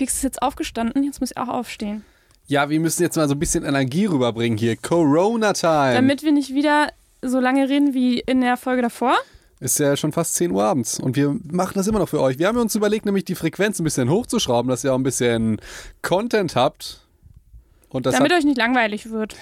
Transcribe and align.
Fix 0.00 0.14
ist 0.14 0.22
jetzt 0.22 0.40
aufgestanden, 0.40 1.04
jetzt 1.04 1.20
muss 1.20 1.32
ich 1.32 1.36
auch 1.36 1.48
aufstehen. 1.48 2.06
Ja, 2.46 2.70
wir 2.70 2.80
müssen 2.80 3.02
jetzt 3.02 3.16
mal 3.16 3.28
so 3.28 3.34
ein 3.34 3.38
bisschen 3.38 3.66
Energie 3.66 4.06
rüberbringen 4.06 4.56
hier. 4.56 4.74
Corona-Time. 4.74 5.92
Damit 5.92 6.22
wir 6.22 6.32
nicht 6.32 6.54
wieder 6.54 6.88
so 7.20 7.38
lange 7.38 7.68
reden 7.68 7.92
wie 7.92 8.18
in 8.18 8.40
der 8.40 8.56
Folge 8.56 8.80
davor. 8.80 9.14
Ist 9.60 9.78
ja 9.78 9.94
schon 9.98 10.12
fast 10.12 10.36
10 10.36 10.52
Uhr 10.52 10.64
abends 10.64 10.98
und 10.98 11.16
wir 11.16 11.36
machen 11.52 11.72
das 11.74 11.86
immer 11.86 11.98
noch 11.98 12.08
für 12.08 12.22
euch. 12.22 12.38
Wir 12.38 12.46
haben 12.46 12.56
uns 12.56 12.74
überlegt, 12.74 13.04
nämlich 13.04 13.26
die 13.26 13.34
Frequenz 13.34 13.78
ein 13.78 13.84
bisschen 13.84 14.08
hochzuschrauben, 14.08 14.70
dass 14.70 14.84
ihr 14.84 14.94
auch 14.94 14.98
ein 14.98 15.02
bisschen 15.02 15.60
Content 16.00 16.56
habt. 16.56 17.06
Und 17.90 18.06
das 18.06 18.14
Damit 18.14 18.32
euch 18.32 18.44
nicht 18.44 18.56
langweilig 18.56 19.10
wird. 19.10 19.36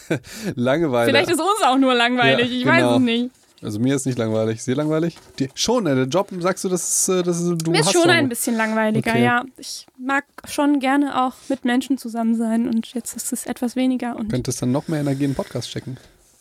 Langeweile. 0.54 1.10
Vielleicht 1.10 1.30
ist 1.30 1.40
uns 1.40 1.60
auch 1.64 1.76
nur 1.76 1.92
langweilig, 1.92 2.52
Ja, 2.52 2.56
ich 2.56 2.64
weiß 2.64 2.76
genau. 2.76 2.96
es 2.98 3.00
nicht. 3.00 3.30
Also 3.64 3.78
mir 3.80 3.96
ist 3.96 4.06
nicht 4.06 4.18
langweilig. 4.18 4.58
Ist 4.58 4.66
dir 4.66 4.76
langweilig? 4.76 5.16
Die, 5.38 5.48
schon, 5.54 5.86
äh, 5.86 5.94
der 5.94 6.04
Job, 6.06 6.28
sagst 6.40 6.64
du, 6.64 6.68
das 6.68 6.88
ist, 6.88 7.08
äh, 7.08 7.22
das 7.22 7.40
ist 7.40 7.48
du 7.66 7.70
Mir 7.70 7.80
ist 7.80 7.92
schon 7.92 8.08
ein 8.10 8.28
bisschen 8.28 8.56
langweiliger, 8.56 9.10
Okay. 9.10 9.24
ja. 9.24 9.44
Ich 9.56 9.86
mag 9.98 10.24
schon 10.48 10.80
gerne 10.80 11.24
auch 11.24 11.34
mit 11.48 11.64
Menschen 11.64 11.98
zusammen 11.98 12.36
sein 12.36 12.68
und 12.68 12.92
jetzt 12.94 13.16
ist 13.16 13.32
es 13.32 13.46
etwas 13.46 13.74
weniger. 13.76 14.16
Und 14.16 14.28
Könntest 14.30 14.60
dann 14.62 14.72
noch 14.72 14.88
mehr 14.88 15.00
Energie 15.00 15.24
in 15.24 15.30
den 15.30 15.36
Podcast 15.36 15.68
stecken. 15.70 15.96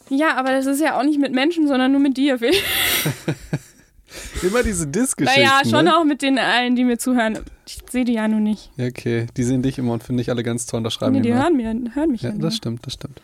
ja, 0.09 0.35
aber 0.35 0.51
das 0.51 0.65
ist 0.65 0.81
ja 0.81 0.99
auch 0.99 1.03
nicht 1.03 1.19
mit 1.19 1.33
Menschen, 1.33 1.67
sondern 1.67 1.91
nur 1.91 2.01
mit 2.01 2.17
dir, 2.17 2.39
Phil. 2.39 2.53
Immer 4.41 4.63
diese 4.63 4.87
Diss-Geschichten. 4.87 5.41
Naja, 5.41 5.61
schon 5.63 5.85
ne? 5.85 5.97
auch 5.97 6.03
mit 6.03 6.21
den 6.21 6.37
allen, 6.37 6.75
die 6.75 6.83
mir 6.83 6.97
zuhören. 6.97 7.39
Ich 7.65 7.79
sehe 7.89 8.05
die 8.05 8.13
ja 8.13 8.27
nur 8.27 8.39
nicht. 8.39 8.71
Okay. 8.79 9.27
Die 9.37 9.43
sehen 9.43 9.61
dich 9.61 9.77
immer 9.77 9.93
und 9.93 10.03
finden 10.03 10.17
dich 10.17 10.29
alle 10.29 10.43
ganz 10.43 10.65
toll 10.65 10.79
und 10.79 10.83
das 10.83 10.93
schreiben 10.93 11.13
Nee, 11.13 11.21
die 11.21 11.29
die 11.29 11.33
hören, 11.33 11.55
mir, 11.55 11.73
hören 11.93 12.11
mich 12.11 12.21
ja, 12.21 12.29
Ja, 12.29 12.35
das 12.37 12.55
stimmt, 12.57 12.85
das 12.85 12.93
stimmt. 12.93 13.21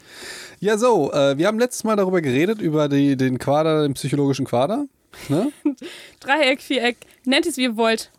Ja, 0.60 0.78
so, 0.78 1.12
äh, 1.12 1.38
wir 1.38 1.48
haben 1.48 1.60
letztes 1.60 1.84
Mal 1.84 1.96
darüber 1.96 2.22
geredet, 2.22 2.62
über 2.62 2.88
die, 2.88 3.18
den 3.18 3.38
Quader, 3.38 3.84
den 3.84 3.94
psychologischen 3.96 4.46
Quader. 4.46 4.86
Ne? 5.28 5.52
Dreieck, 6.20 6.62
Viereck, 6.62 6.98
nennt 7.26 7.46
es 7.46 7.58
wie 7.58 7.64
ihr 7.64 7.78
wollt. 7.78 8.12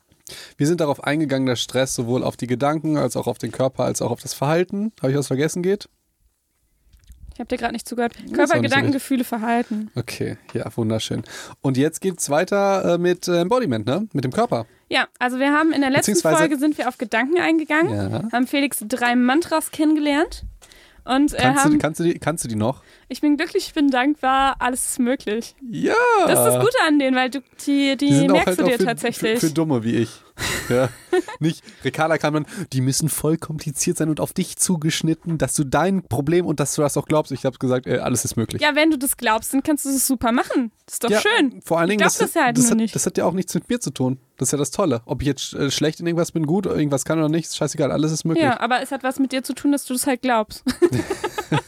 Wir 0.56 0.66
sind 0.66 0.80
darauf 0.80 1.02
eingegangen, 1.02 1.47
dass 1.47 1.61
Stress 1.61 1.95
sowohl 1.95 2.23
auf 2.23 2.37
die 2.37 2.47
Gedanken 2.47 2.97
als 2.97 3.16
auch 3.16 3.27
auf 3.27 3.39
den 3.39 3.50
Körper 3.50 3.84
als 3.84 4.02
auch 4.02 4.11
auf 4.11 4.20
das 4.20 4.34
Verhalten, 4.34 4.92
habe 5.00 5.12
ich 5.12 5.19
was 5.19 5.27
vergessen 5.27 5.62
geht? 5.62 5.89
Ich 7.41 7.42
habe 7.42 7.56
dir 7.56 7.56
gerade 7.56 7.72
nicht 7.72 7.88
zugehört. 7.88 8.12
Körper, 8.34 8.60
Gedanken. 8.60 8.92
Gefühle, 8.92 9.24
Verhalten. 9.24 9.91
Okay, 9.94 10.36
ja, 10.52 10.66
wunderschön. 10.77 11.22
Und 11.62 11.78
jetzt 11.78 12.02
geht's 12.02 12.28
weiter 12.28 12.96
äh, 12.96 12.98
mit 12.98 13.28
äh, 13.28 13.41
Embodiment, 13.41 13.86
ne? 13.86 14.06
Mit 14.12 14.24
dem 14.24 14.30
Körper. 14.30 14.66
Ja, 14.91 15.06
also 15.19 15.38
wir 15.38 15.50
haben 15.50 15.72
in 15.72 15.80
der 15.80 15.88
letzten 15.88 16.16
Folge 16.16 16.58
sind 16.58 16.77
wir 16.77 16.86
auf 16.86 16.98
Gedanken 16.98 17.41
eingegangen, 17.41 17.94
Ja. 18.12 18.28
haben 18.30 18.46
Felix 18.46 18.84
drei 18.86 19.16
Mantras 19.16 19.70
kennengelernt 19.70 20.44
und 21.06 21.33
äh, 21.33 21.38
Kannst, 21.38 21.64
haben, 21.64 21.72
du, 21.72 21.78
kannst, 21.78 22.00
du 22.00 22.05
die, 22.05 22.18
kannst 22.18 22.44
du 22.44 22.48
die 22.48 22.56
noch? 22.56 22.83
Ich 23.11 23.20
bin 23.20 23.36
glücklich, 23.36 23.66
ich 23.66 23.75
bin 23.75 23.91
dankbar, 23.91 24.55
alles 24.61 24.91
ist 24.91 24.98
möglich. 25.00 25.56
Ja. 25.69 25.94
Das 26.27 26.39
ist 26.39 26.44
das 26.44 26.61
Gute 26.61 26.77
an 26.86 26.98
denen, 27.00 27.17
weil 27.17 27.28
du 27.28 27.41
die, 27.67 27.97
die, 27.97 28.06
Die 28.06 28.28
merkst 28.28 28.47
halt 28.47 28.61
du 28.61 28.64
dir 28.64 28.78
für, 28.78 28.84
tatsächlich. 28.84 29.41
Für, 29.41 29.48
für 29.48 29.52
Dumme 29.52 29.83
wie 29.83 29.97
ich. 29.97 30.11
Ja. 30.69 30.89
Nicht, 31.41 31.62
Ricarda 31.84 32.19
kann 32.19 32.33
man, 32.33 32.47
die 32.72 32.80
müssen 32.80 33.08
voll 33.08 33.36
kompliziert 33.36 33.98
sein 33.98 34.08
und 34.11 34.20
auf 34.20 34.33
dich 34.33 34.56
zugeschnitten, 34.56 35.39
dass 35.39 35.55
du 35.55 35.64
dein 35.64 36.05
Problem 36.05 36.47
und 36.47 36.61
dass 36.61 36.75
du 36.77 36.83
das 36.83 36.97
auch 36.97 37.06
glaubst. 37.06 37.33
Ich 37.33 37.44
habe 37.44 37.58
gesagt, 37.58 37.89
äh, 37.89 37.98
alles 37.98 38.25
ist 38.25 38.36
möglich. 38.36 38.62
ja, 38.62 38.77
wenn 38.77 38.91
du 38.92 38.97
das 38.97 39.17
glaubst, 39.17 39.52
dann 39.52 39.64
kannst 39.64 39.84
du 39.84 39.89
das 39.91 40.06
super 40.06 40.30
machen. 40.30 40.70
Das 40.86 40.95
ist 40.95 41.05
doch 41.05 41.11
schön. 41.20 41.61
Vor 41.64 41.78
allen 41.78 41.89
Ich 41.89 41.98
Dingen, 41.98 41.98
glaub 41.98 42.08
das, 42.11 42.19
das 42.19 42.34
ja 42.34 42.45
halt 42.45 42.58
das, 42.58 42.70
hat, 42.70 42.77
nicht. 42.77 42.95
das 42.95 43.06
hat 43.06 43.19
ja 43.19 43.24
auch 43.24 43.33
nichts 43.33 43.52
mit 43.55 43.69
mir 43.69 43.80
zu 43.80 43.91
tun. 43.91 44.19
Das 44.36 44.48
ist 44.48 44.52
ja 44.52 44.58
das 44.58 44.70
Tolle. 44.70 45.02
Ob 45.05 45.20
ich 45.20 45.27
jetzt 45.27 45.52
äh, 45.55 45.70
schlecht 45.70 45.98
in 45.98 46.06
irgendwas 46.06 46.30
bin, 46.30 46.47
gut, 46.47 46.67
irgendwas 46.67 47.05
kann 47.05 47.19
oder 47.19 47.28
nicht, 47.28 47.47
ist 47.47 47.56
scheißegal, 47.56 47.91
alles 47.91 48.12
ist 48.12 48.24
möglich. 48.24 48.45
Ja, 48.45 48.61
aber 48.61 48.80
es 48.80 48.92
hat 48.92 49.02
was 49.02 49.19
mit 49.19 49.33
dir 49.33 49.42
zu 49.42 49.52
tun, 49.52 49.72
dass 49.72 49.84
du 49.84 49.95
das 49.95 50.06
halt 50.06 50.22
glaubst. 50.22 50.62
Ja, 51.51 51.59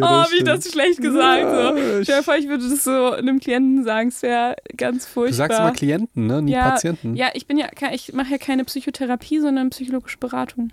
oh, 0.00 0.24
wie 0.30 0.34
stimmt. 0.36 0.48
das 0.48 0.70
schlecht 0.70 1.00
gesagt. 1.00 1.42
Ja, 1.42 1.70
so. 1.72 1.76
ich- 1.76 2.04
Stell 2.04 2.18
dir 2.18 2.22
vor, 2.22 2.36
ich 2.36 2.48
würde 2.48 2.68
das 2.68 2.84
so 2.84 3.10
einem 3.12 3.40
Klienten 3.40 3.84
sagen, 3.84 4.08
es 4.08 4.22
wäre 4.22 4.56
ganz 4.76 5.04
Du 5.06 5.10
furchtbar. 5.12 5.36
sagst 5.48 5.58
immer 5.58 5.72
Klienten, 5.72 6.26
ne? 6.26 6.42
Nie 6.42 6.52
ja, 6.52 6.70
Patienten. 6.70 7.16
Ja, 7.16 7.30
ich 7.34 7.46
bin 7.46 7.56
ja, 7.58 7.68
ich 7.92 8.12
mache 8.12 8.30
ja 8.32 8.38
keine 8.38 8.64
Psychotherapie, 8.64 9.40
sondern 9.40 9.70
psychologische 9.70 10.18
Beratung. 10.18 10.72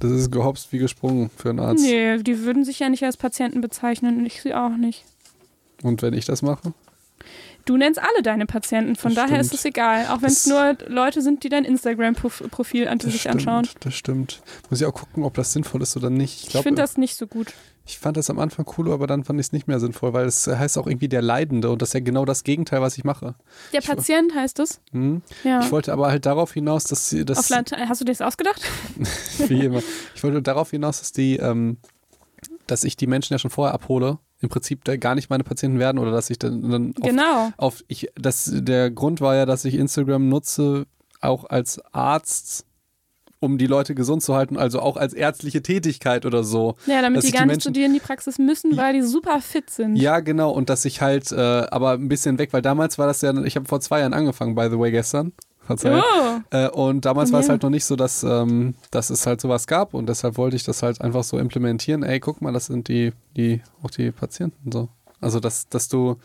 Das 0.00 0.10
ist 0.10 0.32
gehopst 0.32 0.72
wie 0.72 0.78
gesprungen 0.78 1.30
für 1.36 1.50
einen 1.50 1.60
Arzt. 1.60 1.82
Nee, 1.84 2.18
die 2.18 2.40
würden 2.44 2.64
sich 2.64 2.80
ja 2.80 2.88
nicht 2.88 3.04
als 3.04 3.16
Patienten 3.16 3.60
bezeichnen 3.60 4.18
und 4.18 4.26
ich 4.26 4.42
sie 4.42 4.52
auch 4.54 4.76
nicht. 4.76 5.04
Und 5.82 6.02
wenn 6.02 6.12
ich 6.14 6.24
das 6.24 6.42
mache? 6.42 6.72
Du 7.64 7.76
nennst 7.76 8.00
alle 8.00 8.22
deine 8.22 8.46
Patienten, 8.46 8.96
von 8.96 9.14
Das 9.14 9.24
daher 9.26 9.40
ist 9.40 9.46
stimmt. 9.48 9.58
es 9.60 9.64
egal. 9.66 10.06
Auch 10.08 10.20
wenn 10.22 10.28
es 10.30 10.46
nur 10.46 10.76
Leute 10.88 11.22
sind, 11.22 11.44
die 11.44 11.48
dein 11.48 11.64
Instagram-Profil 11.64 12.88
an 12.88 12.98
sich 13.00 13.20
stimmt, 13.20 13.34
anschauen. 13.36 13.68
das 13.80 13.94
stimmt. 13.94 14.42
Muss 14.68 14.80
ich 14.80 14.86
auch 14.86 14.94
gucken, 14.94 15.22
ob 15.24 15.34
das 15.34 15.52
sinnvoll 15.52 15.80
ist 15.82 15.96
oder 15.96 16.10
nicht. 16.10 16.48
Ich, 16.48 16.54
Ich 16.54 16.60
finde 16.62 16.82
das 16.82 16.96
nicht 16.96 17.14
so 17.14 17.28
gut. 17.28 17.52
ich 17.86 17.98
fand 18.00 18.16
das 18.16 18.30
am 18.30 18.40
Anfang 18.40 18.66
cool, 18.76 18.90
aber 18.92 19.06
dann 19.06 19.22
fand 19.22 19.38
ich 19.38 19.46
es 19.46 19.52
nicht 19.52 19.68
mehr 19.68 19.78
sinnvoll, 19.78 20.12
weil 20.12 20.26
es 20.26 20.46
heißt 20.48 20.76
auch 20.76 20.88
irgendwie 20.88 21.08
der 21.08 21.22
Leidende 21.22 21.70
und 21.70 21.80
das 21.82 21.90
ist 21.90 21.94
ja 21.94 22.00
genau 22.00 22.24
das 22.24 22.42
Gegenteil, 22.42 22.80
was 22.80 22.98
ich 22.98 23.04
mache. 23.04 23.36
Der 23.72 23.80
Ich- 23.80 23.86
Patient 23.86 24.34
heißt 24.34 24.58
es. 24.58 24.80
Hm? 24.90 25.22
Ja. 25.44 25.60
Ich 25.60 25.70
wollte 25.70 25.92
aber 25.92 26.08
halt 26.08 26.26
darauf 26.26 26.52
hinaus, 26.52 26.82
dass 26.84 27.08
sie 27.10 27.24
das. 27.24 27.48
Hast 27.48 28.00
du 28.00 28.04
dir 28.04 28.12
das 28.12 28.22
ausgedacht? 28.22 28.60
wie 29.46 29.64
immer. 29.66 29.82
Ich 30.16 30.22
wollte 30.24 30.42
darauf 30.42 30.70
hinaus, 30.70 30.98
dass 30.98 31.12
die, 31.12 31.36
ähm, 31.36 31.76
dass 32.66 32.82
ich 32.82 32.96
die 32.96 33.06
Menschen 33.06 33.34
ja 33.34 33.38
schon 33.38 33.50
vorher 33.52 33.72
abhole, 33.74 34.18
im 34.42 34.48
Prinzip 34.48 34.84
gar 35.00 35.14
nicht 35.14 35.30
meine 35.30 35.44
Patienten 35.44 35.78
werden 35.78 35.98
oder 35.98 36.10
dass 36.10 36.28
ich 36.30 36.38
dann, 36.38 36.70
dann 36.70 36.94
auf, 37.00 37.08
Genau. 37.08 37.52
auf 37.56 37.84
ich, 37.88 38.08
das, 38.14 38.50
der 38.52 38.90
Grund 38.90 39.20
war 39.20 39.34
ja, 39.36 39.46
dass 39.46 39.64
ich 39.64 39.74
Instagram 39.74 40.28
nutze, 40.28 40.86
auch 41.20 41.44
als 41.48 41.80
Arzt, 41.92 42.66
um 43.38 43.58
die 43.58 43.66
Leute 43.66 43.94
gesund 43.94 44.22
zu 44.22 44.34
halten, 44.34 44.56
also 44.56 44.80
auch 44.80 44.96
als 44.96 45.14
ärztliche 45.14 45.62
Tätigkeit 45.62 46.26
oder 46.26 46.44
so. 46.44 46.76
Ja, 46.86 47.02
damit 47.02 47.22
die 47.24 47.30
gar 47.32 47.42
die 47.42 47.48
nicht 47.48 47.60
zu 47.62 47.68
Menschen- 47.70 47.74
dir 47.74 47.86
in 47.86 47.92
die 47.94 48.00
Praxis 48.00 48.38
müssen, 48.38 48.76
weil 48.76 48.92
die 48.94 49.02
super 49.02 49.40
fit 49.40 49.68
sind. 49.70 49.96
Ja, 49.96 50.20
genau, 50.20 50.50
und 50.52 50.68
dass 50.70 50.84
ich 50.84 51.00
halt, 51.00 51.32
äh, 51.32 51.36
aber 51.36 51.92
ein 51.92 52.08
bisschen 52.08 52.38
weg, 52.38 52.52
weil 52.52 52.62
damals 52.62 52.98
war 52.98 53.06
das 53.06 53.20
ja, 53.22 53.32
ich 53.44 53.56
habe 53.56 53.66
vor 53.66 53.80
zwei 53.80 54.00
Jahren 54.00 54.12
angefangen, 54.14 54.54
by 54.54 54.68
the 54.70 54.78
way, 54.78 54.90
gestern. 54.92 55.32
Verzeihung. 55.64 56.02
Oh, 56.02 56.56
Äh, 56.56 56.68
und 56.70 57.04
damals 57.04 57.32
war 57.32 57.40
es 57.40 57.48
halt 57.48 57.62
noch 57.62 57.70
nicht 57.70 57.84
so, 57.84 57.96
dass, 57.96 58.22
ähm, 58.24 58.74
dass 58.90 59.10
es 59.10 59.26
halt 59.26 59.40
sowas 59.40 59.66
gab 59.66 59.94
und 59.94 60.08
deshalb 60.08 60.36
wollte 60.36 60.56
ich 60.56 60.64
das 60.64 60.82
halt 60.82 61.00
einfach 61.00 61.24
so 61.24 61.38
implementieren. 61.38 62.02
Ey, 62.02 62.20
guck 62.20 62.42
mal, 62.42 62.52
das 62.52 62.66
sind 62.66 62.88
die, 62.88 63.12
die, 63.36 63.60
auch 63.82 63.90
die 63.90 64.10
Patienten 64.10 64.72
so. 64.72 64.88
Also, 65.20 65.38
dass, 65.38 65.68
dass 65.68 65.88
du 65.88 66.16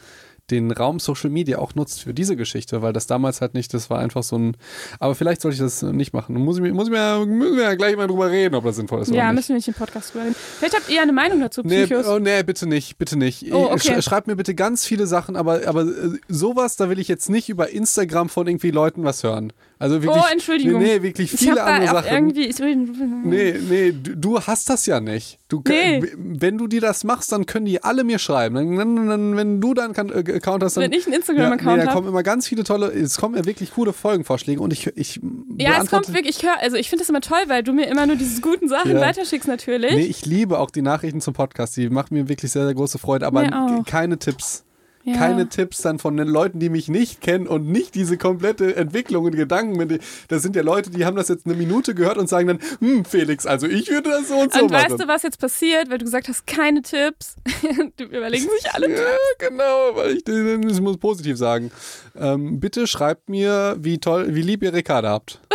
den 0.50 0.72
Raum 0.72 1.00
Social 1.00 1.30
Media 1.30 1.58
auch 1.60 1.76
nutzt 1.76 2.04
für 2.04 2.14
diese 2.14 2.36
Geschichte, 2.36 2.82
weil 2.82 2.94
das 2.94 3.06
damals 3.08 3.42
halt 3.42 3.54
nicht, 3.54 3.74
das 3.74 3.90
war 3.90 4.00
einfach 4.00 4.24
so 4.24 4.38
ein, 4.38 4.58
aber 5.00 5.14
vielleicht 5.16 5.42
sollte 5.42 5.56
ich 5.56 5.62
das 5.62 5.82
nicht 5.82 6.14
machen. 6.14 6.36
Muss 6.36 6.58
ich, 6.58 6.62
mir- 6.64 6.74
muss 6.74 6.88
ich 6.88 6.92
mir, 6.94 7.26
müssen 7.26 7.58
wir 7.58 7.64
ja 7.64 7.76
gleich 7.76 7.98
mal 7.98 8.08
drüber 8.08 8.30
reden, 8.32 8.56
ob 8.56 8.64
das 8.64 8.78
sinnvoll 8.78 9.02
ist 9.02 9.10
ja, 9.10 9.16
oder 9.16 9.24
nicht. 9.26 9.36
müssen 9.36 9.50
wir 9.50 9.56
nicht 9.58 9.68
im 9.68 9.74
Podcast 9.74 10.14
drüber 10.14 10.26
reden. 10.26 10.36
Vielleicht 10.60 10.76
habt 10.76 10.90
ihr 10.90 10.96
ja 10.96 11.02
eine 11.02 11.14
Meinung 11.14 11.40
dazu, 11.42 11.62
Nee, 11.64 11.86
Psychos. 11.86 12.08
oh, 12.08 12.20
nee, 12.20 12.44
bitte 12.44 12.66
nicht, 12.68 12.98
bitte 12.98 13.18
nicht. 13.18 13.52
Oh, 13.54 13.66
okay. 13.72 14.00
Sch 14.02 14.06
schreibt 14.06 14.28
mir 14.28 14.36
bitte 14.38 14.56
ganz 14.56 14.86
viele 14.86 15.06
Sachen, 15.08 15.36
aber, 15.36 15.68
aber 15.68 15.82
äh, 15.82 16.18
sowas, 16.30 16.76
da 16.78 16.90
will 16.90 17.00
ich 17.00 17.08
jetzt 17.10 17.30
nicht 17.30 17.50
über 17.50 17.70
Instagram 17.70 18.30
von 18.30 18.48
irgendwie 18.48 18.72
Leuten 18.72 19.04
was 19.04 19.24
hören. 19.24 19.52
Also 19.80 20.02
wirklich, 20.02 20.24
oh, 20.24 20.32
Entschuldigung. 20.32 20.82
Nee, 20.82 20.98
nee, 20.98 21.04
wirklich 21.04 21.34
ich 21.34 21.40
viele 21.40 21.56
da 21.58 21.66
andere 21.66 21.96
Sachen. 22.04 22.12
irgendwie. 22.12 22.46
Ich 22.48 22.58
will, 22.60 22.76
Nee, 22.76 23.56
nee, 23.70 23.92
du, 23.92 24.16
du 24.18 24.40
hast 24.42 24.70
das 24.72 24.86
ja 24.88 25.00
nicht. 25.00 25.40
Du, 25.50 25.62
Nee. 25.66 26.04
Wenn 26.18 26.58
du 26.58 26.68
dir 26.68 26.82
das 26.82 27.06
machst, 27.06 27.32
dann 27.32 27.46
können 27.46 27.66
die 27.66 27.82
alle 27.82 28.04
mir 28.04 28.20
schreiben. 28.20 28.56
Dann, 28.76 29.08
dann, 29.08 29.38
wenn 29.38 29.62
du 29.62 29.74
dann 29.74 29.94
kan- 29.94 30.10
äh, 30.10 30.34
Account 30.34 30.62
hast, 30.62 30.76
dann, 30.76 30.84
Wenn 30.84 30.92
ich 30.92 31.06
einen 31.06 31.14
ja, 31.14 31.20
Instagram-Account 31.20 31.62
nee, 31.66 31.78
dann 31.78 31.88
habe. 31.88 31.96
kommen 31.96 32.08
immer 32.10 32.22
ganz 32.24 32.48
viele 32.48 32.66
tolle, 32.66 32.88
es 32.88 33.18
kommen 33.18 33.36
ja 33.38 33.46
wirklich 33.46 33.72
coole 33.74 33.94
Folgenvorschläge 33.94 34.60
und 34.62 34.74
ich, 34.74 34.88
ich 34.98 35.22
Ja, 35.58 35.82
es 35.82 35.90
kommt 35.90 36.14
wirklich, 36.14 36.38
ich 36.38 36.44
höre, 36.44 36.60
also 36.60 36.76
ich 36.76 36.90
finde 36.90 37.04
das 37.04 37.10
immer 37.10 37.22
toll, 37.22 37.40
weil 37.48 37.64
du 37.64 37.72
mir 37.72 37.88
immer 37.88 38.06
nur 38.06 38.18
diese 38.18 38.42
guten 38.42 38.68
Sachen 38.68 38.92
Ja. 38.92 39.00
weiterschickst 39.00 39.48
natürlich. 39.48 39.94
Nee, 39.96 40.02
ich 40.06 40.26
liebe 40.26 40.60
auch 40.60 40.70
die 40.70 40.82
Nachrichten 40.82 41.22
zum 41.22 41.34
Podcast. 41.34 41.78
Die 41.78 41.90
machen 41.90 42.14
mir 42.16 42.28
wirklich 42.28 42.52
sehr, 42.52 42.66
sehr 42.66 42.74
große 42.76 42.98
Freude. 42.98 43.26
Aber 43.26 43.44
Mir 43.44 43.84
keine 43.86 44.18
Tipps. 44.20 44.66
Ja. 45.08 45.16
Keine 45.16 45.48
Tipps 45.48 45.82
dann 45.82 46.00
von 46.00 46.18
den 46.18 46.28
Leuten, 46.28 46.60
die 46.60 46.68
mich 46.70 46.90
nicht 46.90 47.22
kennen 47.22 47.48
und 47.48 47.66
nicht 47.66 47.96
diese 47.96 48.18
komplette 48.18 48.76
Entwicklung 48.76 49.24
und 49.24 49.38
Gedanken. 49.38 50.00
Das 50.28 50.44
sind 50.44 50.54
ja 50.58 50.64
Leute, 50.64 50.90
die 50.90 51.06
haben 51.06 51.16
das 51.16 51.30
jetzt 51.30 51.46
eine 51.46 51.56
Minute 51.56 51.96
gehört 51.96 52.18
und 52.18 52.28
sagen 52.28 52.48
dann, 52.50 52.60
hm, 52.80 53.06
Felix, 53.06 53.46
also 53.46 53.68
ich 53.68 53.90
würde 53.90 54.10
das 54.10 54.28
so 54.28 54.36
und 54.36 54.52
so 54.52 54.64
Und 54.64 54.72
machen. 54.72 54.92
weißt 54.92 55.02
du, 55.02 55.08
was 55.08 55.24
jetzt 55.24 55.40
passiert, 55.40 55.90
weil 55.90 55.98
du 55.98 56.04
gesagt 56.04 56.28
hast, 56.28 56.46
keine 56.46 56.82
Tipps? 56.82 57.36
die 58.00 58.04
überlegen 58.04 58.50
sich 58.60 58.70
alle 58.74 58.90
Ja, 58.92 58.98
Tipps. 58.98 59.50
genau, 59.50 59.96
weil 59.96 60.18
ich 60.18 60.24
das 60.26 60.82
muss 60.82 60.98
positiv 60.98 61.38
sagen. 61.38 61.72
Ähm, 62.20 62.60
bitte 62.60 62.86
schreibt 62.86 63.30
mir, 63.30 63.78
wie 63.80 64.00
toll, 64.00 64.36
wie 64.36 64.42
lieb 64.42 64.62
ihr 64.62 64.74
Ricarda 64.74 65.10
habt. 65.10 65.40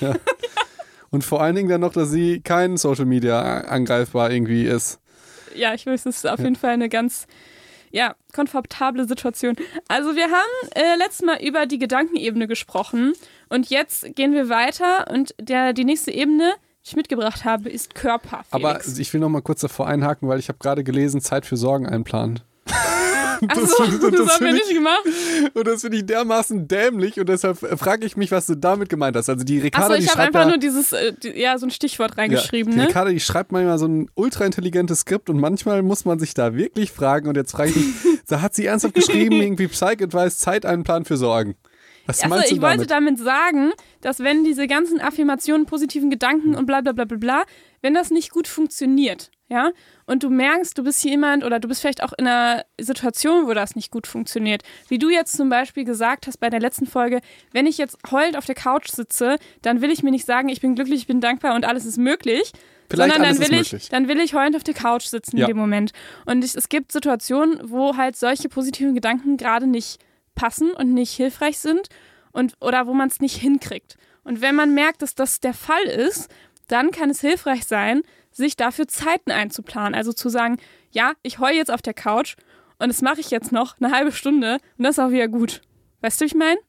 Ja. 0.00 0.14
Und 1.08 1.24
vor 1.24 1.40
allen 1.40 1.54
Dingen 1.54 1.70
dann 1.70 1.80
noch, 1.80 1.92
dass 1.94 2.10
sie 2.10 2.40
kein 2.42 2.76
Social 2.76 3.06
Media 3.06 3.60
angreifbar 3.62 4.30
irgendwie 4.30 4.64
ist. 4.64 4.98
Ja, 5.54 5.72
ich 5.72 5.86
weiß, 5.86 6.04
es 6.04 6.16
ist 6.16 6.26
auf 6.26 6.40
jeden 6.40 6.56
Fall 6.56 6.72
eine 6.72 6.90
ganz 6.90 7.26
ja, 7.90 8.14
komfortable 8.34 9.06
Situation. 9.06 9.56
Also 9.88 10.16
wir 10.16 10.26
haben 10.26 10.70
äh, 10.74 10.96
letztes 10.96 11.26
Mal 11.26 11.42
über 11.42 11.66
die 11.66 11.78
Gedankenebene 11.78 12.46
gesprochen 12.46 13.14
und 13.48 13.70
jetzt 13.70 14.14
gehen 14.14 14.32
wir 14.32 14.48
weiter 14.48 15.10
und 15.10 15.34
der, 15.40 15.72
die 15.72 15.84
nächste 15.84 16.10
Ebene, 16.10 16.54
die 16.84 16.90
ich 16.90 16.96
mitgebracht 16.96 17.44
habe, 17.44 17.68
ist 17.68 17.94
Körper. 17.94 18.44
Aber 18.50 18.80
Felix. 18.80 18.98
ich 18.98 19.12
will 19.12 19.20
noch 19.20 19.28
mal 19.28 19.42
kurz 19.42 19.60
davor 19.60 19.86
einhaken, 19.86 20.28
weil 20.28 20.38
ich 20.38 20.48
habe 20.48 20.58
gerade 20.58 20.84
gelesen, 20.84 21.20
Zeit 21.20 21.46
für 21.46 21.56
Sorgen 21.56 21.86
einplanen. 21.86 22.40
Das- 23.48 23.76
das, 23.76 23.78
das 23.78 24.34
haben 24.34 24.44
wir 24.46 24.52
nicht 24.52 24.68
gemacht. 24.70 25.02
Und 25.54 25.66
das 25.66 25.80
finde 25.82 25.98
ich 25.98 26.06
dermaßen 26.06 26.68
dämlich 26.68 27.18
und 27.18 27.28
deshalb 27.28 27.58
frage 27.58 28.06
ich 28.06 28.16
mich, 28.16 28.30
was 28.30 28.46
du 28.46 28.54
damit 28.56 28.88
gemeint 28.88 29.16
hast. 29.16 29.28
Also 29.28 29.44
die 29.44 29.58
Ricarda, 29.58 29.94
Achso, 29.94 30.02
ich 30.02 30.10
habe 30.10 30.22
einfach 30.22 30.40
ja, 30.40 30.48
nur 30.48 30.58
dieses, 30.58 30.92
äh, 30.92 31.12
die, 31.12 31.38
ja, 31.40 31.56
so 31.58 31.66
ein 31.66 31.70
Stichwort 31.70 32.16
reingeschrieben, 32.18 32.72
ja, 32.72 32.76
die 32.78 32.82
ne? 32.84 32.88
Ricarda, 32.88 33.10
die 33.10 33.20
schreibt 33.20 33.52
manchmal 33.52 33.78
so 33.78 33.86
ein 33.86 34.10
ultra 34.14 34.44
intelligentes 34.44 35.00
Skript 35.00 35.30
und 35.30 35.38
manchmal 35.40 35.82
muss 35.82 36.04
man 36.04 36.18
sich 36.18 36.34
da 36.34 36.54
wirklich 36.54 36.92
fragen 36.92 37.28
und 37.28 37.36
jetzt 37.36 37.52
frage 37.52 37.70
ich 37.70 37.76
mich, 37.76 37.86
da 38.28 38.40
hat 38.42 38.54
sie 38.54 38.66
ernsthaft 38.66 38.94
geschrieben, 38.94 39.40
irgendwie 39.40 39.68
Psych-Advice, 39.68 40.38
Zeit 40.38 40.66
einen 40.66 40.84
Plan 40.84 41.04
für 41.04 41.16
Sorgen. 41.16 41.54
Was 42.06 42.22
Also 42.22 42.36
ich 42.38 42.50
du 42.56 42.62
wollte 42.62 42.86
damit? 42.86 43.18
damit 43.18 43.18
sagen, 43.18 43.70
dass 44.00 44.20
wenn 44.20 44.44
diese 44.44 44.66
ganzen 44.68 45.00
Affirmationen, 45.00 45.66
positiven 45.66 46.08
Gedanken 46.10 46.54
und 46.54 46.66
bla 46.66 46.80
bla 46.80 46.92
bla 46.92 47.04
bla 47.04 47.16
bla, 47.18 47.42
wenn 47.82 47.94
das 47.94 48.10
nicht 48.10 48.30
gut 48.30 48.46
funktioniert, 48.46 49.30
ja, 49.48 49.70
und 50.06 50.22
du 50.22 50.30
merkst, 50.30 50.76
du 50.76 50.82
bist 50.82 51.04
jemand 51.04 51.44
oder 51.44 51.60
du 51.60 51.68
bist 51.68 51.80
vielleicht 51.80 52.02
auch 52.02 52.12
in 52.18 52.26
einer 52.26 52.64
Situation, 52.80 53.46
wo 53.46 53.54
das 53.54 53.76
nicht 53.76 53.90
gut 53.92 54.06
funktioniert, 54.06 54.62
wie 54.88 54.98
du 54.98 55.08
jetzt 55.08 55.36
zum 55.36 55.48
Beispiel 55.48 55.84
gesagt 55.84 56.26
hast 56.26 56.38
bei 56.38 56.50
der 56.50 56.60
letzten 56.60 56.86
Folge, 56.86 57.20
wenn 57.52 57.66
ich 57.66 57.78
jetzt 57.78 57.96
heulend 58.10 58.36
auf 58.36 58.44
der 58.46 58.54
Couch 58.56 58.88
sitze, 58.88 59.36
dann 59.62 59.80
will 59.80 59.90
ich 59.90 60.02
mir 60.02 60.10
nicht 60.10 60.26
sagen, 60.26 60.48
ich 60.48 60.60
bin 60.60 60.74
glücklich, 60.74 61.00
ich 61.02 61.06
bin 61.06 61.20
dankbar 61.20 61.54
und 61.54 61.64
alles 61.64 61.84
ist 61.86 61.96
möglich, 61.96 62.52
Vielleicht 62.88 63.12
sondern 63.14 63.30
dann 63.36 63.38
will 63.40 63.54
ich, 63.60 63.72
möglich. 63.72 63.88
dann 63.88 64.08
will 64.08 64.20
ich 64.20 64.34
heulend 64.34 64.56
auf 64.56 64.64
der 64.64 64.74
Couch 64.74 65.04
sitzen 65.06 65.36
Ja. 65.36 65.44
in 65.46 65.48
dem 65.52 65.56
Moment. 65.58 65.92
Und 66.24 66.44
ich, 66.44 66.54
es 66.54 66.68
gibt 66.68 66.92
Situationen, 66.92 67.60
wo 67.64 67.96
halt 67.96 68.16
solche 68.16 68.48
positiven 68.48 68.94
Gedanken 68.94 69.36
gerade 69.36 69.66
nicht 69.66 70.00
passen 70.34 70.70
und 70.72 70.92
nicht 70.94 71.12
hilfreich 71.12 71.58
sind 71.58 71.88
und 72.32 72.54
oder 72.60 72.86
wo 72.86 72.94
man 72.94 73.08
es 73.08 73.20
nicht 73.20 73.36
hinkriegt. 73.36 73.96
Und 74.24 74.40
wenn 74.40 74.54
man 74.56 74.74
merkt, 74.74 75.02
dass 75.02 75.14
das 75.14 75.40
der 75.40 75.54
Fall 75.54 75.82
ist, 75.84 76.28
dann 76.68 76.90
kann 76.90 77.10
es 77.10 77.20
hilfreich 77.20 77.64
sein, 77.64 78.02
sich 78.36 78.56
dafür 78.56 78.86
Zeiten 78.86 79.30
einzuplanen. 79.30 79.94
Also 79.94 80.12
zu 80.12 80.28
sagen, 80.28 80.58
ja, 80.90 81.12
ich 81.22 81.38
heule 81.38 81.56
jetzt 81.56 81.70
auf 81.70 81.82
der 81.82 81.94
Couch 81.94 82.36
und 82.78 82.88
das 82.88 83.02
mache 83.02 83.20
ich 83.20 83.30
jetzt 83.30 83.50
noch 83.50 83.76
eine 83.80 83.90
halbe 83.90 84.12
Stunde 84.12 84.58
und 84.76 84.84
das 84.84 84.98
ist 84.98 85.04
auch 85.04 85.10
wieder 85.10 85.28
gut. 85.28 85.62
Weißt 86.02 86.20
du, 86.20 86.24
wie 86.24 86.26
ich 86.26 86.34
meine? 86.34 86.60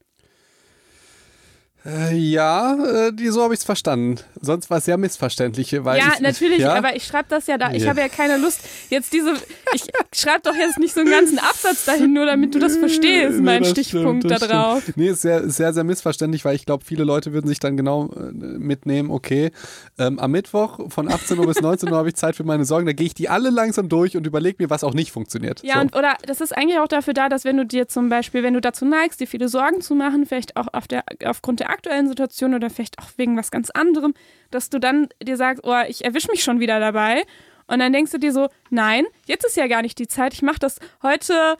Äh, 1.87 2.15
ja, 2.15 3.07
äh, 3.07 3.13
die, 3.13 3.29
so 3.29 3.41
habe 3.43 3.53
ich 3.53 3.61
es 3.61 3.65
verstanden. 3.65 4.15
Sonst 4.41 4.69
war 4.69 4.79
es 4.79 4.85
sehr 4.85 4.97
missverständlich. 4.97 5.73
Weil 5.85 5.99
Ja, 5.99 6.11
ich, 6.15 6.19
natürlich, 6.19 6.59
ja? 6.59 6.73
aber 6.75 6.95
ich 6.97 7.05
schreibe 7.05 7.29
das 7.29 7.47
ja 7.47 7.57
da. 7.57 7.71
Ich 7.71 7.83
Ja. 7.83 7.89
habe 7.89 8.01
ja 8.01 8.09
keine 8.09 8.35
Lust, 8.37 8.59
jetzt 8.89 9.13
diese. 9.13 9.35
Ich 9.73 9.83
schreibe 10.13 10.41
doch 10.43 10.55
jetzt 10.55 10.79
nicht 10.79 10.93
so 10.93 10.99
einen 11.01 11.11
ganzen 11.11 11.39
Absatz 11.39 11.85
dahin, 11.85 12.13
nur 12.13 12.25
damit 12.25 12.53
du 12.55 12.59
das 12.59 12.75
verstehst, 12.77 13.35
Nee, 13.37 13.41
mein 13.41 13.61
das 13.63 13.71
Stichpunkt 13.71 14.25
stimmt, 14.25 14.41
da 14.41 14.47
drauf. 14.47 14.81
Stimmt. 14.83 14.97
Nee, 14.97 15.09
ist 15.09 15.21
sehr, 15.21 15.49
sehr, 15.49 15.73
sehr 15.73 15.83
missverständlich, 15.85 16.43
weil 16.43 16.55
ich 16.55 16.65
glaube, 16.65 16.83
viele 16.83 17.05
Leute 17.05 17.31
würden 17.31 17.47
sich 17.47 17.59
dann 17.59 17.77
genau 17.77 18.09
äh, 18.15 18.31
mitnehmen, 18.33 19.09
okay, 19.09 19.51
ähm, 19.97 20.19
am 20.19 20.31
Mittwoch 20.31 20.91
von 20.91 21.09
18 21.09 21.39
Uhr 21.39 21.47
bis 21.47 21.61
19 21.61 21.89
Uhr 21.89 21.97
habe 21.97 22.09
ich 22.09 22.15
Zeit 22.15 22.35
für 22.35 22.43
meine 22.43 22.65
Sorgen, 22.65 22.85
da 22.85 22.91
gehe 22.93 23.07
ich 23.07 23.13
die 23.13 23.29
alle 23.29 23.49
langsam 23.49 23.87
durch 23.87 24.17
und 24.17 24.27
überlege 24.27 24.57
mir, 24.61 24.69
was 24.69 24.83
auch 24.83 24.93
nicht 24.93 25.11
funktioniert. 25.11 25.61
Ja, 25.63 25.75
so. 25.75 25.79
und 25.81 25.95
oder 25.95 26.15
das 26.25 26.41
ist 26.41 26.55
eigentlich 26.55 26.79
auch 26.79 26.87
dafür 26.87 27.13
da, 27.13 27.29
dass 27.29 27.45
wenn 27.45 27.55
du 27.57 27.65
dir 27.65 27.87
zum 27.87 28.09
Beispiel, 28.09 28.43
wenn 28.43 28.53
du 28.53 28.61
dazu 28.61 28.83
neigst, 28.85 29.19
dir 29.21 29.27
viele 29.27 29.47
Sorgen 29.47 29.79
zu 29.81 29.95
machen, 29.95 30.25
vielleicht 30.25 30.57
auch 30.57 30.67
auf 30.73 30.87
der, 30.87 31.03
aufgrund 31.25 31.59
der 31.61 31.69
aktuellen 31.77 32.07
Situation 32.07 32.53
oder 32.55 32.69
vielleicht 32.69 32.99
auch 32.99 33.09
wegen 33.17 33.37
was 33.37 33.51
ganz 33.51 33.69
anderem, 33.69 34.13
dass 34.51 34.69
du 34.69 34.79
dann 34.79 35.07
dir 35.21 35.37
sagst, 35.37 35.63
oh, 35.63 35.81
ich 35.87 36.03
erwische 36.03 36.31
mich 36.31 36.43
schon 36.43 36.59
wieder 36.59 36.79
dabei. 36.79 37.23
Und 37.67 37.79
dann 37.79 37.93
denkst 37.93 38.11
du 38.11 38.17
dir 38.17 38.33
so, 38.33 38.49
nein, 38.69 39.05
jetzt 39.25 39.45
ist 39.45 39.57
ja 39.57 39.67
gar 39.67 39.81
nicht 39.81 39.99
die 39.99 40.07
Zeit. 40.07 40.33
Ich 40.33 40.41
mache 40.41 40.59
das 40.59 40.79
heute 41.03 41.57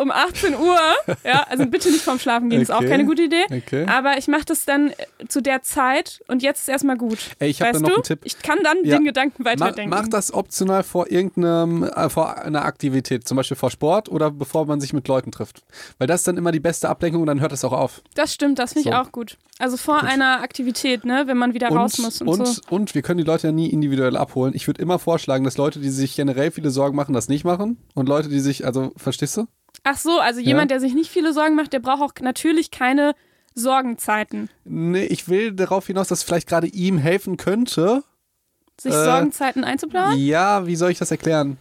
um 0.00 0.10
18 0.10 0.54
Uhr. 0.54 0.78
Ja, 1.24 1.46
also 1.48 1.66
bitte 1.66 1.90
nicht 1.90 2.02
vorm 2.02 2.18
Schlafen 2.18 2.48
gehen, 2.50 2.60
ist 2.60 2.70
auch 2.70 2.78
Okay. 2.78 2.88
keine 2.88 3.04
gute 3.04 3.22
Idee. 3.22 3.44
Okay. 3.50 3.86
Aber 3.86 4.18
ich 4.18 4.28
mache 4.28 4.44
das 4.44 4.64
dann 4.64 4.90
äh, 4.90 4.94
zu 5.28 5.40
der 5.40 5.62
Zeit 5.62 6.20
und 6.28 6.42
jetzt 6.42 6.60
ist 6.62 6.68
erstmal 6.68 6.96
gut. 6.96 7.18
Ey, 7.38 7.50
ich 7.50 7.60
habe 7.62 7.80
noch 7.80 7.88
du? 7.88 7.94
einen 7.96 8.02
Tipp. 8.04 8.20
Ich 8.24 8.38
kann 8.40 8.58
dann 8.62 8.78
Ja. 8.84 8.96
den 8.98 9.04
Gedanken 9.04 9.42
Mach, 9.42 9.52
weiterdenken. 9.52 9.90
mach 9.90 10.08
das 10.08 10.32
optional 10.32 10.82
vor 10.82 11.10
irgendeinem, 11.10 11.82
äh, 11.84 12.08
vor 12.08 12.38
einer 12.38 12.64
Aktivität, 12.64 13.26
zum 13.26 13.36
Beispiel 13.36 13.56
vor 13.56 13.70
Sport 13.70 14.08
oder 14.10 14.30
bevor 14.30 14.66
man 14.66 14.80
sich 14.80 14.92
mit 14.92 15.08
Leuten 15.08 15.32
trifft. 15.32 15.62
Weil 15.98 16.06
das 16.06 16.20
ist 16.20 16.28
dann 16.28 16.36
immer 16.36 16.52
die 16.52 16.60
beste 16.60 16.88
Ablenkung 16.88 17.22
und 17.22 17.26
dann 17.26 17.40
hört 17.40 17.52
es 17.52 17.64
auch 17.64 17.72
auf. 17.72 18.02
Das 18.14 18.32
stimmt, 18.34 18.58
das 18.58 18.74
finde 18.74 18.88
ich 18.90 18.94
So. 18.94 19.00
auch 19.00 19.12
gut. 19.12 19.38
Also 19.58 19.76
vor 19.76 20.02
einer 20.02 20.40
Aktivität, 20.42 21.04
ne, 21.04 21.24
wenn 21.26 21.36
man 21.36 21.52
wieder 21.54 21.68
raus 21.68 21.98
muss 21.98 22.20
und, 22.20 22.28
und, 22.28 22.46
so. 22.46 22.62
und 22.70 22.94
wir 22.94 23.02
können 23.02 23.18
die 23.18 23.24
Leute 23.24 23.48
ja 23.48 23.52
nie 23.52 23.68
individuell 23.68 24.16
abholen. 24.16 24.54
Ich 24.54 24.66
würde 24.66 24.80
immer 24.80 24.98
vorschlagen, 24.98 25.44
dass 25.44 25.56
Leute, 25.58 25.80
die 25.80 25.90
sich 25.90 26.16
generell 26.16 26.50
viele 26.50 26.70
Sorgen 26.70 26.96
machen, 26.96 27.12
das 27.12 27.28
nicht 27.28 27.44
machen. 27.44 27.76
Und 27.94 28.08
Leute, 28.08 28.28
die 28.28 28.40
sich, 28.40 28.64
also, 28.64 28.92
verstehst 28.96 29.36
du? 29.36 29.46
Ach 29.84 29.96
so, 29.96 30.18
also 30.20 30.40
jemand, 30.40 30.70
der 30.70 30.80
sich 30.80 30.94
nicht 30.94 31.10
viele 31.10 31.32
Sorgen 31.32 31.54
macht, 31.54 31.72
der 31.72 31.80
braucht 31.80 32.02
auch 32.02 32.12
natürlich 32.22 32.70
keine 32.70 33.14
Sorgenzeiten. 33.54 34.48
Nee, 34.64 35.04
ich 35.04 35.28
will 35.28 35.52
darauf 35.52 35.86
hinaus, 35.86 36.08
dass 36.08 36.22
vielleicht 36.22 36.48
gerade 36.48 36.66
ihm 36.66 36.98
helfen 36.98 37.36
könnte. 37.36 38.02
Sich 38.80 38.92
Äh, 38.94 39.04
Sorgenzeiten 39.04 39.64
einzuplanen? 39.64 40.18
Ja, 40.18 40.66
wie 40.66 40.76
soll 40.76 40.90
ich 40.90 40.98
das 40.98 41.10
erklären? 41.10 41.58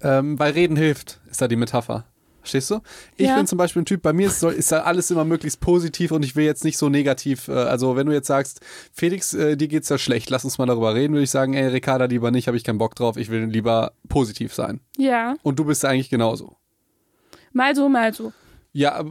Ähm, 0.00 0.38
weil 0.38 0.52
Reden 0.52 0.76
hilft, 0.76 1.20
ist 1.30 1.40
da 1.40 1.48
die 1.48 1.56
Metapher. 1.56 2.04
Verstehst 2.40 2.70
du? 2.70 2.80
Ich 3.16 3.28
Ja. 3.28 3.36
bin 3.36 3.46
zum 3.46 3.56
Beispiel 3.56 3.80
ein 3.82 3.86
Typ, 3.86 4.02
bei 4.02 4.12
mir 4.12 4.26
ist, 4.26 4.42
ist 4.42 4.70
da 4.70 4.82
alles 4.82 5.10
immer 5.10 5.24
möglichst 5.24 5.60
positiv 5.60 6.10
und 6.10 6.22
ich 6.24 6.36
will 6.36 6.44
jetzt 6.44 6.62
nicht 6.62 6.76
so 6.76 6.90
negativ. 6.90 7.48
Äh, 7.48 7.52
also, 7.52 7.96
wenn 7.96 8.06
du 8.06 8.12
jetzt 8.12 8.26
sagst, 8.26 8.60
Felix, 8.92 9.32
äh, 9.32 9.56
dir 9.56 9.66
geht's 9.68 9.88
ja 9.88 9.96
schlecht, 9.96 10.28
lass 10.28 10.44
uns 10.44 10.58
mal 10.58 10.66
darüber 10.66 10.94
reden, 10.94 11.14
würde 11.14 11.24
ich 11.24 11.30
sagen, 11.30 11.54
ey, 11.54 11.68
Ricarda, 11.68 12.04
lieber 12.04 12.30
nicht, 12.30 12.46
habe 12.46 12.56
ich 12.58 12.64
keinen 12.64 12.78
Bock 12.78 12.94
drauf, 12.96 13.16
ich 13.16 13.30
will 13.30 13.44
lieber 13.44 13.92
positiv 14.08 14.52
sein. 14.52 14.80
Ja, 14.98 15.36
Und 15.42 15.58
du 15.58 15.64
bist 15.64 15.82
ja 15.84 15.88
eigentlich 15.88 16.10
genauso. 16.10 16.56
Mal 17.54 17.74
so, 17.74 17.88
mal 17.88 18.12
so. 18.12 18.32
Ja, 18.72 19.02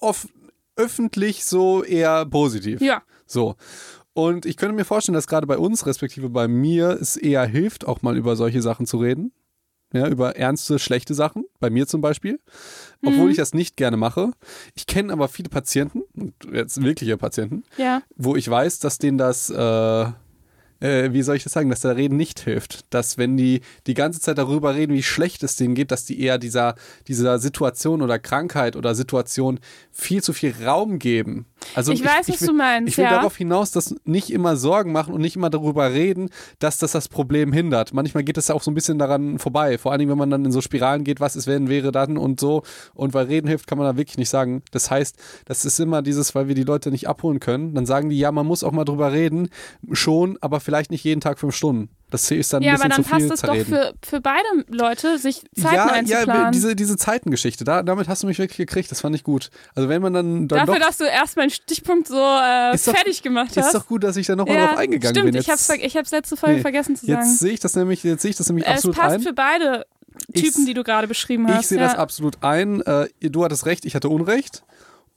off, 0.00 0.28
öffentlich 0.76 1.44
so 1.44 1.82
eher 1.84 2.26
positiv. 2.26 2.80
Ja, 2.80 3.02
So. 3.26 3.56
Und 4.12 4.46
ich 4.46 4.56
könnte 4.56 4.74
mir 4.76 4.84
vorstellen, 4.84 5.14
dass 5.14 5.26
gerade 5.26 5.46
bei 5.46 5.58
uns, 5.58 5.86
respektive 5.86 6.28
bei 6.28 6.46
mir, 6.46 6.90
es 7.00 7.16
eher 7.16 7.44
hilft, 7.46 7.84
auch 7.84 8.02
mal 8.02 8.16
über 8.16 8.36
solche 8.36 8.62
Sachen 8.62 8.86
zu 8.86 8.98
reden. 8.98 9.32
Ja, 9.92 10.08
über 10.08 10.36
ernste, 10.36 10.78
schlechte 10.80 11.14
Sachen. 11.14 11.44
Bei 11.60 11.70
mir 11.70 11.86
zum 11.86 12.00
Beispiel. 12.00 12.40
Obwohl 13.04 13.24
Mhm. 13.26 13.30
ich 13.30 13.36
das 13.36 13.54
nicht 13.54 13.76
gerne 13.76 13.96
mache. 13.96 14.30
Ich 14.74 14.86
kenne 14.86 15.12
aber 15.12 15.28
viele 15.28 15.48
Patienten, 15.48 16.02
jetzt 16.52 16.82
wirkliche 16.82 17.16
Patienten, 17.16 17.62
ja. 17.76 18.02
wo 18.16 18.34
ich 18.36 18.48
weiß, 18.48 18.78
dass 18.80 18.98
denen 18.98 19.18
das, 19.18 19.50
äh, 19.50 20.06
äh, 20.84 21.12
wie 21.14 21.22
soll 21.22 21.36
ich 21.36 21.44
das 21.44 21.54
sagen, 21.54 21.70
dass 21.70 21.80
der 21.80 21.96
Reden 21.96 22.16
nicht 22.16 22.40
hilft. 22.40 22.84
Dass 22.92 23.16
wenn 23.16 23.36
die 23.36 23.62
die 23.86 23.94
ganze 23.94 24.20
Zeit 24.20 24.36
darüber 24.36 24.74
reden, 24.74 24.92
wie 24.92 25.02
schlecht 25.02 25.42
es 25.42 25.56
denen 25.56 25.74
geht, 25.74 25.90
dass 25.90 26.04
die 26.04 26.20
eher 26.20 26.36
dieser, 26.36 26.74
dieser 27.08 27.38
Situation 27.38 28.02
oder 28.02 28.18
Krankheit 28.18 28.76
oder 28.76 28.94
Situation 28.94 29.60
viel 29.90 30.22
zu 30.22 30.34
viel 30.34 30.54
Raum 30.64 30.98
geben. 30.98 31.46
Also 31.74 31.92
Ich 31.92 32.04
weiß, 32.04 32.28
was 32.28 32.40
will, 32.42 32.48
du 32.48 32.54
meinst, 32.54 32.88
Ich 32.88 32.98
will 32.98 33.04
ja. 33.04 33.12
darauf 33.12 33.36
hinaus, 33.36 33.70
dass 33.70 33.94
nicht 34.04 34.30
immer 34.30 34.56
Sorgen 34.56 34.92
machen 34.92 35.14
und 35.14 35.22
nicht 35.22 35.36
immer 35.36 35.48
darüber 35.48 35.90
reden, 35.90 36.28
dass 36.58 36.76
das 36.76 36.92
das 36.92 37.08
Problem 37.08 37.52
hindert. 37.52 37.94
Manchmal 37.94 38.22
geht 38.22 38.36
es 38.36 38.48
ja 38.48 38.54
auch 38.54 38.62
so 38.62 38.70
ein 38.70 38.74
bisschen 38.74 38.98
daran 38.98 39.38
vorbei. 39.38 39.78
Vor 39.78 39.90
allen 39.92 40.00
Dingen, 40.00 40.10
wenn 40.10 40.18
man 40.18 40.30
dann 40.30 40.44
in 40.44 40.52
so 40.52 40.60
Spiralen 40.60 41.04
geht, 41.04 41.20
was 41.20 41.34
ist, 41.34 41.46
wenn, 41.46 41.70
wäre 41.70 41.92
dann 41.92 42.18
und 42.18 42.38
so. 42.38 42.62
Und 42.92 43.14
weil 43.14 43.26
Reden 43.26 43.48
hilft, 43.48 43.66
kann 43.66 43.78
man 43.78 43.86
da 43.86 43.96
wirklich 43.96 44.18
nicht 44.18 44.28
sagen. 44.28 44.62
Das 44.70 44.90
heißt, 44.90 45.16
das 45.46 45.64
ist 45.64 45.80
immer 45.80 46.02
dieses, 46.02 46.34
weil 46.34 46.48
wir 46.48 46.54
die 46.54 46.62
Leute 46.64 46.90
nicht 46.90 47.08
abholen 47.08 47.40
können. 47.40 47.74
Dann 47.74 47.86
sagen 47.86 48.10
die, 48.10 48.18
ja, 48.18 48.30
man 48.30 48.46
muss 48.46 48.62
auch 48.62 48.72
mal 48.72 48.84
drüber 48.84 49.12
reden. 49.12 49.48
Schon, 49.92 50.36
aber 50.42 50.60
vielleicht 50.60 50.73
nicht 50.90 51.04
jeden 51.04 51.20
Tag 51.20 51.38
fünf 51.38 51.54
Stunden. 51.54 51.88
Das 52.10 52.30
ist 52.30 52.52
dann 52.52 52.62
ein 52.62 52.66
Ja, 52.66 52.72
bisschen 52.74 52.92
aber 52.92 52.96
dann 52.96 53.04
zu 53.04 53.10
viel 53.16 53.28
passt 53.28 53.44
es 53.44 53.48
doch 53.48 53.56
für, 53.66 53.92
für 54.06 54.20
beide 54.20 54.46
Leute, 54.68 55.18
sich 55.18 55.42
Zeiten 55.60 55.74
ja, 55.74 55.86
einzuplanen. 55.86 56.44
ja, 56.44 56.50
diese, 56.52 56.76
diese 56.76 56.96
Zeitengeschichte, 56.96 57.64
da, 57.64 57.82
damit 57.82 58.06
hast 58.08 58.22
du 58.22 58.28
mich 58.28 58.38
wirklich 58.38 58.58
gekriegt, 58.58 58.90
das 58.90 59.00
fand 59.00 59.16
ich 59.16 59.24
gut. 59.24 59.50
Also 59.74 59.88
wenn 59.88 60.00
man 60.00 60.12
dann, 60.12 60.46
dann 60.46 60.60
Dafür, 60.60 60.78
doch, 60.78 60.86
dass 60.86 60.98
du 60.98 61.04
erst 61.04 61.36
meinen 61.36 61.50
Stichpunkt 61.50 62.06
so 62.06 62.14
äh, 62.14 62.74
Ist 62.74 62.86
doch- 62.86 62.94
fertig 62.94 63.22
gemacht 63.22 63.50
hast. 63.56 63.66
ist 63.66 63.74
doch 63.74 63.86
gut, 63.88 64.04
dass 64.04 64.16
ich 64.16 64.26
da 64.28 64.36
nochmal 64.36 64.56
ja, 64.56 64.66
drauf 64.68 64.78
eingegangen 64.78 65.14
stimmt, 65.16 65.32
bin. 65.32 65.40
ich 65.40 65.46
ver- 65.46 65.74
ich 65.84 65.96
hab's 65.96 66.12
letzte 66.12 66.36
Folge 66.36 66.56
Nee, 66.56 66.62
vergessen 66.62 66.94
zu 66.94 67.06
sagen. 67.06 67.20
Jetzt 67.20 67.38
sehe 67.40 67.52
ich 67.52 67.60
das 67.60 67.74
nämlich, 67.74 68.04
jetzt 68.04 68.22
sehe 68.22 68.30
ich 68.30 68.36
das 68.36 68.46
nämlich 68.48 68.66
es 68.66 68.72
absolut 68.74 68.96
passt 68.96 69.14
ein. 69.16 69.20
für 69.22 69.32
beide 69.32 69.84
Ich- 70.32 70.42
Typen, 70.44 70.66
die 70.66 70.74
du 70.74 70.84
gerade 70.84 71.08
beschrieben 71.08 71.48
hast. 71.48 71.62
Ich 71.62 71.66
sehe 71.66 71.78
ja. 71.78 71.84
das 71.88 71.96
absolut 71.96 72.36
ein. 72.42 72.80
Äh, 72.82 73.08
du 73.22 73.44
hattest 73.44 73.66
recht, 73.66 73.84
ich 73.86 73.96
hatte 73.96 74.08
Unrecht. 74.08 74.62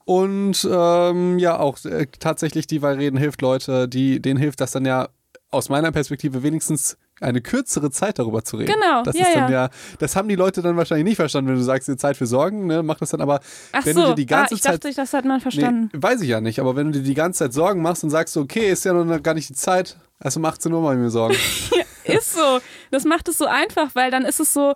Und 0.05 0.65
ähm, 0.71 1.37
ja, 1.37 1.59
auch 1.59 1.77
äh, 1.83 2.07
tatsächlich 2.19 2.65
die, 2.65 2.81
weil 2.81 2.95
Reden 2.95 3.17
hilft 3.17 3.41
Leute, 3.41 3.89
die, 3.89 4.21
denen 4.21 4.39
hilft 4.39 4.61
das 4.61 4.71
dann 4.71 4.85
ja 4.85 5.09
aus 5.49 5.69
meiner 5.69 5.91
Perspektive 5.91 6.43
wenigstens 6.43 6.97
eine 7.19 7.41
kürzere 7.41 7.89
Zeit 7.89 8.19
darüber 8.19 8.43
zu 8.43 8.57
reden. 8.57 8.73
Genau, 8.73 9.01
das 9.01 9.15
ja, 9.17 9.25
ist 9.25 9.35
dann 9.35 9.51
ja. 9.51 9.65
ja. 9.65 9.69
Das 9.99 10.15
haben 10.15 10.27
die 10.27 10.35
Leute 10.35 10.61
dann 10.61 10.77
wahrscheinlich 10.77 11.05
nicht 11.05 11.15
verstanden, 11.15 11.49
wenn 11.49 11.57
du 11.57 11.63
sagst, 11.63 11.87
dir 11.87 11.97
Zeit 11.97 12.17
für 12.17 12.27
Sorgen, 12.27 12.67
ne, 12.67 12.83
mach 12.83 12.99
das 12.99 13.09
dann 13.09 13.21
aber, 13.21 13.39
Ach 13.71 13.85
wenn 13.85 13.95
so, 13.95 14.01
du 14.01 14.07
dir 14.09 14.15
die 14.15 14.25
ganze 14.25 14.53
ah, 14.53 14.55
ich 14.55 14.61
Zeit 14.61 14.83
dachte, 14.83 14.95
das 14.95 15.13
hat 15.13 15.25
man 15.25 15.39
verstanden. 15.39 15.89
Nee, 15.93 16.03
weiß 16.03 16.21
ich 16.21 16.29
ja 16.29 16.41
nicht, 16.41 16.59
aber 16.59 16.75
wenn 16.75 16.91
du 16.91 16.99
dir 16.99 17.05
die 17.05 17.13
ganze 17.13 17.39
Zeit 17.39 17.53
Sorgen 17.53 17.81
machst 17.81 18.03
und 18.03 18.09
sagst, 18.09 18.37
okay, 18.37 18.69
ist 18.71 18.85
ja 18.85 18.93
noch 18.93 19.23
gar 19.23 19.33
nicht 19.33 19.49
die 19.49 19.55
Zeit, 19.55 19.97
also 20.19 20.39
um 20.39 20.45
18 20.45 20.71
Uhr 20.71 20.81
mache 20.81 20.93
ich 20.93 20.99
mir 20.99 21.09
Sorgen. 21.09 21.35
Ist 22.07 22.33
so. 22.33 22.59
Das 22.89 23.03
macht 23.03 23.27
es 23.27 23.37
so 23.37 23.45
einfach, 23.45 23.93
weil 23.93 24.11
dann 24.11 24.23
ist 24.23 24.39
es 24.39 24.53
so. 24.53 24.75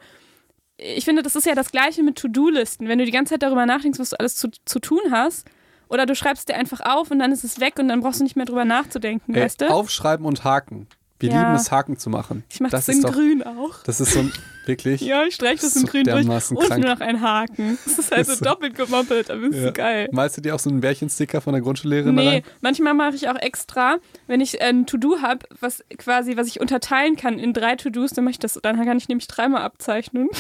Ich 0.77 1.05
finde, 1.05 1.21
das 1.21 1.35
ist 1.35 1.45
ja 1.45 1.55
das 1.55 1.71
Gleiche 1.71 2.03
mit 2.03 2.17
To-Do-Listen. 2.17 2.87
Wenn 2.87 2.99
du 2.99 3.05
die 3.05 3.11
ganze 3.11 3.33
Zeit 3.33 3.43
darüber 3.43 3.65
nachdenkst, 3.65 3.99
was 3.99 4.09
du 4.09 4.19
alles 4.19 4.35
zu, 4.35 4.49
zu 4.65 4.79
tun 4.79 4.99
hast, 5.11 5.45
oder 5.91 6.05
du 6.05 6.15
schreibst 6.15 6.49
dir 6.49 6.55
einfach 6.55 6.79
auf 6.81 7.11
und 7.11 7.19
dann 7.19 7.31
ist 7.31 7.43
es 7.43 7.59
weg 7.59 7.77
und 7.79 7.87
dann 7.89 8.01
brauchst 8.01 8.19
du 8.19 8.23
nicht 8.23 8.35
mehr 8.35 8.45
drüber 8.45 8.65
nachzudenken, 8.65 9.35
Ey, 9.35 9.43
weißt 9.43 9.61
du? 9.61 9.69
Aufschreiben 9.69 10.25
und 10.25 10.43
haken. 10.43 10.87
Wir 11.19 11.29
Ja. 11.29 11.39
lieben 11.41 11.53
es, 11.53 11.69
Haken 11.71 11.97
zu 11.99 12.09
machen. 12.09 12.43
ich 12.49 12.59
mach 12.61 12.71
das, 12.71 12.89
ist 12.89 12.95
in 12.95 13.01
doch, 13.03 13.11
grün 13.11 13.43
auch. 13.43 13.83
Das 13.83 14.01
ist 14.01 14.13
so 14.13 14.21
ein, 14.21 14.33
wirklich. 14.65 15.01
Ja, 15.01 15.23
ich 15.25 15.35
streiche 15.35 15.61
das 15.61 15.75
so 15.75 15.81
in 15.81 15.85
grün 15.85 16.03
durch 16.05 16.25
und 16.27 16.59
krank. 16.67 16.83
nur 16.83 16.89
noch 16.95 16.99
ein 16.99 17.21
Haken. 17.21 17.77
Das 17.85 17.99
ist 17.99 18.11
halt 18.11 18.25
so 18.25 18.33
so. 18.37 18.43
doppelt 18.43 18.73
gemoppelt, 18.75 19.29
aber 19.29 19.43
ist 19.43 19.55
Ja. 19.55 19.65
so 19.67 19.71
geil. 19.71 20.09
Malst 20.11 20.37
du 20.37 20.41
dir 20.41 20.55
auch 20.55 20.59
so 20.59 20.71
einen 20.71 20.81
Bärchensticker 20.81 21.39
von 21.39 21.53
der 21.53 21.61
Grundschullehrerin 21.61 22.15
Nee, 22.15 22.27
rein? 22.27 22.43
manchmal 22.61 22.95
mache 22.95 23.13
ich 23.15 23.29
auch 23.29 23.35
extra, 23.35 23.97
wenn 24.25 24.41
ich 24.41 24.63
ein 24.63 24.87
To-Do 24.87 25.21
habe, 25.21 25.45
was 25.59 25.83
quasi, 25.99 26.37
was 26.37 26.47
ich 26.47 26.59
unterteilen 26.59 27.17
kann 27.17 27.37
in 27.37 27.53
drei 27.53 27.75
To-Dos, 27.75 28.11
dann 28.13 28.23
mache 28.23 28.31
ich 28.31 28.39
das, 28.39 28.57
dann 28.63 28.83
kann 28.83 28.97
ich 28.97 29.07
nämlich 29.07 29.27
dreimal 29.27 29.61
abzeichnen. 29.61 30.27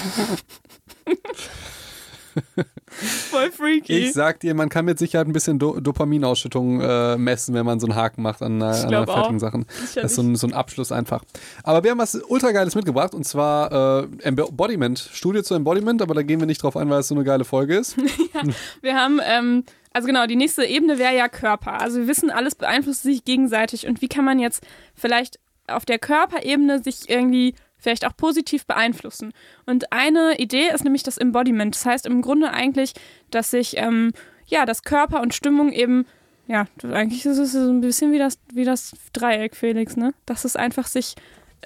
Voll 3.29 3.51
freaky. 3.51 3.93
Ich 3.99 4.13
sag 4.13 4.39
dir, 4.41 4.53
man 4.53 4.69
kann 4.69 4.85
mit 4.85 4.99
Sicherheit 4.99 5.27
ein 5.27 5.33
bisschen 5.33 5.59
Do 5.59 5.79
Dopaminausschüttung 5.79 6.81
äh, 6.81 7.17
messen, 7.17 7.53
wenn 7.55 7.65
man 7.65 7.79
so 7.79 7.87
einen 7.87 7.95
Haken 7.95 8.21
macht 8.21 8.41
an, 8.41 8.61
einer- 8.61 8.77
Ich 8.77 8.83
an 8.85 8.93
einer 8.93 9.05
fertigen. 9.07 9.39
Sachen. 9.39 9.65
Sicherlich. 9.69 9.93
Das 9.95 10.11
ist 10.11 10.15
so 10.15 10.21
ein, 10.21 10.35
so 10.35 10.47
ein 10.47 10.53
Abschluss 10.53 10.91
einfach. 10.91 11.23
Aber 11.63 11.83
wir 11.83 11.91
haben 11.91 11.99
was 11.99 12.15
ultra 12.15 12.51
geiles 12.51 12.75
mitgebracht 12.75 13.13
und 13.13 13.23
zwar 13.25 14.03
äh, 14.03 14.07
Embodiment. 14.23 14.99
Studie 15.13 15.43
zu 15.43 15.53
Embodiment, 15.55 16.01
aber 16.01 16.13
da 16.13 16.21
gehen 16.21 16.39
wir 16.39 16.47
nicht 16.47 16.61
drauf 16.63 16.75
ein, 16.75 16.89
weil 16.89 16.99
es 16.99 17.07
so 17.07 17.15
eine 17.15 17.23
geile 17.23 17.45
Folge 17.45 17.77
ist. 17.77 17.95
Wir 18.81 18.95
haben, 18.95 19.19
ähm, 19.23 19.63
also 19.93 20.07
genau, 20.07 20.25
die 20.25 20.35
nächste 20.35 20.65
Ebene 20.65 20.97
wäre 20.97 21.15
ja 21.15 21.27
Körper. 21.29 21.79
Also 21.81 21.99
wir 21.99 22.07
wissen, 22.07 22.29
alles 22.31 22.55
beeinflusst 22.55 23.03
sich 23.03 23.23
gegenseitig. 23.25 23.87
Und 23.87 24.01
wie 24.01 24.07
kann 24.07 24.25
man 24.25 24.39
jetzt 24.39 24.63
vielleicht 24.95 25.39
auf 25.67 25.85
der 25.85 25.99
Körperebene 25.99 26.81
sich 26.83 27.09
irgendwie 27.09 27.55
vielleicht 27.81 28.05
auch 28.05 28.15
positiv 28.15 28.65
beeinflussen? 28.65 29.33
Und 29.65 29.91
eine 29.91 30.35
Idee 30.37 30.69
ist 30.73 30.83
nämlich 30.83 31.03
das 31.03 31.17
Embodiment. 31.17 31.75
Das 31.75 31.85
heißt 31.85 32.05
im 32.05 32.21
Grunde 32.21 32.51
eigentlich, 32.51 32.93
dass 33.29 33.51
sich, 33.51 33.77
ähm, 33.77 34.13
ja, 34.47 34.65
das 34.65 34.83
Körper 34.83 35.21
und 35.21 35.33
Stimmung 35.33 35.71
eben, 35.71 36.05
ja, 36.47 36.65
eigentlich 36.83 37.25
ist 37.25 37.37
es 37.37 37.51
so 37.53 37.69
ein 37.69 37.81
bisschen 37.81 38.11
wie 38.11 38.19
das, 38.19 38.37
wie 38.53 38.65
das 38.65 38.93
Dreieck, 39.13 39.55
Felix, 39.55 39.97
ne? 39.97 40.13
Dass 40.25 40.45
es 40.45 40.55
einfach 40.55 40.87
sich 40.87 41.15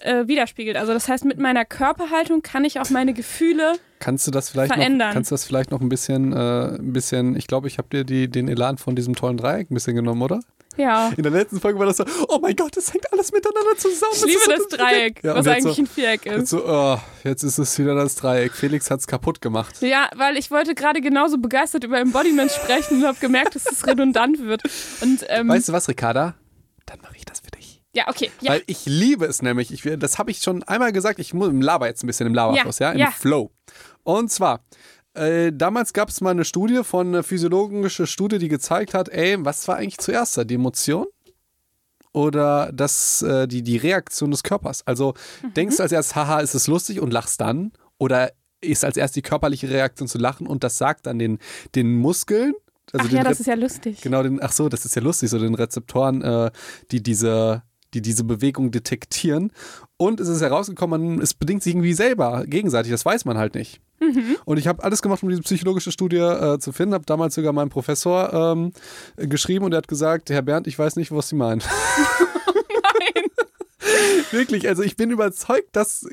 äh, 0.01 0.27
widerspiegelt. 0.27 0.77
Also 0.77 0.93
das 0.93 1.07
heißt, 1.07 1.25
mit 1.25 1.39
meiner 1.39 1.65
Körperhaltung 1.65 2.41
kann 2.41 2.65
ich 2.65 2.79
auch 2.79 2.89
meine 2.89 3.13
Gefühle 3.13 3.73
Kannst 3.99 4.27
du 4.27 4.31
das 4.31 4.49
vielleicht 4.49 4.73
Verändern. 4.73 5.09
noch, 5.09 5.13
kannst 5.13 5.31
du 5.31 5.33
das 5.33 5.45
vielleicht 5.45 5.71
noch 5.71 5.81
ein 5.81 5.89
bisschen, 5.89 6.33
äh, 6.33 6.75
ein 6.75 6.93
bisschen, 6.93 7.35
ich 7.35 7.47
glaube, 7.47 7.67
ich 7.67 7.77
habe 7.77 7.87
dir 7.89 8.03
die, 8.03 8.27
den 8.29 8.47
Elan 8.47 8.77
von 8.77 8.95
diesem 8.95 9.15
tollen 9.15 9.37
Dreieck 9.37 9.71
ein 9.71 9.73
bisschen 9.73 9.95
genommen, 9.95 10.21
oder? 10.21 10.41
Ja. 10.77 11.11
In 11.15 11.23
der 11.23 11.31
letzten 11.31 11.59
Folge 11.59 11.79
war 11.79 11.85
das 11.85 11.97
so, 11.97 12.05
oh 12.27 12.39
mein 12.41 12.55
Gott, 12.55 12.75
das 12.75 12.93
hängt 12.93 13.11
alles 13.13 13.31
miteinander 13.31 13.75
zusammen. 13.77 14.13
Ich 14.15 14.21
liebe 14.25 14.37
ist 14.37 14.45
so 14.45 14.51
das 14.51 14.67
Dreieck, 14.79 15.23
Ja, 15.23 15.35
was 15.35 15.45
jetzt 15.45 15.55
eigentlich 15.55 15.75
so, 15.75 15.81
ein 15.83 15.87
Viereck 15.87 16.25
Jetzt 16.25 16.37
ist. 16.43 16.49
so, 16.49 16.63
oh, 16.67 16.97
jetzt 17.23 17.43
ist 17.43 17.57
es 17.57 17.77
wieder 17.79 17.95
das 17.95 18.15
Dreieck. 18.15 18.53
Felix 18.53 18.89
hat 18.91 18.99
es 18.99 19.07
kaputt 19.07 19.41
gemacht. 19.41 19.75
Ja, 19.81 20.09
weil 20.15 20.37
ich 20.37 20.51
wollte 20.51 20.75
gerade 20.75 21.01
genauso 21.01 21.37
begeistert 21.37 21.83
über 21.83 21.99
Embodiment 21.99 22.51
sprechen 22.51 22.97
und 23.01 23.07
habe 23.07 23.17
gemerkt, 23.19 23.55
dass 23.55 23.65
es 23.65 23.85
redundant 23.87 24.39
wird. 24.39 24.63
Und 25.01 25.25
ähm, 25.29 25.47
Weißt 25.49 25.69
du 25.69 25.73
was, 25.73 25.87
Ricarda? 25.87 26.35
Dann 26.85 26.99
mache 27.01 27.15
ich 27.17 27.25
das 27.25 27.39
für 27.39 27.51
dich. 27.51 27.81
ja, 27.93 28.07
okay, 28.07 28.29
ja, 28.41 28.51
Weil 28.51 28.63
ich 28.67 28.85
liebe 28.85 29.25
es 29.25 29.41
nämlich. 29.41 29.71
Ich, 29.73 29.89
das 29.99 30.17
habe 30.19 30.29
ich 30.31 30.39
schon 30.39 30.61
einmal 30.63 30.91
gesagt. 30.91 31.19
Ich 31.19 31.33
muss 31.33 31.49
im 31.49 31.61
Laber 31.61 31.87
jetzt 31.87 32.03
ein 32.03 32.07
bisschen 32.07 32.27
im 32.27 32.33
Laberfluss, 32.33 32.79
ja, 32.79 32.87
Ja, 32.89 32.93
im 32.93 32.99
ja. 32.99 33.11
Flow. 33.11 33.51
Und 34.03 34.31
zwar, 34.31 34.63
äh, 35.15 35.51
damals 35.53 35.93
gab 35.93 36.09
es 36.09 36.21
mal 36.21 36.31
eine 36.31 36.45
Studie 36.45 36.83
von, 36.83 37.07
eine 37.07 37.23
physiologische 37.23 38.07
Studie, 38.07 38.37
die 38.39 38.47
gezeigt 38.49 38.93
hat, 38.93 39.09
ey, 39.09 39.37
was 39.39 39.67
war 39.67 39.77
eigentlich 39.77 39.97
zuerst 39.99 40.37
da? 40.37 40.43
Die 40.43 40.55
Emotion? 40.55 41.05
Oder 42.13 42.71
das, 42.73 43.21
äh, 43.23 43.47
die, 43.47 43.61
die 43.61 43.77
Reaktion 43.77 44.31
des 44.31 44.43
Körpers? 44.43 44.85
Also 44.87 45.13
Mhm. 45.43 45.53
denkst 45.53 45.77
du 45.77 45.83
als 45.83 45.91
erstes, 45.91 46.15
haha, 46.15 46.39
ist 46.39 46.55
es 46.55 46.67
lustig 46.67 47.01
und 47.01 47.11
lachst 47.11 47.41
dann? 47.41 47.73
Oder 47.97 48.31
ist 48.61 48.85
als 48.85 48.95
erst 48.97 49.15
die 49.15 49.21
körperliche 49.21 49.69
Reaktion 49.69 50.07
zu 50.07 50.17
lachen 50.17 50.47
und 50.47 50.63
das 50.63 50.77
sagt 50.77 51.05
dann 51.07 51.19
den, 51.19 51.39
den 51.75 51.95
Muskeln? 51.95 52.53
Also 52.93 53.05
ach 53.05 53.09
den 53.09 53.17
ja, 53.17 53.23
das 53.23 53.31
Rez- 53.33 53.39
ist 53.41 53.47
ja 53.47 53.55
lustig. 53.55 54.01
Genau, 54.01 54.23
den, 54.23 54.41
ach 54.41 54.51
so, 54.53 54.69
das 54.69 54.85
ist 54.85 54.95
ja 54.95 55.01
lustig, 55.01 55.29
so 55.29 55.39
den 55.39 55.55
Rezeptoren, 55.55 56.21
äh, 56.21 56.51
die 56.91 57.03
diese 57.03 57.63
die 57.95 58.01
diese 58.01 58.23
Bewegung 58.23 58.69
detektieren. 58.71 59.51
Und 59.97 60.19
es 60.19 60.27
ist 60.27 60.41
herausgekommen, 60.41 61.15
man- 61.15 61.21
es 61.21 61.33
bedingt 61.33 61.63
sich 61.63 61.73
irgendwie 61.73 61.93
selber 61.93 62.43
gegenseitig, 62.45 62.91
das 62.91 63.05
weiß 63.05 63.25
man 63.25 63.37
halt 63.37 63.55
nicht. 63.55 63.81
Und 64.43 64.57
ich 64.57 64.67
habe 64.67 64.83
alles 64.83 65.01
gemacht, 65.01 65.23
um 65.23 65.29
diese 65.29 65.41
psychologische 65.41 65.91
Studie 65.91 66.17
äh, 66.17 66.59
zu 66.59 66.71
finden, 66.73 66.93
habe 66.93 67.05
damals 67.05 67.33
sogar 67.33 67.53
meinem 67.53 67.69
Professor 67.69 68.31
ähm, 68.33 68.71
geschrieben 69.17 69.65
und 69.65 69.71
er 69.73 69.77
hat 69.77 69.87
gesagt, 69.87 70.29
Herr 70.29 70.41
Bernd, 70.41 70.67
ich 70.67 70.77
weiß 70.77 70.97
nicht, 70.97 71.11
was 71.11 71.29
Sie 71.29 71.35
meinen. 71.35 71.61
Nein. 72.83 73.23
Wirklich, 74.31 74.67
also 74.67 74.83
ich 74.83 74.95
bin 74.97 75.11
überzeugt, 75.11 75.69
das 75.71 76.05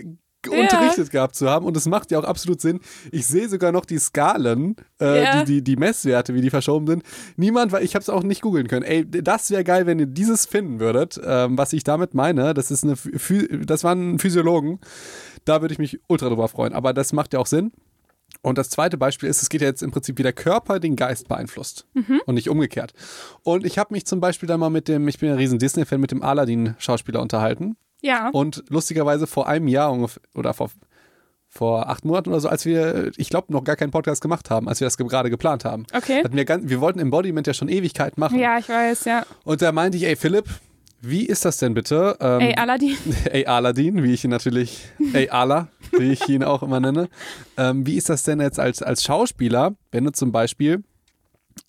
unterrichtet 0.48 1.10
gehabt 1.10 1.34
zu 1.34 1.48
haben 1.48 1.66
und 1.66 1.76
es 1.76 1.86
macht 1.86 2.10
ja 2.10 2.18
auch 2.18 2.24
absolut 2.24 2.60
Sinn. 2.60 2.80
Ich 3.10 3.26
sehe 3.26 3.48
sogar 3.48 3.72
noch 3.72 3.84
die 3.84 3.98
Skalen, 3.98 4.76
äh, 5.00 5.22
Ja. 5.22 5.44
die, 5.44 5.54
die, 5.54 5.62
die 5.64 5.76
Messwerte, 5.76 6.34
wie 6.34 6.40
die 6.40 6.50
verschoben 6.50 6.86
sind. 6.86 7.02
Niemand, 7.36 7.72
weil 7.72 7.84
ich 7.84 7.94
habe 7.94 8.02
es 8.02 8.08
auch 8.08 8.22
nicht 8.22 8.42
googeln 8.42 8.68
können. 8.68 8.84
Ey, 8.84 9.04
das 9.08 9.50
wäre 9.50 9.64
geil, 9.64 9.86
wenn 9.86 9.98
ihr 9.98 10.06
dieses 10.06 10.46
finden 10.46 10.80
würdet. 10.80 11.20
Ähm, 11.24 11.56
was 11.58 11.72
ich 11.72 11.84
damit 11.84 12.14
meine, 12.14 12.54
das 12.54 12.70
ist 12.70 12.84
eine, 12.84 12.94
das 13.64 13.84
waren 13.84 14.18
Physiologen. 14.18 14.80
Da 15.44 15.60
würde 15.60 15.72
ich 15.72 15.78
mich 15.78 16.00
ultra 16.08 16.28
drüber 16.28 16.48
freuen. 16.48 16.72
Aber 16.72 16.92
das 16.92 17.12
macht 17.12 17.32
ja 17.32 17.38
auch 17.40 17.46
Sinn. 17.46 17.72
Und 18.40 18.56
das 18.58 18.70
zweite 18.70 18.96
Beispiel 18.96 19.28
ist, 19.28 19.42
es 19.42 19.48
geht 19.50 19.60
ja 19.60 19.66
jetzt 19.68 19.82
im 19.82 19.90
Prinzip, 19.90 20.18
wie 20.18 20.22
der 20.22 20.32
Körper 20.32 20.80
den 20.80 20.96
Geist 20.96 21.28
beeinflusst 21.28 21.86
und 22.26 22.34
nicht 22.34 22.48
umgekehrt. 22.48 22.92
Und 23.42 23.66
ich 23.66 23.78
habe 23.78 23.92
mich 23.92 24.06
zum 24.06 24.20
Beispiel 24.20 24.46
dann 24.46 24.58
mal 24.58 24.70
mit 24.70 24.88
dem, 24.88 25.06
ich 25.06 25.18
bin 25.18 25.28
ja 25.28 25.34
ein 25.34 25.38
riesen 25.38 25.58
Disney-Fan, 25.58 26.00
mit 26.00 26.10
dem 26.12 26.22
Aladdin-Schauspieler 26.22 27.20
unterhalten. 27.20 27.76
Ja, 28.02 28.28
Und 28.30 28.64
lustigerweise 28.68 29.26
vor 29.26 29.46
einem 29.48 29.68
Jahr 29.68 29.90
ungefähr, 29.92 30.20
oder 30.34 30.52
vor, 30.54 30.70
vor 31.48 31.88
acht 31.88 32.04
Monaten 32.04 32.30
oder 32.30 32.40
so, 32.40 32.48
als 32.48 32.64
wir, 32.66 33.12
ich 33.16 33.28
glaube, 33.30 33.52
noch 33.52 33.62
gar 33.64 33.76
keinen 33.76 33.90
Podcast 33.92 34.20
gemacht 34.20 34.50
haben, 34.50 34.68
als 34.68 34.80
wir 34.80 34.86
das 34.86 34.96
ge- 34.96 35.06
gerade 35.06 35.30
geplant 35.30 35.64
haben. 35.64 35.86
okay. 35.94 36.22
Hatten 36.24 36.36
wir, 36.36 36.44
ganz, 36.44 36.68
wir 36.68 36.80
wollten 36.80 36.98
Embodiment 36.98 37.46
ja 37.46 37.54
schon 37.54 37.68
Ewigkeit 37.68 38.18
machen. 38.18 38.38
Ja, 38.38 38.58
ich 38.58 38.68
weiß, 38.68 39.04
ja. 39.04 39.24
Und 39.44 39.62
da 39.62 39.70
meinte 39.72 39.96
ich, 39.98 40.04
ey 40.04 40.16
Philipp, 40.16 40.46
wie 41.04 41.26
ist 41.26 41.44
das 41.44 41.56
denn 41.58 41.74
bitte? 41.74 42.16
Ähm, 42.20 42.40
Ey, 42.40 42.54
Aladdin. 42.54 42.96
ey 43.30 43.44
Aladdin, 43.46 44.02
wie 44.02 44.12
ich 44.12 44.24
ihn 44.24 44.30
natürlich, 44.30 44.84
ey 45.12 45.28
Ala, 45.30 45.68
wie 45.98 46.12
ich 46.12 46.28
ihn 46.28 46.42
auch 46.44 46.62
immer 46.62 46.80
nenne. 46.80 47.08
Ähm, 47.56 47.86
wie 47.86 47.96
ist 47.96 48.08
das 48.08 48.22
denn 48.22 48.40
jetzt 48.40 48.58
als, 48.60 48.82
als 48.82 49.02
Schauspieler, 49.04 49.74
wenn 49.90 50.04
du 50.04 50.12
zum 50.12 50.30
Beispiel, 50.32 50.82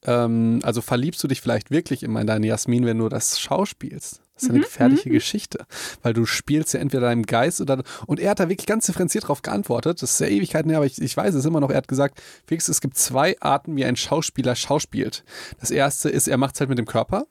ähm, 0.05 0.59
also 0.63 0.81
verliebst 0.81 1.23
du 1.23 1.27
dich 1.27 1.41
vielleicht 1.41 1.71
wirklich 1.71 2.03
immer 2.03 2.21
in 2.21 2.27
deine 2.27 2.47
Jasmin, 2.47 2.85
wenn 2.85 2.97
du 2.99 3.09
das 3.09 3.39
schauspielst? 3.39 4.21
Das 4.43 4.49
ist 4.49 4.55
eine 4.55 4.59
gefährliche 4.61 5.09
Geschichte, 5.09 5.65
weil 6.01 6.13
du 6.13 6.25
spielst 6.25 6.73
ja 6.73 6.79
entweder 6.79 7.07
deinem 7.07 7.25
Geist 7.25 7.61
oder 7.61 7.83
und 8.05 8.19
er 8.19 8.31
hat 8.31 8.39
da 8.39 8.49
wirklich 8.49 8.67
ganz 8.67 8.85
differenziert 8.85 9.25
darauf 9.25 9.41
geantwortet. 9.41 10.01
Das 10.01 10.13
ist 10.13 10.19
ja 10.19 10.27
Ewigkeiten 10.27 10.69
her, 10.69 10.77
aber 10.77 10.85
ich, 10.85 11.01
ich 11.01 11.15
weiß 11.15 11.33
es 11.33 11.45
immer 11.45 11.59
noch. 11.59 11.69
Er 11.69 11.77
hat 11.77 11.87
gesagt, 11.87 12.21
Felix, 12.45 12.67
es 12.67 12.81
gibt 12.81 12.97
zwei 12.97 13.39
Arten, 13.39 13.75
wie 13.75 13.85
ein 13.85 13.95
Schauspieler 13.95 14.55
schauspielt. 14.55 15.23
Das 15.59 15.71
erste 15.71 16.09
ist, 16.09 16.27
er 16.27 16.37
macht 16.37 16.55
es 16.55 16.59
halt 16.59 16.69
mit 16.69 16.77
dem 16.77 16.85
Körper. 16.85 17.25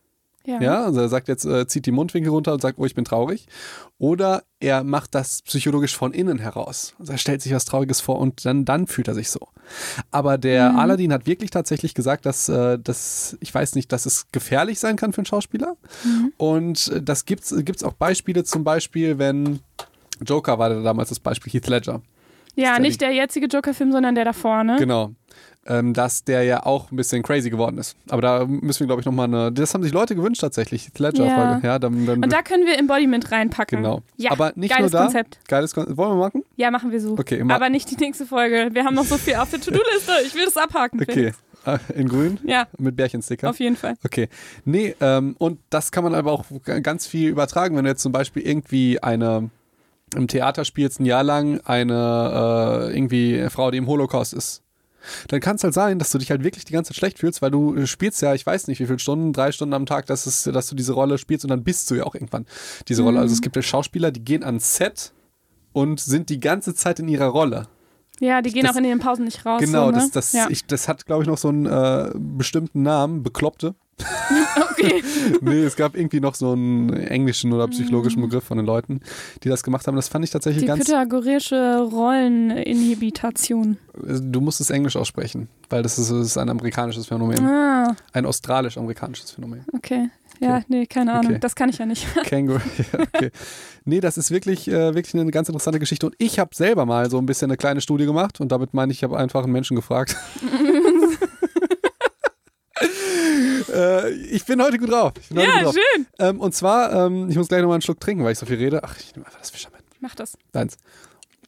Ja. 0.44 0.60
Ja, 0.60 0.84
also 0.84 1.00
er 1.00 1.08
sagt 1.08 1.28
jetzt, 1.28 1.44
äh, 1.44 1.66
zieht 1.66 1.86
die 1.86 1.92
Mundwinkel 1.92 2.30
runter 2.30 2.52
und 2.52 2.60
sagt, 2.60 2.78
oh, 2.78 2.84
ich 2.84 2.94
bin 2.94 3.04
traurig. 3.04 3.46
Oder 3.98 4.42
er 4.58 4.82
macht 4.82 5.14
das 5.14 5.42
psychologisch 5.42 5.96
von 5.96 6.12
innen 6.12 6.38
heraus. 6.38 6.94
Also 6.98 7.12
er 7.12 7.18
stellt 7.18 7.42
sich 7.42 7.54
was 7.54 7.64
Trauriges 7.64 8.00
vor 8.00 8.18
und 8.18 8.44
dann, 8.44 8.64
dann 8.64 8.86
fühlt 8.86 9.08
er 9.08 9.14
sich 9.14 9.30
so. 9.30 9.48
Aber 10.10 10.38
der 10.38 10.76
Aladdin 10.76 11.12
hat 11.12 11.26
wirklich 11.26 11.50
tatsächlich 11.50 11.94
gesagt, 11.94 12.26
dass, 12.26 12.48
äh, 12.48 12.78
dass, 12.78 13.36
ich 13.40 13.54
weiß 13.54 13.74
nicht, 13.76 13.92
dass 13.92 14.06
es 14.06 14.26
gefährlich 14.32 14.80
sein 14.80 14.96
kann 14.96 15.12
für 15.12 15.18
einen 15.18 15.26
Schauspieler. 15.26 15.76
Und 16.36 16.88
äh, 16.88 17.02
das 17.02 17.24
gibt's 17.24 17.54
gibt's 17.58 17.84
auch 17.84 17.94
Beispiele, 17.94 18.44
zum 18.44 18.64
Beispiel, 18.64 19.18
wenn 19.18 19.60
Joker 20.24 20.58
war 20.58 20.68
da 20.68 20.82
damals 20.82 21.10
das 21.10 21.20
Beispiel, 21.20 21.52
Heath 21.52 21.68
Ledger. 21.68 22.02
Ja, 22.54 22.74
Ist 22.74 22.80
nicht 22.80 23.00
der 23.00 23.12
jetzige 23.12 23.46
Joker-Film, 23.46 23.92
sondern 23.92 24.14
der 24.14 24.24
davor, 24.24 24.62
ne? 24.62 24.76
Genau. 24.78 25.12
Ähm, 25.64 25.94
dass 25.94 26.24
der 26.24 26.42
ja 26.42 26.66
auch 26.66 26.90
ein 26.90 26.96
bisschen 26.96 27.22
crazy 27.22 27.48
geworden 27.48 27.78
ist. 27.78 27.96
Aber 28.08 28.20
da 28.20 28.44
müssen 28.46 28.80
wir, 28.80 28.88
glaube 28.88 29.00
ich, 29.00 29.06
nochmal 29.06 29.28
eine. 29.28 29.52
Das 29.52 29.72
haben 29.74 29.84
sich 29.84 29.92
Leute 29.92 30.16
gewünscht 30.16 30.40
tatsächlich. 30.40 30.86
Heath 30.86 30.98
Ledger-Folge. 30.98 31.60
Ja. 31.62 31.72
Ja, 31.74 31.78
dann, 31.78 32.04
dann, 32.04 32.24
Und 32.24 32.32
da 32.32 32.42
können 32.42 32.66
wir 32.66 32.76
Embodiment 32.76 33.30
reinpacken. 33.30 33.80
Genau. 33.80 34.02
Ja, 34.16 34.32
Aber 34.32 34.52
nicht 34.56 34.74
geiles 34.74 34.90
nur 34.90 34.98
da. 34.98 35.04
Konzept. 35.04 35.38
Geiles 35.46 35.72
Konzept. 35.72 35.96
Wollen 35.96 36.10
wir 36.10 36.16
machen? 36.24 36.42
Ja, 36.56 36.72
machen 36.72 36.90
wir 36.90 37.00
so. 37.00 37.12
Okay, 37.12 37.36
immer- 37.38 37.54
Aber 37.54 37.68
nicht 37.70 37.88
die 37.92 37.96
nächste 37.96 38.26
Folge. 38.26 38.70
Wir 38.72 38.84
haben 38.84 38.96
noch 38.96 39.04
so 39.04 39.16
viel 39.18 39.36
auf 39.36 39.50
der 39.50 39.60
To-Do-Liste. 39.60 40.12
Ich 40.26 40.34
will 40.34 40.44
das 40.46 40.56
abhaken. 40.56 41.00
Okay. 41.00 41.32
Äh, 41.64 41.78
In 41.94 42.08
grün? 42.08 42.40
Ja, 42.44 42.66
Mit 42.78 42.96
Bärchensticker? 42.96 43.48
auf 43.48 43.60
jeden 43.60 43.76
Fall. 43.76 43.94
Okay. 44.04 44.28
Nee, 44.64 44.96
ähm, 45.00 45.36
und 45.38 45.60
das 45.70 45.92
kann 45.92 46.02
man 46.02 46.12
aber 46.12 46.32
auch 46.32 46.44
ganz 46.82 47.06
viel 47.06 47.28
übertragen, 47.28 47.76
wenn 47.76 47.84
du 47.84 47.90
jetzt 47.90 48.02
zum 48.02 48.10
Beispiel 48.10 48.42
irgendwie 48.42 49.00
eine 49.00 49.48
im 50.16 50.26
Theater 50.26 50.64
spielst 50.64 50.98
ein 50.98 51.04
Jahr 51.06 51.22
lang 51.22 51.60
eine 51.64 52.88
äh, 52.90 52.96
irgendwie 52.96 53.46
Frau, 53.48 53.70
die 53.70 53.78
im 53.78 53.86
Holocaust 53.86 54.34
ist. 54.34 54.60
Dann 55.28 55.40
kann 55.40 55.56
es 55.56 55.64
halt 55.64 55.74
sein, 55.74 55.98
dass 55.98 56.10
du 56.10 56.18
dich 56.18 56.30
halt 56.30 56.44
wirklich 56.44 56.64
die 56.64 56.72
ganze 56.72 56.90
Zeit 56.90 56.96
schlecht 56.98 57.18
fühlst, 57.18 57.42
weil 57.42 57.50
du 57.50 57.74
äh, 57.74 57.86
spielst 57.86 58.22
ja, 58.22 58.34
ich 58.34 58.44
weiß 58.46 58.66
nicht, 58.68 58.80
wie 58.80 58.86
viele 58.86 58.98
Stunden, 58.98 59.32
drei 59.32 59.52
Stunden 59.52 59.74
am 59.74 59.86
Tag, 59.86 60.06
dass, 60.06 60.26
es, 60.26 60.44
dass 60.44 60.66
du 60.68 60.74
diese 60.74 60.92
Rolle 60.92 61.18
spielst 61.18 61.44
und 61.44 61.50
dann 61.50 61.64
bist 61.64 61.90
du 61.90 61.94
ja 61.94 62.04
auch 62.04 62.14
irgendwann 62.14 62.46
diese 62.88 63.02
Rolle. 63.02 63.20
Also 63.20 63.34
es 63.34 63.40
gibt 63.42 63.56
ja 63.56 63.62
Schauspieler, 63.62 64.10
die 64.10 64.24
gehen 64.24 64.42
ans 64.44 64.76
Set 64.76 65.12
und 65.72 66.00
sind 66.00 66.28
die 66.30 66.40
ganze 66.40 66.74
Zeit 66.74 66.98
in 66.98 67.08
ihrer 67.08 67.26
Rolle. 67.26 67.68
Ja, 68.20 68.40
die 68.42 68.52
gehen 68.52 68.62
Das- 68.64 68.72
auch 68.74 68.78
in 68.78 68.84
den 68.84 68.98
Pausen 69.00 69.24
nicht 69.24 69.44
raus. 69.44 69.60
Genau, 69.60 69.86
so, 69.86 69.90
ne? 69.90 69.96
das, 69.98 70.10
das, 70.10 70.32
ja. 70.32 70.46
ich, 70.48 70.64
das 70.66 70.86
hat, 70.86 71.06
glaube 71.06 71.22
ich, 71.24 71.28
noch 71.28 71.38
so 71.38 71.48
einen 71.48 71.66
äh, 71.66 72.10
bestimmten 72.14 72.82
Namen, 72.82 73.22
Bekloppte. 73.22 73.74
okay. 74.70 75.02
nee, 75.40 75.62
es 75.62 75.76
gab 75.76 75.96
irgendwie 75.96 76.20
noch 76.20 76.34
so 76.34 76.52
einen 76.52 76.92
englischen 76.92 77.52
oder 77.52 77.68
psychologischen 77.68 78.20
Begriff 78.22 78.42
von 78.44 78.56
den 78.56 78.66
Leuten, 78.66 79.00
die 79.44 79.48
das 79.48 79.62
gemacht 79.62 79.86
haben. 79.86 79.94
Das 79.96 80.08
fand 80.08 80.24
ich 80.24 80.30
tatsächlich 80.30 80.62
Die 80.62 80.66
ganz. 80.66 80.84
pythagoreische 80.84 81.78
Rolleninhibitation. 81.90 83.76
Du 83.94 84.40
musst 84.40 84.60
es 84.60 84.70
Englisch 84.70 84.96
aussprechen, 84.96 85.48
weil 85.70 85.82
das 85.82 85.98
ist, 85.98 86.10
das 86.10 86.26
ist 86.26 86.38
ein 86.38 86.48
amerikanisches 86.48 87.06
Phänomen. 87.06 87.44
Ah, 87.44 87.94
Ein 88.12 88.26
australisch-amerikanisches 88.26 89.30
Phänomen. 89.32 89.64
okay. 89.74 90.08
Ja, 90.40 90.56
Okay. 90.56 90.64
nee, 90.68 90.86
keine 90.86 91.12
Ahnung. 91.12 91.26
Okay. 91.32 91.38
Das 91.40 91.54
kann 91.54 91.68
ich 91.68 91.78
ja 91.78 91.86
nicht. 91.86 92.04
Känguru. 92.24 92.58
ja, 92.92 93.00
okay. 93.00 93.30
Nee, 93.84 94.00
das 94.00 94.16
ist 94.18 94.32
wirklich, 94.32 94.66
äh, 94.66 94.94
wirklich 94.94 95.14
eine 95.14 95.30
ganz 95.30 95.48
interessante 95.48 95.78
Geschichte. 95.78 96.06
Und 96.06 96.16
ich 96.18 96.40
habe 96.40 96.52
selber 96.54 96.84
mal 96.84 97.08
so 97.10 97.18
ein 97.18 97.26
bisschen 97.26 97.50
eine 97.50 97.56
kleine 97.56 97.80
Studie 97.80 98.06
gemacht 98.06 98.40
und 98.40 98.50
damit 98.50 98.74
meine 98.74 98.90
ich, 98.90 98.98
ich 98.98 99.04
habe 99.04 99.16
einfach 99.18 99.44
einen 99.44 99.52
Menschen 99.52 99.76
gefragt. 99.76 100.16
äh, 103.72 104.10
ich 104.10 104.44
bin 104.44 104.62
heute 104.62 104.78
gut 104.78 104.90
drauf. 104.90 105.12
Bin 105.28 105.38
heute 105.38 105.48
ja, 105.48 105.54
gut 105.56 105.64
drauf. 105.66 105.74
schön. 105.94 106.06
Ähm, 106.18 106.40
und 106.40 106.54
zwar, 106.54 106.92
ähm, 107.06 107.28
ich 107.30 107.36
muss 107.36 107.48
gleich 107.48 107.60
nochmal 107.62 107.76
einen 107.76 107.82
Schluck 107.82 108.00
trinken, 108.00 108.24
weil 108.24 108.32
ich 108.32 108.38
so 108.38 108.46
viel 108.46 108.56
rede. 108.56 108.82
Ach, 108.84 108.96
ich 108.98 109.14
nehme 109.14 109.26
einfach 109.26 109.38
das 109.40 109.50
Fischermann. 109.50 109.80
Mach 110.00 110.14
das. 110.14 110.36
Deins. 110.52 110.76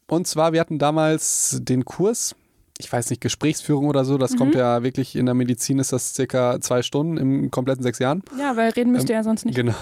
Und 0.07 0.26
zwar, 0.26 0.52
wir 0.52 0.61
hatten 0.61 0.78
damals 0.78 1.59
den 1.62 1.85
Kurs, 1.85 2.35
ich 2.78 2.93
weiß 2.93 3.11
nicht, 3.11 3.21
Gesprächsführung 3.21 3.87
oder 3.87 4.04
so. 4.04 4.19
Das 4.19 4.33
Mhm. 4.33 4.37
kommt 4.37 4.54
ja 4.54 4.83
wirklich 4.83 5.16
in 5.16 5.26
der 5.26 5.35
Medizin 5.35 5.78
ist 5.78 5.93
das 5.93 6.14
circa 6.14 6.61
zwei 6.61 6.83
Stunden 6.83 7.16
im 7.16 7.50
kompletten 7.50 7.83
sechs 7.83 7.99
Jahren. 8.00 8.23
Ja, 8.38 8.57
weil 8.57 8.71
reden 8.71 8.93
müsst 8.93 9.09
ihr 9.09 9.14
ja 9.16 9.23
sonst 9.23 9.45
nicht. 9.47 9.54
Genau. 9.57 9.75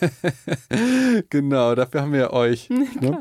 genau, 1.30 1.74
dafür 1.74 2.02
haben 2.02 2.12
wir 2.12 2.32
euch. 2.32 2.68
Ne? 3.00 3.18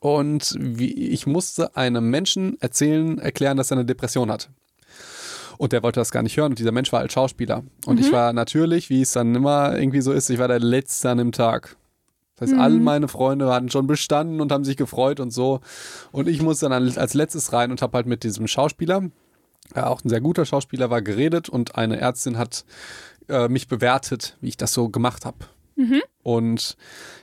Und 0.00 0.54
wie, 0.58 0.92
ich 0.92 1.26
musste 1.26 1.76
einem 1.76 2.10
Menschen 2.10 2.60
erzählen, 2.60 3.18
erklären, 3.18 3.56
dass 3.56 3.70
er 3.70 3.76
eine 3.78 3.84
Depression 3.84 4.30
hat. 4.30 4.48
Und 5.58 5.72
der 5.72 5.82
wollte 5.82 6.00
das 6.00 6.10
gar 6.10 6.22
nicht 6.22 6.36
hören. 6.36 6.52
Und 6.52 6.58
dieser 6.58 6.72
Mensch 6.72 6.92
war 6.92 7.00
als 7.00 7.12
Schauspieler. 7.12 7.62
Und 7.86 8.00
ich 8.00 8.12
war 8.12 8.32
natürlich, 8.32 8.90
wie 8.90 9.02
es 9.02 9.12
dann 9.12 9.34
immer 9.34 9.78
irgendwie 9.78 10.00
so 10.00 10.12
ist, 10.12 10.30
ich 10.30 10.38
war 10.38 10.48
der 10.48 10.60
Letzte 10.60 11.10
an 11.10 11.18
dem 11.18 11.32
Tag. 11.32 11.76
Das 12.36 12.50
heißt, 12.50 12.60
all 12.60 12.70
meine 12.80 13.08
Freunde 13.08 13.52
hatten 13.52 13.70
schon 13.70 13.86
bestanden 13.86 14.40
und 14.40 14.50
haben 14.50 14.64
sich 14.64 14.76
gefreut 14.76 15.20
und 15.20 15.30
so. 15.32 15.60
Und 16.10 16.28
ich 16.28 16.42
musste 16.42 16.68
dann 16.68 16.96
als 16.96 17.14
letztes 17.14 17.52
rein 17.52 17.70
und 17.70 17.82
habe 17.82 17.96
halt 17.96 18.06
mit 18.06 18.24
diesem 18.24 18.48
Schauspieler, 18.48 19.10
der 19.74 19.90
auch 19.90 20.02
ein 20.04 20.08
sehr 20.08 20.20
guter 20.20 20.44
Schauspieler 20.44 20.90
war, 20.90 21.02
geredet. 21.02 21.48
Und 21.48 21.76
eine 21.76 21.98
Ärztin 21.98 22.38
hat 22.38 22.64
äh, 23.28 23.48
mich 23.48 23.68
bewertet, 23.68 24.36
wie 24.40 24.48
ich 24.48 24.56
das 24.56 24.72
so 24.72 24.88
gemacht 24.88 25.24
habe. 25.24 25.38
Und 26.22 26.76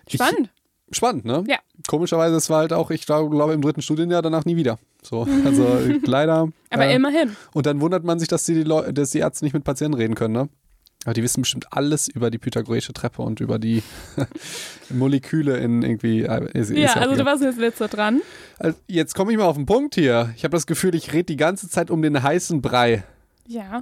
ich, 0.05 0.15
Spannend. 0.15 0.49
Spannend, 0.91 1.25
ne? 1.25 1.43
Ja. 1.47 1.57
Komischerweise, 1.87 2.35
es 2.35 2.49
war 2.49 2.59
halt 2.59 2.73
auch, 2.73 2.91
ich 2.91 3.05
glaube, 3.05 3.53
im 3.53 3.61
dritten 3.61 3.81
Studienjahr 3.81 4.21
danach 4.21 4.45
nie 4.45 4.55
wieder. 4.55 4.79
So, 5.01 5.27
also 5.45 5.79
leider. 6.03 6.49
Aber 6.69 6.85
äh, 6.85 6.95
immerhin. 6.95 7.35
Und 7.53 7.65
dann 7.65 7.79
wundert 7.81 8.03
man 8.03 8.19
sich, 8.19 8.27
dass 8.27 8.43
die, 8.43 8.63
Leu 8.63 8.91
dass 8.91 9.11
die 9.11 9.19
Ärzte 9.19 9.45
nicht 9.45 9.53
mit 9.53 9.63
Patienten 9.63 9.95
reden 9.95 10.15
können, 10.15 10.33
ne? 10.33 10.49
Aber 11.05 11.13
die 11.13 11.23
wissen 11.23 11.41
bestimmt 11.41 11.67
alles 11.71 12.09
über 12.09 12.29
die 12.29 12.37
pythagoreische 12.37 12.91
Treppe 12.91 13.21
und 13.21 13.39
über 13.39 13.57
die 13.57 13.83
Moleküle 14.89 15.57
in 15.57 15.81
irgendwie. 15.81 16.23
Äh, 16.23 16.45
ist, 16.53 16.71
ist 16.71 16.77
Ja, 16.77 16.91
auch 16.91 16.95
also 16.97 17.15
du 17.15 17.25
warst 17.25 17.41
jetzt 17.41 17.57
letzter 17.57 17.87
dran. 17.87 18.21
Also, 18.57 18.77
jetzt 18.87 19.15
komme 19.15 19.31
ich 19.31 19.37
mal 19.37 19.45
auf 19.45 19.55
den 19.55 19.65
Punkt 19.65 19.95
hier. 19.95 20.33
Ich 20.35 20.43
habe 20.43 20.51
das 20.51 20.67
Gefühl, 20.67 20.95
ich 20.95 21.13
rede 21.13 21.23
die 21.23 21.37
ganze 21.37 21.69
Zeit 21.69 21.89
um 21.89 22.01
den 22.01 22.21
heißen 22.21 22.61
Brei. 22.61 23.05
Ja. 23.47 23.79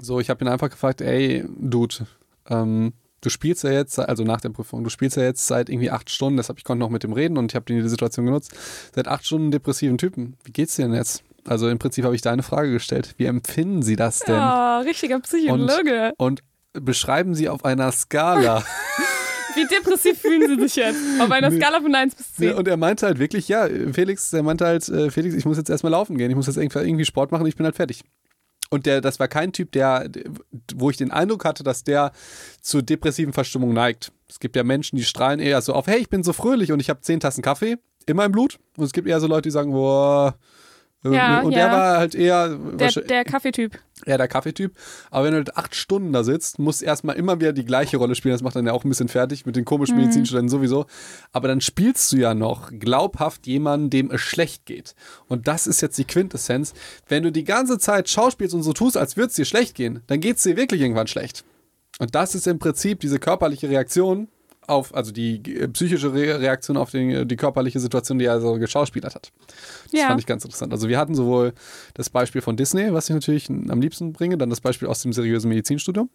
So, 0.00 0.18
ich 0.18 0.30
habe 0.30 0.42
ihn 0.44 0.48
einfach 0.48 0.70
gefragt, 0.70 1.02
ey, 1.02 1.44
Dude, 1.58 2.06
ähm, 2.48 2.94
du 3.24 3.30
spielst 3.30 3.64
ja 3.64 3.70
jetzt, 3.70 3.98
also 3.98 4.22
nach 4.22 4.40
der 4.40 4.50
Prüfung, 4.50 4.84
du 4.84 4.90
spielst 4.90 5.16
ja 5.16 5.22
jetzt 5.22 5.46
seit 5.46 5.68
irgendwie 5.68 5.90
acht 5.90 6.10
Stunden, 6.10 6.36
deshalb 6.36 6.58
ich 6.58 6.64
konnte 6.64 6.80
noch 6.80 6.90
mit 6.90 7.02
dem 7.02 7.12
reden 7.12 7.38
und 7.38 7.50
ich 7.50 7.56
habe 7.56 7.64
die 7.66 7.88
Situation 7.88 8.26
genutzt, 8.26 8.52
seit 8.94 9.08
acht 9.08 9.26
Stunden 9.26 9.50
depressiven 9.50 9.98
Typen. 9.98 10.36
Wie 10.44 10.52
geht's 10.52 10.76
dir 10.76 10.82
denn 10.82 10.94
jetzt? 10.94 11.24
Also 11.46 11.68
im 11.68 11.78
Prinzip 11.78 12.04
habe 12.04 12.14
ich 12.14 12.22
deine 12.22 12.42
Frage 12.42 12.72
gestellt. 12.72 13.14
Wie 13.16 13.26
empfinden 13.26 13.82
Sie 13.82 13.96
das 13.96 14.20
denn? 14.20 14.36
Oh, 14.36 14.78
richtiger 14.80 15.20
Psychologe. 15.20 16.12
Und 16.16 16.42
beschreiben 16.72 17.34
Sie 17.34 17.48
auf 17.48 17.64
einer 17.64 17.92
Skala. 17.92 18.64
Wie 19.54 19.66
depressiv 19.66 20.18
fühlen 20.18 20.48
Sie 20.48 20.62
sich 20.62 20.76
jetzt? 20.76 20.98
Auf 21.20 21.30
einer. 21.30 21.50
Skala 21.50 21.80
von 21.80 21.94
1 21.94 22.14
bis 22.14 22.34
10. 22.34 22.54
und 22.54 22.66
er 22.66 22.76
meinte 22.76 23.06
halt 23.06 23.18
wirklich, 23.18 23.48
ja, 23.48 23.68
Felix, 23.92 24.30
der 24.30 24.42
meinte 24.42 24.66
halt, 24.66 24.88
äh, 24.88 25.10
Felix, 25.10 25.34
ich 25.34 25.44
muss 25.44 25.56
jetzt 25.56 25.70
erstmal 25.70 25.92
laufen 25.92 26.18
gehen, 26.18 26.30
ich 26.30 26.36
muss 26.36 26.46
jetzt 26.46 26.56
irgendwie 26.56 27.04
Sport 27.04 27.30
machen, 27.30 27.46
ich 27.46 27.56
bin 27.56 27.64
halt 27.64 27.76
fertig. 27.76 28.02
Und 28.70 28.86
der, 28.86 29.00
das 29.00 29.20
war 29.20 29.28
kein 29.28 29.52
Typ, 29.52 29.72
der, 29.72 30.08
wo 30.74 30.90
ich 30.90 30.96
den 30.96 31.10
Eindruck 31.10 31.44
hatte, 31.44 31.62
dass 31.62 31.84
der 31.84 32.12
zur 32.60 32.82
depressiven 32.82 33.32
Verstimmung 33.32 33.72
neigt. 33.72 34.12
Es 34.28 34.40
gibt 34.40 34.56
ja 34.56 34.64
Menschen, 34.64 34.96
die 34.96 35.04
strahlen 35.04 35.38
eher 35.40 35.60
so 35.60 35.74
auf, 35.74 35.86
hey, 35.86 35.98
ich 35.98 36.08
bin 36.08 36.22
so 36.22 36.32
fröhlich 36.32 36.72
und 36.72 36.80
ich 36.80 36.90
habe 36.90 37.00
zehn 37.00 37.20
Tassen 37.20 37.42
Kaffee, 37.42 37.76
immer 38.06 38.24
im 38.24 38.32
Blut. 38.32 38.58
Und 38.76 38.84
es 38.84 38.92
gibt 38.92 39.06
eher 39.06 39.20
so 39.20 39.26
Leute, 39.26 39.42
die 39.42 39.50
sagen, 39.50 39.72
boah. 39.72 40.36
Ja, 41.04 41.40
und 41.40 41.52
ja. 41.52 41.58
der 41.58 41.70
war 41.70 41.98
halt 41.98 42.14
eher, 42.14 42.48
der, 42.48 42.90
der 42.90 43.24
Kaffeetyp. 43.24 43.78
eher 44.06 44.16
der 44.16 44.28
Kaffeetyp. 44.28 44.72
Aber 45.10 45.26
wenn 45.26 45.32
du 45.32 45.38
halt 45.38 45.56
acht 45.56 45.74
Stunden 45.74 46.12
da 46.14 46.24
sitzt, 46.24 46.58
musst 46.58 46.82
erstmal 46.82 47.16
immer 47.16 47.40
wieder 47.40 47.52
die 47.52 47.66
gleiche 47.66 47.98
Rolle 47.98 48.14
spielen. 48.14 48.32
Das 48.32 48.42
macht 48.42 48.56
dann 48.56 48.66
ja 48.66 48.72
auch 48.72 48.84
ein 48.84 48.88
bisschen 48.88 49.08
fertig 49.08 49.44
mit 49.44 49.54
den 49.54 49.66
komischen 49.66 49.96
Medizinstudenten 49.96 50.48
sowieso. 50.48 50.86
Aber 51.32 51.48
dann 51.48 51.60
spielst 51.60 52.10
du 52.12 52.16
ja 52.16 52.32
noch 52.32 52.70
glaubhaft 52.72 53.46
jemanden, 53.46 53.90
dem 53.90 54.10
es 54.10 54.22
schlecht 54.22 54.64
geht. 54.64 54.94
Und 55.28 55.46
das 55.46 55.66
ist 55.66 55.82
jetzt 55.82 55.98
die 55.98 56.06
Quintessenz. 56.06 56.72
Wenn 57.06 57.22
du 57.22 57.30
die 57.30 57.44
ganze 57.44 57.78
Zeit 57.78 58.08
schauspielst 58.08 58.54
und 58.54 58.62
so 58.62 58.72
tust, 58.72 58.96
als 58.96 59.18
würde 59.18 59.28
es 59.28 59.34
dir 59.34 59.44
schlecht 59.44 59.74
gehen, 59.74 60.00
dann 60.06 60.20
geht 60.20 60.38
es 60.38 60.42
dir 60.42 60.56
wirklich 60.56 60.80
irgendwann 60.80 61.06
schlecht. 61.06 61.44
Und 61.98 62.14
das 62.14 62.34
ist 62.34 62.46
im 62.46 62.58
Prinzip 62.58 63.00
diese 63.00 63.18
körperliche 63.18 63.68
Reaktion 63.68 64.28
auf, 64.66 64.94
also 64.94 65.12
die 65.12 65.36
äh, 65.56 65.68
psychische 65.68 66.12
Re 66.12 66.40
Reaktion 66.40 66.76
auf 66.76 66.90
den, 66.90 67.26
die 67.28 67.36
körperliche 67.36 67.80
Situation, 67.80 68.18
die 68.18 68.24
er 68.24 68.40
so 68.40 68.54
geschauspielert 68.54 69.14
hat. 69.14 69.32
Das 69.90 70.00
Ja. 70.00 70.06
fand 70.08 70.20
ich 70.20 70.26
ganz 70.26 70.44
interessant. 70.44 70.72
Also 70.72 70.88
wir 70.88 70.98
hatten 70.98 71.14
sowohl 71.14 71.52
das 71.94 72.10
Beispiel 72.10 72.40
von 72.40 72.56
Disney, 72.56 72.92
was 72.92 73.08
ich 73.08 73.14
natürlich 73.14 73.48
am 73.50 73.80
liebsten 73.80 74.12
bringe, 74.12 74.36
dann 74.38 74.50
das 74.50 74.60
Beispiel 74.60 74.88
aus 74.88 75.02
dem 75.02 75.12
seriösen 75.12 75.48
Medizinstudium 75.48 76.08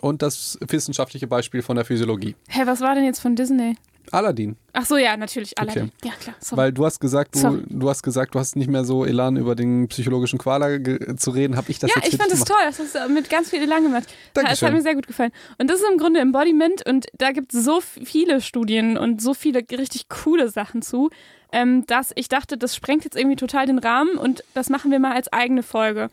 und 0.00 0.22
das 0.22 0.58
wissenschaftliche 0.66 1.26
Beispiel 1.26 1.62
von 1.62 1.76
der 1.76 1.84
Physiologie. 1.84 2.34
Hä, 2.48 2.62
was 2.64 2.80
war 2.80 2.94
denn 2.94 3.04
jetzt 3.04 3.20
von 3.20 3.36
Disney? 3.36 3.76
Aladdin. 4.12 4.56
Ach 4.72 4.84
so, 4.84 4.96
ja, 4.96 5.16
natürlich. 5.16 5.58
Aladdin. 5.58 5.90
Ja, 6.04 6.12
klar. 6.20 6.36
Sorry. 6.40 6.56
Weil 6.58 6.72
du 6.72 6.84
hast 6.84 7.00
gesagt, 7.00 7.34
du, 7.34 7.38
Sorry. 7.38 7.62
du 7.68 7.88
hast 7.88 8.02
gesagt, 8.02 8.34
du 8.34 8.38
hast 8.38 8.56
nicht 8.56 8.68
mehr 8.68 8.84
so 8.84 9.04
Elan 9.04 9.36
über 9.36 9.54
den 9.54 9.88
psychologischen 9.88 10.38
Qualer 10.38 10.78
zu 11.16 11.30
reden. 11.30 11.56
Habe 11.56 11.70
ich 11.70 11.78
das 11.78 11.90
ja, 11.90 11.96
jetzt 12.02 12.12
ich 12.12 12.20
fand 12.20 12.32
es 12.32 12.44
toll. 12.44 12.56
Das 12.64 12.78
hast 12.78 12.94
du 12.94 13.08
mit 13.12 13.30
ganz 13.30 13.50
viel 13.50 13.62
Elan 13.62 13.82
gemacht. 13.82 14.04
Das 14.34 14.44
Dankeschön. 14.44 14.68
hat 14.68 14.74
mir 14.74 14.82
sehr 14.82 14.94
gut 14.94 15.06
gefallen. 15.06 15.32
Und 15.58 15.70
das 15.70 15.80
ist 15.80 15.86
im 15.90 15.98
Grunde 15.98 16.20
Embodiment 16.20 16.86
und 16.86 17.06
da 17.18 17.32
gibt 17.32 17.54
es 17.54 17.64
so 17.64 17.80
viele 17.80 18.40
Studien 18.40 18.98
und 18.98 19.22
so 19.22 19.34
viele 19.34 19.64
richtig 19.70 20.08
coole 20.08 20.48
Sachen 20.50 20.82
zu, 20.82 21.10
ähm, 21.52 21.86
dass 21.86 22.12
ich 22.14 22.28
dachte, 22.28 22.58
das 22.58 22.74
sprengt 22.76 23.04
jetzt 23.04 23.16
irgendwie 23.16 23.36
total 23.36 23.66
den 23.66 23.78
Rahmen 23.78 24.16
und 24.18 24.44
das 24.54 24.68
machen 24.68 24.90
wir 24.90 24.98
mal 24.98 25.12
als 25.12 25.32
eigene 25.32 25.62
Folge. 25.62 26.10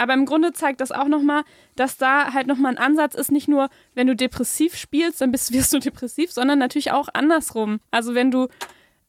Aber 0.00 0.14
im 0.14 0.24
Grunde 0.24 0.54
zeigt 0.54 0.80
das 0.80 0.92
auch 0.92 1.08
nochmal, 1.08 1.42
dass 1.76 1.98
da 1.98 2.32
halt 2.32 2.46
nochmal 2.46 2.72
ein 2.72 2.78
Ansatz 2.78 3.14
ist, 3.14 3.30
nicht 3.30 3.48
nur, 3.48 3.68
wenn 3.94 4.06
du 4.06 4.16
depressiv 4.16 4.74
spielst, 4.74 5.20
dann 5.20 5.30
bist, 5.30 5.52
wirst 5.52 5.74
du 5.74 5.78
depressiv, 5.78 6.32
sondern 6.32 6.58
natürlich 6.58 6.90
auch 6.90 7.10
andersrum. 7.12 7.80
Also 7.90 8.14
wenn 8.14 8.30
du 8.30 8.48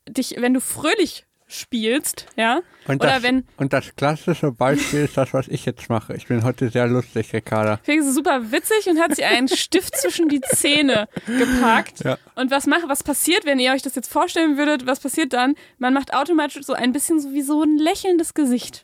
dich, 0.09 0.35
wenn 0.37 0.53
du 0.53 0.59
fröhlich 0.59 1.25
spielst, 1.47 2.25
ja, 2.35 2.59
Und 2.89 3.01
oder 3.01 3.13
das, 3.13 3.23
wenn 3.23 3.45
und 3.55 3.71
das 3.71 3.95
klassische 3.95 4.51
Beispiel 4.51 5.05
ist 5.05 5.15
das, 5.15 5.33
was 5.33 5.47
ich 5.47 5.65
jetzt 5.65 5.89
mache. 5.89 6.13
Ich 6.13 6.27
bin 6.27 6.43
heute 6.43 6.69
sehr 6.69 6.87
lustig, 6.87 7.31
Ricarda. 7.31 7.79
Felix 7.83 8.07
ist 8.07 8.15
super 8.15 8.51
witzig 8.51 8.89
und 8.89 8.99
hat 8.99 9.15
sich 9.15 9.23
einen 9.23 9.47
Stift 9.47 9.95
zwischen 9.95 10.27
die 10.27 10.41
Zähne 10.41 11.07
gepackt. 11.25 12.03
Ja. 12.03 12.17
Und 12.35 12.51
was 12.51 12.67
macht, 12.67 12.89
was 12.89 13.03
passiert, 13.03 13.45
wenn 13.45 13.59
ihr 13.59 13.71
euch 13.71 13.81
das 13.81 13.95
jetzt 13.95 14.11
vorstellen 14.11 14.57
würdet, 14.57 14.85
was 14.85 14.99
passiert 14.99 15.31
dann? 15.31 15.55
Man 15.77 15.93
macht 15.93 16.13
automatisch 16.13 16.63
so 16.65 16.73
ein 16.73 16.91
bisschen 16.91 17.21
so 17.21 17.31
wie 17.31 17.43
so 17.43 17.63
ein 17.63 17.77
lächelndes 17.77 18.33
Gesicht. 18.33 18.83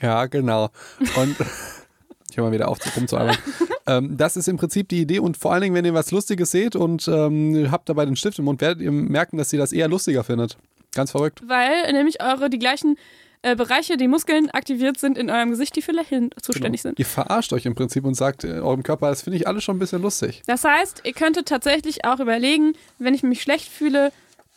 Ja, 0.00 0.26
genau. 0.26 0.70
Und 1.16 1.36
ich 2.30 2.36
höre 2.36 2.44
mal 2.44 2.52
wieder 2.52 2.68
auf, 2.68 2.78
rumzuarbeiten. 2.96 3.42
ähm, 3.86 4.16
das 4.16 4.36
ist 4.36 4.48
im 4.48 4.56
Prinzip 4.56 4.88
die 4.88 5.00
Idee 5.00 5.18
und 5.18 5.36
vor 5.36 5.52
allen 5.52 5.62
Dingen, 5.62 5.74
wenn 5.74 5.84
ihr 5.84 5.94
was 5.94 6.10
Lustiges 6.10 6.50
seht 6.50 6.76
und 6.76 7.08
ähm, 7.08 7.68
habt 7.70 7.88
dabei 7.88 8.04
den 8.04 8.16
Stift 8.16 8.38
im 8.38 8.46
Mund, 8.46 8.60
werdet 8.60 8.82
ihr 8.82 8.92
merken, 8.92 9.36
dass 9.36 9.52
ihr 9.52 9.58
das 9.58 9.72
eher 9.72 9.88
lustiger 9.88 10.24
findet. 10.24 10.56
Ganz 10.94 11.10
verrückt. 11.10 11.42
Weil 11.46 11.92
nämlich 11.92 12.22
eure, 12.22 12.50
die 12.50 12.58
gleichen 12.58 12.96
äh, 13.42 13.56
Bereiche, 13.56 13.98
die 13.98 14.08
Muskeln 14.08 14.50
aktiviert 14.50 14.98
sind 14.98 15.18
in 15.18 15.28
eurem 15.28 15.50
Gesicht, 15.50 15.76
die 15.76 15.82
für 15.82 15.92
Lächeln 15.92 16.30
zuständig 16.40 16.80
sind. 16.80 16.98
Ihr 16.98 17.04
verarscht 17.04 17.52
euch 17.52 17.66
im 17.66 17.74
Prinzip 17.74 18.04
und 18.04 18.14
sagt 18.14 18.44
äh, 18.44 18.60
eurem 18.60 18.82
Körper, 18.82 19.10
das 19.10 19.20
finde 19.20 19.36
ich 19.36 19.46
alles 19.46 19.64
schon 19.64 19.76
ein 19.76 19.80
bisschen 19.80 20.00
lustig. 20.00 20.42
Das 20.46 20.64
heißt, 20.64 21.02
ihr 21.04 21.12
könntet 21.12 21.46
tatsächlich 21.46 22.06
auch 22.06 22.20
überlegen, 22.20 22.72
wenn 22.98 23.12
ich 23.12 23.22
mich 23.22 23.42
schlecht 23.42 23.68
fühle, 23.68 24.12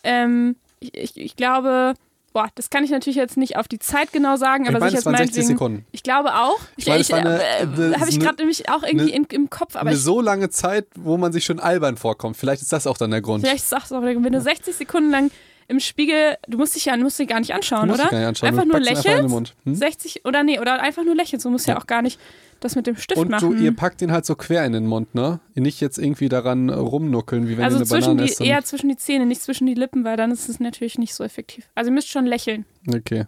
ähm, 0.05 0.55
ich, 0.79 0.93
ich, 0.95 1.17
ich 1.17 1.35
glaube, 1.35 1.95
boah, 2.37 2.47
das 2.53 2.69
kann 2.69 2.83
ich 2.83 2.91
natürlich 2.91 3.15
jetzt 3.15 3.35
nicht 3.35 3.57
auf 3.57 3.67
die 3.67 3.79
Zeit 3.79 4.11
genau 4.13 4.35
sagen, 4.35 4.65
Ich 4.65 4.69
aber 4.69 4.79
meine, 4.79 4.91
sich 4.91 4.99
es 4.99 5.05
jetzt 5.05 5.05
waren 5.07 5.17
60 5.17 5.35
meinetwegen- 5.37 5.47
Sekunden. 5.57 5.85
Ich 5.91 6.03
glaube 6.03 6.35
auch. 6.35 6.59
Ich 6.75 6.85
meine, 6.85 7.09
war 7.09 7.17
eine- 7.17 7.41
äh, 7.41 7.61
eine- 7.63 7.99
habe 7.99 8.09
ich 8.11 8.19
gerade 8.19 8.37
nämlich 8.37 8.69
auch 8.69 8.83
irgendwie 8.83 9.11
eine- 9.13 9.25
in, 9.29 9.41
im 9.43 9.49
Kopf, 9.49 9.75
aber 9.75 9.87
Eine 9.89 9.97
ich, 9.97 10.03
so 10.03 10.21
lange 10.21 10.49
Zeit, 10.51 10.85
wo 10.95 11.17
man 11.17 11.31
sich 11.33 11.45
schon 11.45 11.59
albern 11.59 11.97
vorkommt. 11.97 12.37
Vielleicht 12.37 12.61
ist 12.61 12.71
das 12.71 12.85
auch 12.85 12.97
dann 12.99 13.09
der 13.09 13.21
Grund. 13.21 13.43
vielleicht 13.43 13.67
sagst 13.67 13.89
du 13.89 13.95
auch, 13.95 14.03
wenn 14.03 14.21
du 14.31 14.39
60 14.41 14.75
Sekunden 14.75 15.09
lang 15.09 15.31
im 15.69 15.79
Spiegel, 15.79 16.37
du 16.47 16.57
musst 16.57 16.75
dich 16.75 16.85
ja 16.85 16.95
musst 16.97 17.19
dich 17.19 17.27
gar 17.27 17.39
nicht 17.39 17.53
anschauen, 17.53 17.81
Du 17.83 17.87
musst 17.87 17.99
oder? 17.99 18.03
dich 18.09 18.11
gar 18.11 18.19
nicht 18.19 18.27
anschauen, 18.27 18.49
Einfach 18.49 18.65
nur 18.65 18.75
einfach. 18.75 19.29
Mund. 19.29 19.55
Hm? 19.65 19.75
60 19.75 20.25
oder 20.25 20.43
nee, 20.43 20.59
oder 20.59 20.81
einfach 20.81 21.03
nur 21.03 21.15
lächelst. 21.15 21.45
Du 21.45 21.49
musst 21.49 21.67
ja, 21.67 21.73
Ja. 21.73 21.79
auch 21.81 21.87
gar 21.87 22.01
nicht 22.01 22.19
das 22.59 22.75
mit 22.75 22.87
dem 22.87 22.95
Stift 22.95 23.19
Und 23.19 23.29
machen. 23.29 23.55
du, 23.55 23.63
ihr 23.63 23.75
packt 23.75 24.01
den 24.01 24.11
halt 24.11 24.25
so 24.25 24.35
quer 24.35 24.65
in 24.65 24.71
den 24.73 24.87
Mund, 24.87 25.13
ne? 25.13 25.39
Nicht 25.53 25.79
jetzt 25.81 25.99
irgendwie 25.99 26.27
daran 26.29 26.69
rumnuckeln, 26.71 27.47
wie 27.47 27.57
wenn 27.57 27.65
also 27.65 27.77
ihr 27.77 27.81
eine 27.81 27.87
zwischen 27.87 28.15
Banane 28.17 28.27
die, 28.27 28.35
dann- 28.35 28.47
eher 28.47 28.63
zwischen 28.63 28.89
die 28.89 28.95
Zähne, 28.97 29.25
nicht 29.25 29.41
zwischen 29.43 29.67
die 29.67 29.75
Lippen, 29.75 30.03
weil 30.05 30.17
dann 30.17 30.31
ist 30.31 30.49
es 30.49 30.59
natürlich 30.59 30.97
nicht 30.97 31.13
so 31.13 31.23
effektiv. 31.23 31.69
Also 31.75 31.91
ihr 31.91 31.93
müsst 31.93 32.09
schon 32.09 32.25
lächeln. 32.25 32.65
Okay. 32.87 33.25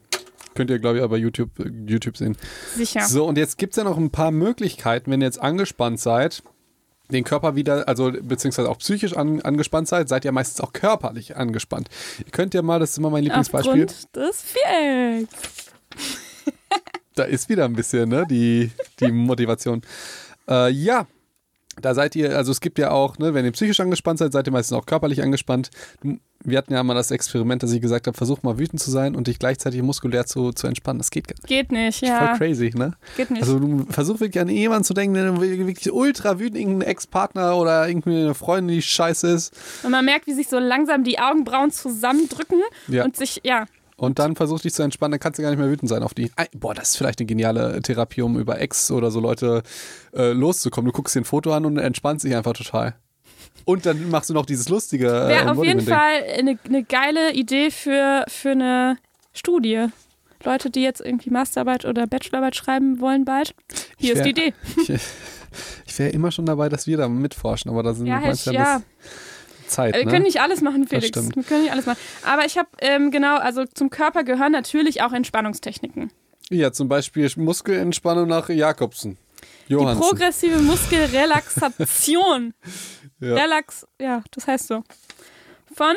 Könnt 0.56 0.72
ihr, 0.72 0.80
glaube 0.80 0.98
ich, 0.98 1.04
aber 1.04 1.18
YouTube, 1.18 1.52
äh, 1.60 1.70
YouTube 1.88 2.18
sehen. 2.18 2.36
Sicher. 2.76 3.02
So, 3.02 3.26
und 3.26 3.38
jetzt 3.38 3.58
gibt 3.60 3.74
es 3.74 3.78
ja 3.78 3.84
noch 3.84 3.98
ein 3.98 4.10
paar 4.10 4.32
Möglichkeiten, 4.32 5.12
wenn 5.12 5.22
ihr 5.22 5.26
jetzt 5.26 5.42
angespannt 5.42 6.00
seid, 6.00 6.42
den 7.12 7.24
Körper 7.24 7.56
wieder, 7.56 7.88
also 7.88 8.12
beziehungsweise 8.12 8.70
auch 8.70 8.78
psychisch 8.78 9.16
an, 9.16 9.42
angespannt 9.42 9.88
seid, 9.88 10.10
seid 10.10 10.26
ihr 10.26 10.32
meistens 10.32 10.62
auch 10.62 10.74
körperlich 10.74 11.36
angespannt. 11.36 11.90
Ihr 12.20 12.32
könnt 12.32 12.54
ja 12.54 12.62
mal, 12.62 12.80
das 12.80 12.92
ist 12.92 12.98
immer 12.98 13.10
mein 13.10 13.24
Lieblingsbeispiel, 13.24 13.86
Aufgrund 13.86 14.16
des 14.16 14.44
Vierecks. 14.44 15.72
da 17.16 17.24
ist 17.24 17.50
wieder 17.50 17.66
ein 17.66 17.74
bisschen 17.74 18.10
ne, 18.10 18.26
die, 18.30 18.72
die 19.00 19.12
Motivation. 19.12 19.82
Äh, 20.48 20.72
ja, 20.72 21.08
da 21.82 21.94
seid 21.94 22.16
ihr, 22.16 22.36
also 22.38 22.52
es 22.52 22.62
gibt 22.62 22.80
ja 22.80 22.92
auch, 22.92 23.18
ne, 23.18 23.34
wenn 23.34 23.46
ihr 23.46 23.52
psychisch 23.52 23.80
angespannt 23.80 24.20
seid, 24.20 24.32
seid 24.32 24.48
ihr 24.48 24.52
meistens 24.54 24.78
auch 24.78 24.86
körperlich 24.86 25.22
angespannt. 25.22 25.70
Wir 26.44 26.58
hatten 26.58 26.72
ja 26.74 26.82
mal 26.84 26.94
das 26.94 27.12
Experiment, 27.12 27.64
dass 27.64 27.72
ich 27.74 27.82
gesagt 27.82 28.08
habe, 28.08 28.16
versuch 28.16 28.44
mal 28.44 28.58
wütend 28.58 28.80
zu 28.82 28.90
sein 28.92 29.16
und 29.16 29.28
dich 29.28 29.40
gleichzeitig 29.40 29.82
muskulär 29.82 30.26
zu, 30.26 30.52
zu 30.54 30.68
entspannen. 30.68 31.00
Das 31.00 31.12
geht 31.12 31.28
gar 31.28 31.36
nicht. 31.36 31.48
Geht 31.48 31.72
nicht, 31.72 32.00
Voll 32.00 32.08
ja. 32.08 32.38
crazy, 32.38 32.72
ne? 32.76 32.94
Geht 33.18 33.30
nicht. 33.32 33.42
Also 33.42 33.60
du 33.60 33.86
versuch 33.90 34.20
wirklich 34.22 34.42
an 34.42 34.48
jemanden 34.48 34.86
zu 34.86 34.94
denken, 34.94 35.16
der 35.16 35.40
wirklich 35.42 35.92
ultra 35.92 36.40
wütend, 36.40 36.58
irgendein 36.60 36.88
Ex-Partner 36.90 37.58
oder 37.58 37.88
irgendeine 37.88 38.34
Freundin, 38.36 38.76
die 38.76 38.82
scheiße 38.82 39.28
ist. 39.28 39.54
Und 39.84 39.92
man 39.92 40.06
merkt, 40.06 40.28
wie 40.28 40.34
sich 40.34 40.48
so 40.48 40.60
langsam 40.60 41.04
die 41.04 41.20
Augenbrauen 41.20 41.72
zusammendrücken 41.72 42.62
Ja. 42.88 43.04
und 43.04 43.18
sich, 43.18 43.42
ja, 43.44 43.66
Und 44.00 44.18
dann 44.18 44.36
versuch 44.36 44.60
dich 44.62 44.74
zu 44.74 44.82
entspannen, 44.82 45.12
dann 45.12 45.20
kannst 45.20 45.40
du 45.40 45.44
gar 45.44 45.50
nicht 45.50 45.60
mehr 45.60 45.70
wütend 45.70 45.90
sein 45.90 46.04
auf 46.04 46.14
die. 46.14 46.32
Boah, 46.58 46.74
das 46.74 46.90
ist 46.92 46.98
vielleicht 46.98 47.20
eine 47.20 47.28
geniale 47.28 47.82
Therapie, 47.82 48.22
um 48.22 48.40
über 48.40 48.60
Ex 48.62 48.92
oder 48.92 49.12
so 49.12 49.20
Leute 49.20 49.62
äh, 50.16 50.32
loszukommen. 50.32 50.88
Du 50.90 50.94
guckst 50.94 51.16
dir 51.16 51.22
ein 51.22 51.26
Foto 51.26 51.52
an 51.54 51.66
und 51.66 51.78
entspannst 51.78 52.24
dich 52.26 52.36
einfach 52.36 52.54
total. 52.54 52.96
Und 53.66 53.86
dann 53.86 54.10
machst 54.10 54.30
du 54.30 54.34
noch 54.34 54.46
dieses 54.46 54.70
lustige. 54.70 55.08
Äh, 55.08 55.28
Wäre 55.28 55.52
auf 55.52 55.64
jeden. 55.66 55.82
Fall 55.82 56.24
eine, 56.38 56.58
eine 56.66 56.84
geile 56.84 57.34
Idee 57.34 57.72
für, 57.72 58.24
für 58.30 58.52
eine 58.52 58.98
Studie. 59.34 59.88
Leute, 60.46 60.70
die 60.70 60.82
jetzt 60.82 61.02
irgendwie 61.02 61.30
Masterarbeit 61.32 61.84
oder 61.84 62.08
Bachelorarbeit 62.08 62.56
schreiben 62.56 63.02
wollen 63.02 63.26
bald. 63.26 63.54
Hier 63.98 64.14
Ich 64.14 64.20
ist 64.20 64.26
die 64.26 64.36
wär- 64.38 64.48
Idee. 64.48 64.54
Ich, 65.88 65.94
ich 65.94 66.00
wäre 66.00 66.12
immer 66.12 66.32
schon 66.32 66.46
dabei, 66.46 66.70
dass 66.70 66.86
wir 66.88 66.96
da 66.96 67.10
mitforschen, 67.10 67.72
aber 67.72 67.82
da 67.82 67.94
sind 67.96 68.06
Ja, 68.06 68.20
Hesch, 68.20 68.46
ja, 68.46 68.52
ja. 68.54 68.64
das 68.76 68.84
Zeit. 69.70 69.96
Wir 69.96 70.06
ne? 70.06 70.12
können 70.12 70.24
nicht 70.24 70.42
alles 70.42 70.62
machen, 70.62 70.88
Felix. 70.88 71.16
Wir 71.16 71.44
können 71.44 71.64
nicht 71.64 71.72
alles 71.72 71.86
machen. 71.86 72.00
Aber 72.26 72.46
ich 72.46 72.58
habe, 72.58 72.68
ähm, 72.80 73.12
genau, 73.12 73.38
also 73.38 73.66
zum 73.66 73.90
Körper 73.90 74.24
gehören 74.24 74.52
natürlich 74.52 75.02
auch 75.02 75.14
Entspannungstechniken. 75.14 76.12
Ja, 76.50 76.72
zum 76.72 76.90
Beispiel 76.90 77.32
Muskelentspannung 77.38 78.28
nach 78.28 78.50
Jakobsen. 78.50 79.18
Die 79.68 79.74
Johansen. 79.74 80.02
progressive 80.02 80.60
Muskelrelaxation. 80.60 82.54
Ja. 83.22 83.36
Relax, 83.36 83.86
ja, 84.00 84.24
das 84.32 84.48
heißt 84.48 84.68
so. 84.68 84.82
Von 85.76 85.94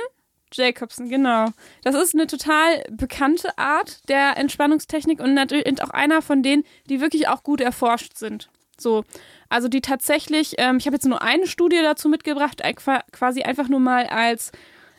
Jacobson, 0.53 1.09
genau. 1.09 1.51
Das 1.85 1.95
ist 1.95 2.15
eine 2.15 2.27
total 2.27 2.83
bekannte 2.91 3.57
Art 3.59 4.09
der 4.09 4.37
Entspannungstechnik 4.37 5.21
und 5.21 5.35
natürlich 5.35 5.81
auch 5.83 5.91
einer 5.91 6.21
von 6.21 6.43
denen, 6.43 6.65
die 6.89 7.01
wirklich 7.01 7.29
auch 7.29 7.45
gut 7.45 7.61
erforscht 7.61 8.17
sind. 8.17 8.49
So, 8.79 9.05
also 9.49 9.69
die 9.69 9.81
tatsächlich, 9.81 10.55
ähm, 10.59 10.79
ich 10.79 10.87
habe 10.87 10.97
jetzt 10.97 11.07
nur 11.07 11.23
eine 11.23 11.47
Studie 11.47 11.79
dazu 11.83 12.09
mitgebracht, 12.09 12.63
qua- 12.77 13.03
quasi 13.13 13.43
einfach 13.43 13.69
nur 13.69 13.81
mal 13.81 14.07
als, 14.07 14.51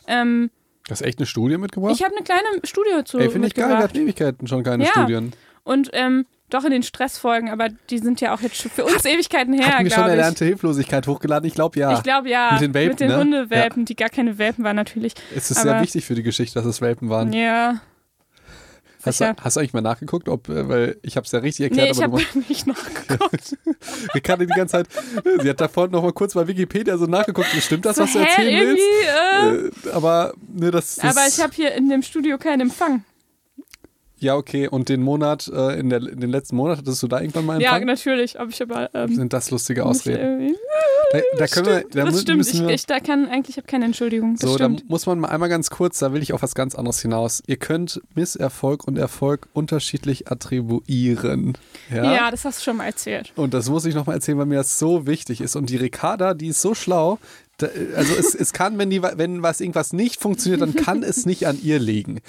ähm, 0.07 0.51
Das 0.87 1.01
ist 1.01 1.07
echt 1.07 1.19
eine 1.19 1.25
Studie 1.25 1.57
mitgebracht? 1.57 1.93
ich 1.95 2.03
habe 2.03 2.15
eine 2.15 2.23
kleine 2.23 2.47
Studie 2.63 3.03
zu 3.05 3.17
Ey, 3.19 3.29
finde 3.29 3.47
ich 3.47 3.53
geil, 3.55 3.69
wir 3.69 3.77
hatten 3.79 3.97
Ewigkeiten 3.97 4.47
schon 4.47 4.63
keine 4.63 4.83
Ja. 4.85 4.91
Studien. 4.91 5.33
Und 5.63 5.89
ähm, 5.93 6.25
doch 6.49 6.65
in 6.65 6.71
den 6.71 6.83
Stressfolgen, 6.83 7.49
aber 7.49 7.69
die 7.89 7.97
sind 7.97 8.21
ja 8.21 8.33
auch 8.35 8.41
jetzt 8.41 8.61
für 8.61 8.85
uns 8.85 9.05
Ewigkeiten 9.05 9.53
her, 9.53 9.73
Hatten 9.75 9.85
wir 9.85 9.91
schon 9.91 10.07
erlernte 10.07 10.45
Hilflosigkeit 10.45 11.07
hochgeladen? 11.07 11.47
Ich 11.47 11.55
glaube 11.55 11.79
ja. 11.79 11.93
Ich 11.93 12.03
glaube 12.03 12.29
ja. 12.29 12.51
Mit 12.53 12.61
den 12.61 12.73
Welpen, 12.75 12.89
Mit 12.91 12.99
den 12.99 13.07
ne? 13.07 13.17
Hundewelpen, 13.17 13.85
die 13.85 13.95
gar 13.95 14.09
keine 14.09 14.37
Welpen 14.37 14.63
waren 14.63 14.75
natürlich. 14.75 15.13
es 15.35 15.49
ist 15.49 15.57
aber- 15.57 15.69
sehr 15.71 15.81
wichtig 15.81 16.05
für 16.05 16.13
die 16.15 16.21
Geschichte, 16.23 16.59
dass 16.59 16.65
es 16.67 16.79
Welpen 16.79 17.09
waren. 17.09 17.33
Ja. 17.33 17.81
Hast 19.05 19.21
du, 19.21 19.35
hast 19.41 19.55
du 19.55 19.59
eigentlich 19.59 19.73
mal 19.73 19.81
nachgeguckt, 19.81 20.29
ob, 20.29 20.49
äh, 20.49 20.67
weil 20.67 20.97
ich 21.01 21.15
habe 21.17 21.25
es 21.25 21.31
ja 21.31 21.39
richtig 21.39 21.71
Nee, 21.71 21.77
erklärt, 21.79 21.97
ich 21.97 22.03
aber 22.03 22.19
habe 22.19 22.39
nicht 22.49 22.67
nachgeguckt. 22.67 23.57
Ricardo 24.15 24.45
die 24.45 24.53
ganze 24.53 24.71
Zeit, 24.73 24.87
sie 25.41 25.49
hat 25.49 25.59
da 25.61 25.67
vorhin 25.67 25.91
noch 25.91 26.03
mal 26.03 26.13
kurz 26.13 26.33
bei 26.33 26.47
Wikipedia 26.47 26.97
so 26.97 27.05
nachgeguckt, 27.05 27.47
stimmt 27.59 27.85
das, 27.85 27.97
so, 27.97 28.03
was 28.03 28.13
du 28.13 28.19
hä, 28.19 28.25
erzählen 28.25 28.67
willst? 28.67 28.83
irgendwie, 28.83 29.87
äh, 29.87 29.89
Äh, 29.89 29.91
aber 29.93 30.33
ne, 30.53 30.71
das, 30.71 30.95
das 30.95 31.17
aber 31.17 31.27
ich 31.27 31.39
habe 31.41 31.53
hier 31.53 31.73
in 31.73 31.89
dem 31.89 32.01
Studio 32.01 32.37
keinen 32.37 32.61
Empfang. 32.61 33.03
Ja 34.23 34.35
okay 34.35 34.67
und 34.67 34.89
den 34.89 35.01
Monat 35.01 35.51
äh, 35.53 35.79
in, 35.79 35.89
der, 35.89 36.01
in 36.01 36.19
den 36.19 36.29
letzten 36.29 36.55
Monat 36.55 36.79
hattest 36.79 37.03
du 37.03 37.07
da 37.07 37.19
irgendwann 37.19 37.45
mal 37.45 37.61
Ja, 37.61 37.71
Empfang? 37.71 37.85
natürlich. 37.85 38.39
Aber 38.39 38.49
ich 38.49 38.61
aber. 38.61 38.89
Ähm, 38.93 39.15
Sind 39.15 39.33
das 39.33 39.51
lustige 39.51 39.85
Ausreden? 39.85 40.55
Da, 41.11 41.19
da 41.37 41.47
können 41.47 41.65
wir, 41.67 41.85
da 41.91 42.05
das 42.05 42.21
stimmt. 42.21 42.47
Ich, 42.47 42.59
wir, 42.59 42.69
ich 42.69 42.85
da 42.87 42.99
kann 42.99 43.27
eigentlich, 43.27 43.51
ich 43.51 43.57
habe 43.57 43.67
keine 43.67 43.85
Entschuldigung. 43.85 44.35
So, 44.37 44.57
da 44.57 44.65
stimmt. 44.65 44.89
muss 44.89 45.05
man 45.05 45.19
mal 45.19 45.27
einmal 45.27 45.49
ganz 45.49 45.69
kurz, 45.69 45.99
da 45.99 46.11
will 46.11 46.23
ich 46.23 46.33
auf 46.33 46.41
was 46.41 46.55
ganz 46.55 46.73
anderes 46.73 47.01
hinaus. 47.01 47.43
Ihr 47.45 47.57
könnt 47.57 48.01
Misserfolg 48.15 48.87
und 48.87 48.97
Erfolg 48.97 49.47
unterschiedlich 49.53 50.31
attribuieren. 50.31 51.53
Ja. 51.93 52.13
Ja? 52.13 52.31
das 52.31 52.45
hast 52.45 52.59
du 52.59 52.63
schon 52.63 52.77
mal 52.77 52.85
erzählt. 52.85 53.31
Und 53.35 53.53
das 53.53 53.69
muss 53.69 53.85
ich 53.85 53.93
nochmal 53.93 54.15
erzählen, 54.15 54.39
weil 54.39 54.47
mir 54.47 54.55
das 54.55 54.79
so 54.79 55.05
wichtig 55.05 55.41
ist. 55.41 55.55
Und 55.55 55.69
die 55.69 55.77
Ricarda, 55.77 56.33
die 56.33 56.47
ist 56.47 56.61
so 56.61 56.73
schlau. 56.73 57.19
Also 57.95 58.13
es, 58.15 58.35
es 58.35 58.53
kann, 58.53 58.77
wenn, 58.77 58.89
die, 58.89 59.01
wenn 59.01 59.43
was 59.43 59.59
irgendwas 59.61 59.93
nicht 59.93 60.21
funktioniert, 60.21 60.61
dann 60.61 60.75
kann 60.75 61.03
es 61.03 61.25
nicht 61.25 61.47
an 61.47 61.59
ihr 61.61 61.79
liegen. 61.79 62.21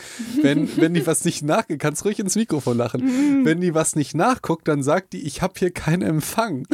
Wenn, 0.42 0.76
wenn 0.76 0.94
die 0.94 1.06
was 1.06 1.24
nicht 1.24 1.42
nachguckt, 1.42 1.80
kannst 1.80 2.04
ruhig 2.04 2.18
ins 2.18 2.36
Mikrofon 2.36 2.76
lachen. 2.76 3.44
Wenn 3.44 3.60
die 3.60 3.74
was 3.74 3.96
nicht 3.96 4.14
nachguckt, 4.14 4.68
dann 4.68 4.82
sagt 4.82 5.12
die, 5.12 5.26
ich 5.26 5.42
habe 5.42 5.54
hier 5.56 5.70
keinen 5.70 6.02
Empfang. 6.02 6.66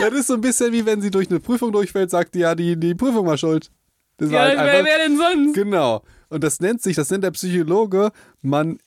das 0.00 0.12
ist 0.12 0.26
so 0.28 0.34
ein 0.34 0.40
bisschen 0.40 0.72
wie 0.72 0.86
wenn 0.86 1.00
sie 1.00 1.10
durch 1.10 1.30
eine 1.30 1.40
Prüfung 1.40 1.72
durchfällt, 1.72 2.10
sagt 2.10 2.34
die, 2.34 2.40
ja, 2.40 2.54
die, 2.54 2.76
die 2.78 2.94
Prüfung 2.94 3.26
war 3.26 3.36
schuld. 3.36 3.70
Das 4.18 4.30
Ja, 4.30 4.40
halt 4.40 4.58
wer, 4.58 4.84
wer 4.84 4.98
denn 4.98 5.16
sonst? 5.16 5.54
Genau. 5.54 6.02
Und 6.28 6.44
das 6.44 6.60
nennt 6.60 6.82
sich, 6.82 6.96
das 6.96 7.10
nennt 7.10 7.24
der 7.24 7.30
Psychologe, 7.30 8.10
man 8.42 8.78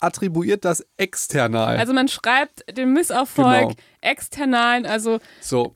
attribuiert 0.00 0.64
das 0.64 0.84
external. 0.96 1.76
Also 1.76 1.92
man 1.92 2.08
schreibt 2.08 2.64
den 2.76 2.92
Misserfolg 2.92 3.60
Genau. 3.60 3.74
externalen, 4.00 4.84
also 4.84 5.20
so. 5.40 5.72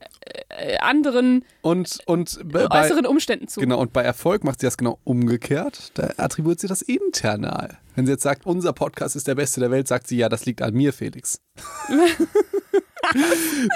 Äh, 0.49 0.77
anderen 0.77 1.45
Und, 1.61 1.99
und 2.05 2.39
bei, 2.51 2.67
bei, 2.67 2.83
äußeren 2.85 3.05
Umständen 3.05 3.47
zu. 3.47 3.59
genau, 3.59 3.79
und 3.79 3.93
bei 3.93 4.01
Erfolg 4.03 4.43
macht 4.43 4.59
sie 4.59 4.67
das 4.67 4.77
genau 4.77 4.99
umgekehrt. 5.03 5.91
Da 5.95 6.11
attribuiert 6.17 6.59
sie 6.59 6.67
das 6.67 6.81
internal. 6.81 7.77
Wenn 7.95 8.05
sie 8.05 8.11
jetzt 8.13 8.23
sagt, 8.23 8.45
unser 8.45 8.73
Podcast 8.73 9.15
ist 9.15 9.27
der 9.27 9.35
beste 9.35 9.59
der 9.59 9.71
Welt, 9.71 9.87
sagt 9.87 10.07
sie, 10.07 10.17
ja, 10.17 10.27
das 10.29 10.45
liegt 10.45 10.61
an 10.61 10.73
mir, 10.73 10.91
Felix. 10.93 11.39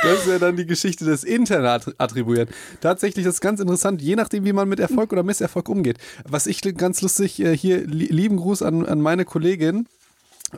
das 0.04 0.20
ist 0.20 0.28
ja 0.28 0.40
dann 0.40 0.56
die 0.58 0.66
Geschichte 0.66 1.06
des 1.06 1.24
internen 1.24 1.66
Attribuieren. 1.98 2.50
Tatsächlich 2.82 3.26
ist 3.26 3.36
es 3.36 3.42
ganz 3.42 3.60
interessant, 3.60 4.02
je 4.02 4.16
nachdem, 4.16 4.44
wie 4.46 4.54
man 4.54 4.68
mit 4.68 4.80
Erfolg 4.80 5.12
oder 5.14 5.24
Misserfolg 5.24 5.70
umgeht. 5.70 5.98
Was 6.28 6.48
ich 6.48 6.62
ganz 6.76 7.02
lustig 7.02 7.40
äh, 7.40 7.56
hier, 7.56 7.86
li- 7.86 8.08
lieben 8.08 8.38
Gruß 8.38 8.62
an, 8.64 8.86
an 8.86 9.02
meine 9.02 9.26
Kollegin. 9.26 9.88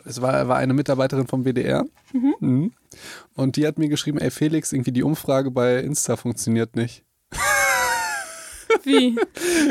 Es 0.06 0.22
war, 0.22 0.48
war 0.48 0.58
eine 0.58 0.74
Mitarbeiterin 0.74 1.28
vom 1.28 1.44
WDR. 1.46 1.86
Mhm. 2.14 2.72
Und 3.36 3.56
die 3.56 3.66
hat 3.68 3.78
mir 3.78 3.90
geschrieben, 3.90 4.18
ey 4.20 4.32
Felix, 4.32 4.72
irgendwie 4.74 4.92
die 4.92 5.04
Umfrage 5.04 5.52
bei 5.52 5.78
Insta 5.80 6.16
funktioniert 6.18 6.76
nicht. 6.76 7.04
Wie? 8.84 9.18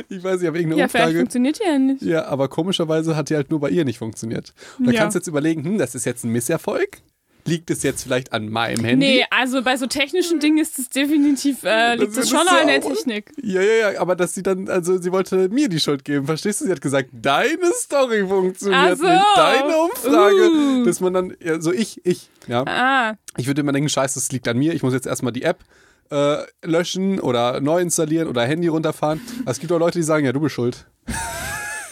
Ich 0.09 0.22
weiß 0.22 0.40
nicht, 0.40 0.48
aber 0.48 0.59
irgendeine 0.59 0.76
Ja, 0.83 0.88
vielleicht 0.88 0.94
Umfrage. 1.09 1.18
funktioniert 1.18 1.59
die 1.59 1.66
ja 1.66 1.78
nicht. 1.78 2.02
Ja, 2.02 2.24
aber 2.26 2.48
komischerweise 2.48 3.16
hat 3.16 3.30
die 3.30 3.35
halt 3.35 3.50
nur 3.50 3.61
bei 3.61 3.70
ihr 3.70 3.85
nicht 3.85 3.98
funktioniert. 3.98 4.52
Und 4.78 4.87
da 4.87 4.92
Ja. 4.92 5.00
kannst 5.00 5.14
du 5.14 5.18
jetzt 5.18 5.26
überlegen, 5.26 5.64
hm, 5.64 5.78
das 5.78 5.94
ist 5.94 6.04
jetzt 6.04 6.24
ein 6.24 6.30
Misserfolg? 6.33 6.98
Liegt 7.46 7.70
es 7.70 7.83
jetzt 7.83 8.03
vielleicht 8.03 8.33
an 8.33 8.48
meinem 8.48 8.85
Handy? 8.85 9.07
Nee, 9.07 9.24
also 9.31 9.62
bei 9.62 9.76
so 9.76 9.87
technischen 9.87 10.40
Dingen 10.40 10.59
ist 10.59 10.79
es 10.79 10.88
definitiv, 10.88 11.64
äh, 11.64 11.96
liegt 11.96 12.16
es 12.16 12.29
schon 12.31 12.46
an 12.46 12.66
der 12.66 12.81
Technik. 12.81 13.33
Ja, 13.42 13.61
ja, 13.62 13.92
ja, 13.92 14.00
aber 14.00 14.16
dass 14.16 14.35
sie 14.35 14.42
dann, 14.42 14.68
also 14.68 15.00
sie 15.00 15.12
wollte 15.12 15.48
mir 15.48 15.68
die 15.68 15.81
Schuld 15.81 16.05
geben, 16.05 16.26
verstehst 16.26 16.61
du? 16.61 16.66
Sie 16.66 16.70
hat 16.72 16.81
gesagt, 16.81 17.11
deine 17.12 17.72
Story 17.74 18.26
funktioniert 18.26 18.98
so. 18.98 19.05
nicht, 19.05 19.24
deine 19.37 19.76
Umfrage. 19.76 20.50
Uh. 20.50 20.85
Dass 20.85 21.00
man 21.00 21.12
dann, 21.14 21.37
ja, 21.42 21.61
so 21.61 21.72
ich, 21.72 22.00
ich, 22.05 22.29
ja. 22.46 22.64
Ah, 22.66 23.14
Ich 23.37 23.46
würde 23.46 23.61
immer 23.61 23.72
denken, 23.72 23.88
scheiße, 23.88 24.14
das 24.18 24.31
liegt 24.33 24.46
an 24.48 24.59
mir, 24.59 24.74
ich 24.74 24.83
muss 24.83 24.92
jetzt 24.92 25.07
erstmal 25.07 25.33
die 25.33 25.42
App 25.42 25.64
äh, 26.11 26.38
löschen 26.64 27.20
oder 27.20 27.61
neu 27.61 27.81
installieren 27.81 28.29
oder 28.29 28.42
Handy 28.42 28.68
runterfahren. 28.68 29.20
Aber 29.42 29.50
es 29.50 29.61
gibt 29.61 29.72
auch 29.72 29.79
Leute, 29.79 29.98
die 29.98 30.03
sagen, 30.03 30.24
ja, 30.26 30.33
du 30.33 30.40
bist 30.40 30.55
schuld. 30.55 30.87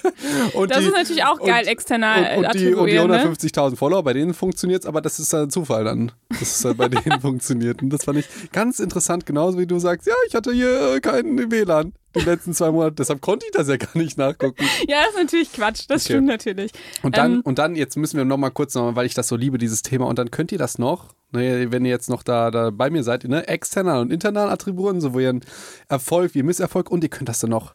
und 0.55 0.71
das 0.71 0.85
ist 0.85 0.93
natürlich 0.93 1.25
auch 1.25 1.39
geil, 1.39 1.63
und- 1.65 1.69
external 1.69 2.39
und, 2.39 2.45
und, 2.47 2.55
die, 2.55 2.75
und 2.75 2.87
die 2.89 2.99
attribuieren, 2.99 3.11
ne? 3.11 3.35
150.000 3.35 3.77
Follower, 3.77 4.03
bei 4.03 4.13
denen 4.13 4.35
funktioniert 4.35 4.83
es, 4.83 4.87
aber 4.87 5.01
das 5.01 5.19
ist 5.19 5.35
ein 5.35 5.51
Zufall 5.51 5.85
dann, 5.85 6.13
dass 6.29 6.43
es 6.59 6.65
halt 6.65 6.77
bei 6.77 6.89
denen 6.89 7.21
funktioniert. 7.21 7.83
Und 7.83 7.91
das 7.91 8.05
fand 8.05 8.19
ich 8.19 8.27
ganz 8.53 8.79
interessant, 8.81 9.27
genauso 9.27 9.59
wie 9.59 9.67
du 9.67 9.79
sagst, 9.79 10.07
ja, 10.07 10.15
ich 10.27 10.35
hatte 10.35 10.53
hier 10.53 11.01
keinen 11.01 11.51
WLAN 11.51 11.93
die 12.15 12.21
letzten 12.21 12.55
zwei 12.55 12.71
Monate, 12.71 12.95
deshalb 12.97 13.21
konnte 13.21 13.45
ich 13.47 13.53
das 13.53 13.69
ja 13.69 13.77
gar 13.77 13.97
nicht 13.97 14.17
nachgucken. 14.19 14.65
Ja, 14.89 15.03
das 15.03 15.11
ist 15.15 15.19
natürlich 15.19 15.53
Quatsch, 15.53 15.85
das 15.89 16.05
Okay. 16.05 16.15
stimmt 16.15 16.27
natürlich. 16.27 16.73
Und 17.03 17.17
dann, 17.17 17.35
Ähm, 17.35 17.41
und 17.45 17.59
dann, 17.59 17.77
jetzt 17.77 17.97
müssen 17.97 18.17
wir 18.17 18.25
noch 18.25 18.39
mal 18.39 18.51
kurz, 18.51 18.75
noch 18.75 18.83
mal, 18.85 18.97
weil 18.97 19.07
ich 19.07 19.15
das 19.15 19.29
so 19.29 19.37
liebe, 19.37 19.59
dieses 19.59 19.83
Thema, 19.83 20.07
und 20.07 20.19
dann 20.19 20.31
könnt 20.31 20.51
ihr 20.51 20.59
das 20.59 20.79
noch, 20.79 21.15
ne, 21.33 21.71
wenn 21.71 21.85
ihr 21.85 21.91
jetzt 21.91 22.09
noch 22.09 22.23
da, 22.23 22.51
da 22.51 22.71
bei 22.71 22.89
mir 22.91 23.05
seid, 23.05 23.25
ne, 23.25 23.47
external 23.47 24.01
und 24.01 24.11
internal 24.11 24.49
attribuieren, 24.49 25.01
sowohl 25.03 25.23
ihren 25.23 25.41
Erfolg 25.89 26.35
wie 26.35 26.43
Misserfolg, 26.43 26.91
und 26.91 27.05
ihr 27.05 27.11
könnt 27.11 27.29
das 27.29 27.41
dann 27.41 27.51
noch 27.51 27.75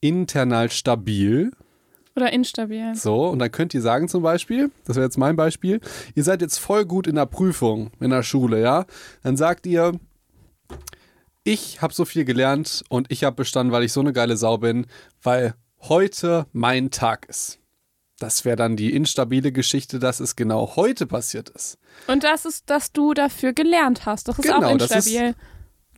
internal 0.00 0.70
stabil, 0.70 1.52
Oder 2.16 2.32
instabil. 2.32 2.94
so, 2.94 3.28
und 3.28 3.38
dann 3.38 3.50
könnt 3.52 3.74
ihr 3.74 3.82
sagen 3.82 4.08
zum 4.08 4.22
Beispiel, 4.22 4.70
das 4.84 4.96
wäre 4.96 5.06
jetzt 5.06 5.18
mein 5.18 5.36
Beispiel, 5.36 5.80
ihr 6.14 6.24
seid 6.24 6.40
jetzt 6.40 6.58
voll 6.58 6.84
gut 6.84 7.06
in 7.06 7.14
der 7.16 7.26
Prüfung 7.26 7.90
in 8.00 8.10
der 8.10 8.22
Schule, 8.22 8.60
ja, 8.60 8.86
dann 9.22 9.36
sagt 9.36 9.66
ihr, 9.66 9.92
ich 11.44 11.80
habe 11.82 11.94
so 11.94 12.04
viel 12.04 12.24
gelernt 12.24 12.84
und 12.88 13.10
ich 13.10 13.24
habe 13.24 13.36
bestanden, 13.36 13.72
weil 13.72 13.84
ich 13.84 13.92
so 13.92 14.00
eine 14.00 14.12
geile 14.12 14.36
Sau 14.36 14.58
bin, 14.58 14.86
weil 15.22 15.54
heute 15.82 16.46
mein 16.52 16.90
Tag 16.90 17.26
ist. 17.28 17.58
Das 18.18 18.44
wäre 18.44 18.56
dann 18.56 18.76
die 18.76 18.92
instabile 18.94 19.50
Geschichte, 19.50 19.98
dass 19.98 20.20
es 20.20 20.36
genau 20.36 20.76
heute 20.76 21.06
passiert 21.06 21.48
ist. 21.48 21.78
Und 22.06 22.22
das 22.22 22.44
ist, 22.44 22.68
dass 22.68 22.92
du 22.92 23.14
dafür 23.14 23.54
gelernt 23.54 24.04
hast. 24.04 24.28
Das 24.28 24.38
ist 24.38 24.44
Genau, 24.44 24.62
auch 24.62 24.76
das 24.76 24.90
ist- 24.90 25.06
instabil. 25.06 25.34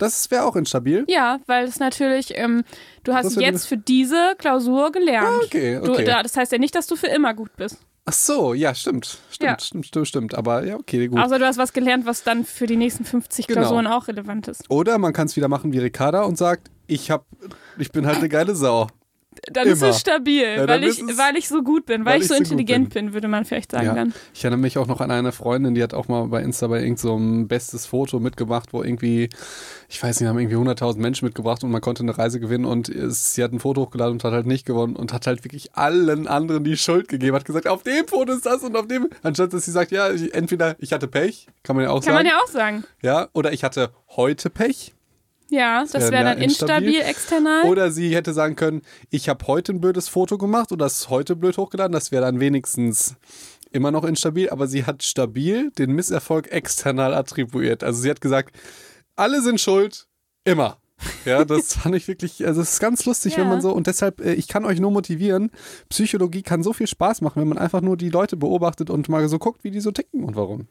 Das 0.03 0.31
wäre 0.31 0.45
auch 0.45 0.57
instabil. 0.57 1.05
ja, 1.09 1.39
weil 1.47 1.65
es 1.67 1.79
natürlich, 1.79 2.33
ähm, 2.37 2.65
du 3.05 3.15
hast 3.15 3.41
jetzt 3.41 3.67
für 3.67 3.77
diese 3.77 4.35
Klausur 4.39 4.93
gelernt. 4.93 5.29
Ah, 5.29 5.45
okay, 5.45 5.79
okay. 5.79 5.87
Du, 5.87 6.05
da, 6.05 6.23
das 6.23 6.37
heißt 6.37 6.53
ja 6.53 6.59
nicht, 6.59 6.75
dass 6.75 6.87
du 6.87 6.97
für 6.97 7.07
immer 7.09 7.35
gut 7.35 7.57
bist. 7.57 7.79
Ach 8.05 8.13
so, 8.13 8.53
ja, 8.53 8.75
stimmt. 8.75 9.19
Stimmt, 9.31 9.51
Ja. 9.51 9.57
stimmt, 9.61 9.87
stimmt, 9.87 10.09
stimmt. 10.09 10.35
Aber 10.35 10.65
ja, 10.65 10.75
okay, 10.75 11.07
gut. 11.07 11.21
Außer 11.21 11.39
du 11.39 11.47
hast 11.47 11.57
was 11.57 11.73
gelernt, 11.73 12.05
was 12.05 12.25
dann 12.25 12.45
für 12.45 12.67
die 12.67 12.75
nächsten 12.77 13.05
50 13.05 13.47
Genau. 13.47 13.61
Klausuren 13.61 13.87
auch 13.87 14.09
relevant 14.09 14.49
ist. 14.49 14.69
Oder 14.71 14.99
man 14.99 15.13
kann 15.13 15.27
es 15.29 15.37
wieder 15.37 15.47
machen 15.49 15.73
wie 15.73 15.79
Ricarda 15.79 16.23
und 16.23 16.37
sagt, 16.37 16.69
ich 16.89 17.13
hab, 17.13 17.27
ich 17.79 17.93
bin 17.93 18.05
halt 18.07 18.19
eine 18.19 18.29
geile 18.29 18.57
Sau. 18.57 18.89
Dann 19.51 19.67
ist 19.67 19.83
Immer. 19.83 19.91
es 19.91 19.99
stabil, 19.99 20.41
Ja, 20.57 20.69
weil, 20.69 20.85
ist 20.85 21.01
ich, 21.03 21.09
es- 21.11 21.19
weil 21.19 21.37
ich 21.37 21.49
so 21.49 21.63
gut 21.65 21.85
bin, 21.85 22.05
weil, 22.05 22.15
weil 22.15 22.23
ich 22.23 22.29
so 22.29 22.35
intelligent 22.35 22.95
bin. 22.95 23.13
würde 23.13 23.27
man 23.27 23.45
vielleicht 23.45 23.73
sagen 23.73 23.87
Ja. 23.87 23.95
dann. 23.95 24.15
Ich 24.33 24.45
erinnere 24.45 24.61
mich 24.61 24.79
auch 24.79 24.87
noch 24.87 25.01
an 25.01 25.11
eine 25.11 25.33
Freundin, 25.33 25.75
die 25.75 25.83
hat 25.83 25.95
auch 25.95 26.07
mal 26.07 26.29
bei 26.29 26.43
Insta 26.43 26.69
bei 26.69 26.77
irgendeinem 26.77 26.97
so 26.97 27.17
einem 27.17 27.49
bestes 27.49 27.85
Foto 27.87 28.21
mitgemacht, 28.21 28.73
wo 28.73 28.85
irgendwie, 28.85 29.29
ich 29.89 30.01
weiß 30.01 30.21
nicht, 30.21 30.29
haben 30.29 30.39
irgendwie 30.39 30.55
100.000 30.57 30.99
Menschen 31.01 31.25
mitgebracht 31.25 31.65
und 31.65 31.73
man 31.73 31.81
konnte 31.81 32.05
eine 32.05 32.17
Reise 32.17 32.39
gewinnen 32.39 32.65
und 32.67 32.89
es, 32.89 33.35
sie 33.35 33.43
hat 33.43 33.53
ein 33.53 33.59
Foto 33.59 33.81
hochgeladen 33.83 34.13
und 34.13 34.23
hat 34.25 34.33
halt 34.33 34.47
nicht 34.47 34.65
gewonnen 34.65 34.95
und 34.95 35.13
hat 35.13 35.27
halt 35.27 35.43
wirklich 35.45 35.75
allen 35.75 36.29
anderen 36.29 36.63
die 36.63 36.77
Schuld 36.77 37.09
gegeben, 37.09 37.35
hat 37.35 37.45
gesagt, 37.45 37.67
auf 37.67 37.83
dem 37.83 38.07
Foto 38.07 38.33
ist 38.33 38.47
das 38.47 38.63
und 38.63 38.77
auf 38.77 38.87
dem, 38.87 39.09
anstatt 39.25 39.53
dass 39.53 39.65
sie 39.65 39.73
sagt, 39.73 39.91
ja, 39.91 40.13
ich, 40.13 40.33
entweder 40.35 40.77
ich 40.79 40.93
hatte 40.93 41.09
Pech, 41.09 41.49
kann 41.65 41.75
man 41.75 41.85
ja 41.87 41.91
auch 41.91 41.95
Kann 41.97 42.15
sagen, 42.15 42.17
man 42.19 42.27
ja 42.27 42.39
auch 42.41 42.47
sagen. 42.49 42.85
ja, 43.03 43.29
oder 43.33 43.53
ich 43.53 43.65
hatte 43.65 43.91
heute 44.11 44.51
Pech. 44.51 44.93
Ja, 45.53 45.85
das 45.85 46.11
wäre 46.11 46.25
dann 46.25 46.39
instabil, 46.39 46.89
instabil. 46.89 47.01
external. 47.01 47.65
Oder 47.69 47.91
sie 47.93 48.15
hätte 48.15 48.33
sagen 48.33 48.57
können, 48.57 48.83
ich 49.11 49.29
habe 49.29 49.47
heute 49.47 49.73
ein 49.73 49.81
blödes 49.81 50.09
Foto 50.09 50.39
gemacht 50.39 50.73
oder 50.73 50.87
das 50.87 51.11
heute 51.11 51.37
blöd 51.37 51.59
hochgeladen. 51.59 51.93
Das 51.93 52.11
wäre 52.11 52.25
dann 52.25 52.41
wenigstens 52.41 53.17
immer 53.71 53.91
noch 53.91 54.05
instabil, 54.05 54.49
aber 54.51 54.67
sie 54.67 54.85
hat 54.85 55.03
stabil 55.03 55.71
den 55.73 55.93
Misserfolg 55.93 56.51
external 56.51 57.15
attribuiert. 57.15 57.85
Also 57.85 58.01
sie 58.01 58.11
hat 58.11 58.21
gesagt, 58.21 58.57
alle 59.15 59.43
sind 59.43 59.61
schuld, 59.61 60.07
immer. 60.45 60.79
Ja, 61.25 61.45
das 61.45 61.75
fand 61.83 61.95
ich 61.97 62.07
wirklich, 62.09 62.47
also 62.47 62.61
es 62.63 62.75
ist 62.75 62.81
ganz 62.81 63.05
lustig, 63.05 63.37
wenn 63.37 63.45
Ja. 63.45 63.49
man 63.51 63.61
so, 63.61 63.73
und 63.73 63.87
deshalb, 63.89 64.21
äh, 64.21 64.35
ich 64.35 64.49
kann 64.49 64.65
euch 64.65 64.81
nur 64.81 64.91
motivieren, 64.91 65.51
Psychologie 65.89 66.43
kann 66.43 66.63
so 66.63 66.73
viel 66.73 66.87
Spaß 66.87 67.21
machen, 67.23 67.41
wenn 67.41 67.49
man 67.49 67.59
einfach 67.59 67.81
nur 67.81 67.97
die 67.97 68.09
Leute 68.11 68.37
beobachtet 68.37 68.89
und 68.89 69.09
mal 69.09 69.29
so 69.29 69.39
guckt, 69.39 69.65
wie 69.65 69.71
die 69.71 69.81
so 69.81 69.91
ticken 69.91 70.25
und 70.25 70.37
warum. 70.37 70.69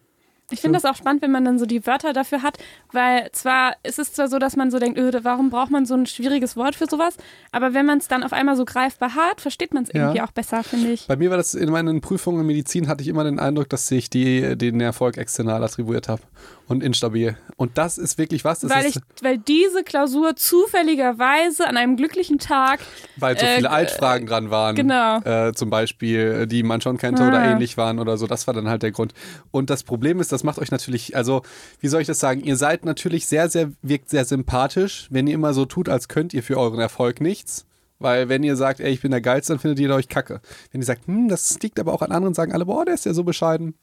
Ich 0.52 0.62
finde 0.62 0.80
das 0.80 0.86
auch 0.86 0.96
spannend, 0.96 1.22
wenn 1.22 1.32
man 1.32 1.46
dann 1.46 1.60
so 1.60 1.66
die 1.66 1.86
Wörter 1.86 2.14
dafür 2.14 2.42
hat, 2.44 2.58
weil 2.92 3.30
zwar 3.32 3.76
ist 3.84 4.00
es 4.00 4.14
zwar 4.14 4.28
so, 4.28 4.40
dass 4.40 4.56
man 4.56 4.72
so 4.72 4.80
denkt, 4.80 4.98
öh, 5.00 5.12
warum 5.24 5.50
braucht 5.50 5.72
man 5.72 5.86
so 5.86 5.94
ein 5.96 6.06
schwieriges 6.06 6.56
Wort 6.56 6.76
für 6.76 6.86
sowas, 6.90 7.16
aber 7.52 7.74
wenn 7.74 7.86
man 7.86 7.98
es 8.00 8.08
dann 8.08 8.24
auf 8.24 8.34
einmal 8.34 8.56
so 8.56 8.66
greifbar 8.66 9.16
hat, 9.16 9.42
versteht 9.42 9.74
man 9.74 9.84
es 9.84 9.90
Ja. 9.94 10.02
irgendwie 10.02 10.22
auch 10.22 10.32
besser, 10.32 10.64
finde 10.64 10.92
ich. 10.92 11.08
Bei 11.08 11.16
mir 11.16 11.30
war 11.30 11.38
das 11.38 11.54
in 11.54 11.70
meinen 11.72 12.02
Prüfungen 12.02 12.42
in 12.42 12.48
Medizin, 12.48 12.88
hatte 12.88 13.02
ich 13.02 13.08
immer 13.08 13.24
den 13.24 13.40
Eindruck, 13.40 13.70
dass 13.70 13.90
ich 13.92 14.10
die, 14.10 14.58
den 14.58 14.80
Erfolg 14.82 15.18
external 15.18 15.64
attribuiert 15.64 16.08
habe 16.10 16.22
und 16.72 16.84
instabil. 16.84 17.38
Und 17.58 17.78
das 17.78 17.98
ist 17.98 18.18
wirklich 18.18 18.44
was, 18.44 18.68
Weil, 18.70 18.86
ist, 18.86 18.96
ich, 18.98 19.24
weil 19.24 19.38
diese 19.38 19.84
Klausur 19.84 20.36
zufälligerweise 20.36 21.68
an 21.68 21.78
einem 21.78 21.96
glücklichen 21.98 22.40
Tag, 22.40 22.80
weil 23.18 23.38
so 23.38 23.46
äh, 23.46 23.56
viele 23.58 23.68
äh, 23.68 23.72
Altfragen 23.72 24.26
dran 24.28 24.50
waren. 24.50 24.76
genau. 24.76 25.20
Äh, 25.20 25.54
zum 25.54 25.70
Beispiel, 25.70 26.48
die 26.48 26.64
man 26.64 26.82
schon 26.82 26.98
kannte 26.98 27.24
Ah. 27.24 27.28
oder 27.28 27.44
ähnlich 27.44 27.78
waren 27.78 28.00
oder 28.00 28.18
so. 28.18 28.26
Das 28.28 28.48
war 28.48 28.54
dann 28.54 28.68
halt 28.68 28.84
der 28.84 28.92
Grund. 28.92 29.14
Und 29.52 29.70
das 29.70 29.84
Problem 29.84 30.20
ist, 30.20 30.32
das 30.32 30.44
macht 30.44 30.60
euch 30.60 30.72
natürlich, 30.72 31.16
also, 31.16 31.42
wie 31.80 31.88
soll 31.88 32.02
ich 32.02 32.08
das 32.08 32.20
sagen? 32.20 32.42
Ihr 32.42 32.56
seid 32.56 32.86
natürlich 32.86 33.28
sehr, 33.28 33.50
sehr, 33.50 33.72
wirkt 33.82 34.10
sehr 34.10 34.26
sympathisch, 34.26 35.08
wenn 35.12 35.28
ihr 35.28 35.36
immer 35.36 35.54
so 35.54 35.66
tut, 35.66 35.90
als 35.90 36.08
könnt 36.08 36.34
ihr 36.34 36.44
für 36.44 36.58
euren 36.58 36.80
Erfolg 36.80 37.22
nichts. 37.22 37.66
Weil 38.00 38.30
wenn 38.30 38.42
ihr 38.42 38.56
sagt, 38.56 38.80
ey, 38.80 38.92
ich 38.92 39.02
bin 39.02 39.12
der 39.12 39.22
Geilste, 39.22 39.54
dann 39.54 39.60
findet 39.60 39.80
ihr 39.80 39.94
euch 39.94 40.08
kacke. 40.08 40.42
Wenn 40.72 40.82
ihr 40.82 40.86
sagt, 40.86 41.06
hm, 41.06 41.28
das 41.30 41.60
liegt 41.62 41.80
aber 41.80 41.94
auch 41.94 42.02
an 42.02 42.12
anderen, 42.12 42.34
sagen 42.34 42.52
alle, 42.52 42.66
boah, 42.66 42.84
der 42.84 42.96
ist 42.96 43.06
ja 43.06 43.14
so 43.14 43.24
bescheiden. 43.24 43.76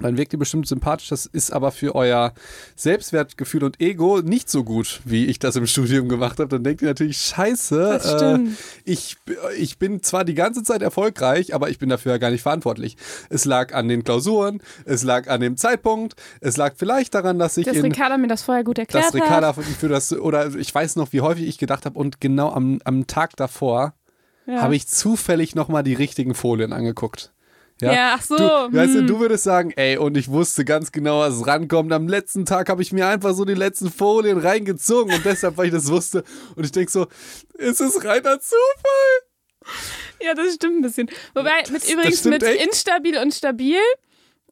Dann 0.00 0.16
wirkt 0.16 0.32
ihr 0.32 0.38
bestimmt 0.38 0.66
sympathisch. 0.66 1.08
Das 1.08 1.26
ist 1.26 1.52
aber 1.52 1.72
für 1.72 1.94
euer 1.94 2.32
Selbstwertgefühl 2.76 3.64
und 3.64 3.80
Ego 3.80 4.20
nicht 4.22 4.48
so 4.50 4.64
gut, 4.64 5.00
wie 5.04 5.26
ich 5.26 5.38
das 5.38 5.56
im 5.56 5.66
Studium 5.66 6.08
gemacht 6.08 6.38
habe. 6.38 6.48
Dann 6.48 6.64
denkt 6.64 6.82
ihr 6.82 6.88
natürlich, 6.88 7.18
scheiße, 7.18 8.40
äh, 8.46 8.50
ich, 8.84 9.16
ich 9.58 9.78
bin 9.78 10.02
zwar 10.02 10.24
die 10.24 10.34
ganze 10.34 10.62
Zeit 10.62 10.82
erfolgreich, 10.82 11.54
aber 11.54 11.70
ich 11.70 11.78
bin 11.78 11.88
dafür 11.88 12.12
ja 12.12 12.18
gar 12.18 12.30
nicht 12.30 12.42
verantwortlich. 12.42 12.96
Es 13.28 13.44
lag 13.44 13.74
an 13.74 13.88
den 13.88 14.04
Klausuren, 14.04 14.62
es 14.84 15.02
lag 15.02 15.28
an 15.28 15.40
dem 15.40 15.56
Zeitpunkt, 15.56 16.14
es 16.40 16.56
lag 16.56 16.74
vielleicht 16.76 17.14
daran, 17.14 17.38
dass 17.38 17.56
ich 17.56 17.66
dass 17.66 17.76
in 17.76 17.82
Ricarda 17.84 18.16
mir 18.18 18.28
das 18.28 18.42
vorher 18.42 18.64
gut 18.64 18.78
erklärt 18.78 19.04
dass 19.04 19.14
Ricarda 19.14 19.48
hat. 19.48 19.56
für, 19.56 19.62
für 19.62 19.88
das, 19.88 20.12
oder 20.12 20.54
ich 20.54 20.74
weiß 20.74 20.96
noch, 20.96 21.12
wie 21.12 21.20
häufig 21.20 21.46
ich 21.46 21.58
gedacht 21.58 21.84
habe 21.86 21.98
und 21.98 22.20
genau 22.20 22.50
am, 22.50 22.80
am 22.84 23.06
Tag 23.06 23.36
davor 23.36 23.94
Ja. 24.46 24.62
habe 24.62 24.74
ich 24.76 24.86
zufällig 24.88 25.54
nochmal 25.54 25.82
die 25.82 25.94
richtigen 25.94 26.34
Folien 26.34 26.72
angeguckt. 26.72 27.32
Ja, 27.80 28.14
ach 28.16 28.22
so, 28.22 28.36
Du, 28.36 28.44
weißt 28.44 28.94
du, 28.94 28.98
hm. 29.00 29.06
du 29.06 29.20
würdest 29.20 29.44
sagen, 29.44 29.72
ey, 29.76 29.96
und 29.96 30.16
ich 30.16 30.28
wusste 30.28 30.64
ganz 30.64 30.92
genau, 30.92 31.20
was 31.20 31.46
rankommt. 31.46 31.92
Am 31.92 32.08
letzten 32.08 32.44
Tag 32.44 32.68
habe 32.68 32.82
ich 32.82 32.92
mir 32.92 33.06
einfach 33.06 33.34
so 33.34 33.44
die 33.44 33.54
letzten 33.54 33.90
Folien 33.90 34.38
reingezogen 34.38 35.14
und 35.14 35.24
deshalb, 35.24 35.56
weil 35.56 35.66
ich 35.66 35.72
das 35.72 35.90
wusste. 35.90 36.24
Und 36.56 36.64
ich 36.64 36.72
denke 36.72 36.90
so, 36.90 37.06
ist 37.54 37.80
es 37.80 38.04
reiner 38.04 38.40
Zufall? 38.40 39.20
Ja, 40.22 40.34
das 40.34 40.54
stimmt 40.54 40.78
ein 40.78 40.82
bisschen. 40.82 41.10
Wobei, 41.34 41.62
mit 41.70 41.82
das 41.82 41.90
übrigens 41.90 42.20
stimmt 42.20 42.34
mit 42.34 42.42
echt. 42.42 42.64
instabil 42.64 43.18
und 43.18 43.34
stabil, 43.34 43.78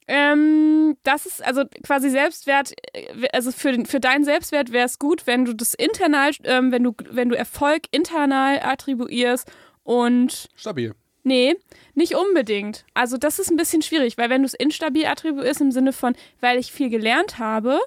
ähm, 0.06 0.96
das 1.02 1.26
ist 1.26 1.44
also 1.44 1.64
quasi 1.82 2.08
Selbstwert, 2.08 2.72
äh, 2.94 3.28
also 3.32 3.52
für, 3.52 3.72
den, 3.72 3.84
für 3.84 4.00
deinen 4.00 4.24
Selbstwert 4.24 4.72
wäre 4.72 4.86
es 4.86 4.98
gut, 4.98 5.26
wenn 5.26 5.44
du 5.44 5.54
das 5.54 5.74
internal, 5.74 6.30
ähm, 6.44 6.72
wenn 6.72 6.82
du, 6.82 6.94
wenn 7.10 7.28
du 7.28 7.36
Erfolg 7.36 7.82
internal 7.90 8.60
attribuierst 8.62 9.46
und 9.82 10.48
Stabil. 10.54 10.94
Nee, 11.28 11.56
nicht 11.94 12.14
unbedingt. 12.14 12.86
Also 12.94 13.18
das 13.18 13.38
ist 13.38 13.50
ein 13.50 13.58
bisschen 13.58 13.82
schwierig, 13.82 14.16
weil 14.16 14.30
wenn 14.30 14.40
du 14.40 14.46
es 14.46 14.54
instabil 14.54 15.04
attribuierst 15.04 15.60
im 15.60 15.72
Sinne 15.72 15.92
von, 15.92 16.14
weil 16.40 16.58
ich 16.58 16.72
viel 16.72 16.88
gelernt 16.88 17.38
habe, 17.38 17.78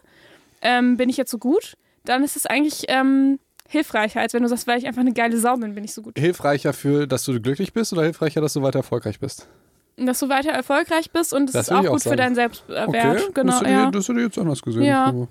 ähm, 0.61 0.95
bin 0.95 1.09
ich 1.09 1.17
jetzt 1.17 1.31
so 1.31 1.39
gut, 1.39 1.73
dann 2.05 2.23
ist 2.23 2.35
es 2.35 2.45
eigentlich 2.45 2.83
ähm, 2.87 3.39
hilfreicher, 3.67 4.21
als 4.21 4.35
wenn 4.35 4.43
du 4.43 4.49
sagst, 4.49 4.67
weil 4.67 4.77
ich 4.77 4.85
einfach 4.85 5.01
eine 5.01 5.13
geile 5.13 5.37
Sau 5.37 5.57
bin, 5.57 5.73
bin 5.73 5.83
ich 5.83 5.93
so 5.93 6.03
gut. 6.03 6.19
Hilfreicher 6.19 6.71
für, 6.71 7.07
dass 7.07 7.23
du 7.23 7.41
glücklich 7.41 7.73
bist 7.73 7.93
oder 7.93 8.03
hilfreicher, 8.03 8.41
dass 8.41 8.53
du 8.53 8.61
weiter 8.61 8.79
erfolgreich 8.79 9.19
bist? 9.19 9.47
Dass 9.97 10.19
du 10.19 10.29
weiter 10.29 10.51
erfreich 10.51 11.09
bist 11.11 11.33
und 11.33 11.49
es 11.49 11.55
ist 11.55 11.71
auch 11.71 11.83
gut 11.83 12.03
für 12.03 12.09
sagen. 12.09 12.17
deinen 12.17 12.35
Selbstwert. 12.35 13.33
genau, 13.33 13.51
das, 13.51 13.61
hätte 13.61 13.71
ja. 13.71 13.85
ich, 13.85 13.91
das 13.91 14.07
hätte 14.07 14.19
ich 14.19 14.25
jetzt 14.25 14.37
anders 14.37 14.61
gesehen. 14.61 14.83
Ja. 14.83 15.27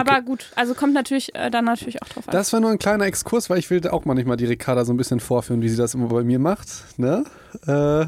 Aber- 0.00 0.12
Aber 0.12 0.22
gut, 0.22 0.46
also 0.56 0.74
kommt 0.74 0.94
natürlich 0.94 1.34
äh, 1.34 1.50
dann 1.50 1.64
natürlich 1.64 2.02
auch 2.02 2.08
drauf 2.08 2.28
an. 2.28 2.32
Das 2.32 2.52
war 2.52 2.60
nur 2.60 2.70
ein 2.70 2.78
kleiner 2.78 3.04
Exkurs, 3.06 3.50
weil 3.50 3.58
ich 3.58 3.68
will 3.70 3.86
auch 3.88 4.04
manchmal 4.04 4.36
die 4.36 4.46
Ricarda 4.46 4.84
so 4.84 4.92
ein 4.92 4.96
bisschen 4.96 5.20
vorführen, 5.20 5.62
wie 5.62 5.68
sie 5.68 5.76
das 5.76 5.94
immer 5.94 6.08
bei 6.08 6.22
mir 6.24 6.38
macht. 6.38 6.68
Ne? 6.98 7.24
Äh, 7.66 8.06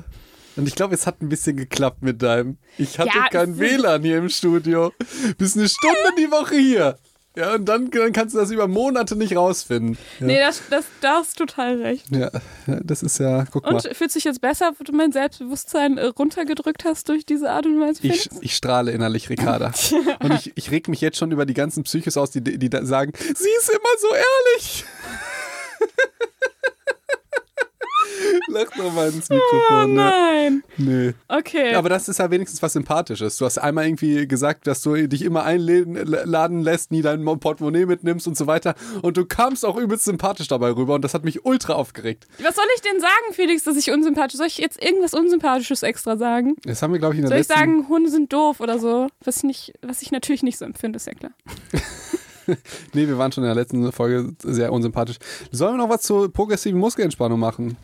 und 0.58 0.66
ich 0.66 0.74
glaube, 0.74 0.94
es 0.94 1.06
hat 1.06 1.22
ein 1.22 1.28
bisschen 1.28 1.56
geklappt 1.56 2.02
mit 2.02 2.22
deinem. 2.22 2.58
Ich 2.76 2.98
hatte 2.98 3.10
Ja, 3.14 3.28
kein 3.30 3.58
WLAN 3.58 4.02
hier 4.02 4.18
im 4.18 4.28
Studio. 4.28 4.92
Bist 5.38 5.56
eine 5.56 5.68
Stunde 5.68 5.96
die 6.18 6.30
Woche 6.30 6.56
hier. 6.56 6.98
Ja, 7.36 7.54
und 7.54 7.64
dann, 7.66 7.90
dann 7.92 8.12
kannst 8.12 8.34
du 8.34 8.38
das 8.40 8.50
über 8.50 8.66
Monate 8.66 9.14
nicht 9.14 9.36
rausfinden. 9.36 9.96
Ja, 10.18 10.26
Nee, 10.26 10.38
das, 10.40 10.62
das, 10.68 10.84
da 11.00 11.18
hast 11.20 11.38
du 11.38 11.46
total 11.46 11.80
recht. 11.80 12.04
ja, 12.10 12.28
das 12.66 13.04
ist 13.04 13.18
ja, 13.18 13.44
guck 13.50 13.66
Und 13.66 13.72
mal. 13.84 13.94
fühlt 13.94 14.10
sich 14.10 14.24
jetzt 14.24 14.40
besser, 14.40 14.72
wo 14.78 14.82
du 14.84 14.92
mein 14.92 15.12
Selbstbewusstsein 15.12 15.96
äh, 15.96 16.06
runtergedrückt 16.06 16.84
hast 16.84 17.08
durch 17.08 17.24
diese 17.24 17.48
Art 17.50 17.66
und 17.66 17.80
Weise? 17.80 18.00
Ich, 18.02 18.28
ich 18.40 18.56
strahle 18.56 18.90
innerlich, 18.90 19.30
Ricarda. 19.30 19.72
Und 20.20 20.34
ich, 20.34 20.52
ich 20.56 20.70
reg 20.72 20.88
mich 20.88 21.00
jetzt 21.00 21.18
schon 21.18 21.30
über 21.30 21.46
die 21.46 21.54
ganzen 21.54 21.84
Psychos 21.84 22.16
aus, 22.16 22.30
die, 22.32 22.40
die 22.42 22.68
da 22.68 22.84
sagen, 22.84 23.12
sie 23.16 23.48
ist 23.58 23.70
immer 23.70 23.98
so 24.00 24.08
ehrlich. 24.14 24.84
Lach 28.48 28.70
doch 28.76 28.92
mal 28.92 29.08
ins 29.08 29.30
Oh 29.30 29.34
Mikrofon. 29.34 29.94
ne? 29.94 30.02
nein. 30.02 30.62
Nee. 30.76 31.14
Okay. 31.28 31.74
Aber 31.74 31.88
das 31.88 32.08
ist 32.08 32.18
ja 32.18 32.30
wenigstens 32.30 32.62
was 32.62 32.72
Sympathisches. 32.72 33.36
Du 33.36 33.44
hast 33.44 33.58
einmal 33.58 33.86
irgendwie 33.86 34.26
gesagt, 34.26 34.66
dass 34.66 34.82
du 34.82 35.08
dich 35.08 35.22
immer 35.22 35.44
einladen 35.44 36.62
lässt, 36.62 36.90
nie 36.90 37.02
dein 37.02 37.24
Portemonnaie 37.24 37.86
mitnimmst 37.86 38.26
und 38.26 38.36
so 38.36 38.46
weiter. 38.46 38.74
Und 39.02 39.16
du 39.16 39.24
kamst 39.24 39.64
auch 39.64 39.76
übelst 39.76 40.04
sympathisch 40.04 40.48
dabei 40.48 40.70
rüber 40.72 40.94
und 40.94 41.02
das 41.02 41.14
hat 41.14 41.24
mich 41.24 41.44
ultra 41.44 41.74
aufgeregt. 41.74 42.26
Was 42.42 42.56
soll 42.56 42.64
ich 42.76 42.82
denn 42.82 43.00
sagen, 43.00 43.32
Felix, 43.32 43.64
dass 43.64 43.76
ich 43.76 43.90
unsympathisch 43.90 44.38
Soll 44.38 44.46
ich 44.46 44.58
jetzt 44.58 44.82
irgendwas 44.82 45.14
Unsympathisches 45.14 45.82
extra 45.82 46.16
sagen? 46.16 46.56
Das 46.64 46.82
haben 46.82 46.92
wir, 46.92 46.98
glaube 46.98 47.14
ich, 47.14 47.18
in 47.18 47.22
der 47.22 47.30
Soll 47.30 47.40
ich 47.40 47.46
sagen, 47.46 47.88
Hunde 47.88 48.10
sind 48.10 48.32
doof 48.32 48.60
oder 48.60 48.78
so? 48.78 49.08
Was 49.24 49.38
ich, 49.38 49.42
nicht, 49.44 49.72
was 49.82 50.02
ich 50.02 50.12
natürlich 50.12 50.42
nicht 50.42 50.58
so 50.58 50.64
empfinde, 50.64 50.96
ist 50.96 51.06
ja 51.06 51.14
klar. 51.14 51.32
Nee, 52.94 53.06
wir 53.06 53.16
waren 53.16 53.30
schon 53.30 53.44
in 53.44 53.48
der 53.48 53.54
letzten 53.54 53.92
Folge 53.92 54.32
sehr 54.42 54.72
unsympathisch. 54.72 55.18
Sollen 55.52 55.74
wir 55.74 55.78
noch 55.84 55.88
was 55.88 56.02
zur 56.02 56.32
progressiven 56.32 56.80
Muskelentspannung 56.80 57.38
machen? 57.38 57.76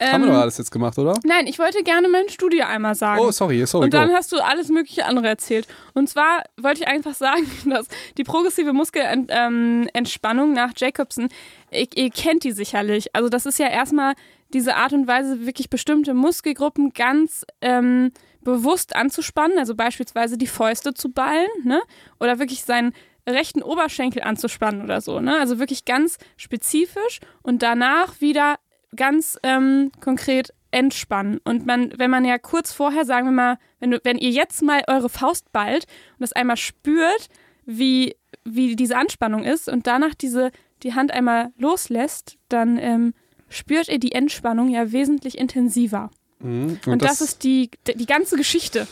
Haben 0.00 0.22
wir 0.22 0.28
Ähm, 0.28 0.34
doch 0.34 0.40
alles 0.42 0.58
jetzt 0.58 0.70
gemacht, 0.70 0.96
oder? 0.98 1.14
Nein, 1.24 1.46
ich 1.46 1.58
wollte 1.58 1.82
gerne 1.82 2.08
mein 2.08 2.28
Studie 2.28 2.62
einmal 2.62 2.94
sagen. 2.94 3.20
Oh, 3.20 3.30
sorry, 3.30 3.66
sorry. 3.66 3.84
Und 3.84 3.94
dann 3.94 4.08
go. 4.08 4.14
hast 4.14 4.30
du 4.32 4.38
alles 4.38 4.68
mögliche 4.68 5.04
andere 5.06 5.28
erzählt. 5.28 5.66
Und 5.94 6.08
zwar 6.08 6.44
wollte 6.56 6.82
ich 6.82 6.88
einfach 6.88 7.14
sagen, 7.14 7.46
dass 7.68 7.86
die 8.16 8.24
progressive 8.24 8.72
Muskelentspannung 8.72 10.52
nach 10.52 10.72
Jacobson, 10.76 11.28
ihr, 11.70 11.86
ihr 11.94 12.10
kennt 12.10 12.44
die 12.44 12.52
sicherlich. 12.52 13.14
Also 13.14 13.28
das 13.28 13.46
ist 13.46 13.58
ja 13.58 13.68
erstmal 13.68 14.14
diese 14.52 14.76
Art 14.76 14.92
und 14.92 15.06
Weise, 15.06 15.46
wirklich 15.46 15.68
bestimmte 15.68 16.14
Muskelgruppen 16.14 16.92
ganz 16.92 17.44
ähm, 17.60 18.12
bewusst 18.42 18.94
anzuspannen. 18.94 19.58
Also 19.58 19.74
beispielsweise 19.74 20.38
die 20.38 20.46
Fäuste 20.46 20.94
zu 20.94 21.10
ballen, 21.10 21.48
ne? 21.64 21.82
Oder 22.20 22.38
wirklich 22.38 22.64
seinen 22.64 22.94
rechten 23.28 23.62
Oberschenkel 23.62 24.22
anzuspannen 24.22 24.82
oder 24.82 25.00
so, 25.00 25.20
ne? 25.20 25.38
Also 25.38 25.58
wirklich 25.58 25.84
ganz 25.84 26.18
spezifisch 26.36 27.20
und 27.42 27.62
danach 27.62 28.20
wieder 28.20 28.56
ganz 28.96 29.38
ähm, 29.42 29.90
konkret 30.00 30.52
entspannen. 30.70 31.40
Und 31.44 31.66
man, 31.66 31.92
wenn 31.96 32.10
man 32.10 32.24
ja 32.24 32.38
kurz 32.38 32.72
vorher, 32.72 33.04
sagen 33.04 33.26
wir 33.26 33.32
mal, 33.32 33.58
wenn, 33.80 33.90
du, 33.90 34.00
wenn 34.04 34.18
ihr 34.18 34.30
jetzt 34.30 34.62
mal 34.62 34.82
eure 34.86 35.08
Faust 35.08 35.50
ballt 35.52 35.84
und 36.12 36.20
das 36.20 36.32
einmal 36.32 36.56
spürt, 36.56 37.28
wie, 37.64 38.16
wie 38.44 38.76
diese 38.76 38.96
Anspannung 38.96 39.44
ist 39.44 39.68
und 39.68 39.86
danach 39.86 40.14
diese, 40.14 40.50
die 40.82 40.94
Hand 40.94 41.10
einmal 41.10 41.52
loslässt, 41.58 42.36
dann 42.48 42.78
ähm, 42.78 43.14
spürt 43.48 43.88
ihr 43.88 43.98
die 43.98 44.12
Entspannung 44.12 44.68
ja 44.68 44.92
wesentlich 44.92 45.38
intensiver. 45.38 46.10
Mhm. 46.40 46.78
Und, 46.86 47.02
das, 47.02 47.20
ist 47.20 47.44
die, 47.44 47.70
die 47.86 48.06
ganze 48.06 48.36
Geschichte. 48.36 48.86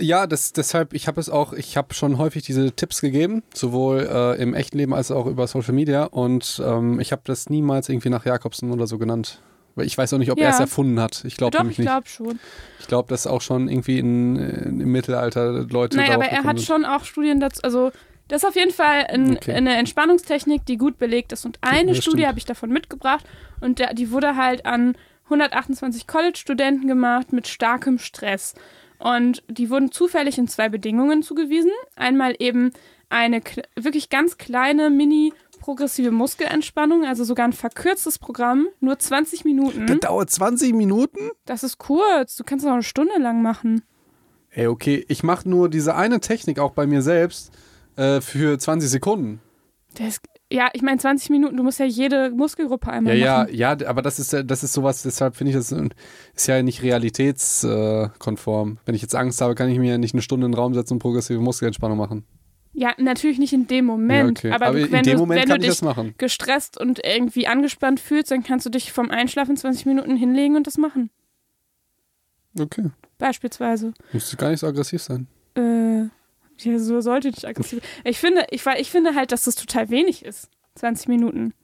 Ja, 0.00 0.26
das, 0.26 0.52
deshalb, 0.52 0.92
ich 0.92 1.06
habe 1.08 1.20
es 1.20 1.30
auch, 1.30 1.52
ich 1.52 1.76
habe 1.76 1.94
schon 1.94 2.18
häufig 2.18 2.42
diese 2.42 2.72
Tipps 2.72 3.00
gegeben, 3.00 3.42
sowohl 3.54 4.08
äh, 4.10 4.40
im 4.42 4.54
echten 4.54 4.76
Leben 4.78 4.92
als 4.94 5.10
auch 5.10 5.26
über 5.26 5.46
Social 5.46 5.72
Media 5.74 6.04
und 6.04 6.62
ähm, 6.64 7.00
ich 7.00 7.12
habe 7.12 7.22
das 7.24 7.48
niemals 7.48 7.88
irgendwie 7.88 8.10
nach 8.10 8.24
Jakobsen 8.26 8.70
oder 8.72 8.86
so 8.86 8.98
genannt. 8.98 9.40
Weil 9.76 9.86
ich 9.86 9.96
weiß 9.96 10.12
auch 10.12 10.18
nicht, 10.18 10.30
ob 10.32 10.38
Ja. 10.38 10.46
er 10.46 10.50
es 10.54 10.60
erfunden 10.60 10.98
hat. 11.00 11.24
Ich 11.24 11.36
glaube 11.36 11.56
nämlich 11.56 11.74
ich 11.78 11.84
nicht. 11.84 11.88
glaube 11.88 12.08
schon. 12.08 12.40
Ich 12.80 12.88
glaube, 12.88 13.08
dass 13.08 13.26
auch 13.26 13.40
schon 13.40 13.68
irgendwie 13.68 13.98
in, 14.00 14.36
in, 14.36 14.80
im 14.80 14.92
Mittelalter 14.92 15.64
Leute 15.70 15.96
Naja, 15.96 16.14
aber 16.14 16.24
er 16.26 16.42
hat 16.44 16.60
schon 16.60 16.84
auch 16.84 17.04
Studien 17.04 17.38
dazu. 17.40 17.60
Also, 17.62 17.92
das 18.26 18.42
ist 18.42 18.48
auf 18.48 18.56
jeden 18.56 18.72
Fall 18.72 19.06
ein, 19.08 19.36
Okay. 19.36 19.52
eine 19.52 19.76
Entspannungstechnik, 19.76 20.66
die 20.66 20.76
gut 20.76 20.98
belegt 20.98 21.32
ist. 21.32 21.44
Und 21.46 21.58
eine 21.62 21.92
das 21.92 21.98
Studie 22.02 22.26
habe 22.26 22.38
ich 22.38 22.44
davon 22.44 22.70
mitgebracht. 22.70 23.24
Und 23.60 23.78
der, 23.78 23.94
die 23.94 24.10
wurde 24.10 24.34
halt 24.36 24.66
an 24.66 24.96
128 25.26 26.08
College-Studenten 26.08 26.88
gemacht 26.88 27.32
mit 27.32 27.46
starkem 27.46 27.98
Stress. 27.98 28.54
Und 29.00 29.42
die 29.48 29.70
wurden 29.70 29.90
zufällig 29.90 30.38
in 30.38 30.46
zwei 30.46 30.68
Bedingungen 30.68 31.22
zugewiesen. 31.22 31.70
Einmal 31.96 32.34
eben 32.38 32.70
eine 33.08 33.40
wirklich 33.74 34.10
ganz 34.10 34.38
kleine, 34.38 34.90
mini 34.90 35.32
progressive 35.58 36.10
Muskelentspannung, 36.10 37.04
also 37.04 37.24
sogar 37.24 37.46
ein 37.46 37.52
verkürztes 37.52 38.18
Programm, 38.18 38.68
nur 38.80 38.98
20 38.98 39.44
Minuten. 39.44 39.86
Das 39.86 40.00
dauert 40.00 40.30
20 40.30 40.74
Minuten? 40.74 41.30
Das 41.44 41.62
ist 41.62 41.78
kurz. 41.78 42.36
Du 42.36 42.44
kannst 42.44 42.64
es 42.64 42.68
auch 42.68 42.74
eine 42.74 42.82
Stunde 42.82 43.18
lang 43.18 43.42
machen. 43.42 43.82
Ey, 44.50 44.66
okay, 44.66 45.04
ich 45.08 45.22
mache 45.22 45.48
nur 45.48 45.68
diese 45.68 45.94
eine 45.94 46.20
Technik 46.20 46.58
auch 46.58 46.72
bei 46.72 46.86
mir 46.86 47.02
selbst 47.02 47.52
äh, 47.96 48.20
für 48.20 48.58
20 48.58 48.90
Sekunden. 48.90 49.40
Das, 49.94 50.20
ja, 50.52 50.68
ich 50.72 50.82
meine 50.82 50.98
20 50.98 51.30
Minuten, 51.30 51.56
du 51.56 51.62
musst 51.62 51.78
ja 51.78 51.86
jede 51.86 52.30
Muskelgruppe 52.30 52.86
Ja, 52.88 52.92
einmal 52.92 53.16
ja, 53.16 53.38
machen. 53.38 53.54
ja, 53.54 53.76
aber 53.86 54.02
das 54.02 54.18
ist 54.18 54.32
ja- 54.32 54.42
das 54.42 54.62
ist 54.64 54.72
sowas, 54.72 55.02
deshalb 55.02 55.36
finde 55.36 55.50
ich 55.50 55.56
das 55.56 55.70
äh, 55.72 55.88
ist 56.34 56.46
ja 56.48 56.62
nicht 56.62 56.82
realitätskonform. 56.82 58.78
Wenn 58.84 58.94
ich 58.94 59.02
jetzt 59.02 59.14
Angst 59.14 59.40
habe, 59.40 59.54
kann 59.54 59.68
ich 59.68 59.78
mir 59.78 59.90
ja 59.92 59.98
nicht 59.98 60.14
eine 60.14 60.22
Stunde 60.22 60.46
in 60.46 60.52
den 60.52 60.58
Raum 60.58 60.74
setzen 60.74 60.94
und 60.94 60.98
progressive 60.98 61.40
Muskelentspannung 61.40 61.96
machen. 61.98 62.24
Ja, 62.72 62.92
natürlich 62.98 63.38
nicht 63.38 63.52
in 63.52 63.66
dem 63.66 63.84
Moment. 63.84 64.42
ja, 64.44 64.50
okay. 64.50 64.54
Aber, 64.64 64.72
du, 64.78 64.84
in 64.86 64.92
wenn, 64.92 65.02
dem 65.02 65.14
du, 65.14 65.18
Moment 65.20 65.42
wenn 65.42 65.48
kann 65.48 65.60
du 65.60 65.66
ich 65.66 65.70
dich 65.72 65.80
das 65.80 65.82
machen. 65.84 66.14
gestresst 66.18 66.80
und 66.80 67.00
irgendwie 67.04 67.48
angespannt 67.48 67.98
fühlst, 67.98 68.30
dann 68.30 68.44
kannst 68.44 68.64
du 68.64 68.70
dich 68.70 68.92
vom 68.92 69.10
Einschlafen 69.10 69.56
20 69.56 69.86
Minuten 69.86 70.14
hinlegen 70.16 70.54
und 70.56 70.66
das 70.68 70.78
machen. 70.78 71.10
Okay. 72.58 72.90
Beispielsweise. 73.18 73.92
Müsste 74.12 74.36
gar 74.36 74.50
nicht 74.50 74.60
so 74.60 74.66
aggressiv 74.68 75.02
sein. 75.02 75.26
Äh, 75.56 75.60
ja, 76.02 76.10
so 76.62 77.00
sollte 77.00 77.28
nicht 77.28 77.46
aggressiv. 77.46 77.80
Ich 78.04 78.18
finde, 78.18 78.46
ich, 78.50 78.64
ich 78.66 78.90
finde 78.90 79.14
halt, 79.14 79.32
dass 79.32 79.44
das 79.44 79.54
total 79.54 79.90
wenig 79.90 80.24
ist. 80.24 80.48
20 80.80 81.08
Minuten. 81.08 81.54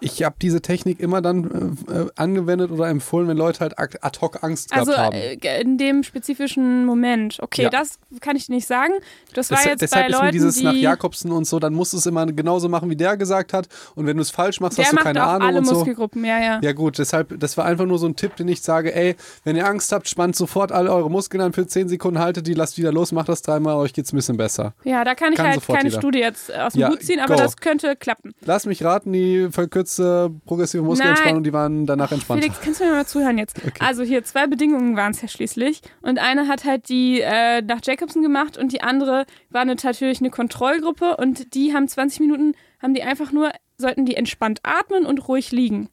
Ich 0.00 0.22
habe 0.22 0.36
diese 0.40 0.62
Technik 0.62 1.00
immer 1.00 1.20
dann 1.20 1.76
äh, 1.88 1.92
äh, 1.92 2.06
angewendet 2.14 2.70
oder 2.70 2.86
empfohlen, 2.88 3.26
wenn 3.26 3.36
Leute 3.36 3.60
halt 3.60 3.74
ad 3.78 4.18
hoc 4.20 4.42
Angst 4.44 4.70
gehabt 4.70 4.88
Also 4.88 4.96
haben. 5.00 5.14
äh, 5.16 5.60
in 5.60 5.76
dem 5.76 6.04
spezifischen 6.04 6.86
Moment. 6.86 7.38
Okay, 7.42 7.62
Ja. 7.64 7.68
das 7.70 7.98
kann 8.20 8.36
ich 8.36 8.48
nicht 8.48 8.66
sagen. 8.68 8.92
Das 9.34 9.50
war 9.50 9.58
Deshalb- 9.58 9.70
jetzt 9.72 9.80
deshalb 9.82 10.04
bei 10.04 10.08
ist 10.10 10.12
Leuten, 10.14 10.26
mir 10.26 10.32
dieses 10.32 10.56
die 10.58 10.64
nach 10.64 10.72
Jakobsen 10.74 11.32
und 11.32 11.46
so, 11.46 11.58
dann 11.58 11.74
musst 11.74 11.92
du 11.92 11.96
es 11.96 12.06
immer 12.06 12.26
genauso 12.26 12.68
machen, 12.68 12.90
wie 12.90 12.96
der 12.96 13.16
gesagt 13.16 13.52
hat. 13.52 13.66
Und 13.96 14.06
wenn 14.06 14.16
du 14.16 14.22
es 14.22 14.30
falsch 14.30 14.60
machst, 14.60 14.78
hast 14.78 14.92
du 14.92 14.96
keine 14.96 15.22
Ahnung 15.24 15.48
alle 15.48 15.58
und 15.58 15.64
so. 15.66 15.74
Muskelgruppen, 15.74 16.24
ja, 16.24 16.40
ja. 16.40 16.60
Ja 16.62 16.72
gut, 16.72 16.98
deshalb, 16.98 17.38
das 17.40 17.56
war 17.56 17.64
einfach 17.64 17.86
nur 17.86 17.98
so 17.98 18.06
ein 18.06 18.14
Tipp, 18.14 18.36
den 18.36 18.46
ich 18.46 18.62
sage, 18.62 18.94
ey, 18.94 19.16
wenn 19.42 19.56
ihr 19.56 19.66
Angst 19.66 19.90
habt, 19.90 20.08
spannt 20.08 20.36
sofort 20.36 20.70
alle 20.70 20.92
eure 20.92 21.10
Muskeln 21.10 21.40
an 21.40 21.52
für 21.52 21.66
10 21.66 21.88
Sekunden, 21.88 22.20
haltet 22.20 22.46
die, 22.46 22.54
lasst 22.54 22.78
wieder 22.78 22.92
los, 22.92 23.10
macht 23.10 23.28
das 23.28 23.42
dreimal, 23.42 23.74
euch 23.76 23.92
geht's 23.94 24.12
ein 24.12 24.16
bisschen 24.16 24.36
besser. 24.36 24.74
Ja, 24.84 25.02
da 25.04 25.14
kann 25.16 25.32
ich 25.32 25.38
Kann 25.38 25.46
halt 25.50 25.66
keine 25.66 25.88
jeder. 25.88 25.98
Studie 26.00 26.18
jetzt 26.20 26.54
aus 26.54 26.74
dem 26.74 26.82
Ja, 26.82 26.90
Hut 26.90 27.02
ziehen, 27.02 27.18
aber 27.18 27.34
go. 27.34 27.40
das 27.42 27.56
könnte 27.56 27.96
klappen. 27.96 28.32
Lass 28.50 28.66
mich 28.66 28.82
raten, 28.82 29.12
die 29.12 29.46
verkürzte 29.52 30.28
progressive 30.44 30.82
Muskelentspannung, 30.82 31.44
die 31.44 31.52
waren 31.52 31.86
danach 31.86 32.10
entspannt. 32.10 32.42
Felix, 32.42 32.60
kannst 32.60 32.80
du 32.80 32.84
mir 32.84 32.90
mal 32.90 33.06
zuhören 33.06 33.38
jetzt? 33.38 33.56
Okay. 33.70 33.78
Also 33.78 34.02
hier 34.02 34.24
zwei 34.24 34.48
Bedingungen 34.48 34.96
waren 34.96 35.12
es 35.12 35.22
ja 35.22 35.28
schließlich. 35.28 35.82
Und 36.02 36.18
eine 36.18 36.48
hat 36.48 36.64
halt 36.64 36.88
die 36.88 37.20
äh, 37.20 37.62
nach 37.62 37.78
Jacobson 37.84 38.22
gemacht 38.22 38.58
und 38.58 38.72
die 38.72 38.80
andere 38.80 39.26
war 39.50 39.60
eine, 39.60 39.76
natürlich 39.76 40.18
eine 40.18 40.30
Kontrollgruppe 40.30 41.16
und 41.18 41.54
die 41.54 41.72
haben 41.72 41.86
20 41.86 42.18
Minuten, 42.18 42.54
haben 42.82 42.94
die 42.94 43.04
einfach 43.04 43.30
nur, 43.30 43.52
sollten 43.78 44.04
die 44.04 44.16
entspannt 44.16 44.58
atmen 44.64 45.06
und 45.06 45.28
ruhig 45.28 45.52
liegen. 45.52 45.88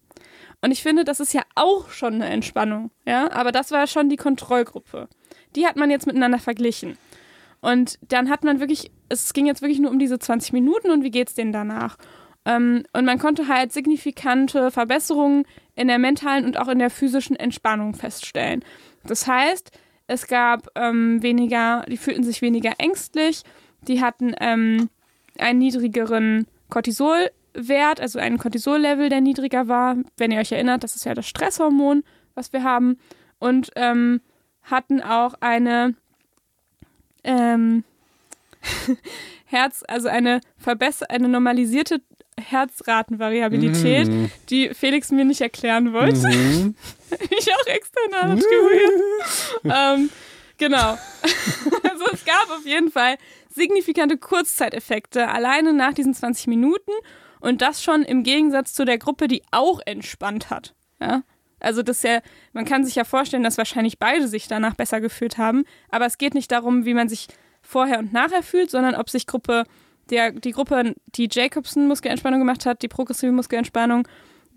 Und 0.61 0.71
ich 0.71 0.81
finde, 0.81 1.03
das 1.03 1.19
ist 1.19 1.35
ja 1.35 1.43
auch 1.53 1.89
schon 1.89 2.15
eine 2.15 2.25
Entspannung, 2.25 2.89
ja. 3.05 3.31
Aber 3.33 3.51
das 3.51 3.69
war 3.69 3.85
schon 3.85 4.09
die 4.09 4.17
Kontrollgruppe. 4.17 5.09
Die 5.55 5.67
hat 5.67 5.75
man 5.75 5.91
jetzt 5.91 6.07
miteinander 6.07 6.39
verglichen. 6.39 6.97
Und 7.61 7.99
dann 8.07 8.29
hat 8.29 8.43
man 8.43 8.59
wirklich, 8.59 8.91
es 9.09 9.33
ging 9.33 9.45
jetzt 9.45 9.61
wirklich 9.61 9.79
nur 9.79 9.91
um 9.91 9.99
diese 9.99 10.17
20 10.17 10.53
Minuten 10.53 10.89
und 10.89 11.03
wie 11.03 11.11
geht's 11.11 11.35
denen 11.35 11.51
danach? 11.51 11.97
Ähm, 12.47 12.83
und 12.93 13.03
man 13.03 13.19
konnte 13.19 13.49
halt 13.49 13.73
signifikante 13.73 14.71
Verbesserungen 14.71 15.43
in 15.75 15.89
der 15.89 15.99
mentalen 15.99 16.45
und 16.45 16.57
auch 16.57 16.69
in 16.69 16.79
der 16.79 16.89
physischen 16.89 17.35
Entspannung 17.35 17.93
feststellen. 17.93 18.63
Das 19.03 19.27
heißt, 19.27 19.71
es 20.07 20.27
gab 20.27 20.69
ähm, 20.75 21.21
weniger, 21.21 21.85
die 21.89 21.97
fühlten 21.97 22.23
sich 22.23 22.41
weniger 22.41 22.71
ängstlich, 22.77 23.43
die 23.81 24.01
hatten 24.01 24.33
ähm, 24.39 24.89
einen 25.37 25.59
niedrigeren 25.59 26.47
Cortisolwert, 26.69 27.99
also 27.99 28.17
einen 28.17 28.37
Cortisol-Level, 28.37 29.09
der 29.09 29.19
niedriger 29.19 29.67
war. 29.67 29.97
Wenn 30.15 30.31
ihr 30.31 30.39
euch 30.39 30.53
erinnert, 30.53 30.85
das 30.85 30.95
ist 30.95 31.03
ja 31.03 31.13
das 31.13 31.27
Stresshormon, 31.27 32.03
was 32.33 32.53
wir 32.53 32.63
haben. 32.63 32.97
Und 33.39 33.71
ähm, 33.75 34.21
hatten 34.63 35.01
auch 35.01 35.35
eine 35.41 35.95
ähm, 37.25 37.83
Herz, 39.45 39.83
also 39.87 40.07
eine 40.07 40.39
eine 41.09 41.27
normalisierte 41.27 42.01
Herzratenvariabilität, 42.39 44.07
Mhm. 44.07 44.31
die 44.49 44.69
Felix 44.73 45.11
mir 45.11 45.25
nicht 45.25 45.41
erklären 45.41 45.93
wollte. 45.93 46.27
Mhm. 46.27 46.75
ich 47.11 47.53
auch 47.53 47.65
extra 47.67 48.01
nachgeholt. 48.11 48.91
ähm, 49.63 50.09
genau. 50.57 50.97
also 51.83 52.05
es 52.13 52.25
gab 52.25 52.49
auf 52.51 52.65
jeden 52.65 52.91
Fall 52.91 53.15
signifikante 53.49 54.17
Kurzzeiteffekte 54.17 55.27
alleine 55.27 55.73
nach 55.73 55.93
diesen 55.93 56.13
20 56.13 56.47
Minuten 56.47 56.91
und 57.39 57.61
das 57.61 57.83
schon 57.83 58.03
im 58.03 58.23
Gegensatz 58.23 58.73
zu 58.73 58.85
der 58.85 58.97
Gruppe, 58.97 59.27
die 59.27 59.41
auch 59.51 59.79
entspannt 59.85 60.49
hat. 60.49 60.75
Ja? 61.01 61.23
Also 61.59 61.81
das 61.81 61.97
ist 61.97 62.03
ja, 62.03 62.19
man 62.53 62.65
kann 62.65 62.85
sich 62.85 62.95
ja 62.95 63.03
vorstellen, 63.03 63.43
dass 63.43 63.57
wahrscheinlich 63.57 63.97
beide 63.97 64.27
sich 64.27 64.47
danach 64.47 64.75
besser 64.75 65.01
gefühlt 65.01 65.37
haben, 65.39 65.63
aber 65.89 66.05
es 66.05 66.19
geht 66.19 66.35
nicht 66.35 66.51
darum, 66.51 66.85
wie 66.85 66.93
man 66.93 67.09
sich 67.09 67.27
vorher 67.63 67.97
und 67.99 68.13
nachher 68.13 68.43
fühlt, 68.43 68.69
sondern 68.69 68.93
ob 68.95 69.09
sich 69.09 69.25
Gruppe, 69.25 69.63
der, 70.09 70.31
die 70.31 70.51
Gruppe, 70.51 70.95
die 71.15 71.27
Jacobson 71.31 71.87
Muskelentspannung 71.87 72.39
gemacht 72.39 72.65
hat, 72.65 72.81
die 72.81 72.87
progressive 72.87 73.31
Muskelentspannung, 73.31 74.07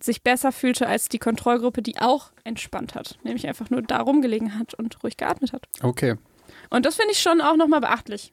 sich 0.02 0.22
besser 0.22 0.50
fühlte 0.52 0.86
als 0.86 1.08
die 1.10 1.18
Kontrollgruppe, 1.18 1.82
die 1.82 1.98
auch 1.98 2.30
entspannt 2.44 2.94
hat. 2.94 3.18
Nämlich 3.22 3.46
einfach 3.46 3.68
nur 3.68 3.82
da 3.82 4.00
rumgelegen 4.00 4.58
hat 4.58 4.72
und 4.74 5.02
ruhig 5.04 5.16
geatmet 5.18 5.52
hat. 5.52 5.68
Okay, 5.82 6.14
Und 6.70 6.86
das 6.86 6.96
finde 6.96 7.12
ich 7.12 7.20
schon 7.20 7.40
auch 7.42 7.56
nochmal 7.56 7.80
beachtlich. 7.80 8.32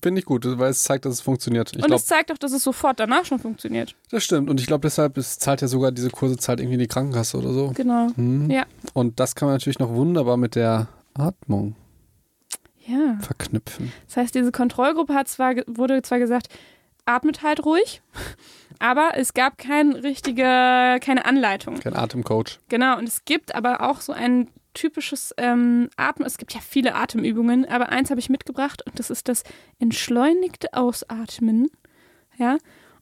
finde 0.00 0.20
ich 0.20 0.24
gut, 0.24 0.44
weil 0.46 0.70
es 0.70 0.84
zeigt, 0.84 1.04
dass 1.04 1.14
es 1.14 1.20
funktioniert. 1.20 1.70
Ich 1.70 1.76
und 1.76 1.80
glaube, 1.86 1.96
es 1.96 2.06
zeigt 2.06 2.30
auch, 2.30 2.38
dass 2.38 2.52
es 2.52 2.62
sofort 2.62 3.00
danach 3.00 3.24
schon 3.24 3.40
funktioniert. 3.40 3.96
das 4.10 4.22
stimmt. 4.22 4.48
Und 4.48 4.60
ich 4.60 4.66
glaube, 4.66 4.82
deshalb 4.82 5.18
ist, 5.18 5.40
zahlt 5.40 5.62
ja 5.62 5.68
sogar 5.68 5.90
diese 5.90 6.10
Kurse 6.10 6.36
zahlt 6.36 6.60
irgendwie 6.60 6.78
die 6.78 6.86
Krankenkasse 6.86 7.38
oder 7.38 7.52
so. 7.52 7.72
Genau. 7.74 8.08
Mhm. 8.14 8.48
Ja. 8.50 8.64
Und 8.94 9.18
das 9.18 9.34
kann 9.34 9.46
man 9.48 9.56
natürlich 9.56 9.80
noch 9.80 9.90
wunderbar 9.90 10.36
mit 10.36 10.54
der 10.54 10.86
Atmung 11.14 11.74
Ja. 12.86 13.18
verknüpfen. 13.20 13.92
Das 14.06 14.16
heißt, 14.16 14.34
diese 14.34 14.52
Kontrollgruppe 14.52 15.14
hat 15.14 15.28
zwar, 15.28 15.54
wurde 15.66 16.02
zwar 16.02 16.18
gesagt, 16.18 16.48
atmet 17.04 17.42
halt 17.42 17.64
ruhig, 17.64 18.02
aber 18.78 19.12
es 19.16 19.34
gab 19.34 19.58
kein 19.58 19.92
richtige, 19.92 20.98
keine 21.00 21.24
Anleitung. 21.24 21.78
Kein 21.80 21.96
Atemcoach. 21.96 22.58
Genau, 22.68 22.98
und 22.98 23.08
es 23.08 23.24
gibt 23.24 23.54
aber 23.54 23.80
auch 23.82 24.00
so 24.00 24.12
ein 24.12 24.48
typisches 24.74 25.34
ähm, 25.36 25.90
Atmen. 25.96 26.26
Es 26.26 26.38
gibt 26.38 26.54
ja 26.54 26.60
viele 26.60 26.94
Atemübungen, 26.94 27.66
aber 27.66 27.90
eins 27.90 28.10
habe 28.10 28.20
ich 28.20 28.30
mitgebracht 28.30 28.82
und 28.86 28.98
das 28.98 29.10
ist 29.10 29.28
das 29.28 29.42
entschleunigte 29.78 30.72
Ausatmen. 30.72 31.68
Ja, 32.38 32.56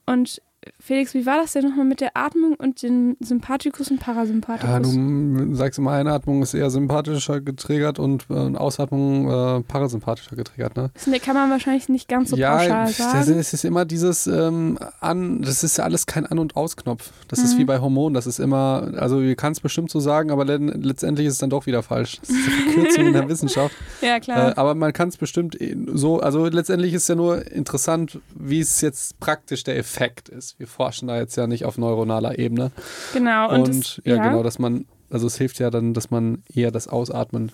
und 0.07 0.43
Felix, 0.79 1.14
wie 1.14 1.25
war 1.25 1.38
das 1.38 1.53
denn 1.55 1.64
nochmal 1.66 1.87
mit 1.87 2.03
der 2.03 2.16
Atmung 2.18 2.55
und 2.55 2.83
dem 2.83 3.16
Sympathikus 3.20 3.90
und 3.90 3.99
Parasympathikus? 3.99 4.68
Ja, 4.68 4.79
du 4.79 5.55
sagst 5.55 5.79
immer, 5.79 5.92
Einatmung 5.92 6.42
ist 6.42 6.53
eher 6.53 6.68
sympathischer 6.68 7.40
getriggert 7.40 7.99
und 7.99 8.27
äh, 8.29 8.35
Ausatmung 8.35 9.29
äh, 9.31 9.62
parasympathischer 9.62 10.37
getriggert, 10.37 10.77
ne? 10.77 10.90
das 10.94 11.23
kann 11.23 11.35
man 11.35 11.49
wahrscheinlich 11.51 11.88
nicht 11.88 12.09
ganz 12.09 12.29
so 12.31 12.37
ja, 12.37 12.59
pauschal 12.59 12.88
sagen. 12.88 13.20
ist, 13.20 13.29
es 13.38 13.53
ist 13.55 13.64
immer 13.64 13.87
dieses 13.87 14.27
ähm, 14.27 14.79
an, 15.01 15.40
das 15.40 15.64
ist 15.64 15.79
ja 15.79 15.85
alles 15.85 16.05
kein 16.05 16.27
An- 16.27 16.38
und 16.38 16.57
Ausknopf. 16.57 17.11
Das 17.29 17.38
ist 17.38 17.55
Mhm. 17.55 17.59
wie 17.61 17.64
bei 17.64 17.81
Hormonen, 17.81 18.12
das 18.12 18.27
ist 18.27 18.38
immer, 18.38 18.92
also 18.96 19.20
ihr 19.23 19.37
kann 19.37 19.53
es 19.53 19.61
bestimmt 19.61 19.90
so 19.90 19.99
sagen, 19.99 20.31
aber 20.31 20.44
le 20.44 20.59
letztendlich 20.59 21.27
ist 21.27 21.35
es 21.35 21.38
dann 21.38 21.51
doch 21.51 21.64
wieder 21.64 21.83
falsch. 21.83 22.18
Das 22.20 22.29
ist 22.29 22.37
eine 22.37 22.73
Verkürzung 22.75 23.07
in 23.07 23.12
der 23.14 23.29
Wissenschaft. 23.31 23.75
ja, 24.03 24.20
klar. 24.20 24.51
Äh, 24.51 24.55
aber 24.57 24.75
man 24.75 24.92
kann 24.92 25.09
es 25.09 25.16
bestimmt 25.16 25.59
eh 25.59 25.75
so, 25.94 26.20
also 26.20 26.44
letztendlich 26.46 26.92
ist 26.92 27.09
ja 27.09 27.14
nur 27.14 27.51
interessant, 27.51 28.18
wie 28.35 28.61
es 28.61 28.83
jetzt 28.83 29.18
praktisch 29.20 29.64
der 29.64 29.79
Effekt 29.79 30.29
ist. 30.29 30.49
Wir 30.58 30.66
forschen 30.66 31.08
da 31.08 31.16
jetzt 31.18 31.36
ja 31.36 31.46
nicht 31.46 31.64
auf 31.64 31.78
neuronaler 31.78 32.38
Ebene. 32.38 32.70
genau. 33.12 33.50
Und, 33.52 33.60
Und, 33.68 33.98
das, 33.98 34.00
ja, 34.04 34.16
genau, 34.22 34.42
dass 34.42 34.58
man, 34.58 34.86
also 35.10 35.26
es 35.26 35.36
hilft 35.36 35.58
ja 35.58 35.70
dann, 35.70 35.94
dass 35.94 36.10
man 36.10 36.42
eher 36.52 36.70
das 36.70 36.88
Ausatmen 36.88 37.52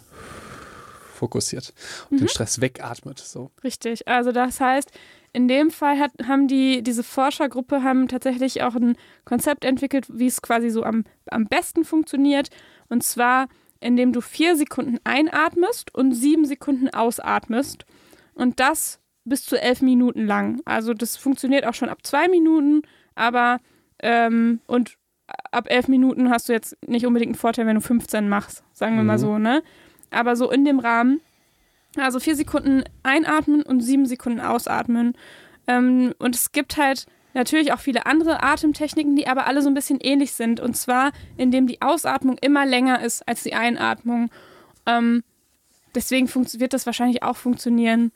fokussiert 1.15 1.73
und 2.11 2.17
Mhm. 2.17 2.19
den 2.25 2.29
Stress 2.29 2.61
wegatmet. 2.61 3.19
So. 3.19 3.51
Richtig. 3.65 4.07
Also 4.07 4.33
das 4.33 4.61
heißt, 4.61 4.91
in 5.33 5.49
dem 5.49 5.71
Fall 5.71 5.99
hat, 5.99 6.13
haben 6.27 6.47
die, 6.49 6.83
diese 6.83 7.03
Forschergruppe 7.03 7.83
haben 7.83 8.09
tatsächlich 8.09 8.63
auch 8.63 8.75
ein 8.75 8.97
Konzept 9.25 9.65
entwickelt, 9.65 10.07
wie 10.11 10.27
es 10.27 10.43
quasi 10.43 10.71
so 10.71 10.83
am, 10.83 11.05
am 11.31 11.47
besten 11.47 11.85
funktioniert. 11.85 12.49
Und 12.89 13.03
zwar, 13.03 13.49
indem 13.81 14.13
du 14.13 14.21
vier 14.21 14.57
Sekunden 14.57 14.99
einatmest 15.05 15.95
und 15.95 16.13
sieben 16.13 16.45
Sekunden 16.47 16.89
ausatmest. 16.91 17.85
Und 18.35 18.61
das 18.61 18.99
bis 19.27 19.45
zu 19.45 19.61
elf 19.61 19.83
Minuten 19.83 20.27
lang. 20.27 20.61
Also 20.65 20.95
das 20.95 21.17
funktioniert 21.17 21.67
auch 21.67 21.75
schon 21.75 21.89
ab 21.89 21.99
zwei 22.03 22.29
Minuten, 22.29 22.83
aber 23.15 23.59
ähm, 24.03 24.61
und 24.67 24.97
ab 25.51 25.67
elf 25.69 25.89
Minuten 25.89 26.31
hast 26.31 26.49
du 26.49 26.53
jetzt 26.53 26.77
nicht 26.87 27.07
unbedingt 27.07 27.31
einen 27.31 27.39
Vorteil, 27.39 27.67
wenn 27.67 27.75
du 27.75 27.81
15 27.81 28.29
machst, 28.29 28.63
sagen 28.73 28.97
wir 28.97 29.03
mal 29.03 29.15
Mhm. 29.17 29.21
so, 29.21 29.39
ne? 29.39 29.63
Aber 30.11 30.37
so 30.37 30.51
in 30.51 30.65
dem 30.65 30.79
Rahmen, 30.79 31.21
also 31.99 32.21
vier 32.21 32.37
Sekunden 32.37 32.85
einatmen 33.03 33.63
und 33.63 33.81
sieben 33.81 34.07
Sekunden 34.07 34.41
ausatmen. 34.41 35.15
Ähm, 35.67 36.15
und 36.19 36.35
es 36.35 36.53
gibt 36.53 36.77
halt 36.77 37.07
natürlich 37.35 37.73
auch 37.73 37.81
viele 37.81 38.07
andere 38.07 38.43
Atemtechniken, 38.43 39.17
die 39.17 39.27
aber 39.27 39.47
alle 39.47 39.63
so 39.63 39.69
ein 39.69 39.75
bisschen 39.75 39.99
ähnlich 40.01 40.33
sind. 40.33 40.61
Und 40.61 40.77
zwar, 40.77 41.13
indem 41.37 41.67
die 41.67 41.83
Ausatmung 41.83 42.39
immer 42.41 42.65
länger 42.65 43.03
ist 43.03 43.27
als 43.29 43.43
die 43.43 43.55
Einatmung. 43.55 44.31
Ähm, 44.87 45.25
deswegen 45.95 46.29
wird 46.33 46.73
das 46.73 46.87
wahrscheinlich 46.87 47.23
auch 47.23 47.37
funktionieren, 47.37 48.13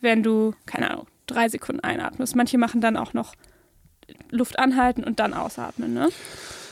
wenn 0.00 0.22
du, 0.22 0.54
keine 0.66 0.90
Ahnung, 0.90 1.06
drei 1.26 1.48
Sekunden 1.48 1.80
einatmest. 1.80 2.34
Manche 2.36 2.58
machen 2.58 2.80
dann 2.80 2.96
auch 2.96 3.12
noch 3.14 3.34
Luft 4.30 4.58
anhalten 4.58 5.04
und 5.04 5.20
dann 5.20 5.34
ausatmen. 5.34 5.94
Ne? 5.94 6.08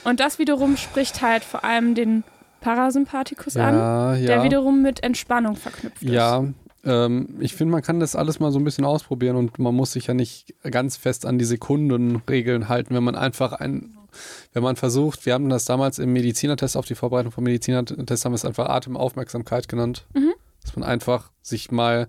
Und 0.05 0.21
das 0.21 0.39
wiederum 0.39 0.77
spricht 0.77 1.23
halt 1.23 1.45
vor 1.45 1.65
allem 1.65 1.95
den 1.95 2.25
Parasympathikus 2.61 3.57
an, 3.57 3.75
Ja, 3.75 4.15
ja. 4.15 4.27
der 4.27 4.43
wiederum 4.45 4.83
mit 4.83 5.03
Entspannung 5.03 5.57
verknüpft 5.57 6.03
ist. 6.03 6.11
Ja, 6.11 6.45
ähm, 6.85 7.37
ich 7.41 7.55
finde, 7.55 7.73
man 7.73 7.83
kann 7.83 8.01
das 8.01 8.17
alles 8.17 8.41
mal 8.41 8.51
so 8.51 8.59
ein 8.59 8.65
bisschen 8.65 8.85
ausprobieren 8.85 9.37
und 9.37 9.59
man 9.59 9.75
muss 9.75 9.93
sich 9.93 10.07
ja 10.09 10.15
nicht 10.15 10.55
ganz 10.69 10.97
fest 10.97 11.25
an 11.27 11.39
die 11.39 11.45
Sekundenregeln 11.45 12.69
halten, 12.69 12.95
wenn 12.95 13.05
man 13.05 13.15
einfach 13.15 13.53
ein, 13.53 13.97
wenn 14.53 14.63
man 14.63 14.77
versucht, 14.77 15.25
wir 15.27 15.35
haben 15.35 15.49
das 15.49 15.65
damals 15.65 15.99
im 15.99 16.13
Medizinertest 16.13 16.77
auf 16.77 16.87
die 16.87 16.95
Vorbereitung 16.97 17.31
vom 17.33 17.45
Medizinertest 17.45 18.25
haben 18.25 18.33
wir 18.33 18.37
es 18.37 18.45
einfach 18.45 18.69
Atemaufmerksamkeit 18.69 19.69
genannt, 19.69 20.07
Mhm. 20.15 20.33
dass 20.63 20.75
man 20.77 20.85
einfach 20.89 21.31
sich 21.43 21.71
mal 21.71 22.09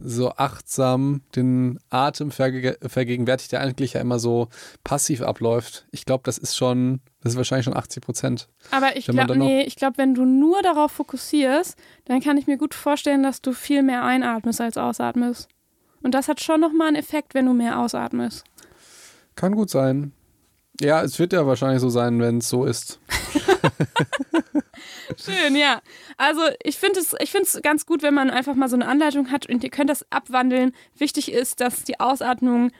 so 0.00 0.30
achtsam 0.30 1.22
den 1.36 1.78
Atem 1.90 2.30
verge 2.30 2.78
vergegenwärtigt, 2.86 3.52
der 3.52 3.60
eigentlich 3.60 3.94
ja 3.94 4.00
immer 4.00 4.18
so 4.18 4.48
passiv 4.84 5.22
abläuft. 5.22 5.86
Ich 5.90 6.04
glaube, 6.04 6.22
das 6.24 6.38
ist 6.38 6.56
schon, 6.56 7.00
das 7.22 7.32
ist 7.32 7.36
wahrscheinlich 7.36 7.64
schon 7.64 7.76
80 7.76 8.02
Prozent. 8.02 8.48
Aber 8.70 8.96
ich 8.96 9.06
glaube, 9.06 9.36
nee, 9.36 9.62
ich 9.62 9.76
glaube, 9.76 9.98
wenn 9.98 10.14
du 10.14 10.24
nur 10.24 10.62
darauf 10.62 10.92
fokussierst, 10.92 11.76
dann 12.06 12.20
kann 12.20 12.36
ich 12.36 12.46
mir 12.46 12.56
gut 12.56 12.74
vorstellen, 12.74 13.22
dass 13.22 13.42
du 13.42 13.52
viel 13.52 13.82
mehr 13.82 14.04
einatmest 14.04 14.60
als 14.60 14.76
ausatmest. 14.76 15.48
Und 16.02 16.14
das 16.14 16.28
hat 16.28 16.40
schon 16.40 16.60
nochmal 16.60 16.88
einen 16.88 16.96
Effekt, 16.96 17.34
wenn 17.34 17.46
du 17.46 17.52
mehr 17.52 17.78
ausatmest. 17.78 18.44
Kann 19.36 19.54
gut 19.54 19.70
sein. 19.70 20.12
Ja, 20.80 21.02
es 21.02 21.18
wird 21.18 21.34
ja 21.34 21.46
wahrscheinlich 21.46 21.80
so 21.80 21.90
sein, 21.90 22.20
wenn 22.20 22.38
es 22.38 22.48
so 22.48 22.64
ist. 22.64 23.00
Schön, 25.18 25.56
ja. 25.56 25.80
Also 26.16 26.40
ich 26.62 26.78
finde 26.78 27.00
es 27.00 27.14
ich 27.20 27.30
find's 27.30 27.58
ganz 27.62 27.86
gut, 27.86 28.02
wenn 28.02 28.14
man 28.14 28.30
einfach 28.30 28.54
mal 28.54 28.68
so 28.68 28.76
eine 28.76 28.86
Anleitung 28.86 29.30
hat 29.30 29.46
und 29.48 29.62
ihr 29.64 29.70
könnt 29.70 29.90
das 29.90 30.04
abwandeln. 30.10 30.72
Wichtig 30.96 31.32
ist, 31.32 31.60
dass 31.60 31.84
die 31.84 31.98
Ausatmung 32.00 32.70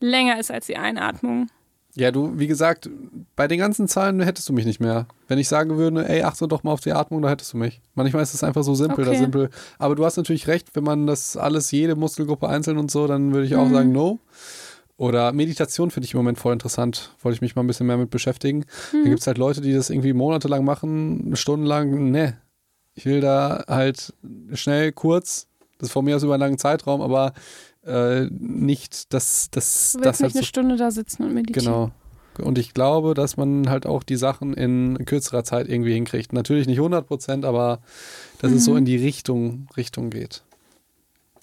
länger 0.00 0.38
ist 0.38 0.50
als 0.50 0.66
die 0.66 0.76
Einatmung. 0.76 1.48
Ja, 1.96 2.12
du, 2.12 2.38
wie 2.38 2.46
gesagt, 2.46 2.88
bei 3.34 3.48
den 3.48 3.58
ganzen 3.58 3.88
Zahlen 3.88 4.20
hättest 4.20 4.48
du 4.48 4.52
mich 4.52 4.64
nicht 4.64 4.78
mehr. 4.78 5.06
Wenn 5.26 5.38
ich 5.40 5.48
sagen 5.48 5.76
würde, 5.76 6.08
ey, 6.08 6.22
achte 6.22 6.46
doch 6.46 6.62
mal 6.62 6.70
auf 6.70 6.80
die 6.80 6.92
Atmung, 6.92 7.20
da 7.20 7.28
hättest 7.28 7.52
du 7.52 7.56
mich. 7.56 7.80
Manchmal 7.94 8.22
ist 8.22 8.32
es 8.32 8.44
einfach 8.44 8.62
so 8.62 8.76
simpel, 8.76 9.04
da 9.04 9.10
Okay. 9.10 9.18
simpel. 9.20 9.50
Aber 9.78 9.96
du 9.96 10.04
hast 10.04 10.16
natürlich 10.16 10.46
recht, 10.46 10.68
wenn 10.74 10.84
man 10.84 11.08
das 11.08 11.36
alles, 11.36 11.72
jede 11.72 11.96
Muskelgruppe 11.96 12.48
einzeln 12.48 12.78
und 12.78 12.92
so, 12.92 13.08
dann 13.08 13.32
würde 13.34 13.44
ich 13.46 13.56
auch 13.56 13.66
Mhm. 13.66 13.74
sagen, 13.74 13.92
no. 13.92 14.20
Oder 15.00 15.32
Meditation 15.32 15.90
finde 15.90 16.04
ich 16.04 16.12
im 16.12 16.18
Moment 16.18 16.38
voll 16.38 16.52
interessant. 16.52 17.16
Wollte 17.22 17.34
ich 17.36 17.40
mich 17.40 17.56
mal 17.56 17.62
ein 17.62 17.66
bisschen 17.66 17.86
mehr 17.86 17.96
mit 17.96 18.10
beschäftigen. 18.10 18.66
Mhm. 18.92 19.04
Da 19.04 19.08
gibt 19.08 19.20
es 19.22 19.26
halt 19.26 19.38
Leute, 19.38 19.62
die 19.62 19.72
das 19.72 19.88
irgendwie 19.88 20.12
monatelang 20.12 20.62
machen, 20.62 21.34
stundenlang. 21.36 22.10
Ne. 22.10 22.36
Ich 22.92 23.06
will 23.06 23.22
da 23.22 23.64
halt 23.66 24.12
schnell, 24.52 24.92
kurz, 24.92 25.46
das 25.78 25.88
ist 25.88 25.92
von 25.94 26.04
mir 26.04 26.16
aus 26.16 26.22
über 26.22 26.34
einen 26.34 26.42
langen 26.42 26.58
Zeitraum, 26.58 27.00
aber 27.00 27.32
äh, 27.86 28.26
nicht, 28.30 29.14
dass 29.14 29.48
das, 29.50 29.94
Du 29.94 30.00
das 30.02 30.20
willst 30.20 30.22
halt 30.22 30.22
nicht 30.22 30.32
so 30.34 30.38
eine 30.40 30.46
Stunde 30.46 30.76
da 30.76 30.90
sitzen 30.90 31.22
und 31.24 31.32
meditieren. 31.32 31.64
Genau. 32.36 32.46
Und 32.46 32.58
ich 32.58 32.74
glaube, 32.74 33.14
dass 33.14 33.38
man 33.38 33.70
halt 33.70 33.86
auch 33.86 34.02
die 34.02 34.16
Sachen 34.16 34.52
in 34.52 34.98
kürzerer 35.06 35.44
Zeit 35.44 35.66
irgendwie 35.66 35.94
hinkriegt. 35.94 36.34
Natürlich 36.34 36.66
nicht 36.66 36.78
100 36.78 37.06
Prozent, 37.06 37.46
aber 37.46 37.80
dass 38.42 38.52
es 38.52 38.66
so 38.66 38.72
Mhm. 38.72 38.76
in 38.78 38.84
die 38.84 38.96
Richtung, 38.96 39.66
Richtung 39.78 40.10
geht. 40.10 40.42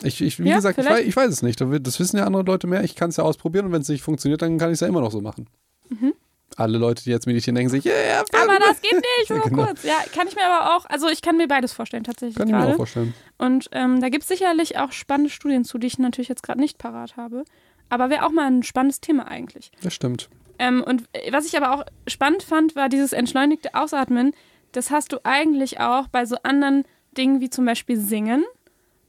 Ich, 0.03 0.21
ich, 0.21 0.39
wie 0.39 0.47
Ja, 0.47 0.57
gesagt, 0.57 0.77
ich 0.77 0.85
weiß, 0.85 1.05
ich 1.05 1.15
weiß 1.15 1.31
es 1.31 1.41
nicht. 1.41 1.59
Das 1.59 1.99
wissen 1.99 2.17
ja 2.17 2.25
andere 2.25 2.43
Leute 2.43 2.67
mehr. 2.67 2.83
Ich 2.83 2.95
kann 2.95 3.09
es 3.09 3.17
ja 3.17 3.23
ausprobieren 3.23 3.65
und 3.65 3.71
wenn 3.71 3.81
es 3.81 3.89
nicht 3.89 4.03
funktioniert, 4.03 4.41
dann 4.41 4.57
kann 4.57 4.69
ich 4.69 4.75
es 4.75 4.79
ja 4.81 4.87
immer 4.87 5.01
noch 5.01 5.11
so 5.11 5.21
machen. 5.21 5.49
Mhm. 5.89 6.13
Alle 6.55 6.77
Leute, 6.77 7.03
die 7.03 7.09
jetzt 7.09 7.27
meditieren, 7.27 7.55
denken 7.55 7.69
sich, 7.69 7.83
ja, 7.83 7.91
yeah, 7.93 8.23
Aber 8.41 8.57
das 8.59 8.81
geht 8.81 8.93
nicht, 8.93 9.29
nur 9.29 9.41
Genau. 9.43 9.65
kurz. 9.65 9.83
Ja, 9.83 9.95
kann 10.13 10.27
ich 10.27 10.35
mir 10.35 10.45
aber 10.45 10.75
auch, 10.75 10.85
also 10.85 11.07
ich 11.09 11.21
kann 11.21 11.37
mir 11.37 11.47
beides 11.47 11.73
vorstellen 11.73 12.03
tatsächlich 12.03 12.35
kann 12.37 12.47
ich 12.47 12.53
mir 12.53 12.67
auch 12.67 12.75
vorstellen. 12.75 13.13
Und 13.37 13.69
ähm, 13.73 13.99
da 14.01 14.09
gibt 14.09 14.23
es 14.23 14.29
sicherlich 14.29 14.77
auch 14.77 14.91
spannende 14.91 15.29
Studien 15.29 15.65
zu, 15.65 15.77
die 15.77 15.87
ich 15.87 15.99
natürlich 15.99 16.29
jetzt 16.29 16.43
gerade 16.43 16.59
nicht 16.59 16.77
parat 16.77 17.17
habe. 17.17 17.43
Aber 17.89 18.09
wäre 18.09 18.25
auch 18.25 18.31
mal 18.31 18.47
ein 18.47 18.63
spannendes 18.63 19.01
Thema 19.01 19.27
eigentlich. 19.27 19.71
Das 19.81 19.93
stimmt. 19.93 20.29
Ähm, 20.59 20.83
und 20.83 21.03
äh, 21.13 21.31
was 21.31 21.45
ich 21.45 21.55
aber 21.57 21.73
auch 21.73 21.85
spannend 22.07 22.43
fand, 22.43 22.75
war 22.75 22.89
dieses 22.89 23.13
entschleunigte 23.13 23.73
Ausatmen. 23.75 24.33
Das 24.71 24.89
hast 24.91 25.11
du 25.11 25.17
eigentlich 25.23 25.79
auch 25.79 26.07
bei 26.07 26.25
so 26.25 26.37
anderen 26.43 26.83
Dingen 27.17 27.39
wie 27.41 27.49
zum 27.49 27.65
Beispiel 27.65 27.99
Singen 27.99 28.43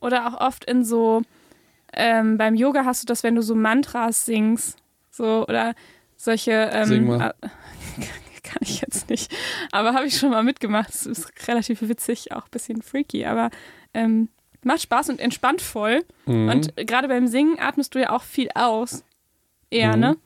oder 0.01 0.27
auch 0.29 0.41
oft 0.41 0.65
in 0.65 0.85
so, 0.85 1.23
ähm, 1.93 2.37
beim 2.39 2.55
Yoga 2.55 2.85
hast 2.85 3.03
du 3.03 3.07
das, 3.07 3.23
wenn 3.23 3.35
du 3.35 3.43
so 3.43 3.55
Mantras 3.55 4.25
singst. 4.27 4.77
So, 5.11 5.45
oder 5.49 5.75
solche. 6.17 6.53
Ähm, 6.73 6.85
Sing 6.87 7.07
mal. 7.07 7.35
äh, 7.43 7.49
Kann 8.43 8.59
ich 8.63 8.81
jetzt 8.81 9.11
nicht. 9.11 9.35
Aber 9.73 9.93
habe 9.95 10.07
ich 10.07 10.17
schon 10.17 10.31
mal 10.31 10.43
mitgemacht. 10.43 10.89
Das 10.89 11.05
ist 11.07 11.31
relativ 11.49 11.83
witzig, 11.83 12.33
auch 12.33 12.45
ein 12.45 12.51
bisschen 12.51 12.81
freaky, 12.83 13.27
aber 13.27 13.51
ähm, 13.95 14.29
macht 14.63 14.81
Spaß 14.83 15.11
und 15.11 15.21
entspannt 15.21 15.61
voll. 15.61 16.05
Mhm. 16.27 16.49
Und 16.49 16.77
gerade 16.77 17.09
beim 17.09 17.27
Singen 17.27 17.59
atmest 17.59 17.95
du 17.95 18.01
ja 18.01 18.11
auch 18.11 18.23
viel 18.23 18.49
aus. 18.55 19.05
Eher, 19.71 19.95
Mhm. 19.97 20.01
ne? 20.01 20.17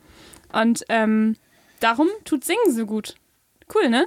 Und 0.52 0.84
ähm, 0.88 1.36
darum 1.80 2.08
tut 2.24 2.44
Singen 2.44 2.70
so 2.70 2.86
gut. 2.86 3.14
Cool, 3.74 3.88
ne? 3.88 4.06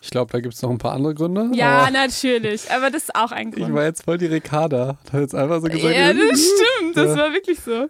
Ich 0.00 0.10
glaube, 0.10 0.30
da 0.32 0.40
gibt 0.40 0.54
es 0.54 0.62
noch 0.62 0.70
ein 0.70 0.78
paar 0.78 0.92
andere 0.92 1.14
Gründe. 1.14 1.50
Ja, 1.54 1.90
natürlich. 1.90 2.70
Aber 2.70 2.90
das 2.90 3.04
ist 3.04 3.14
auch 3.14 3.32
ein 3.32 3.48
ich 3.48 3.54
Grund. 3.56 3.74
war 3.74 3.84
jetzt 3.84 4.04
voll 4.04 4.18
die 4.18 4.26
Ricarda. 4.26 4.98
Hat 5.12 5.20
jetzt 5.20 5.34
einfach 5.34 5.56
so 5.60 5.68
gesagt. 5.68 5.94
Ja, 5.94 6.12
das 6.12 6.40
stimmt. 6.40 6.96
Das 6.96 7.10
Ja. 7.10 7.16
war 7.16 7.32
wirklich 7.32 7.58
so. 7.60 7.88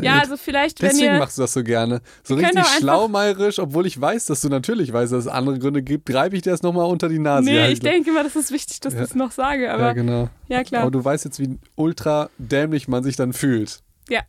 Ja, 0.00 0.18
also 0.20 0.36
vielleicht, 0.36 0.80
wenn 0.82 0.90
Deswegen 0.90 1.14
ihr. 1.14 1.18
machst 1.18 1.38
du 1.38 1.42
das 1.42 1.52
so 1.52 1.62
gerne. 1.64 2.02
So 2.22 2.34
richtig 2.34 2.64
schlaumeierisch, 2.78 3.58
obwohl 3.58 3.86
ich 3.86 4.00
weiß, 4.00 4.26
dass 4.26 4.40
du 4.42 4.48
natürlich 4.48 4.92
weißt, 4.92 5.12
dass 5.12 5.24
es 5.24 5.28
andere 5.28 5.58
Gründe 5.58 5.82
gibt, 5.82 6.06
greife 6.06 6.36
ich 6.36 6.42
dir 6.42 6.50
das 6.50 6.62
nochmal 6.62 6.86
unter 6.86 7.08
die 7.08 7.18
Nase. 7.18 7.44
Nee, 7.50 7.60
halt. 7.60 7.72
ich 7.72 7.80
denke 7.80 8.10
immer, 8.10 8.22
das 8.22 8.36
ist 8.36 8.50
wichtig, 8.52 8.80
dass 8.80 8.94
Ja. 8.94 9.00
ich 9.02 9.08
das 9.08 9.14
noch 9.16 9.32
sage. 9.32 9.64
Ja, 9.64 9.74
Aber 9.74 9.94
genau. 9.94 10.28
ja, 10.48 10.62
klar. 10.64 10.82
Aber 10.82 10.90
du 10.90 11.04
weißt 11.04 11.24
jetzt, 11.24 11.38
wie 11.40 11.58
ultra 11.76 12.28
dämlich 12.38 12.88
man 12.88 13.02
sich 13.02 13.16
dann 13.16 13.32
fühlt. 13.32 13.80
Ja. 14.08 14.20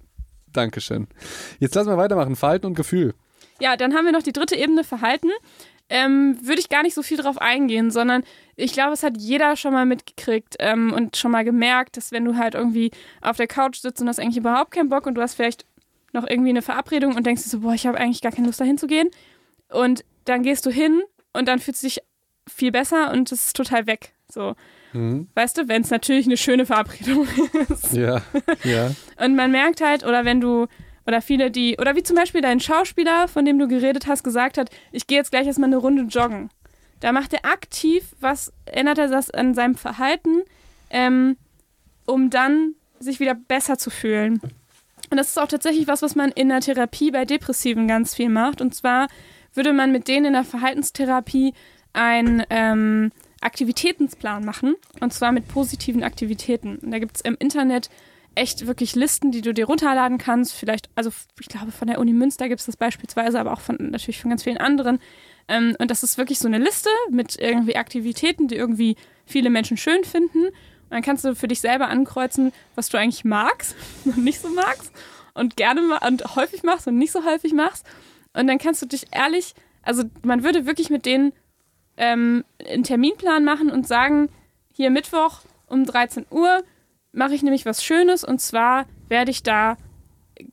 Dankeschön. 0.53 1.07
Jetzt 1.59 1.75
lassen 1.75 1.89
wir 1.89 1.97
weitermachen. 1.97 2.35
Verhalten 2.35 2.65
und 2.67 2.75
Gefühl. 2.75 3.13
Ja, 3.59 3.77
dann 3.77 3.93
haben 3.93 4.05
wir 4.05 4.11
noch 4.11 4.23
die 4.23 4.33
dritte 4.33 4.55
Ebene 4.55 4.83
Verhalten. 4.83 5.29
Ähm, 5.89 6.37
Würde 6.41 6.59
ich 6.59 6.69
gar 6.69 6.81
nicht 6.81 6.95
so 6.95 7.03
viel 7.03 7.17
drauf 7.17 7.39
eingehen, 7.39 7.91
sondern 7.91 8.23
ich 8.55 8.73
glaube, 8.73 8.93
es 8.93 9.03
hat 9.03 9.17
jeder 9.17 9.55
schon 9.55 9.71
mal 9.73 9.85
mitgekriegt 9.85 10.55
ähm, 10.59 10.91
und 10.93 11.15
schon 11.15 11.31
mal 11.31 11.43
gemerkt, 11.45 11.97
dass 11.97 12.11
wenn 12.11 12.25
du 12.25 12.37
halt 12.37 12.55
irgendwie 12.55 12.89
auf 13.21 13.37
der 13.37 13.47
Couch 13.47 13.77
sitzt 13.77 14.01
und 14.01 14.07
hast 14.07 14.19
eigentlich 14.19 14.37
überhaupt 14.37 14.71
keinen 14.71 14.89
Bock 14.89 15.05
und 15.05 15.15
du 15.15 15.21
hast 15.21 15.35
vielleicht 15.35 15.65
noch 16.13 16.25
irgendwie 16.27 16.49
eine 16.49 16.61
Verabredung 16.63 17.15
und 17.15 17.25
denkst 17.25 17.43
dir 17.43 17.49
so, 17.49 17.59
boah, 17.59 17.73
ich 17.73 17.85
habe 17.85 17.97
eigentlich 17.99 18.21
gar 18.21 18.31
keine 18.31 18.47
Lust 18.47 18.59
dahin 18.59 18.77
zu 18.77 18.87
gehen. 18.87 19.09
Und 19.69 20.03
dann 20.23 20.41
gehst 20.43 20.65
du 20.65 20.71
hin 20.71 21.01
und 21.33 21.47
dann 21.47 21.59
fühlst 21.59 21.83
du 21.83 21.87
dich 21.87 21.99
viel 22.47 22.71
besser 22.71 23.11
und 23.11 23.31
es 23.31 23.47
ist 23.47 23.55
total 23.55 23.85
weg. 23.85 24.13
So, 24.31 24.55
Mhm. 24.93 25.27
weißt 25.35 25.57
du, 25.57 25.67
wenn 25.67 25.81
es 25.81 25.89
natürlich 25.89 26.25
eine 26.25 26.37
schöne 26.37 26.65
Verabredung 26.65 27.27
ist. 27.69 27.91
Ja, 27.93 28.21
ja. 28.63 28.91
Und 29.23 29.35
man 29.35 29.51
merkt 29.51 29.81
halt, 29.81 30.05
oder 30.05 30.23
wenn 30.23 30.39
du, 30.39 30.67
oder 31.07 31.21
viele, 31.21 31.51
die, 31.51 31.77
oder 31.79 31.95
wie 31.95 32.03
zum 32.03 32.15
Beispiel 32.15 32.41
dein 32.41 32.59
Schauspieler, 32.59 33.27
von 33.27 33.45
dem 33.45 33.59
du 33.59 33.67
geredet 33.67 34.07
hast, 34.07 34.23
gesagt 34.23 34.57
hat, 34.57 34.69
ich 34.91 35.07
gehe 35.07 35.17
jetzt 35.17 35.31
gleich 35.31 35.47
erstmal 35.47 35.69
eine 35.69 35.77
Runde 35.77 36.03
joggen. 36.03 36.49
Da 36.99 37.11
macht 37.11 37.33
er 37.33 37.45
aktiv, 37.45 38.15
was 38.19 38.51
ändert 38.65 38.97
er 38.97 39.07
das 39.07 39.29
an 39.29 39.53
seinem 39.53 39.75
Verhalten, 39.75 40.43
ähm, 40.89 41.37
um 42.05 42.29
dann 42.29 42.73
sich 42.99 43.19
wieder 43.19 43.35
besser 43.35 43.77
zu 43.77 43.89
fühlen. 43.89 44.41
Und 45.09 45.17
das 45.17 45.29
ist 45.29 45.39
auch 45.39 45.47
tatsächlich 45.47 45.87
was, 45.87 46.01
was 46.01 46.15
man 46.15 46.31
in 46.31 46.49
der 46.49 46.61
Therapie 46.61 47.11
bei 47.11 47.25
Depressiven 47.25 47.87
ganz 47.87 48.15
viel 48.15 48.29
macht. 48.29 48.61
Und 48.61 48.73
zwar 48.73 49.07
würde 49.53 49.73
man 49.73 49.91
mit 49.91 50.07
denen 50.07 50.27
in 50.27 50.33
der 50.33 50.43
Verhaltenstherapie 50.43 51.53
einen 51.93 52.43
ähm, 52.49 53.11
Aktivitätensplan 53.41 54.43
machen. 54.43 54.75
Und 54.99 55.13
zwar 55.13 55.31
mit 55.31 55.47
positiven 55.47 56.03
Aktivitäten. 56.03 56.77
Und 56.77 56.91
da 56.91 56.99
gibt 56.99 57.17
es 57.17 57.21
im 57.21 57.35
Internet 57.39 57.89
echt 58.35 58.67
wirklich 58.67 58.95
Listen, 58.95 59.31
die 59.31 59.41
du 59.41 59.53
dir 59.53 59.65
runterladen 59.65 60.17
kannst. 60.17 60.53
Vielleicht, 60.53 60.89
also 60.95 61.11
ich 61.39 61.47
glaube, 61.47 61.71
von 61.71 61.87
der 61.87 61.99
Uni 61.99 62.13
Münster 62.13 62.47
gibt 62.47 62.59
es 62.59 62.65
das 62.65 62.77
beispielsweise, 62.77 63.39
aber 63.39 63.53
auch 63.53 63.61
von 63.61 63.77
natürlich 63.79 64.21
von 64.21 64.29
ganz 64.29 64.43
vielen 64.43 64.57
anderen. 64.57 64.99
Ähm, 65.47 65.75
und 65.79 65.91
das 65.91 66.03
ist 66.03 66.17
wirklich 66.17 66.39
so 66.39 66.47
eine 66.47 66.57
Liste 66.57 66.89
mit 67.09 67.37
irgendwie 67.39 67.75
Aktivitäten, 67.75 68.47
die 68.47 68.55
irgendwie 68.55 68.95
viele 69.25 69.49
Menschen 69.49 69.77
schön 69.77 70.03
finden. 70.03 70.45
Und 70.45 70.91
dann 70.91 71.01
kannst 71.01 71.25
du 71.25 71.35
für 71.35 71.47
dich 71.47 71.61
selber 71.61 71.87
ankreuzen, 71.87 72.51
was 72.75 72.89
du 72.89 72.97
eigentlich 72.97 73.25
magst 73.25 73.75
und 74.05 74.17
nicht 74.17 74.39
so 74.39 74.49
magst 74.49 74.91
und 75.33 75.55
gerne 75.55 75.81
ma 75.81 75.97
und 76.07 76.35
häufig 76.35 76.63
machst 76.63 76.87
und 76.87 76.97
nicht 76.97 77.11
so 77.11 77.25
häufig 77.25 77.53
machst. 77.53 77.85
Und 78.33 78.47
dann 78.47 78.57
kannst 78.57 78.81
du 78.81 78.85
dich 78.85 79.07
ehrlich, 79.11 79.53
also 79.81 80.03
man 80.23 80.43
würde 80.43 80.65
wirklich 80.65 80.89
mit 80.89 81.05
denen 81.05 81.33
ähm, 81.97 82.43
einen 82.67 82.83
Terminplan 82.83 83.45
machen 83.45 83.71
und 83.71 83.87
sagen, 83.87 84.29
hier 84.73 84.89
Mittwoch 84.89 85.41
um 85.67 85.85
13 85.85 86.25
Uhr 86.29 86.63
mache 87.15 87.33
ich 87.33 87.43
nämlich 87.43 87.65
was 87.65 87.83
Schönes 87.83 88.23
und 88.23 88.39
zwar 88.39 88.85
werde 89.09 89.31
ich 89.31 89.43
da 89.43 89.77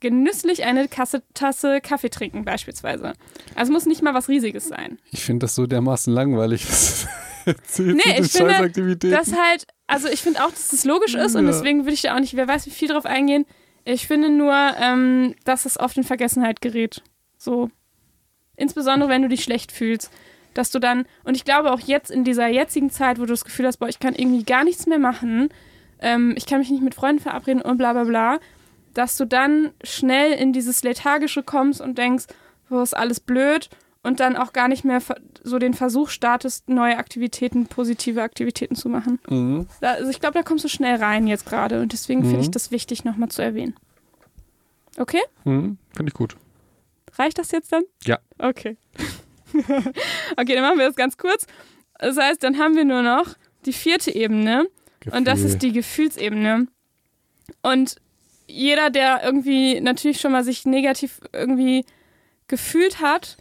genüsslich 0.00 0.64
eine 0.64 0.88
Kasse, 0.88 1.22
Tasse 1.34 1.80
Kaffee 1.80 2.08
trinken 2.08 2.44
beispielsweise. 2.44 3.14
Also 3.54 3.72
muss 3.72 3.86
nicht 3.86 4.02
mal 4.02 4.14
was 4.14 4.28
Riesiges 4.28 4.68
sein. 4.68 4.98
Ich 5.10 5.24
finde 5.24 5.44
das 5.44 5.54
so 5.54 5.66
dermaßen 5.66 6.12
langweilig. 6.12 6.64
nee, 7.78 8.20
ich 8.20 8.30
finde, 8.30 8.70
dass 9.10 9.36
halt, 9.36 9.66
also 9.88 10.08
ich 10.08 10.22
finde 10.22 10.44
auch, 10.44 10.50
dass 10.50 10.68
das 10.68 10.84
logisch 10.84 11.14
ist 11.14 11.34
und 11.34 11.46
deswegen 11.46 11.80
würde 11.80 11.94
ich 11.94 12.02
da 12.02 12.14
auch 12.14 12.20
nicht, 12.20 12.36
wer 12.36 12.46
weiß, 12.46 12.66
wie 12.66 12.70
viel 12.70 12.88
drauf 12.88 13.06
eingehen. 13.06 13.44
Ich 13.84 14.06
finde 14.06 14.30
nur, 14.30 14.54
ähm, 14.80 15.34
dass 15.44 15.64
es 15.64 15.78
oft 15.78 15.96
in 15.96 16.04
Vergessenheit 16.04 16.60
gerät. 16.60 17.02
So. 17.36 17.70
Insbesondere, 18.56 19.10
wenn 19.10 19.22
du 19.22 19.28
dich 19.28 19.42
schlecht 19.42 19.72
fühlst. 19.72 20.10
Dass 20.54 20.70
du 20.70 20.78
dann, 20.78 21.06
und 21.24 21.34
ich 21.34 21.44
glaube 21.44 21.72
auch 21.72 21.80
jetzt 21.80 22.10
in 22.10 22.24
dieser 22.24 22.46
jetzigen 22.46 22.90
Zeit, 22.90 23.18
wo 23.18 23.22
du 23.22 23.32
das 23.32 23.44
Gefühl 23.44 23.66
hast, 23.66 23.78
boah, 23.78 23.88
ich 23.88 23.98
kann 23.98 24.14
irgendwie 24.14 24.44
gar 24.44 24.64
nichts 24.64 24.86
mehr 24.86 24.98
machen, 24.98 25.48
ähm, 26.02 26.34
ich 26.36 26.46
kann 26.46 26.58
mich 26.58 26.70
nicht 26.70 26.82
mit 26.82 26.94
Freunden 26.94 27.22
verabreden 27.22 27.62
und 27.62 27.78
bla 27.78 27.92
bla 27.92 28.04
bla, 28.04 28.40
dass 28.92 29.16
du 29.16 29.24
dann 29.24 29.70
schnell 29.82 30.32
in 30.32 30.52
dieses 30.52 30.82
Lethargische 30.82 31.42
kommst 31.42 31.80
und 31.80 31.96
denkst, 31.96 32.26
boah, 32.68 32.82
ist 32.82 32.96
alles 32.96 33.20
blöd 33.20 33.70
und 34.02 34.20
dann 34.20 34.36
auch 34.36 34.52
gar 34.52 34.68
nicht 34.68 34.84
mehr 34.84 35.00
so 35.42 35.58
den 35.58 35.74
Versuch 35.74 36.08
startest, 36.08 36.68
neue 36.68 36.98
Aktivitäten, 36.98 37.66
positive 37.66 38.22
Aktivitäten 38.22 38.74
zu 38.74 38.88
machen. 38.88 39.18
Mhm. 39.28 39.66
Da, 39.80 39.92
also 39.92 40.10
ich 40.10 40.20
glaube, 40.20 40.34
da 40.34 40.42
kommst 40.42 40.64
du 40.64 40.68
schnell 40.68 40.96
rein 40.96 41.26
jetzt 41.26 41.46
gerade 41.46 41.80
und 41.80 41.92
deswegen 41.92 42.20
mhm. 42.20 42.26
finde 42.26 42.40
ich 42.40 42.50
das 42.50 42.70
wichtig, 42.70 43.04
nochmal 43.04 43.28
zu 43.28 43.42
erwähnen. 43.42 43.76
Okay? 44.98 45.22
Mhm. 45.44 45.78
Finde 45.94 46.10
ich 46.10 46.14
gut. 46.14 46.36
Reicht 47.18 47.38
das 47.38 47.52
jetzt 47.52 47.72
dann? 47.72 47.84
Ja. 48.04 48.18
Okay. 48.38 48.76
okay, 50.36 50.54
dann 50.54 50.62
machen 50.62 50.78
wir 50.78 50.86
das 50.86 50.96
ganz 50.96 51.16
kurz. 51.16 51.46
Das 51.98 52.16
heißt, 52.16 52.42
dann 52.42 52.58
haben 52.58 52.74
wir 52.74 52.84
nur 52.84 53.02
noch 53.02 53.34
die 53.64 53.72
vierte 53.72 54.12
Ebene 54.14 54.66
Gefühl. 55.02 55.18
und 55.18 55.26
das 55.26 55.40
ist 55.40 55.62
die 55.62 55.72
Gefühlsebene. 55.72 56.66
Und 57.62 57.96
jeder, 58.46 58.90
der 58.90 59.22
irgendwie 59.24 59.80
natürlich 59.80 60.20
schon 60.20 60.32
mal 60.32 60.44
sich 60.44 60.64
negativ 60.64 61.20
irgendwie 61.32 61.84
gefühlt 62.48 63.00
hat, 63.00 63.36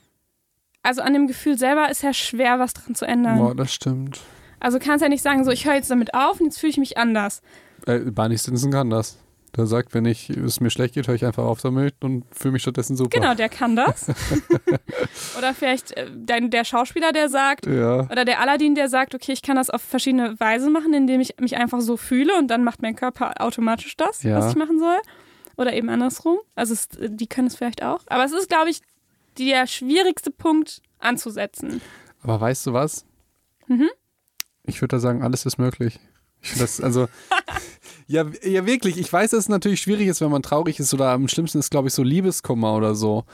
also 0.84 1.02
an 1.02 1.14
dem 1.14 1.28
Gefühl 1.28 1.58
selber 1.58 1.90
ist 1.90 2.02
ja 2.02 2.14
schwer, 2.14 2.60
was 2.60 2.74
dran 2.74 2.96
zu 2.96 3.06
ändern. 3.06 3.38
Boah, 3.38 3.56
das 3.56 3.74
stimmt. 3.74 4.20
Also 4.60 4.80
kannst 4.80 5.02
ja 5.02 5.10
nicht 5.10 5.24
sagen, 5.24 5.44
so 5.44 5.52
ich 5.52 5.66
höre 5.66 5.76
jetzt 5.76 5.92
damit 5.92 6.14
auf 6.14 6.40
und 6.40 6.48
jetzt 6.48 6.60
fühle 6.60 6.72
ich 6.72 6.78
mich 6.78 6.98
anders. 6.98 7.42
Äh, 7.86 8.00
Barney 8.12 8.38
Stinson 8.38 8.72
kann 8.72 8.90
das. 8.90 9.18
Der 9.58 9.66
sagt, 9.66 9.94
wenn 9.94 10.06
ich, 10.06 10.30
es 10.30 10.62
mir 10.62 10.70
schlecht 10.70 10.94
geht, 10.94 11.08
höre 11.08 11.16
ich 11.16 11.26
einfach 11.26 11.44
auf 11.44 11.60
damit 11.62 11.96
und 12.02 12.24
fühle 12.34 12.54
mich 12.54 12.62
stattdessen 12.62 12.96
super. 12.96 13.20
Genau, 13.20 13.34
der 13.34 13.50
kann 13.50 13.76
das. 13.76 14.08
oder 15.38 15.54
vielleicht 15.54 15.92
äh, 15.98 16.08
der, 16.10 16.40
der, 16.42 16.64
Schauspieler, 16.64 17.12
der 17.12 17.28
sagt, 17.28 17.66
ja. 17.66 18.04
oder 18.10 18.24
der 18.24 18.40
Aladdin, 18.40 18.76
der 18.76 18.88
sagt, 18.88 19.14
okay, 19.14 19.34
ich 19.34 19.42
kann 19.42 19.58
das 19.58 19.70
auf 19.70 19.82
verschiedene 19.82 20.40
Weise 20.40 20.70
machen, 20.70 20.94
indem 20.94 21.20
ich 21.20 21.36
mich 21.40 21.58
einfach 21.58 21.82
so 21.82 21.98
fühle 21.98 22.38
und 22.38 22.48
dann 22.48 22.64
macht 22.64 22.82
mein 22.82 22.96
Körper 22.96 23.42
automatisch 23.42 23.98
das, 23.98 24.24
ja. 24.24 24.38
was 24.38 24.52
ich 24.52 24.56
machen 24.56 24.80
soll. 24.80 24.98
Oder 25.58 25.74
eben 25.74 25.90
andersrum. 25.90 26.38
Also 26.56 26.74
es, 26.74 26.88
die 26.90 27.28
können 27.28 27.48
es 27.48 27.56
vielleicht 27.56 27.84
auch. 27.84 28.00
Aber 28.08 28.24
es 28.24 28.32
ist, 28.32 28.48
glaube 28.48 28.70
ich, 28.70 28.82
der 29.38 29.68
schwierigste 29.68 30.32
Punkt 30.32 30.82
anzusetzen. 31.00 31.82
Aber 32.22 32.40
weißt 32.40 32.68
du 32.68 32.74
was? 32.74 33.06
Mhm. 33.68 33.90
Ich 34.64 34.82
würde 34.82 34.96
da 34.96 35.00
sagen, 35.00 35.24
alles 35.24 35.46
ist 35.46 35.58
möglich. 35.58 36.00
Ich 36.42 36.50
finde 36.50 36.64
das, 36.64 36.82
also, 36.82 37.08
ja, 38.08 38.26
ja, 38.44 38.66
wirklich. 38.66 38.98
Ich 38.98 39.12
weiß, 39.12 39.32
dass 39.32 39.40
es 39.42 39.50
natürlich 39.50 39.82
schwierig 39.82 40.08
ist, 40.08 40.22
wenn 40.22 40.32
man 40.32 40.42
traurig 40.42 40.80
ist 40.80 40.94
oder 40.94 41.10
am 41.10 41.28
schlimmsten 41.28 41.60
ist, 41.60 41.72
glaube 41.72 41.88
ich, 41.88 41.94
so 41.94 42.04
Liebeskummer 42.04 42.76
oder 42.76 42.96
so. 42.96 43.26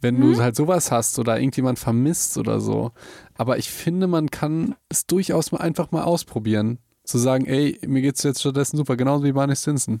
Wenn 0.00 0.16
mhm. 0.16 0.34
du 0.34 0.42
halt 0.42 0.56
sowas 0.56 0.90
hast 0.90 1.18
oder 1.18 1.38
irgendjemand 1.38 1.78
vermisst 1.78 2.38
oder 2.38 2.60
so. 2.60 2.92
Aber 3.34 3.58
ich 3.58 3.70
finde, 3.70 4.06
man 4.06 4.30
kann 4.30 4.74
es 4.88 5.06
durchaus 5.06 5.52
mal 5.52 5.60
einfach 5.60 5.90
mal 5.90 6.02
ausprobieren. 6.02 6.78
Zu 7.04 7.18
sagen, 7.18 7.46
ey, 7.46 7.78
mir 7.86 8.02
geht's 8.02 8.22
jetzt 8.22 8.40
stattdessen 8.40 8.76
super, 8.76 8.96
genauso 8.96 9.24
wie 9.24 9.32
Barney 9.32 9.56
Stinson. 9.56 10.00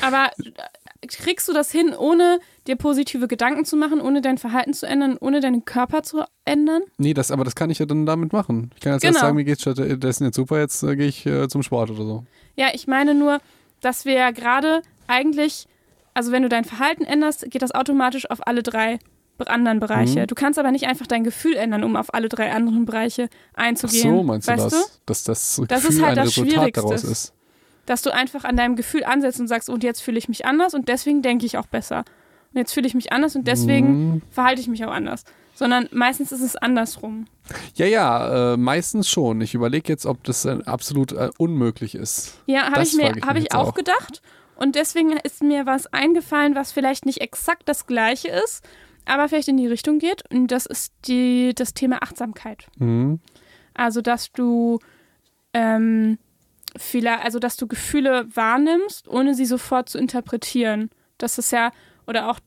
Aber 0.00 0.30
kriegst 1.08 1.48
du 1.48 1.52
das 1.52 1.70
hin, 1.70 1.94
ohne 1.96 2.38
dir 2.66 2.76
positive 2.76 3.28
Gedanken 3.28 3.64
zu 3.64 3.76
machen, 3.76 4.00
ohne 4.00 4.22
dein 4.22 4.38
Verhalten 4.38 4.72
zu 4.72 4.86
ändern, 4.86 5.18
ohne 5.20 5.40
deinen 5.40 5.64
Körper 5.64 6.02
zu 6.02 6.24
ändern? 6.44 6.82
Nee, 6.96 7.14
das, 7.14 7.30
aber 7.30 7.44
das 7.44 7.54
kann 7.54 7.70
ich 7.70 7.78
ja 7.78 7.86
dann 7.86 8.06
damit 8.06 8.32
machen. 8.32 8.70
Ich 8.74 8.80
kann 8.80 8.92
jetzt 8.92 9.02
genau. 9.02 9.14
erst 9.14 9.20
sagen, 9.20 9.36
mir 9.36 9.44
geht's 9.44 9.62
stattdessen 9.62 10.24
jetzt 10.24 10.36
super, 10.36 10.58
jetzt 10.58 10.82
äh, 10.82 10.96
gehe 10.96 11.08
ich 11.08 11.26
äh, 11.26 11.48
zum 11.48 11.62
Sport 11.62 11.90
oder 11.90 12.04
so. 12.04 12.24
Ja, 12.56 12.68
ich 12.72 12.86
meine 12.86 13.14
nur, 13.14 13.38
dass 13.80 14.04
wir 14.04 14.14
ja 14.14 14.30
gerade 14.30 14.82
eigentlich, 15.06 15.66
also 16.14 16.32
wenn 16.32 16.42
du 16.42 16.48
dein 16.48 16.64
Verhalten 16.64 17.04
änderst, 17.04 17.50
geht 17.50 17.62
das 17.62 17.72
automatisch 17.72 18.30
auf 18.30 18.46
alle 18.46 18.62
drei 18.62 18.98
anderen 19.44 19.80
Bereiche. 19.80 20.20
Mhm. 20.20 20.26
Du 20.28 20.36
kannst 20.36 20.56
aber 20.60 20.70
nicht 20.70 20.86
einfach 20.86 21.08
dein 21.08 21.24
Gefühl 21.24 21.56
ändern, 21.56 21.82
um 21.82 21.96
auf 21.96 22.14
alle 22.14 22.28
drei 22.28 22.52
anderen 22.52 22.84
Bereiche 22.84 23.28
einzugehen. 23.54 24.14
Ach 24.14 24.18
so, 24.18 24.22
meinst 24.22 24.48
du 24.48 24.54
das? 24.54 24.70
Du? 24.70 24.78
Dass 25.04 25.24
das 25.24 25.56
Gefühl 25.56 25.66
das 25.66 25.84
ist 25.84 26.00
halt 26.00 26.18
ein 26.18 26.24
das 26.26 26.36
Resultat 26.36 26.76
daraus 26.76 27.02
ist 27.02 27.34
dass 27.86 28.02
du 28.02 28.10
einfach 28.10 28.44
an 28.44 28.56
deinem 28.56 28.76
Gefühl 28.76 29.04
ansetzt 29.04 29.40
und 29.40 29.48
sagst, 29.48 29.68
und 29.68 29.82
jetzt 29.82 30.02
fühle 30.02 30.18
ich 30.18 30.28
mich 30.28 30.46
anders 30.46 30.74
und 30.74 30.88
deswegen 30.88 31.22
denke 31.22 31.46
ich 31.46 31.58
auch 31.58 31.66
besser. 31.66 32.04
Und 32.52 32.58
jetzt 32.58 32.72
fühle 32.72 32.86
ich 32.86 32.94
mich 32.94 33.12
anders 33.12 33.34
und 33.34 33.46
deswegen 33.46 34.14
mhm. 34.14 34.22
verhalte 34.30 34.60
ich 34.60 34.68
mich 34.68 34.84
auch 34.84 34.92
anders. 34.92 35.24
Sondern 35.54 35.88
meistens 35.92 36.32
ist 36.32 36.40
es 36.40 36.56
andersrum. 36.56 37.26
Ja, 37.74 37.86
ja, 37.86 38.54
äh, 38.54 38.56
meistens 38.56 39.08
schon. 39.08 39.40
Ich 39.40 39.54
überlege 39.54 39.92
jetzt, 39.92 40.06
ob 40.06 40.24
das 40.24 40.44
äh, 40.44 40.58
absolut 40.64 41.12
äh, 41.12 41.30
unmöglich 41.38 41.94
ist. 41.94 42.40
Ja, 42.46 42.70
habe 42.70 42.82
ich 42.82 42.94
mir, 42.94 43.14
hab 43.26 43.36
ich 43.36 43.52
auch, 43.52 43.68
auch 43.68 43.74
gedacht. 43.74 44.22
Und 44.56 44.76
deswegen 44.76 45.12
ist 45.12 45.42
mir 45.42 45.66
was 45.66 45.92
eingefallen, 45.92 46.54
was 46.54 46.72
vielleicht 46.72 47.04
nicht 47.04 47.20
exakt 47.20 47.62
das 47.66 47.86
gleiche 47.86 48.28
ist, 48.28 48.64
aber 49.04 49.28
vielleicht 49.28 49.48
in 49.48 49.56
die 49.56 49.66
Richtung 49.66 49.98
geht. 49.98 50.22
Und 50.30 50.48
das 50.48 50.66
ist 50.66 50.92
die, 51.06 51.52
das 51.54 51.74
Thema 51.74 52.02
Achtsamkeit. 52.02 52.66
Mhm. 52.78 53.20
Also, 53.74 54.00
dass 54.00 54.32
du 54.32 54.78
ähm, 55.52 56.18
vielleicht, 56.76 57.24
also 57.24 57.38
dass 57.38 57.56
du 57.56 57.66
Gefühle 57.66 58.26
wahrnimmst, 58.34 59.08
ohne 59.08 59.34
sie 59.34 59.46
sofort 59.46 59.88
zu 59.88 59.98
interpretieren. 59.98 60.90
Das 61.18 61.38
ist 61.38 61.52
ja, 61.52 61.72
oder 62.06 62.30
auch 62.30 62.38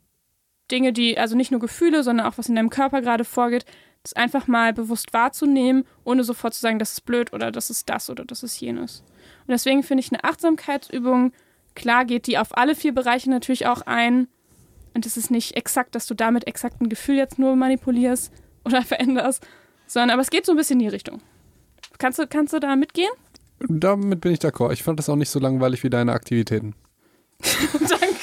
Dinge, 0.71 0.93
die, 0.93 1.17
also 1.17 1.35
nicht 1.35 1.51
nur 1.51 1.59
Gefühle, 1.59 2.03
sondern 2.03 2.25
auch 2.25 2.37
was 2.37 2.49
in 2.49 2.55
deinem 2.55 2.69
Körper 2.69 3.01
gerade 3.01 3.23
vorgeht, 3.23 3.65
das 4.03 4.13
einfach 4.13 4.47
mal 4.47 4.73
bewusst 4.73 5.13
wahrzunehmen, 5.13 5.85
ohne 6.03 6.23
sofort 6.23 6.53
zu 6.53 6.61
sagen, 6.61 6.79
das 6.79 6.93
ist 6.93 7.05
blöd 7.05 7.33
oder 7.33 7.51
das 7.51 7.69
ist 7.69 7.89
das 7.89 8.09
oder 8.09 8.23
das 8.23 8.43
ist 8.43 8.59
jenes. 8.59 9.03
Und 9.47 9.51
deswegen 9.51 9.83
finde 9.83 10.01
ich 10.01 10.11
eine 10.11 10.23
Achtsamkeitsübung, 10.23 11.33
klar 11.73 12.05
geht 12.05 12.27
die 12.27 12.37
auf 12.37 12.55
alle 12.57 12.75
vier 12.75 12.93
Bereiche 12.93 13.29
natürlich 13.29 13.67
auch 13.67 13.81
ein. 13.81 14.27
Und 14.93 15.05
es 15.05 15.17
ist 15.17 15.31
nicht 15.31 15.57
exakt, 15.57 15.95
dass 15.95 16.07
du 16.07 16.13
damit 16.13 16.47
exakt 16.47 16.81
ein 16.81 16.89
Gefühl 16.89 17.15
jetzt 17.15 17.39
nur 17.39 17.55
manipulierst 17.55 18.31
oder 18.63 18.81
veränderst, 18.83 19.45
sondern 19.87 20.11
aber 20.11 20.21
es 20.21 20.29
geht 20.29 20.45
so 20.45 20.53
ein 20.53 20.57
bisschen 20.57 20.79
in 20.79 20.85
die 20.85 20.93
Richtung. 20.93 21.21
Kannst 21.97 22.19
du, 22.19 22.27
kannst 22.27 22.53
du 22.53 22.59
da 22.59 22.75
mitgehen? 22.75 23.11
Damit 23.59 24.21
bin 24.21 24.33
ich 24.33 24.39
d'accord. 24.39 24.73
Ich 24.73 24.83
fand 24.83 24.99
das 24.99 25.09
auch 25.09 25.15
nicht 25.15 25.29
so 25.29 25.39
langweilig 25.39 25.83
wie 25.83 25.89
deine 25.89 26.13
Aktivitäten. 26.13 26.75
Danke. 27.79 28.14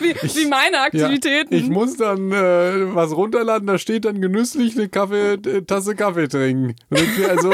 Wie, 0.00 0.10
ich, 0.22 0.36
wie 0.36 0.46
meine 0.46 0.80
Aktivitäten. 0.80 1.54
Ja, 1.54 1.60
ich 1.60 1.68
muss 1.68 1.96
dann 1.96 2.32
äh, 2.32 2.94
was 2.94 3.14
runterladen, 3.14 3.66
da 3.66 3.78
steht 3.78 4.04
dann 4.04 4.20
genüsslich 4.20 4.76
eine 4.76 4.88
Kaffee, 4.88 5.34
äh, 5.34 5.62
Tasse 5.62 5.94
Kaffee 5.94 6.28
trinken. 6.28 6.74
Also, 7.28 7.52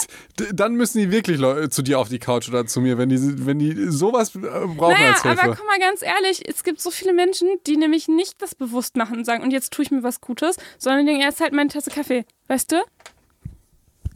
dann 0.52 0.74
müssen 0.74 0.98
die 0.98 1.10
wirklich 1.10 1.38
Leute 1.38 1.68
zu 1.70 1.82
dir 1.82 1.98
auf 1.98 2.08
die 2.08 2.18
Couch 2.18 2.48
oder 2.48 2.66
zu 2.66 2.80
mir, 2.80 2.98
wenn 2.98 3.08
die, 3.08 3.46
wenn 3.46 3.58
die 3.58 3.90
sowas 3.90 4.34
äh, 4.34 4.40
brauchen 4.40 4.94
naja, 4.94 5.12
als 5.12 5.22
Hilfe. 5.22 5.42
Aber 5.42 5.56
guck 5.56 5.66
mal 5.66 5.78
ganz 5.78 6.02
ehrlich, 6.02 6.42
es 6.48 6.64
gibt 6.64 6.80
so 6.80 6.90
viele 6.90 7.12
Menschen, 7.12 7.48
die 7.66 7.76
nämlich 7.76 8.08
nicht 8.08 8.40
das 8.40 8.54
bewusst 8.54 8.96
machen 8.96 9.18
und 9.18 9.24
sagen, 9.24 9.42
und 9.42 9.52
jetzt 9.52 9.72
tue 9.72 9.84
ich 9.84 9.90
mir 9.90 10.02
was 10.02 10.20
Gutes, 10.20 10.56
sondern 10.78 11.06
denken, 11.06 11.22
er 11.22 11.28
ist 11.28 11.40
halt 11.40 11.52
meine 11.52 11.68
Tasse 11.68 11.90
Kaffee. 11.90 12.24
Weißt 12.48 12.72
du? 12.72 12.76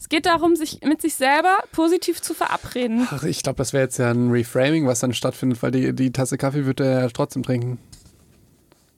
Es 0.03 0.09
geht 0.09 0.25
darum, 0.25 0.57
sich 0.57 0.81
mit 0.83 1.01
sich 1.01 1.15
selber 1.15 1.63
positiv 1.71 2.21
zu 2.21 2.33
verabreden. 2.33 3.07
Ach, 3.09 3.23
ich 3.23 3.41
glaube, 3.41 3.55
das 3.55 3.71
wäre 3.71 3.85
jetzt 3.85 3.97
ja 3.99 4.11
ein 4.11 4.31
Reframing, 4.31 4.85
was 4.85 4.99
dann 4.99 5.13
stattfindet, 5.13 5.63
weil 5.63 5.71
die, 5.71 5.93
die 5.93 6.11
Tasse 6.11 6.37
Kaffee 6.37 6.65
wird 6.65 6.81
er 6.81 7.03
ja 7.03 7.07
trotzdem 7.07 7.41
trinken. 7.41 7.79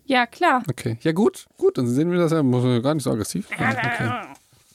Ja, 0.05 0.25
klar. 0.25 0.63
Okay. 0.67 0.97
Ja, 1.01 1.11
gut. 1.11 1.45
Gut, 1.57 1.77
dann 1.77 1.87
sehen 1.87 2.09
wir 2.09 2.17
das 2.17 2.31
ja. 2.31 2.41
Muss 2.41 2.81
gar 2.81 2.95
nicht 2.95 3.03
so 3.03 3.11
aggressiv 3.11 3.47
sein. 3.49 3.77
Okay. 3.77 4.11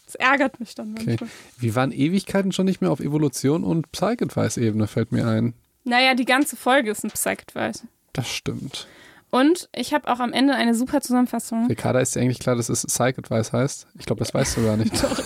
Das 0.07 0.14
ärgert 0.14 0.61
mich 0.61 0.76
dann 0.76 0.93
manchmal. 0.93 1.14
Okay. 1.16 1.26
Wir 1.59 1.74
waren 1.74 1.91
Ewigkeiten 1.91 2.53
schon 2.53 2.66
nicht 2.66 2.81
mehr 2.81 2.93
auf 2.93 3.01
Evolution 3.01 3.64
und 3.64 3.91
Psych-Advice-Ebene, 3.91 4.87
fällt 4.87 5.11
mir 5.11 5.26
ein. 5.26 5.55
Naja, 5.83 6.14
die 6.14 6.26
ganze 6.26 6.55
Folge 6.55 6.93
ist 6.93 7.03
ein 7.03 7.11
Psych-Advice. 7.11 7.89
Das 8.12 8.28
stimmt. 8.28 8.87
Und 9.31 9.68
ich 9.74 9.95
habe 9.95 10.09
auch 10.09 10.18
am 10.18 10.33
Ende 10.33 10.55
eine 10.55 10.74
super 10.74 11.01
Zusammenfassung. 11.01 11.66
Ricarda, 11.68 12.01
ist 12.01 12.16
dir 12.16 12.20
eigentlich 12.20 12.41
klar, 12.41 12.57
dass 12.57 12.68
es 12.68 12.85
Psych 12.85 13.16
Advice 13.16 13.53
heißt? 13.53 13.87
Ich 13.99 14.07
glaube, 14.07 14.18
das 14.18 14.35
weißt 14.35 14.57
du 14.57 14.64
gar 14.64 14.76
nicht. 14.76 14.93
Doch. 15.03 15.22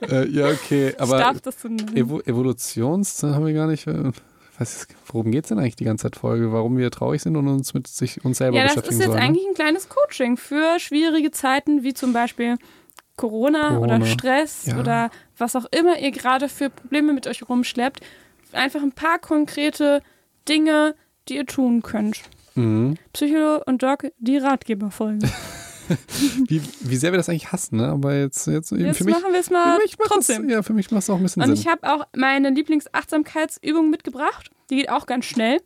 äh, 0.10 0.26
ja, 0.28 0.48
okay. 0.48 0.94
Aber 0.98 1.18
ich 1.18 1.22
darf 1.22 1.40
das 1.42 1.60
so 1.60 1.68
Evo 1.68 2.20
Evolutions 2.20 3.22
haben 3.22 3.44
wir 3.44 3.52
gar 3.52 3.66
nicht. 3.66 3.86
Äh, 3.86 4.12
was, 4.58 4.86
worum 5.06 5.30
geht 5.30 5.44
es 5.44 5.48
denn 5.48 5.58
eigentlich 5.58 5.76
die 5.76 5.84
ganze 5.84 6.02
Zeit 6.04 6.16
Folge? 6.16 6.52
Warum 6.52 6.76
wir 6.76 6.90
traurig 6.90 7.22
sind 7.22 7.36
und 7.36 7.48
uns 7.48 7.74
mit 7.74 7.86
sich 7.88 8.24
uns 8.24 8.38
selber 8.38 8.58
ja, 8.58 8.64
beschäftigen 8.64 8.96
sollen? 8.96 9.00
Ja, 9.00 9.06
das 9.06 9.16
ist 9.16 9.22
jetzt 9.22 9.28
eigentlich 9.28 9.48
ein 9.48 9.54
kleines 9.54 9.88
Coaching 9.88 10.36
für 10.36 10.78
schwierige 10.78 11.30
Zeiten, 11.30 11.82
wie 11.82 11.94
zum 11.94 12.12
Beispiel 12.12 12.56
Corona, 13.16 13.68
Corona. 13.68 13.96
oder 13.96 14.06
Stress 14.06 14.66
ja. 14.66 14.78
oder 14.78 15.10
was 15.36 15.56
auch 15.56 15.66
immer 15.70 15.98
ihr 15.98 16.10
gerade 16.10 16.48
für 16.48 16.70
Probleme 16.70 17.12
mit 17.12 17.26
euch 17.26 17.46
rumschleppt. 17.48 18.00
Einfach 18.52 18.82
ein 18.82 18.92
paar 18.92 19.18
konkrete 19.18 20.02
Dinge, 20.48 20.94
die 21.28 21.36
ihr 21.36 21.46
tun 21.46 21.82
könnt. 21.82 22.22
Mhm. 22.54 22.96
Psycho 23.12 23.62
und 23.66 23.82
Doc, 23.82 24.10
die 24.18 24.38
Ratgeberfolge. 24.38 25.28
wie, 26.46 26.62
wie 26.80 26.96
sehr 26.96 27.12
wir 27.12 27.16
das 27.16 27.28
eigentlich 27.28 27.52
hassen, 27.52 27.76
ne? 27.78 27.88
Aber 27.88 28.14
jetzt, 28.14 28.46
jetzt, 28.46 28.70
jetzt 28.72 28.98
für 28.98 29.04
mich, 29.04 29.14
machen 29.14 29.32
wir 29.32 29.40
es 29.40 29.50
mal 29.50 29.78
trotzdem. 30.06 30.44
Das, 30.48 30.52
ja, 30.52 30.62
für 30.62 30.72
mich 30.72 30.90
macht 30.90 31.02
es 31.02 31.10
auch 31.10 31.16
ein 31.16 31.22
bisschen 31.22 31.42
und 31.42 31.46
Sinn. 31.48 31.54
Und 31.56 31.60
ich 31.60 31.68
habe 31.68 31.92
auch 31.92 32.06
meine 32.14 32.50
Lieblingsachtsamkeitsübung 32.50 33.90
mitgebracht. 33.90 34.50
Die 34.70 34.76
geht 34.76 34.90
auch 34.90 35.06
ganz 35.06 35.24
schnell. 35.24 35.60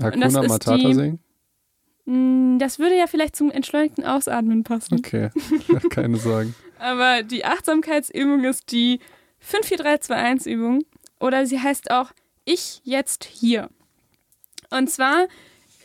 Hakuna 0.00 0.42
Matata 0.42 0.76
singen? 0.76 1.20
Mm, 2.04 2.58
Das 2.58 2.78
würde 2.78 2.96
ja 2.96 3.06
vielleicht 3.06 3.36
zum 3.36 3.50
entschleunigten 3.50 4.04
Ausatmen 4.04 4.64
passen. 4.64 4.98
Okay, 4.98 5.30
keine 5.90 6.16
Sorgen. 6.16 6.54
Aber 6.78 7.22
die 7.22 7.44
Achtsamkeitsübung 7.44 8.44
ist 8.44 8.72
die 8.72 9.00
54321-Übung 9.50 10.84
oder 11.18 11.46
sie 11.46 11.60
heißt 11.60 11.90
auch 11.90 12.12
Ich 12.44 12.80
jetzt 12.84 13.24
hier. 13.24 13.68
Und 14.70 14.90
zwar 14.90 15.26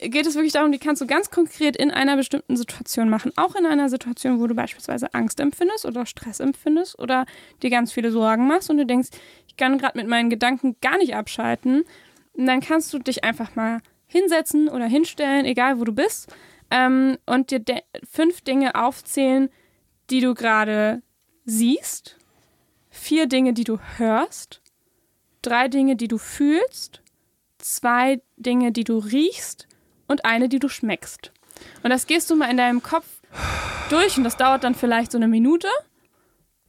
geht 0.01 0.25
es 0.25 0.36
wirklich 0.36 0.53
darum, 0.53 0.71
die 0.71 0.79
kannst 0.79 1.01
du 1.01 1.07
ganz 1.07 1.29
konkret 1.29 1.75
in 1.75 1.91
einer 1.91 2.17
bestimmten 2.17 2.57
Situation 2.57 3.09
machen. 3.09 3.31
Auch 3.38 3.55
in 3.55 3.65
einer 3.65 3.89
Situation, 3.89 4.39
wo 4.39 4.47
du 4.47 4.55
beispielsweise 4.55 5.13
Angst 5.13 5.39
empfindest 5.39 5.86
oder 5.86 6.05
Stress 6.05 6.39
empfindest 6.39 6.99
oder 6.99 7.25
dir 7.61 7.69
ganz 7.69 7.93
viele 7.93 8.11
Sorgen 8.11 8.47
machst 8.47 8.69
und 8.69 8.77
du 8.77 8.86
denkst, 8.86 9.09
ich 9.47 9.55
kann 9.55 9.77
gerade 9.77 9.97
mit 9.97 10.07
meinen 10.07 10.29
Gedanken 10.29 10.75
gar 10.81 10.97
nicht 10.97 11.15
abschalten. 11.15 11.83
Und 12.33 12.45
dann 12.45 12.59
kannst 12.59 12.93
du 12.93 12.99
dich 12.99 13.23
einfach 13.23 13.55
mal 13.55 13.79
hinsetzen 14.07 14.67
oder 14.67 14.86
hinstellen, 14.86 15.45
egal 15.45 15.79
wo 15.79 15.86
du 15.86 15.93
bist, 15.93 16.33
ähm, 16.71 17.17
und 17.25 17.51
dir 17.51 17.61
fünf 18.09 18.41
Dinge 18.41 18.75
aufzählen, 18.75 19.49
die 20.09 20.19
du 20.19 20.33
gerade 20.33 21.01
siehst, 21.45 22.17
vier 22.89 23.27
Dinge, 23.27 23.53
die 23.53 23.63
du 23.63 23.79
hörst, 23.97 24.61
drei 25.41 25.67
Dinge, 25.67 25.95
die 25.95 26.07
du 26.07 26.17
fühlst, 26.17 27.01
zwei 27.57 28.21
Dinge, 28.37 28.71
die 28.71 28.83
du 28.83 28.97
riechst 28.97 29.67
und 30.07 30.25
eine, 30.25 30.49
die 30.49 30.59
du 30.59 30.69
schmeckst. 30.69 31.31
Und 31.83 31.89
das 31.89 32.07
gehst 32.07 32.29
du 32.29 32.35
mal 32.35 32.49
in 32.49 32.57
deinem 32.57 32.83
Kopf 32.83 33.05
durch 33.89 34.17
und 34.17 34.23
das 34.23 34.37
dauert 34.37 34.63
dann 34.63 34.75
vielleicht 34.75 35.11
so 35.11 35.17
eine 35.17 35.27
Minute, 35.27 35.67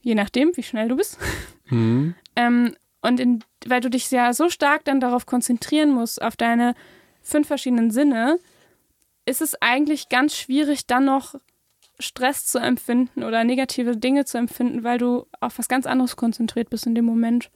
je 0.01 0.15
nachdem, 0.15 0.55
wie 0.55 0.63
schnell 0.63 0.89
du 0.89 0.95
bist. 0.95 1.17
Mhm. 1.65 2.15
Ähm, 2.39 2.75
und 3.01 3.19
in, 3.19 3.43
weil 3.65 3.81
du 3.81 3.89
dich 3.89 4.11
ja 4.11 4.31
so 4.31 4.49
stark 4.49 4.85
dann 4.85 4.99
darauf 4.99 5.25
konzentrieren 5.25 5.89
musst, 5.89 6.21
auf 6.21 6.35
deine 6.35 6.75
fünf 7.23 7.47
verschiedenen 7.47 7.89
Sinne, 7.89 8.37
ist 9.25 9.41
es 9.41 9.59
eigentlich 9.59 10.07
ganz 10.07 10.35
schwierig, 10.35 10.85
dann 10.85 11.05
noch 11.05 11.33
Stress 11.99 12.45
zu 12.45 12.59
empfinden 12.59 13.23
oder 13.23 13.43
negative 13.43 13.97
Dinge 13.97 14.25
zu 14.25 14.37
empfinden, 14.37 14.83
weil 14.83 14.99
du 14.99 15.25
auf 15.39 15.57
was 15.57 15.67
ganz 15.67 15.87
anderes 15.87 16.15
konzentriert 16.15 16.69
bist 16.69 16.85
in 16.85 16.93
dem 16.93 17.05
Moment. 17.05 17.49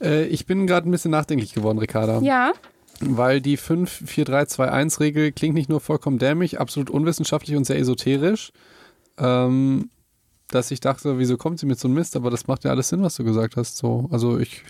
Äh, 0.00 0.26
ich 0.26 0.46
bin 0.46 0.66
gerade 0.66 0.88
ein 0.88 0.90
bisschen 0.90 1.10
nachdenklich 1.10 1.54
geworden, 1.54 1.78
Ricarda. 1.78 2.20
Ja, 2.20 2.52
Weil 3.00 3.40
die 3.40 3.58
5-4-3-2-1-Regel 3.58 5.32
klingt 5.32 5.54
nicht 5.54 5.68
nur 5.68 5.80
vollkommen 5.80 6.18
dämlich, 6.18 6.60
absolut 6.60 6.90
unwissenschaftlich 6.90 7.56
und 7.56 7.64
sehr 7.64 7.78
esoterisch, 7.78 8.52
ähm, 9.18 9.90
dass 10.48 10.70
ich 10.70 10.80
dachte, 10.80 11.18
wieso 11.18 11.36
kommt 11.36 11.58
sie 11.58 11.66
mit 11.66 11.78
so 11.78 11.88
einem 11.88 11.96
Mist? 11.96 12.16
Aber 12.16 12.30
das 12.30 12.46
macht 12.46 12.64
ja 12.64 12.70
alles 12.70 12.88
Sinn, 12.88 13.02
was 13.02 13.16
du 13.16 13.24
gesagt 13.24 13.56
hast. 13.56 13.76
So, 13.76 14.08
also 14.10 14.38
ich, 14.38 14.62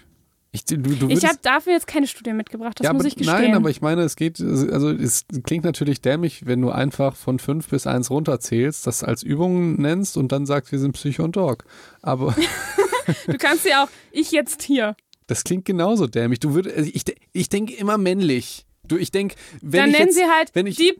ich 0.51 0.65
du, 0.65 0.79
du 0.79 1.09
ich 1.09 1.25
habe 1.25 1.39
dafür 1.43 1.75
jetzt 1.75 1.87
keine 1.87 2.07
Studie 2.07 2.33
mitgebracht, 2.33 2.81
das 2.81 2.87
ja, 2.87 2.93
muss 2.93 3.03
aber, 3.03 3.09
ich 3.09 3.17
gestehen. 3.17 3.37
Nein, 3.43 3.55
aber 3.55 3.71
ich 3.71 3.81
meine, 3.81 4.03
es 4.03 4.17
geht, 4.17 4.41
also 4.41 4.91
es 4.91 5.27
klingt 5.45 5.65
natürlich 5.65 6.01
dämlich, 6.01 6.47
wenn 6.47 6.61
du 6.61 6.71
einfach 6.71 7.17
von 7.17 7.39
5 7.39 7.69
bis 7.69 7.87
1 7.87 8.11
runterzählst, 8.11 8.87
das 8.87 9.05
als 9.05 9.23
Übung 9.23 9.81
nennst 9.81 10.17
und 10.17 10.33
dann 10.33 10.47
sagst, 10.47 10.73
wir 10.73 10.79
sind 10.79 10.93
Psycho 10.93 11.23
und 11.25 11.37
Dog. 11.37 11.65
Aber 12.03 12.35
du 13.27 13.39
kannst 13.39 13.65
ja 13.65 13.85
auch, 13.85 13.89
ich 14.13 14.31
jetzt 14.33 14.63
hier. 14.63 14.97
das 15.27 15.45
klingt 15.45 15.65
genauso 15.65 16.07
dämlich. 16.07 16.41
Du 16.41 16.55
würdest, 16.55 16.77
also 16.77 16.91
ich, 16.93 17.05
ich 17.33 17.49
denke 17.49 17.75
immer 17.75 17.99
männlich. 17.99 18.65
Du, 18.87 18.97
ich 18.97 19.11
denke, 19.11 19.35
wenn 19.61 19.81
Dann 19.81 19.91
ich 19.91 19.97
nennen 19.99 20.07
jetzt, 20.09 20.17
sie 20.17 20.25
halt 20.25 20.51
wenn 20.55 20.67
ich, 20.67 20.77
die 20.77 20.95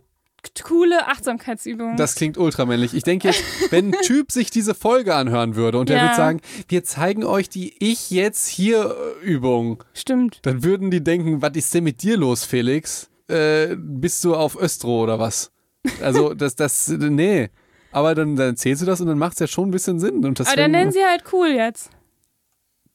coole 0.63 1.07
Achtsamkeitsübung. 1.09 1.97
Das 1.97 2.15
klingt 2.15 2.39
ultramännlich. 2.39 2.95
Ich 2.95 3.03
denke 3.03 3.29
jetzt, 3.29 3.43
wenn 3.71 3.89
ein 3.89 3.97
Typ 4.03 4.31
sich 4.31 4.51
diese 4.51 4.75
Folge 4.75 5.15
anhören 5.15 5.57
würde 5.57 5.79
und 5.79 5.89
der 5.89 5.97
Ja. 5.97 6.03
würde 6.05 6.17
sagen, 6.17 6.41
wir 6.69 6.85
zeigen 6.85 7.25
euch 7.25 7.49
die 7.49 7.75
Ich 7.85 8.11
jetzt 8.11 8.47
hier 8.49 8.95
Übung, 9.23 9.83
Stimmt. 9.95 10.41
dann 10.43 10.63
würden 10.63 10.91
die 10.91 11.03
denken, 11.03 11.43
was 11.43 11.57
ist 11.57 11.75
denn 11.75 11.85
mit 11.85 12.03
dir 12.03 12.17
los, 12.17 12.45
Felix? 12.45 13.11
Äh, 13.29 13.77
bist 13.77 14.25
du 14.25 14.35
auf 14.37 14.57
Östro 14.59 15.03
oder 15.03 15.19
was? 15.19 15.51
Also, 16.03 16.35
das, 16.35 16.55
das, 16.57 16.89
nee. 16.89 17.49
Aber 17.91 18.15
dann, 18.15 18.37
dann 18.37 18.51
erzählst 18.51 18.83
du 18.83 18.87
das 18.87 19.01
und 19.01 19.07
dann 19.09 19.19
macht 19.19 19.35
es 19.35 19.39
ja 19.41 19.47
schon 19.47 19.69
ein 19.69 19.71
bisschen 19.73 19.99
Sinn. 19.99 20.25
Und 20.25 20.41
Aber 20.41 20.57
dann 20.57 20.71
nennen 20.71 20.93
sie 20.93 21.05
halt 21.05 21.25
cool 21.33 21.49
jetzt. 21.49 21.91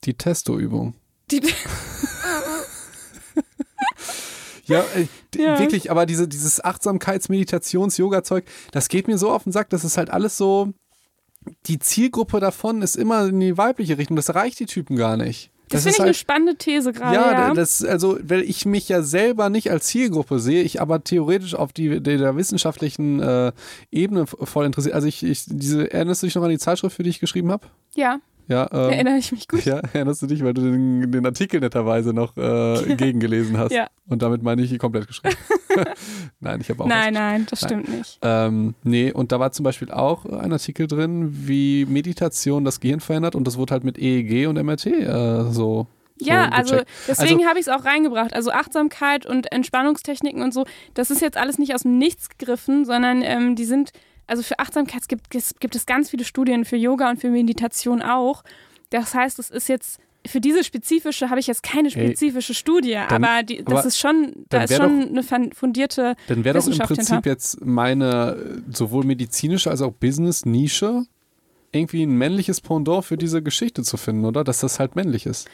Die 0.05 0.13
Testo-Übung. 0.15 0.93
Die, 1.31 1.41
Ja, 4.65 4.79
äh, 4.95 5.07
Ja. 5.35 5.59
wirklich, 5.59 5.91
aber 5.91 6.05
diese, 6.05 6.27
dieses 6.27 6.63
Achtsamkeits-Meditations-Yoga-Zeug, 6.63 8.45
das 8.71 8.87
geht 8.87 9.07
mir 9.07 9.17
so 9.17 9.31
auf 9.31 9.43
den 9.43 9.51
Sack, 9.51 9.69
das 9.69 9.83
ist 9.83 9.97
halt 9.97 10.09
alles 10.09 10.37
so, 10.37 10.73
die 11.65 11.79
Zielgruppe 11.79 12.39
davon 12.39 12.81
ist 12.81 12.95
immer 12.95 13.27
in 13.27 13.39
die 13.39 13.57
weibliche 13.57 13.97
Richtung, 13.97 14.15
das 14.15 14.33
reicht 14.33 14.59
die 14.59 14.65
Typen 14.65 14.95
gar 14.95 15.17
nicht. 15.17 15.51
das, 15.69 15.79
ist 15.79 15.83
finde 15.83 15.95
ich 15.95 15.99
eine 15.99 16.05
halt, 16.07 16.15
spannende 16.15 16.55
These 16.55 16.93
gerade. 16.93 17.13
ja, 17.15 17.31
Ja, 17.31 17.53
das, 17.53 17.83
also, 17.83 18.17
weil 18.23 18.41
ich 18.43 18.65
mich 18.65 18.87
ja 18.87 19.01
selber 19.01 19.49
nicht 19.49 19.69
als 19.69 19.87
Zielgruppe 19.87 20.39
sehe, 20.39 20.63
ich 20.63 20.79
aber 20.79 21.03
theoretisch 21.03 21.55
auf 21.55 21.73
die, 21.73 21.99
der, 21.99 22.17
der 22.17 22.35
wissenschaftlichen 22.37 23.19
äh, 23.19 23.51
Ebene 23.91 24.27
voll 24.27 24.65
interessiert. 24.65 24.95
Also 24.95 25.07
ich, 25.07 25.23
ich, 25.23 25.43
diese, 25.47 25.91
erinnerst 25.91 26.21
du 26.23 26.27
dich 26.27 26.35
noch 26.35 26.43
an 26.43 26.49
die 26.51 26.59
Zeitschrift, 26.59 26.95
für 26.95 27.03
die 27.03 27.09
ich 27.09 27.19
geschrieben 27.19 27.51
habe? 27.51 27.67
ja 27.95 28.19
Ja, 28.47 28.67
ähm, 28.71 28.91
erinnere 28.91 29.17
ich 29.17 29.31
mich 29.31 29.47
gut. 29.47 29.63
ja, 29.65 29.79
erinnerst 29.93 30.21
du 30.21 30.27
dich, 30.27 30.43
weil 30.43 30.53
du 30.53 30.61
den, 30.61 31.11
den 31.11 31.25
Artikel 31.25 31.59
netterweise 31.59 32.13
noch 32.13 32.35
äh, 32.37 32.95
gegengelesen 32.95 33.57
hast. 33.57 33.71
Ja. 33.71 33.87
Und 34.07 34.21
damit 34.21 34.43
meine 34.43 34.61
ich 34.61 34.77
komplett 34.79 35.07
geschrieben. 35.07 35.35
nein, 36.39 36.61
ich 36.61 36.69
habe 36.69 36.83
auch 36.83 36.87
Nein, 36.87 37.13
nein, 37.13 37.47
das 37.49 37.61
Nein. 37.61 37.69
stimmt 37.69 37.97
nicht. 37.97 38.19
ähm, 38.21 38.75
nee, 38.83 39.11
und 39.11 39.31
da 39.31 39.39
war 39.39 39.51
zum 39.51 39.63
Beispiel 39.63 39.91
auch 39.91 40.25
ein 40.25 40.51
Artikel 40.51 40.87
drin, 40.87 41.29
wie 41.47 41.85
Meditation 41.85 42.65
das 42.65 42.79
Gehirn 42.79 42.99
verändert 42.99 43.35
und 43.35 43.47
das 43.47 43.57
wurde 43.57 43.71
halt 43.71 43.83
mit 43.83 43.97
EEG 43.97 44.47
und 44.47 44.61
MRT 44.61 44.85
äh, 44.87 45.43
so. 45.51 45.87
Ja, 46.19 46.45
so 46.45 46.75
also 46.75 46.85
deswegen 47.07 47.45
habe 47.47 47.59
ich 47.59 47.67
es 47.67 47.73
auch 47.73 47.85
reingebracht. 47.85 48.33
Also 48.33 48.51
Achtsamkeit 48.51 49.25
und 49.25 49.51
Entspannungstechniken 49.51 50.41
und 50.41 50.53
so, 50.53 50.65
das 50.93 51.11
ist 51.11 51.21
jetzt 51.21 51.37
alles 51.37 51.57
nicht 51.57 51.73
aus 51.73 51.81
dem 51.81 51.97
Nichts 51.97 52.29
gegriffen, 52.29 52.85
sondern 52.85 53.23
ähm, 53.23 53.55
die 53.55 53.65
sind, 53.65 53.91
also 54.28 54.43
für 54.43 54.59
Achtsamkeit 54.59 55.07
gibt, 55.07 55.34
es- 55.36 55.55
gibt 55.59 55.76
es 55.76 55.86
ganz 55.86 56.09
viele 56.09 56.24
Studien, 56.24 56.65
für 56.65 56.78
Yoga 56.78 57.09
und 57.09 57.19
für 57.19 57.30
Meditation 57.30 58.01
auch. 58.01 58.43
Das 58.89 59.13
heißt, 59.13 59.39
es 59.39 59.49
ist 59.49 59.69
jetzt, 59.69 59.99
für 60.26 60.39
diese 60.39 60.63
spezifische 60.63 61.30
habe 61.30 61.39
ich 61.39 61.47
jetzt 61.47 61.63
keine 61.63 61.89
spezifische 61.91 62.53
Studie, 62.53 62.93
dann- 63.09 63.24
aber, 63.24 63.43
die, 63.43 63.63
das 63.63 63.74
aber 63.80 63.86
ist 63.86 63.97
schon, 63.99 64.34
da 64.49 64.63
ist 64.63 64.76
schon 64.76 65.09
eine 65.09 65.24
fun- 65.24 65.51
fundierte, 65.53 66.15
Dann 66.28 66.43
wäre 66.45 66.57
doch 66.57 66.67
im 66.67 66.78
Prinzip 66.78 67.13
hinter. 67.15 67.30
jetzt 67.30 67.65
meine 67.65 68.61
äh, 68.69 68.74
sowohl 68.74 69.03
medizinische 69.05 69.69
als 69.69 69.82
auch 69.82 69.91
Business-Nische 69.91 71.05
irgendwie 71.74 72.03
ein 72.03 72.15
männliches 72.17 72.61
Pendant 72.61 73.03
für 73.05 73.17
diese 73.17 73.41
Geschichte 73.41 73.84
zu 73.84 73.97
finden, 73.97 74.26
oder? 74.26 74.43
Dass 74.43 74.59
das 74.59 74.80
halt 74.80 74.95
männlich 74.95 75.26
ist. 75.26 75.47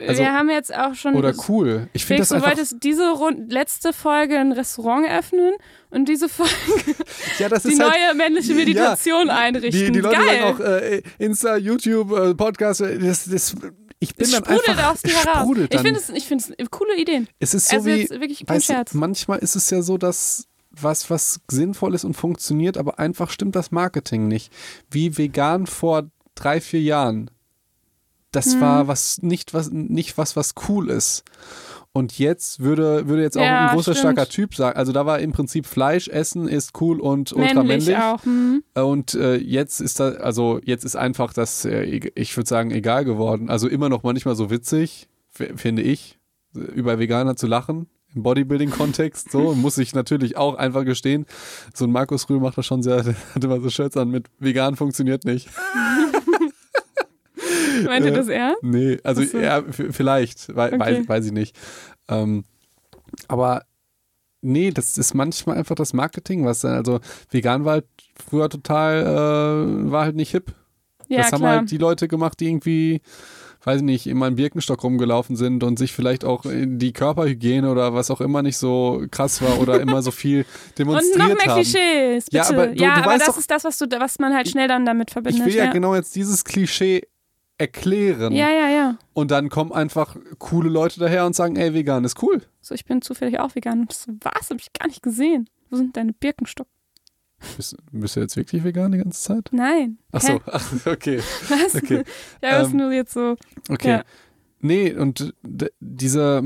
Also- 0.00 0.22
wir 0.22 0.32
haben 0.32 0.48
jetzt 0.50 0.74
auch 0.74 0.94
schon 0.94 1.14
Oder 1.14 1.34
cool. 1.48 1.88
Ich 1.92 2.04
finde 2.04 2.22
das 2.22 2.28
du 2.28 2.36
einfach. 2.36 2.48
wolltest 2.48 2.76
diese 2.82 3.10
Rund 3.10 3.52
letzte 3.52 3.92
Folge 3.92 4.38
ein 4.38 4.52
Restaurant 4.52 5.06
öffnen 5.08 5.54
und 5.90 6.08
diese 6.08 6.28
Folge 6.28 6.52
Ja, 7.38 7.48
das 7.48 7.64
die 7.64 7.78
halt, 7.78 7.92
neue 7.92 8.14
männliche 8.14 8.54
Meditation 8.54 9.30
einrichten. 9.30 9.86
Die, 9.86 9.92
die 9.92 10.00
Leute 10.00 10.16
Geil. 10.16 10.26
sagen 10.26 10.54
auch 10.54 10.60
äh, 10.60 11.02
Insta, 11.18 11.56
YouTube, 11.56 12.12
äh, 12.12 12.34
Podcast, 12.34 12.80
äh, 12.80 12.98
das, 12.98 13.24
das, 13.24 13.54
ich 13.98 14.14
bin 14.14 14.26
es 14.26 14.32
dann 14.32 14.44
einfach, 14.44 14.92
aus 14.92 15.02
dir 15.02 15.12
heraus. 15.14 15.56
Ich 15.70 15.80
finde 15.80 16.00
es, 16.00 16.08
ich 16.10 16.24
finde 16.26 16.44
es 16.58 16.70
coole 16.70 16.96
Ideen. 16.96 17.28
es 17.40 17.54
ist 17.54 17.68
so 17.68 17.76
also 17.76 17.86
wie, 17.88 17.96
jetzt 17.96 18.10
wirklich 18.10 18.44
kein 18.46 18.58
du, 18.58 18.62
Scherz. 18.64 18.94
manchmal 18.94 19.38
ist 19.38 19.56
es 19.56 19.70
ja 19.70 19.82
so, 19.82 19.98
dass 19.98 20.46
was, 20.80 21.10
was 21.10 21.40
sinnvoll 21.50 21.94
ist 21.94 22.04
und 22.04 22.14
funktioniert, 22.14 22.76
aber 22.78 22.98
einfach 22.98 23.30
stimmt 23.30 23.56
das 23.56 23.70
Marketing 23.70 24.28
nicht. 24.28 24.52
Wie 24.90 25.16
vegan 25.18 25.66
vor 25.66 26.04
drei, 26.34 26.60
vier 26.60 26.80
Jahren. 26.82 27.30
Das 28.32 28.54
Hm. 28.54 28.60
war 28.60 28.88
was 28.88 29.22
nicht 29.22 29.54
was 29.54 29.70
nicht 29.70 30.18
was 30.18 30.34
was 30.36 30.54
cool 30.68 30.90
ist. 30.90 31.22
Und 31.92 32.18
jetzt 32.18 32.58
würde 32.58 33.06
würde 33.06 33.22
jetzt 33.22 33.38
auch 33.38 33.42
Ja, 33.42 33.68
ein 33.68 33.74
großer 33.76 33.94
stimmt. 33.94 34.14
starker 34.16 34.28
Typ 34.28 34.56
sagen. 34.56 34.76
Also 34.76 34.90
da 34.90 35.06
war 35.06 35.20
im 35.20 35.30
Prinzip 35.30 35.64
Fleisch 35.66 36.08
essen 36.08 36.48
ist 36.48 36.72
cool 36.80 36.98
und 37.00 37.32
ultra 37.32 37.62
Männlich 37.62 37.86
männlich. 37.86 37.96
auch. 37.96 38.24
Hm. 38.24 38.64
Und 38.74 39.14
äh, 39.14 39.36
jetzt 39.36 39.80
ist 39.80 40.00
da, 40.00 40.08
also 40.14 40.58
jetzt 40.64 40.84
ist 40.84 40.96
einfach 40.96 41.32
das, 41.32 41.64
äh, 41.64 41.84
ich 41.84 42.36
würde 42.36 42.48
sagen, 42.48 42.72
egal 42.72 43.04
geworden. 43.04 43.48
Also 43.48 43.68
immer 43.68 43.88
noch 43.88 44.02
manchmal 44.02 44.34
so 44.34 44.50
witzig, 44.50 45.08
finde 45.30 45.82
ich, 45.82 46.18
über 46.52 46.98
Veganer 46.98 47.36
zu 47.36 47.46
lachen. 47.46 47.86
Im 48.14 48.22
Bodybuilding-Kontext 48.22 49.30
so, 49.30 49.54
muss 49.56 49.78
ich 49.78 49.94
natürlich 49.94 50.36
auch 50.36 50.54
einfach 50.56 50.84
gestehen. 50.84 51.26
So 51.74 51.84
ein 51.86 51.90
Markus 51.92 52.28
Rühl 52.30 52.40
macht 52.40 52.56
das 52.58 52.66
schon 52.66 52.82
sehr, 52.82 53.02
der 53.02 53.14
hat 53.34 53.44
immer 53.44 53.60
so 53.60 53.70
Shirts 53.70 53.96
an 53.96 54.10
mit 54.10 54.28
vegan 54.38 54.76
funktioniert 54.76 55.24
nicht. 55.24 55.48
Meint 57.86 58.04
ihr 58.06 58.12
Äh, 58.12 58.16
das 58.16 58.28
ernst? 58.28 58.62
Nee, 58.62 58.98
also 59.02 59.22
so. 59.22 59.38
v- 59.38 59.92
vielleicht, 59.92 60.54
wei 60.54 60.68
Okay. 60.68 60.78
weiß, 60.80 61.08
weiß 61.08 61.26
ich 61.26 61.32
nicht. 61.32 61.56
Ähm, 62.08 62.44
aber 63.28 63.62
nee, 64.42 64.70
das 64.70 64.96
ist 64.98 65.14
manchmal 65.14 65.56
einfach 65.58 65.74
das 65.74 65.92
Marketing, 65.92 66.44
was 66.44 66.60
dann, 66.60 66.74
also 66.74 67.00
vegan 67.30 67.64
war 67.64 67.72
halt 67.74 67.86
früher 68.28 68.48
total, 68.48 69.02
äh, 69.02 69.90
war 69.90 70.04
halt 70.04 70.16
nicht 70.16 70.30
hip. 70.30 70.54
Ja, 71.08 71.18
das 71.18 71.32
haben 71.32 71.40
klar. 71.40 71.58
halt 71.58 71.70
die 71.70 71.78
Leute 71.78 72.08
gemacht, 72.08 72.40
die 72.40 72.46
irgendwie, 72.48 73.00
weiß 73.66 73.78
ich 73.78 73.82
nicht, 73.84 74.06
in 74.06 74.18
meinem 74.18 74.36
Birkenstock 74.36 74.82
rumgelaufen 74.82 75.36
sind 75.36 75.62
und 75.64 75.78
sich 75.78 75.92
vielleicht 75.92 76.24
auch 76.24 76.42
die 76.46 76.92
Körperhygiene 76.92 77.70
oder 77.70 77.94
was 77.94 78.10
auch 78.10 78.20
immer 78.20 78.42
nicht 78.42 78.56
so 78.58 79.04
krass 79.10 79.40
war 79.42 79.60
oder 79.60 79.80
immer 79.80 80.02
so 80.02 80.10
viel 80.10 80.40
und 80.68 80.78
demonstriert 80.78 81.18
noch 81.18 81.26
mehr 81.28 81.36
haben. 81.46 81.62
Klischees, 81.62 82.24
bitte. 82.26 82.36
Ja, 82.36 82.48
aber 82.48 82.66
du- 82.68 82.74
du 82.74 82.84
aber 82.86 83.18
das 83.18 83.26
doch- 83.26 83.38
ist 83.38 83.50
das, 83.50 83.64
was, 83.64 83.78
du, 83.78 83.86
was 83.98 84.18
man 84.18 84.34
halt 84.34 84.48
schnell 84.48 84.68
dann 84.68 84.84
damit 84.86 85.10
verbindet. 85.10 85.40
Ich 85.40 85.46
will 85.46 85.54
ja, 85.56 85.64
ja. 85.66 85.72
genau 85.72 85.94
jetzt 85.94 86.14
dieses 86.16 86.44
Klischee 86.44 87.02
erklären. 87.58 88.32
ja, 88.34 88.50
ja, 88.50 88.68
ja. 88.68 88.98
Und 89.12 89.30
dann 89.30 89.48
kommen 89.48 89.72
einfach 89.72 90.16
coole 90.38 90.68
Leute 90.68 90.98
daher 91.00 91.24
und 91.24 91.36
sagen, 91.36 91.56
ey, 91.56 91.72
vegan 91.72 92.04
ist 92.04 92.20
cool. 92.22 92.42
So, 92.60 92.74
ich 92.74 92.84
bin 92.84 93.00
zufällig 93.00 93.38
auch 93.38 93.54
vegan. 93.54 93.80
Und 93.82 93.90
das 93.90 94.06
was? 94.22 94.50
Habe 94.50 94.60
ich 94.60 94.72
gar 94.72 94.88
nicht 94.88 95.02
gesehen. 95.02 95.48
Wo 95.70 95.76
sind 95.76 95.96
deine 95.96 96.12
Birkenstock? 96.12 96.66
Bist, 97.56 97.76
bist 97.92 98.16
du 98.16 98.20
jetzt 98.20 98.36
wirklich 98.36 98.64
vegan 98.64 98.92
die 98.92 98.98
ganze 98.98 99.20
Zeit? 99.20 99.48
Nein. 99.52 99.98
Ach 100.12 100.20
so, 100.20 100.40
ach, 100.46 100.72
okay. 100.86 101.20
Was? 101.48 101.74
Okay. 101.76 102.04
Ja, 102.42 102.58
das 102.58 102.68
ist 102.68 102.72
Ähm, 102.72 102.78
nur 102.80 102.92
jetzt 102.92 103.12
so. 103.12 103.36
Okay. 103.68 103.88
Ja. 103.90 104.04
Nee, 104.66 104.94
und 104.94 105.34
diese 105.78 106.40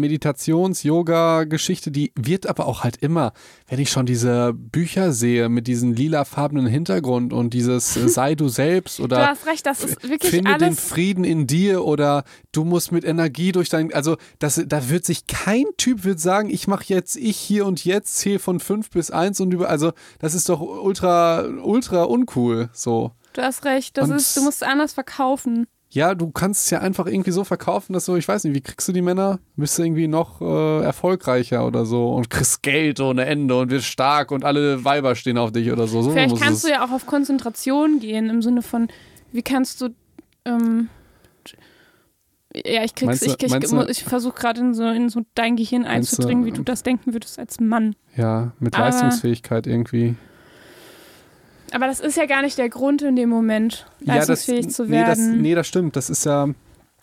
Meditations-Yoga-Geschichte, 0.79 1.91
die 1.91 2.13
wird 2.17 2.47
aber 2.47 2.67
auch 2.67 2.83
halt 2.85 2.97
immer, 2.97 3.33
wenn 3.69 3.79
ich 3.79 3.91
schon 3.91 4.07
diese 4.07 4.53
Bücher 4.55 5.13
sehe 5.13 5.49
mit 5.49 5.67
diesem 5.67 5.93
lilafarbenen 5.93 6.67
Hintergrund 6.67 7.33
und 7.33 7.55
dieses 7.55 7.97
äh, 7.97 8.09
Sei 8.19 8.35
du 8.35 8.49
selbst 8.49 8.99
Du 8.99 9.05
oder 9.05 9.29
hast 9.29 9.47
recht, 9.47 9.65
das 9.67 9.85
ist 9.85 10.03
wirklich 10.03 10.31
finde 10.31 10.55
den 10.55 10.63
alles. 10.71 10.81
Frieden 10.81 11.23
in 11.25 11.47
dir 11.47 11.85
oder 11.85 12.25
du 12.53 12.65
musst 12.65 12.91
mit 12.93 13.05
Energie 13.05 13.53
durch 13.53 13.69
dein, 13.69 13.93
also 13.95 14.17
das, 14.41 14.61
da 14.67 14.89
wird 14.89 15.05
sich 15.05 15.27
kein 15.27 15.65
Typ 15.77 16.05
wird 16.05 16.19
sagen, 16.19 16.51
ich 16.51 16.67
mache 16.67 16.85
jetzt 16.89 17.17
ich 17.17 17.37
hier 17.37 17.67
und 17.67 17.85
jetzt 17.85 18.17
zähle 18.17 18.39
von 18.41 18.61
fünf 18.61 18.91
bis 18.91 19.11
eins 19.11 19.41
und 19.41 19.53
über, 19.53 19.69
also 19.69 19.93
das 20.19 20.35
ist 20.35 20.49
doch 20.49 20.61
ultra, 20.61 21.45
ultra 21.63 22.03
uncool, 22.05 22.69
so. 22.73 23.13
Du 23.35 23.43
hast 23.43 23.65
recht, 23.65 23.97
das 23.97 24.09
Und- 24.11 24.17
ist, 24.17 24.37
du 24.37 24.43
musst 24.43 24.63
es 24.63 24.69
anders 24.69 24.93
verkaufen. 24.95 25.67
Ja, 25.99 26.15
du 26.15 26.31
kannst 26.31 26.65
es 26.67 26.71
ja 26.71 26.79
einfach 26.81 27.07
irgendwie 27.07 27.33
so 27.33 27.43
verkaufen, 27.45 27.93
dass 27.93 28.05
so, 28.05 28.17
ich 28.17 28.29
weiß 28.29 28.45
nicht, 28.45 28.55
wie 28.55 28.61
kriegst 28.61 28.87
du 28.89 28.93
die 28.93 29.03
Männer? 29.03 29.41
Bist 29.57 29.77
du 29.79 29.83
irgendwie 29.83 30.07
noch 30.07 30.41
äh, 30.41 30.85
erfolgreicher 30.85 31.67
oder 31.67 31.85
so 31.85 32.15
und 32.15 32.31
kriegst 32.31 32.63
Geld 32.63 33.01
ohne 33.01 33.25
Ende 33.27 33.59
und 33.59 33.71
wirst 33.71 33.87
stark 33.87 34.31
und 34.31 34.45
alle 34.45 34.85
Weiber 34.85 35.15
stehen 35.17 35.39
auf 35.39 35.51
dich 35.51 35.73
oder 35.73 35.87
so. 35.89 36.03
so 36.03 36.11
Vielleicht 36.13 36.41
kannst 36.41 36.65
du 36.65 36.69
ja 36.69 36.85
auch 36.85 36.93
auf 36.93 37.07
Konzentration 37.07 37.99
gehen, 38.01 38.31
im 38.31 38.43
Sinne 38.43 38.63
von, 38.63 38.89
wie 39.33 39.43
kannst 39.43 39.81
du. 39.81 39.89
Ähm, 40.45 40.89
ja, 42.55 42.83
ich 42.83 42.95
krieg's, 42.95 43.21
du- 43.21 43.27
ich, 43.27 43.43
ich, 43.43 43.53
du- 43.71 43.87
ich 43.89 44.05
versuche 44.05 44.35
gerade 44.39 44.61
in 44.61 44.75
so, 44.75 44.85
in 44.89 45.09
so 45.11 45.21
dein 45.35 45.57
Gehirn 45.57 45.83
Meinst 45.83 46.13
du- 46.13 46.17
einzudringen, 46.17 46.45
wie 46.47 46.53
du 46.53 46.63
das 46.63 46.83
denken 46.83 47.13
würdest 47.13 47.39
als 47.39 47.61
Mann. 47.61 47.95
Ja, 48.17 48.53
mit 48.59 48.75
Aber- 48.75 48.85
Leistungsfähigkeit 48.87 49.67
irgendwie. 49.67 50.17
Aber 51.73 51.87
das 51.87 52.01
ist 52.01 52.17
ja 52.17 52.27
gar 52.27 52.43
nicht 52.43 52.59
der 52.59 52.69
Grund 52.69 53.03
in 53.03 53.17
dem 53.17 53.29
Moment, 53.29 53.87
leistungsfähig 54.01 54.71
zu 54.71 54.85
nee, 54.85 55.01
das, 55.05 55.19
werden. 55.19 55.43
nee, 55.43 55.55
das 55.55 55.67
stimmt. 55.67 55.97
Das 55.97 56.09
ist 56.11 56.25
ja, 56.25 56.49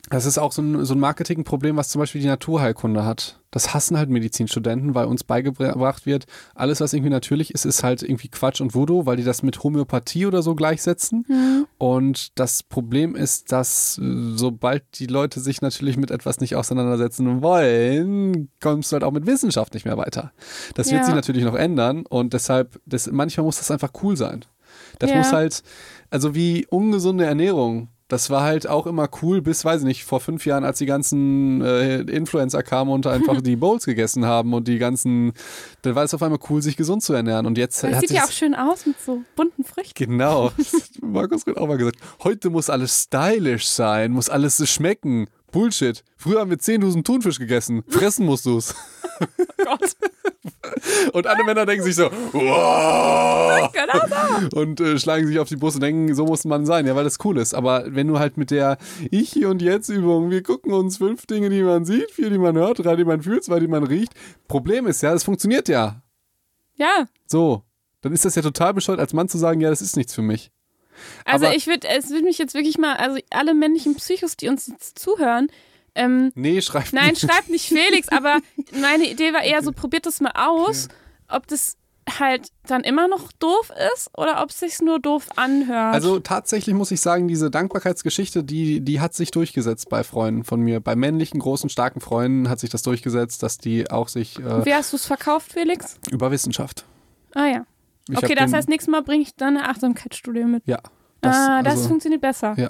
das 0.10 0.26
ist 0.26 0.38
auch 0.38 0.52
so 0.52 0.62
ein, 0.62 0.86
so 0.86 0.94
ein 0.94 1.00
Marketingproblem, 1.00 1.76
was 1.78 1.90
zum 1.90 2.00
Beispiel 2.00 2.22
die 2.22 2.28
Naturheilkunde 2.28 3.06
hat. 3.06 3.40
Das 3.52 3.74
hassen 3.74 3.98
halt 3.98 4.10
Medizinstudenten, 4.10 4.96
weil 4.96 5.06
uns 5.06 5.24
beigebracht 5.24 6.06
wird, 6.06 6.26
alles, 6.56 6.82
was 6.82 6.92
irgendwie 6.92 7.10
natürlich 7.10 7.54
ist, 7.54 7.64
ist 7.66 7.84
halt 7.84 8.04
irgendwie 8.04 8.28
Quatsch 8.28 8.60
und 8.60 8.76
Voodoo, 8.76 9.06
weil 9.06 9.16
die 9.16 9.24
das 9.24 9.44
mit 9.44 9.64
Homöopathie 9.64 10.26
oder 10.26 10.42
so 10.42 10.56
gleichsetzen. 10.56 11.26
Mhm. 11.30 11.66
Und 11.78 12.38
das 12.38 12.64
Problem 12.64 13.16
ist, 13.16 13.54
dass 13.54 13.98
äh, 13.98 14.34
sobald 14.36 14.84
die 15.00 15.08
Leute 15.08 15.40
sich 15.40 15.62
natürlich 15.62 15.96
mit 15.96 16.12
etwas 16.12 16.42
nicht 16.42 16.56
auseinandersetzen 16.58 17.42
wollen, 17.42 18.50
kommst 18.62 18.92
du 18.92 18.96
halt 18.96 19.04
auch 19.06 19.12
mit 19.12 19.26
Wissenschaft 19.26 19.74
nicht 19.74 19.86
mehr 19.86 19.98
weiter. 19.98 20.34
Das 20.74 20.92
wird 20.92 21.00
Ja. 21.02 21.06
sich 21.06 21.16
natürlich 21.16 21.46
noch 21.46 21.56
ändern 21.56 22.06
und 22.06 22.34
deshalb, 22.34 22.80
das, 22.86 23.10
manchmal 23.10 23.46
muss 23.46 23.58
das 23.58 23.72
einfach 23.72 23.92
cool 24.04 24.18
sein. 24.18 24.44
Das 25.00 25.10
Ja. 25.12 25.18
muss 25.18 25.32
halt, 25.32 25.64
also 26.10 26.36
wie 26.36 26.66
ungesunde 26.70 27.26
Ernährung. 27.26 27.90
Das 28.08 28.30
war 28.30 28.44
halt 28.44 28.68
auch 28.68 28.86
immer 28.86 29.10
cool, 29.24 29.42
bis, 29.42 29.66
weiß 29.66 29.82
ich 29.82 29.88
nicht, 29.88 30.04
vor 30.06 30.20
fünf 30.20 30.46
Jahren, 30.46 30.64
als 30.64 30.78
die 30.78 30.86
ganzen 30.86 31.62
äh, 31.62 32.02
Influencer 32.02 32.62
kamen 32.62 32.92
und 32.92 33.08
einfach 33.08 33.42
die 33.42 33.56
Bowls 33.56 33.86
gegessen 33.86 34.26
haben 34.28 34.54
und 34.54 34.68
die 34.68 34.78
ganzen, 34.78 35.34
dann 35.82 35.96
war 35.96 36.04
es 36.04 36.14
auf 36.14 36.22
einmal 36.22 36.38
cool, 36.52 36.62
sich 36.62 36.78
gesund 36.78 37.02
zu 37.02 37.14
ernähren. 37.14 37.48
Und 37.48 37.58
jetzt 37.58 37.84
Das 37.84 38.02
sieht 38.02 38.12
ja 38.12 38.24
auch 38.26 38.32
schön 38.32 38.54
aus 38.54 38.86
mit 38.86 38.96
so 39.04 39.24
bunten 39.36 39.64
Früchten. 39.64 39.94
Genau. 39.96 40.52
Markus 41.02 41.48
hat 41.48 41.58
auch 41.58 41.68
mal 41.68 41.78
gesagt, 41.78 41.98
heute 42.24 42.52
muss 42.52 42.70
alles 42.70 43.06
stylisch 43.06 43.68
sein, 43.68 44.12
muss 44.12 44.30
alles 44.30 44.70
schmecken. 44.70 45.26
Bullshit. 45.52 46.04
Früher 46.16 46.42
haben 46.42 46.52
wir 46.52 46.58
10.000 46.58 47.04
Thunfisch 47.04 47.40
gegessen. 47.40 47.82
Fressen 47.88 48.26
musst 48.28 48.46
du's. 48.46 48.76
Gott, 49.64 49.96
Und 51.14 51.28
alle 51.28 51.44
Männer 51.44 51.66
denken 51.66 51.84
sich 51.84 51.96
so, 51.96 52.10
wow! 52.34 53.72
genau 53.72 54.50
so. 54.52 54.60
Und 54.60 54.80
äh, 54.82 54.98
schlagen 55.00 55.28
sich 55.28 55.40
auf 55.40 55.48
die 55.48 55.56
Brust 55.56 55.76
und 55.78 55.82
denken, 55.82 56.14
so 56.16 56.26
muss 56.26 56.46
man 56.46 56.66
sein, 56.66 56.86
ja, 56.86 56.96
weil 56.96 57.04
das 57.04 57.18
cool 57.24 57.38
ist. 57.38 57.54
Aber 57.54 57.84
wenn 57.88 58.08
du 58.08 58.20
halt 58.20 58.38
mit 58.38 58.52
der 58.52 58.78
Ich 59.12 59.32
hier 59.32 59.50
und 59.50 59.62
Jetzt 59.62 59.90
Übung, 59.90 60.30
wir 60.32 60.44
gucken 60.44 60.74
uns 60.74 60.98
fünf 60.98 61.26
Dinge, 61.26 61.50
die 61.50 61.62
man 61.64 61.86
sieht, 61.86 62.12
vier, 62.12 62.30
die 62.30 62.38
man 62.38 62.56
hört, 62.58 62.84
drei, 62.84 62.96
die 62.96 63.06
man 63.06 63.22
fühlt, 63.22 63.44
zwei, 63.44 63.60
die 63.60 63.68
man 63.68 63.84
riecht. 63.84 64.14
Problem 64.48 64.88
ist 64.88 65.02
ja, 65.02 65.14
es 65.14 65.24
funktioniert 65.24 65.68
ja. 65.70 66.02
Ja, 66.76 67.06
So. 67.28 67.64
Dann 68.02 68.14
ist 68.14 68.24
das 68.24 68.36
ja 68.36 68.44
total 68.44 68.74
bescheuert, 68.76 69.00
als 69.00 69.14
Mann 69.14 69.30
zu 69.30 69.40
sagen, 69.40 69.62
ja, 69.62 69.70
das 69.72 69.82
ist 69.82 69.98
nichts 69.98 70.14
für 70.14 70.22
mich. 70.22 70.52
also 71.26 71.48
Aber- 71.48 71.56
ich 71.56 71.66
würde, 71.66 71.88
es 71.88 72.12
würde 72.12 72.24
mich 72.26 72.38
jetzt 72.38 72.54
wirklich 72.54 72.78
mal, 72.78 72.96
also 72.98 73.18
alle 73.32 73.56
männlichen 73.56 73.96
Psychos, 73.96 74.38
die 74.38 74.48
uns 74.48 74.68
jetzt 74.68 75.00
zuhören, 75.00 75.48
ähm, 75.96 76.32
Nee, 76.36 76.62
schreib 76.62 76.92
Nein, 76.94 77.10
nicht. 77.12 77.22
schreibt 77.22 77.50
nicht 77.50 77.68
Felix, 77.68 78.10
aber 78.10 78.40
meine 78.80 79.10
Idee 79.10 79.34
war 79.34 79.44
eher 79.44 79.64
so, 79.64 79.72
probiert 79.72 80.06
das 80.06 80.22
mal 80.22 80.32
aus, 80.36 80.88
ob 81.28 81.48
das 81.48 81.78
halt 82.20 82.50
dann 82.68 82.82
immer 82.84 83.08
noch 83.08 83.32
doof 83.32 83.72
ist 83.96 84.12
oder 84.16 84.44
ob 84.44 84.52
es 84.52 84.60
sich 84.60 84.80
nur 84.80 85.00
doof 85.00 85.28
anhört. 85.38 85.96
Also 85.96 86.20
tatsächlich 86.20 86.76
muss 86.76 86.92
ich 86.92 87.02
sagen, 87.02 87.28
diese 87.28 87.50
Dankbarkeitsgeschichte, 87.50 88.44
die, 88.44 88.82
die 88.82 89.00
hat 89.02 89.16
sich 89.16 89.32
durchgesetzt 89.32 89.90
bei 89.90 90.04
Freunden 90.04 90.44
von 90.44 90.62
mir. 90.62 90.82
Bei 90.82 90.96
männlichen, 90.96 91.40
großen, 91.40 91.68
starken 91.70 92.02
Freunden 92.02 92.48
hat 92.48 92.60
sich 92.60 92.70
das 92.70 92.84
durchgesetzt, 92.84 93.42
dass 93.42 93.58
die 93.58 93.90
auch 93.90 94.08
sich 94.08 94.38
äh, 94.38 94.66
Wie 94.66 94.74
hast 94.76 94.94
du 94.94 94.98
es 94.98 95.06
verkauft, 95.08 95.52
Felix? 95.54 95.98
über 96.12 96.30
Wissenschaft. 96.30 96.86
Ah 97.34 97.48
ja. 97.48 97.66
Ich 98.08 98.18
okay, 98.18 98.36
das 98.36 98.54
heißt, 98.54 98.70
nächstes 98.70 98.92
Mal 98.92 99.02
bringe 99.02 99.24
ich 99.24 99.36
dann 99.36 99.58
eine 99.58 99.68
Achtsamkeitsstudie 99.68 100.44
mit. 100.44 100.62
Ja. 100.68 100.78
ah, 101.24 101.64
das 101.64 101.78
also- 101.78 101.88
funktioniert 101.90 102.22
besser. 102.22 102.54
Ja. 102.56 102.70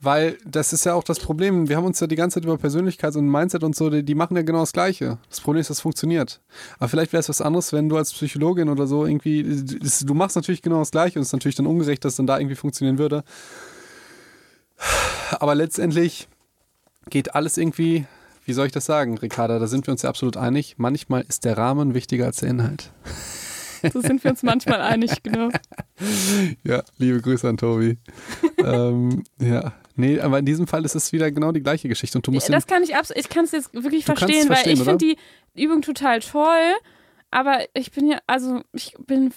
Weil 0.00 0.38
das 0.44 0.72
ist 0.72 0.84
ja 0.84 0.94
auch 0.94 1.04
das 1.04 1.18
Problem. 1.18 1.68
Wir 1.68 1.76
haben 1.76 1.84
uns 1.84 2.00
ja 2.00 2.06
die 2.06 2.16
ganze 2.16 2.34
Zeit 2.34 2.44
über 2.44 2.58
Persönlichkeit 2.58 3.16
und 3.16 3.28
Mindset 3.28 3.64
und 3.64 3.76
so, 3.76 3.90
die, 3.90 4.02
die 4.02 4.14
machen 4.14 4.36
ja 4.36 4.42
genau 4.42 4.60
das 4.60 4.72
Gleiche. 4.72 5.18
Das 5.28 5.40
Problem 5.40 5.60
ist, 5.60 5.70
das 5.70 5.80
funktioniert. 5.80 6.40
Aber 6.78 6.88
vielleicht 6.88 7.12
wäre 7.12 7.20
es 7.20 7.28
was 7.28 7.40
anderes, 7.40 7.72
wenn 7.72 7.88
du 7.88 7.96
als 7.96 8.12
Psychologin 8.12 8.68
oder 8.68 8.86
so 8.86 9.06
irgendwie, 9.06 9.42
du 9.42 10.14
machst 10.14 10.36
natürlich 10.36 10.62
genau 10.62 10.78
das 10.78 10.90
Gleiche 10.90 11.18
und 11.18 11.22
es 11.22 11.28
ist 11.28 11.32
natürlich 11.32 11.56
dann 11.56 11.66
ungerecht, 11.66 12.04
dass 12.04 12.16
dann 12.16 12.26
da 12.26 12.38
irgendwie 12.38 12.56
funktionieren 12.56 12.98
würde. 12.98 13.24
Aber 15.38 15.54
letztendlich 15.54 16.28
geht 17.10 17.34
alles 17.34 17.56
irgendwie, 17.56 18.06
wie 18.44 18.52
soll 18.52 18.66
ich 18.66 18.72
das 18.72 18.86
sagen, 18.86 19.18
Ricarda, 19.18 19.58
da 19.58 19.66
sind 19.66 19.86
wir 19.86 19.92
uns 19.92 20.02
ja 20.02 20.08
absolut 20.08 20.36
einig. 20.36 20.76
Manchmal 20.78 21.24
ist 21.28 21.44
der 21.44 21.58
Rahmen 21.58 21.94
wichtiger 21.94 22.26
als 22.26 22.38
der 22.38 22.50
Inhalt. 22.50 22.90
So 23.92 24.00
sind 24.00 24.22
wir 24.24 24.30
uns 24.30 24.42
manchmal 24.42 24.80
einig, 24.80 25.22
genau. 25.22 25.50
Ja, 26.64 26.82
liebe 26.98 27.20
Grüße 27.20 27.48
an 27.48 27.56
Tobi. 27.56 27.98
ähm, 28.58 29.24
ja, 29.40 29.72
nee, 29.96 30.20
aber 30.20 30.38
in 30.38 30.46
diesem 30.46 30.66
Fall 30.66 30.84
ist 30.84 30.94
es 30.94 31.12
wieder 31.12 31.30
genau 31.30 31.52
die 31.52 31.62
gleiche 31.62 31.88
Geschichte 31.88 32.18
und 32.18 32.26
du 32.26 32.32
musst 32.32 32.48
Das 32.48 32.66
kann 32.66 32.82
ich 32.82 32.96
absolut, 32.96 33.22
ich 33.22 33.28
kann 33.28 33.44
es 33.44 33.52
jetzt 33.52 33.74
wirklich 33.74 34.04
verstehen, 34.04 34.42
es 34.42 34.48
weil 34.48 34.56
verstehen, 34.56 34.74
ich 34.74 34.84
finde 34.84 35.16
die 35.54 35.62
Übung 35.62 35.82
total 35.82 36.20
toll, 36.20 36.74
aber 37.30 37.60
ich 37.74 37.92
bin 37.92 38.08
ja, 38.08 38.18
also 38.26 38.62
ich 38.72 38.94
bin, 39.06 39.32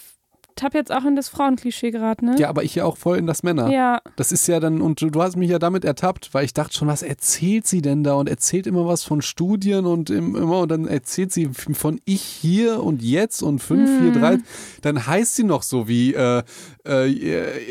tapp 0.62 0.74
jetzt 0.74 0.92
auch 0.92 1.04
in 1.04 1.16
das 1.16 1.28
Frauenklischee 1.28 1.90
gerade, 1.90 2.24
ne? 2.24 2.36
Ja, 2.38 2.48
aber 2.48 2.62
ich 2.64 2.74
ja 2.74 2.84
auch 2.84 2.96
voll 2.96 3.18
in 3.18 3.26
das 3.26 3.42
Männer. 3.42 3.70
Ja, 3.70 4.00
Das 4.16 4.32
ist 4.32 4.46
ja 4.46 4.60
dann, 4.60 4.80
und 4.80 5.00
du, 5.02 5.22
hast 5.22 5.36
mich 5.36 5.50
ja 5.50 5.58
damit 5.58 5.84
ertappt, 5.84 6.32
weil 6.32 6.44
ich 6.44 6.54
dachte 6.54 6.74
schon, 6.74 6.88
was 6.88 7.02
erzählt 7.02 7.66
sie 7.66 7.82
denn 7.82 8.02
da? 8.04 8.14
Und 8.14 8.28
erzählt 8.28 8.66
immer 8.66 8.86
was 8.86 9.04
von 9.04 9.22
Studien 9.22 9.86
und 9.86 10.10
im, 10.10 10.34
immer, 10.36 10.60
und 10.60 10.70
dann 10.70 10.86
erzählt 10.86 11.32
sie 11.32 11.48
von 11.52 12.00
ich 12.04 12.22
hier 12.22 12.82
und 12.82 13.02
jetzt 13.02 13.42
und 13.42 13.58
5, 13.60 13.90
Mhm. 14.00 14.12
4, 14.12 14.20
3. 14.20 14.38
Dann 14.82 15.06
heißt 15.06 15.36
sie 15.36 15.44
noch 15.44 15.62
so 15.62 15.88
wie 15.88 16.14
äh, 16.14 16.42
äh, 16.84 17.08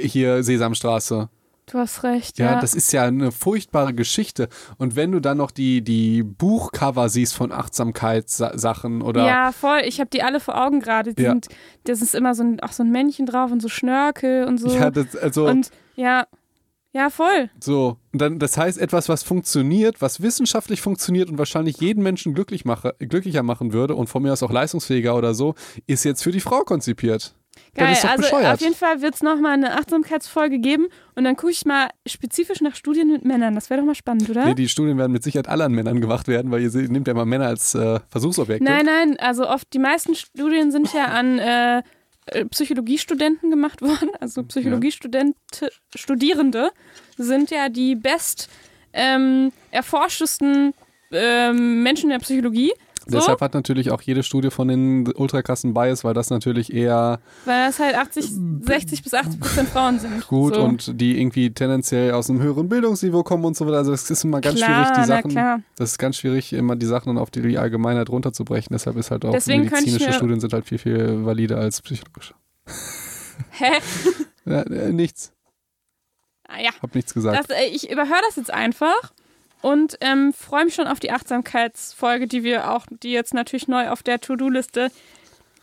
hier 0.07 0.43
Sesamstraße. 0.43 1.29
Du 1.71 1.77
hast 1.77 2.03
recht, 2.03 2.37
Ja, 2.37 2.53
ja. 2.53 2.61
das 2.61 2.73
ist 2.73 2.91
ja 2.91 3.03
eine 3.03 3.31
furchtbare 3.31 3.93
Geschichte. 3.93 4.49
Und 4.77 4.95
wenn 4.95 5.11
du 5.11 5.19
dann 5.19 5.37
noch 5.37 5.51
die, 5.51 5.81
die 5.81 6.23
Buchcover 6.23 7.09
siehst 7.09 7.35
von 7.35 7.51
Achtsamkeitssachen 7.51 9.01
oder 9.01 9.25
Ja, 9.25 9.51
voll. 9.51 9.81
Ich 9.85 9.99
habe 9.99 10.09
die 10.09 10.23
alle 10.23 10.39
vor 10.39 10.61
Augen 10.61 10.79
gerade. 10.79 11.13
Ja. 11.17 11.31
sind, 11.31 11.47
das 11.85 12.01
ist 12.01 12.15
immer 12.15 12.35
so 12.35 12.43
ein, 12.43 12.59
auch 12.59 12.71
so 12.71 12.83
ein 12.83 12.91
Männchen 12.91 13.25
drauf 13.25 13.51
und 13.51 13.61
so 13.61 13.69
Schnörkel 13.69 14.45
und 14.45 14.57
so. 14.57 14.69
ja, 14.69 14.89
das, 14.91 15.15
also 15.15 15.47
Und 15.47 15.69
ja, 15.95 16.25
ja, 16.93 17.09
voll. 17.09 17.49
So, 17.59 17.97
und 18.11 18.21
dann, 18.21 18.37
das 18.37 18.57
heißt, 18.57 18.77
etwas, 18.77 19.07
was 19.07 19.23
funktioniert, 19.23 20.01
was 20.01 20.21
wissenschaftlich 20.21 20.81
funktioniert 20.81 21.29
und 21.29 21.37
wahrscheinlich 21.37 21.79
jeden 21.79 22.03
Menschen 22.03 22.33
glücklich 22.33 22.65
mache, 22.65 22.95
glücklicher 22.99 23.43
machen 23.43 23.71
würde 23.71 23.95
und 23.95 24.07
von 24.07 24.21
mir 24.21 24.33
aus 24.33 24.43
auch 24.43 24.51
leistungsfähiger 24.51 25.15
oder 25.15 25.33
so, 25.33 25.55
ist 25.87 26.03
jetzt 26.03 26.21
für 26.21 26.31
die 26.31 26.41
Frau 26.41 26.63
konzipiert. 26.63 27.33
Geil. 27.73 27.87
Also 27.87 28.23
bescheuert. 28.23 28.53
auf 28.53 28.61
jeden 28.61 28.75
Fall 28.75 29.01
wird 29.01 29.15
es 29.15 29.23
nochmal 29.23 29.53
eine 29.53 29.77
Achtsamkeitsfolge 29.77 30.59
geben 30.59 30.87
und 31.15 31.23
dann 31.23 31.37
gucke 31.37 31.53
ich 31.53 31.65
mal 31.65 31.89
spezifisch 32.05 32.59
nach 32.59 32.75
Studien 32.75 33.09
mit 33.09 33.23
Männern. 33.23 33.55
Das 33.55 33.69
wäre 33.69 33.79
doch 33.79 33.87
mal 33.87 33.95
spannend, 33.95 34.29
oder? 34.29 34.45
Nee, 34.45 34.55
die 34.55 34.67
Studien 34.67 34.97
werden 34.97 35.13
mit 35.13 35.23
Sicherheit 35.23 35.47
alle 35.47 35.63
an 35.63 35.71
Männern 35.71 36.01
gemacht 36.01 36.27
werden, 36.27 36.51
weil 36.51 36.61
ihr 36.61 36.89
nehmt 36.89 37.07
ja 37.07 37.13
mal 37.13 37.25
Männer 37.25 37.47
als 37.47 37.73
äh, 37.73 37.99
Versuchsobjekte. 38.09 38.63
nein, 38.63 38.85
nein, 38.85 39.17
also 39.19 39.47
oft 39.47 39.71
die 39.73 39.79
meisten 39.79 40.15
Studien 40.15 40.71
sind 40.71 40.93
ja 40.93 41.05
an 41.05 41.39
äh, 41.39 41.81
äh, 42.27 42.45
Psychologiestudenten 42.45 43.49
gemacht 43.49 43.81
worden. 43.81 44.09
Also 44.19 44.43
Psychologiestudente, 44.43 45.71
Studierende 45.95 46.71
sind 47.17 47.51
ja 47.51 47.69
die 47.69 47.95
best 47.95 48.49
ähm, 48.93 49.51
erforschtesten 49.71 50.73
ähm, 51.11 51.83
Menschen 51.83 52.05
in 52.05 52.17
der 52.17 52.19
Psychologie. 52.19 52.73
So? 53.07 53.17
Deshalb 53.17 53.41
hat 53.41 53.55
natürlich 53.55 53.89
auch 53.89 54.01
jede 54.01 54.21
Studie 54.21 54.51
von 54.51 54.67
den 54.67 55.11
ultrakrassen 55.15 55.73
Bias, 55.73 56.03
weil 56.03 56.13
das 56.13 56.29
natürlich 56.29 56.71
eher 56.71 57.19
Weil 57.45 57.65
das 57.67 57.79
halt 57.79 57.95
80, 57.95 58.31
60 58.61 59.03
bis 59.03 59.13
80 59.13 59.39
Prozent 59.39 59.69
Frauen 59.69 59.99
sind. 59.99 60.27
gut 60.27 60.55
so. 60.55 60.61
und 60.61 61.01
die 61.01 61.19
irgendwie 61.19 61.51
tendenziell 61.51 62.11
aus 62.11 62.29
einem 62.29 62.41
höheren 62.41 62.69
Bildungsniveau 62.69 63.23
kommen 63.23 63.43
und 63.45 63.57
so 63.57 63.65
weiter. 63.65 63.77
Also 63.77 63.91
es 63.91 64.09
ist 64.09 64.23
immer 64.23 64.39
ganz 64.39 64.57
klar, 64.57 64.85
schwierig, 64.85 65.01
die 65.01 65.07
Sachen. 65.07 65.31
klar. 65.31 65.61
Das 65.77 65.91
ist 65.91 65.97
ganz 65.97 66.17
schwierig, 66.17 66.53
immer 66.53 66.75
die 66.75 66.85
Sachen 66.85 67.17
auf 67.17 67.31
die 67.31 67.57
Allgemeinheit 67.57 68.09
runterzubrechen. 68.09 68.69
Deshalb 68.71 68.97
ist 68.97 69.09
halt 69.09 69.25
auch 69.25 69.31
Deswegen 69.31 69.63
medizinische 69.63 70.13
Studien 70.13 70.39
sind 70.39 70.53
halt 70.53 70.65
viel, 70.67 70.77
viel 70.77 71.25
valider 71.25 71.57
als 71.57 71.81
psychologische. 71.81 72.35
Hä? 73.51 73.71
Ja, 74.45 74.61
äh, 74.61 74.91
nichts. 74.91 75.33
Ah, 76.47 76.59
ja. 76.61 76.69
Hab 76.81 76.93
nichts 76.93 77.13
gesagt. 77.13 77.49
Das, 77.49 77.57
äh, 77.57 77.65
ich 77.65 77.89
überhöre 77.89 78.21
das 78.27 78.35
jetzt 78.35 78.53
einfach 78.53 79.11
und 79.61 79.97
ähm, 80.01 80.33
freue 80.33 80.65
mich 80.65 80.75
schon 80.75 80.87
auf 80.87 80.99
die 80.99 81.11
Achtsamkeitsfolge, 81.11 82.27
die 82.27 82.43
wir 82.43 82.71
auch, 82.71 82.85
die 82.89 83.11
jetzt 83.11 83.33
natürlich 83.33 83.67
neu 83.67 83.89
auf 83.89 84.03
der 84.03 84.19
To-Do-Liste 84.19 84.91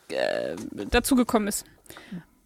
äh, 0.08 0.56
dazugekommen 0.90 1.48
ist. 1.48 1.64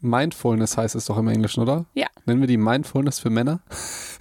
Mindfulness 0.03 0.77
heißt 0.77 0.97
es 0.97 1.07
doch 1.07 1.17
im 1.17 1.29
Englischen, 1.29 1.61
oder? 1.61 1.87
Ja. 1.95 2.09
Nennen 2.27 2.41
wir 2.41 2.49
die 2.49 2.57
Mindfulness 2.57 3.21
für 3.21 3.31
Männer? 3.31 3.61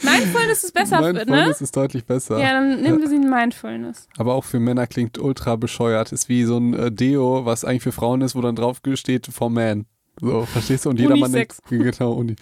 Mindfulness 0.04 0.64
ist 0.64 0.74
besser, 0.74 1.02
ne? 1.02 1.14
Mindfulness 1.14 1.62
ist 1.62 1.76
deutlich 1.76 2.06
besser. 2.06 2.40
Ja, 2.40 2.54
dann 2.54 2.82
nehmen 2.82 3.02
wir 3.02 3.10
sie 3.10 3.16
in 3.16 3.30
Mindfulness. 3.30 4.08
Aber 4.18 4.36
auch 4.36 4.44
für 4.44 4.60
Männer 4.60 4.86
klingt 4.86 5.18
ultra 5.18 5.56
bescheuert. 5.56 6.12
Ist 6.12 6.30
wie 6.30 6.44
so 6.44 6.58
ein 6.58 6.74
äh, 6.76 6.92
Deo, 6.92 7.46
was 7.46 7.66
eigentlich 7.66 7.82
für 7.82 7.92
Frauen 7.92 8.22
ist, 8.22 8.36
wo 8.36 8.42
dann 8.42 8.56
drauf 8.56 8.82
steht 8.94 9.28
for 9.28 9.50
man. 9.50 9.86
So, 10.20 10.46
verstehst 10.46 10.86
du? 10.86 10.90
Und 10.92 11.00
jeder 11.00 11.16
Mann 11.18 11.32
denkt, 11.32 11.58
Unisex. 11.72 11.98
genau, 11.98 12.14
Uni. 12.14 12.36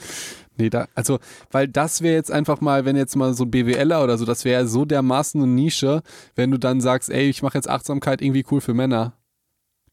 Nee, 0.60 0.70
da, 0.70 0.88
also, 0.94 1.20
weil 1.52 1.70
das 1.70 2.02
wäre 2.02 2.16
jetzt 2.16 2.32
einfach 2.32 2.60
mal, 2.60 2.84
wenn 2.84 2.98
jetzt 2.98 3.16
mal 3.16 3.34
so 3.34 3.46
ein 3.46 3.52
BWLer 3.52 4.04
oder 4.04 4.18
so, 4.18 4.26
das 4.26 4.44
wäre 4.44 4.68
so 4.68 4.84
dermaßen 4.84 5.42
eine 5.42 5.50
Nische, 5.50 6.04
wenn 6.36 6.52
du 6.52 6.58
dann 6.58 6.82
sagst, 6.82 7.10
ey, 7.10 7.30
ich 7.30 7.42
mache 7.42 7.58
jetzt 7.58 7.70
Achtsamkeit 7.70 8.22
irgendwie 8.22 8.46
cool 8.52 8.60
für 8.60 8.74
Männer. 8.74 9.14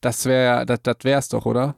Das 0.00 0.26
wäre, 0.26 0.66
das, 0.66 0.82
das 0.82 0.96
wär's 1.02 1.28
doch, 1.28 1.46
oder? 1.46 1.76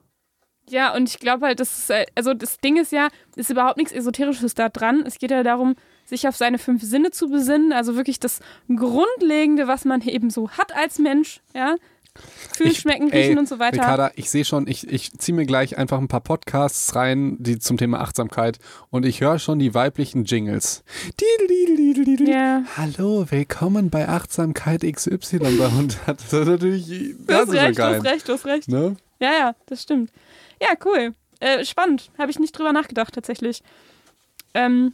Ja, 0.71 0.95
und 0.95 1.09
ich 1.09 1.19
glaube 1.19 1.47
halt, 1.47 1.61
das 1.61 1.79
ist, 1.79 1.91
äh, 1.91 2.07
also 2.15 2.33
das 2.33 2.59
Ding 2.59 2.79
ist 2.79 2.93
ja, 2.93 3.09
ist 3.37 3.51
überhaupt 3.51 3.77
nichts 3.77 3.93
Esoterisches 3.93 4.55
da 4.55 4.71
dran. 4.71 5.03
Es 5.07 5.19
geht 5.19 5.31
ja 5.31 5.43
darum, 5.43 5.75
sich 6.07 6.27
auf 6.27 6.37
seine 6.37 6.59
fünf 6.59 6.83
Sinne 6.83 7.11
zu 7.11 7.29
besinnen, 7.29 7.73
also 7.73 7.95
wirklich 7.95 8.19
das 8.19 8.41
Grundlegende, 8.75 9.69
was 9.69 9.85
man 9.85 10.01
eben 10.01 10.31
so 10.31 10.51
hat 10.51 10.75
als 10.75 10.99
Mensch, 10.99 11.41
ja. 11.55 11.77
Fühlen, 12.57 12.71
Ich- 12.73 12.79
schmecken, 12.81 13.11
ey, 13.13 13.23
riechen 13.27 13.39
und 13.39 13.49
so 13.49 13.59
weiter. 13.59 13.77
Ricarda, 13.77 14.11
ich 14.17 14.31
sehe 14.31 14.45
schon, 14.45 14.67
ich, 14.67 14.89
ich 14.91 15.13
ziehe 15.19 15.35
mir 15.37 15.47
gleich 15.47 15.79
einfach 15.79 15.99
ein 15.99 16.09
paar 16.09 16.21
Podcasts 16.23 16.95
rein, 16.97 17.37
die 17.39 17.59
zum 17.61 17.77
Thema 17.77 18.01
Achtsamkeit 18.01 18.59
und 18.91 19.07
ich 19.07 19.21
höre 19.21 19.39
schon 19.39 19.59
die 19.61 19.75
weiblichen 19.75 20.25
Jingles. 20.25 20.83
Ja. 22.27 22.63
Hallo, 22.77 23.27
willkommen 23.31 23.91
bei 23.91 24.09
Achtsamkeit 24.09 24.83
XY 24.83 25.39
und 25.79 25.99
das 26.07 26.25
ist 26.25 26.33
natürlich 26.33 26.87
Du 26.87 27.15
das 27.27 27.37
hast 27.41 27.49
ist 27.49 27.55
ja 27.55 27.63
recht, 27.63 27.79
du 27.79 27.83
geil. 27.83 27.97
hast 27.99 28.05
recht, 28.05 28.29
du 28.29 28.33
hast 28.33 28.47
recht. 28.47 28.69
Ne? 28.69 28.97
Ja, 29.21 29.33
ja, 29.33 29.55
das 29.67 29.83
stimmt. 29.83 30.11
Ja, 30.61 30.69
cool. 30.85 31.15
Äh, 31.41 31.65
spannend. 31.65 32.11
Habe 32.19 32.31
ich 32.31 32.39
nicht 32.41 32.53
drüber 32.59 32.73
nachgedacht, 32.73 33.15
tatsächlich. 33.15 33.63
Ähm, 34.55 34.93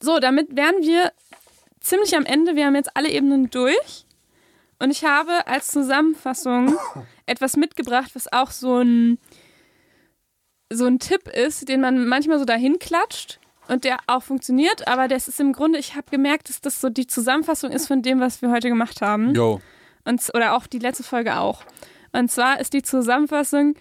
so, 0.00 0.18
damit 0.18 0.56
wären 0.56 0.74
wir 0.82 1.12
ziemlich 1.80 2.16
am 2.16 2.24
Ende. 2.24 2.56
Wir 2.56 2.66
haben 2.66 2.74
jetzt 2.74 2.90
alle 2.96 3.10
Ebenen 3.10 3.50
durch. 3.50 4.04
Und 4.84 4.90
ich 4.90 5.02
habe 5.02 5.46
als 5.46 5.68
Zusammenfassung 5.68 6.76
etwas 7.26 7.56
mitgebracht, 7.56 8.10
was 8.12 8.30
auch 8.30 8.50
so 8.50 8.80
ein, 8.82 9.18
so 10.70 10.84
ein 10.84 10.98
Tipp 10.98 11.26
ist, 11.26 11.70
den 11.70 11.80
man 11.80 12.06
manchmal 12.06 12.38
so 12.38 12.44
dahin 12.44 12.78
klatscht 12.78 13.40
und 13.68 13.84
der 13.84 13.96
auch 14.06 14.22
funktioniert. 14.22 14.86
Aber 14.86 15.08
das 15.08 15.26
ist 15.26 15.40
im 15.40 15.54
Grunde, 15.54 15.78
ich 15.78 15.94
habe 15.96 16.10
gemerkt, 16.10 16.50
dass 16.50 16.60
das 16.60 16.82
so 16.82 16.90
die 16.90 17.06
Zusammenfassung 17.06 17.70
ist 17.70 17.86
von 17.88 18.02
dem, 18.02 18.20
was 18.20 18.42
wir 18.42 18.50
heute 18.50 18.68
gemacht 18.68 19.00
haben. 19.00 19.34
Yo. 19.34 19.62
Und, 20.04 20.20
oder 20.34 20.54
auch 20.54 20.66
die 20.66 20.80
letzte 20.80 21.02
Folge 21.02 21.38
auch. 21.38 21.62
Und 22.12 22.30
zwar 22.30 22.60
ist 22.60 22.74
die 22.74 22.82
Zusammenfassung, 22.82 23.76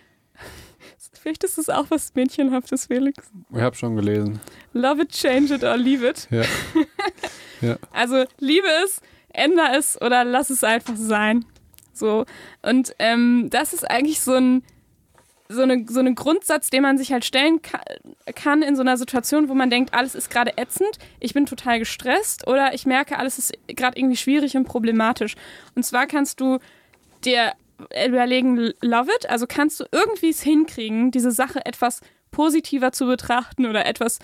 vielleicht 1.12 1.43
ist 1.43 1.58
es 1.58 1.68
auch 1.68 1.88
was 1.89 2.16
Mädchenhaftes, 2.16 2.86
Felix. 2.86 3.30
Ich 3.54 3.60
habe 3.60 3.76
schon 3.76 3.97
gelesen. 3.97 4.39
Love 4.72 5.01
it, 5.01 5.10
change 5.10 5.54
it 5.54 5.66
or 5.66 5.76
leave 5.76 6.08
it. 6.08 6.30
Ja. 6.32 6.43
Also 7.93 8.26
liebe 8.39 8.68
es, 8.84 8.99
änder 9.34 9.77
es 9.77 10.01
oder 10.01 10.23
lass 10.23 10.49
es 10.49 10.63
einfach 10.63 10.95
sein. 10.95 11.45
So. 11.93 12.25
Und 12.61 12.95
ähm, 12.99 13.49
das 13.49 13.73
ist 13.73 13.89
eigentlich 13.89 14.21
so 14.21 14.34
ein, 14.34 14.63
so 15.49 15.61
eine, 15.61 15.86
so 15.88 15.99
ein 15.99 16.15
Grundsatz, 16.15 16.69
den 16.69 16.81
man 16.81 16.97
sich 16.97 17.11
halt 17.11 17.25
stellen 17.25 17.61
ka 17.61 17.79
kann 18.36 18.61
in 18.61 18.75
so 18.75 18.81
einer 18.81 18.97
Situation, 18.97 19.49
wo 19.49 19.53
man 19.53 19.69
denkt, 19.69 19.93
alles 19.93 20.15
ist 20.15 20.29
gerade 20.29 20.57
ätzend, 20.57 20.97
ich 21.19 21.34
bin 21.34 21.45
total 21.45 21.79
gestresst 21.79 22.47
oder 22.47 22.73
ich 22.73 22.86
merke, 22.86 23.19
alles 23.19 23.38
ist 23.38 23.53
gerade 23.67 23.99
irgendwie 23.99 24.17
schwierig 24.17 24.55
und 24.55 24.65
problematisch. 24.65 25.36
Und 25.75 25.84
zwar 25.84 26.07
kannst 26.07 26.39
du 26.39 26.59
dir 27.25 27.53
überlegen, 28.05 28.73
love 28.81 29.09
it, 29.15 29.29
also 29.29 29.45
kannst 29.47 29.79
du 29.79 29.86
irgendwie 29.91 30.29
es 30.29 30.41
hinkriegen, 30.41 31.11
diese 31.11 31.31
Sache 31.31 31.65
etwas 31.65 32.01
positiver 32.31 32.91
zu 32.91 33.05
betrachten 33.05 33.65
oder 33.65 33.86
etwas 33.86 34.19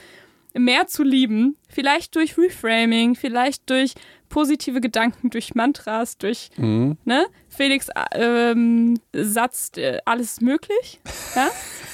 mehr 0.54 0.88
zu 0.88 1.04
lieben. 1.04 1.58
Vielleicht 1.70 2.16
durch 2.16 2.38
Reframing, 2.38 3.16
vielleicht 3.16 3.70
durch 3.70 3.94
positive 4.30 4.80
Gedanken, 4.82 5.30
durch 5.30 5.56
Mantras, 5.56 6.18
durch 6.18 6.50
Mhm. 6.58 6.98
ne? 7.06 7.26
Felix 7.48 7.90
äh, 7.90 8.52
ähm, 8.52 9.00
Satz, 9.14 9.72
äh, 9.78 10.00
alles 10.06 10.34
ist 10.34 10.42
möglich. 10.42 11.00
Ja? 11.36 11.50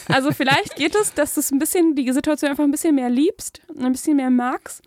Also 0.09 0.31
vielleicht 0.31 0.75
geht 0.75 0.95
es, 0.95 1.13
dass 1.13 1.33
du 1.35 1.39
es 1.39 1.51
ein 1.51 1.59
bisschen, 1.59 1.95
die 1.95 2.11
Situation 2.11 2.51
einfach 2.51 2.63
ein 2.63 2.71
bisschen 2.71 2.95
mehr 2.95 3.09
liebst, 3.09 3.61
ein 3.79 3.91
bisschen 3.91 4.17
mehr 4.17 4.29
magst. 4.29 4.81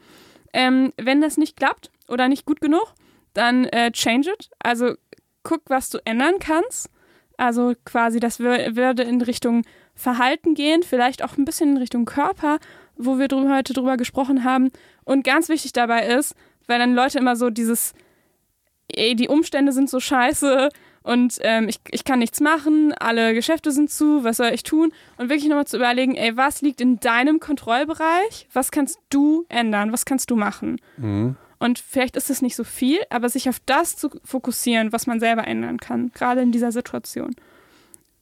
Ähm, 0.52 0.92
wenn 0.96 1.20
das 1.20 1.36
nicht 1.36 1.56
klappt 1.56 1.90
oder 2.08 2.28
nicht 2.28 2.44
gut 2.46 2.60
genug, 2.60 2.94
dann 3.34 3.64
äh, 3.66 3.90
change 3.92 4.30
it. 4.30 4.50
Also 4.60 4.94
guck, 5.42 5.62
was 5.68 5.90
du 5.90 5.98
ändern 6.04 6.34
kannst. 6.40 6.90
Also 7.36 7.74
quasi, 7.84 8.20
das 8.20 8.40
wür- 8.40 8.74
würde 8.76 9.02
in 9.04 9.20
Richtung 9.22 9.62
Verhalten 9.94 10.54
gehen, 10.54 10.82
vielleicht 10.82 11.22
auch 11.24 11.36
ein 11.36 11.44
bisschen 11.44 11.70
in 11.70 11.76
Richtung 11.78 12.04
Körper, 12.04 12.58
wo 12.98 13.18
wir 13.18 13.28
drü 13.28 13.48
heute 13.48 13.72
drüber 13.72 13.96
gesprochen 13.96 14.44
haben. 14.44 14.70
Und 15.04 15.24
ganz 15.24 15.48
wichtig 15.48 15.72
dabei 15.72 16.06
ist, 16.06 16.34
weil 16.66 16.78
dann 16.78 16.94
Leute 16.94 17.18
immer 17.18 17.36
so 17.36 17.50
dieses, 17.50 17.94
ey, 18.88 19.14
die 19.14 19.28
Umstände 19.28 19.72
sind 19.72 19.88
so 19.88 20.00
scheiße 20.00 20.68
und 21.02 21.38
ähm, 21.40 21.68
ich, 21.68 21.80
ich 21.90 22.04
kann 22.04 22.18
nichts 22.18 22.40
machen, 22.40 22.92
alle 22.92 23.32
Geschäfte 23.32 23.72
sind 23.72 23.90
zu, 23.90 24.24
was 24.24 24.36
soll 24.36 24.50
ich 24.52 24.62
tun? 24.62 24.92
Und 25.16 25.30
wirklich 25.30 25.48
nochmal 25.48 25.66
zu 25.66 25.76
überlegen, 25.76 26.16
ey, 26.16 26.36
was 26.36 26.60
liegt 26.60 26.80
in 26.80 27.00
deinem 27.00 27.40
Kontrollbereich? 27.40 28.48
Was 28.52 28.70
kannst 28.70 28.98
du 29.08 29.46
ändern? 29.48 29.92
Was 29.92 30.04
kannst 30.04 30.30
du 30.30 30.36
machen? 30.36 30.80
Mhm. 30.96 31.36
Und 31.58 31.78
vielleicht 31.78 32.16
ist 32.16 32.30
es 32.30 32.42
nicht 32.42 32.56
so 32.56 32.64
viel, 32.64 32.98
aber 33.10 33.28
sich 33.28 33.48
auf 33.48 33.58
das 33.64 33.96
zu 33.96 34.10
fokussieren, 34.22 34.92
was 34.92 35.06
man 35.06 35.18
selber 35.18 35.46
ändern 35.46 35.78
kann, 35.78 36.12
gerade 36.12 36.40
in 36.40 36.52
dieser 36.52 36.72
Situation. 36.72 37.34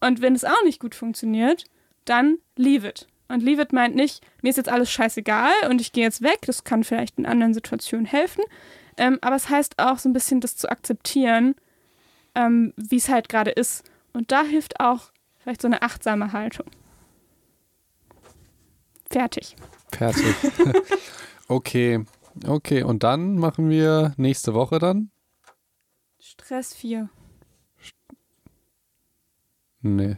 Und 0.01 0.23
wenn 0.23 0.35
es 0.35 0.45
auch 0.45 0.63
nicht 0.65 0.81
gut 0.81 0.95
funktioniert, 0.95 1.65
dann 2.05 2.39
leave 2.57 2.87
it. 2.87 3.07
Und 3.29 3.43
leave 3.43 3.63
it 3.63 3.73
meint 3.73 3.97
nicht, 3.97 4.25
mir 4.43 4.51
ist 4.51 4.57
jetzt 4.57 4.69
alles 4.69 4.91
scheißegal 4.91 5.53
und 5.69 5.81
ich 5.81 5.93
gehe 5.93 6.05
jetzt 6.05 6.23
weg. 6.23 6.41
Das 6.47 6.65
kann 6.65 6.85
vielleicht 6.85 7.19
in 7.19 7.27
anderen 7.27 7.55
Situationen 7.55 8.07
helfen. 8.07 8.45
Ähm, 8.97 9.19
aber 9.21 9.37
es 9.37 9.49
heißt 9.49 9.79
auch 9.79 9.99
so 9.99 10.09
ein 10.09 10.13
bisschen, 10.13 10.41
das 10.41 10.57
zu 10.57 10.71
akzeptieren, 10.71 11.55
ähm, 12.35 12.73
wie 12.77 12.97
es 12.97 13.09
halt 13.09 13.29
gerade 13.29 13.51
ist. 13.51 13.85
Und 14.13 14.33
da 14.33 14.43
hilft 14.43 14.81
auch 14.81 15.11
vielleicht 15.39 15.63
so 15.63 15.69
eine 15.69 15.83
achtsame 15.83 16.33
Haltung. 16.33 16.67
Fertig. 19.11 19.57
Fertig. 19.93 20.35
okay. 21.49 22.05
Okay, 22.47 22.83
und 22.83 23.03
dann 23.03 23.39
machen 23.39 23.71
wir 23.71 24.13
nächste 24.17 24.53
Woche 24.55 24.79
dann? 24.79 25.11
Stress 26.21 26.75
4. 26.75 27.09
Nee. 29.81 30.17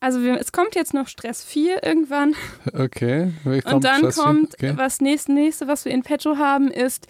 Also 0.00 0.22
wir, 0.22 0.38
es 0.40 0.52
kommt 0.52 0.74
jetzt 0.76 0.94
noch 0.94 1.08
Stress 1.08 1.42
4 1.44 1.82
irgendwann. 1.82 2.34
Okay. 2.72 3.32
Und 3.44 3.84
dann 3.84 4.00
hier? 4.02 4.12
kommt, 4.12 4.54
Okay. 4.54 4.72
was 4.76 5.00
nächste, 5.00 5.32
nächste, 5.32 5.66
was 5.66 5.84
wir 5.84 5.92
in 5.92 6.02
petto 6.02 6.36
haben, 6.36 6.70
ist, 6.70 7.06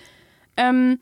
ähm, 0.56 0.98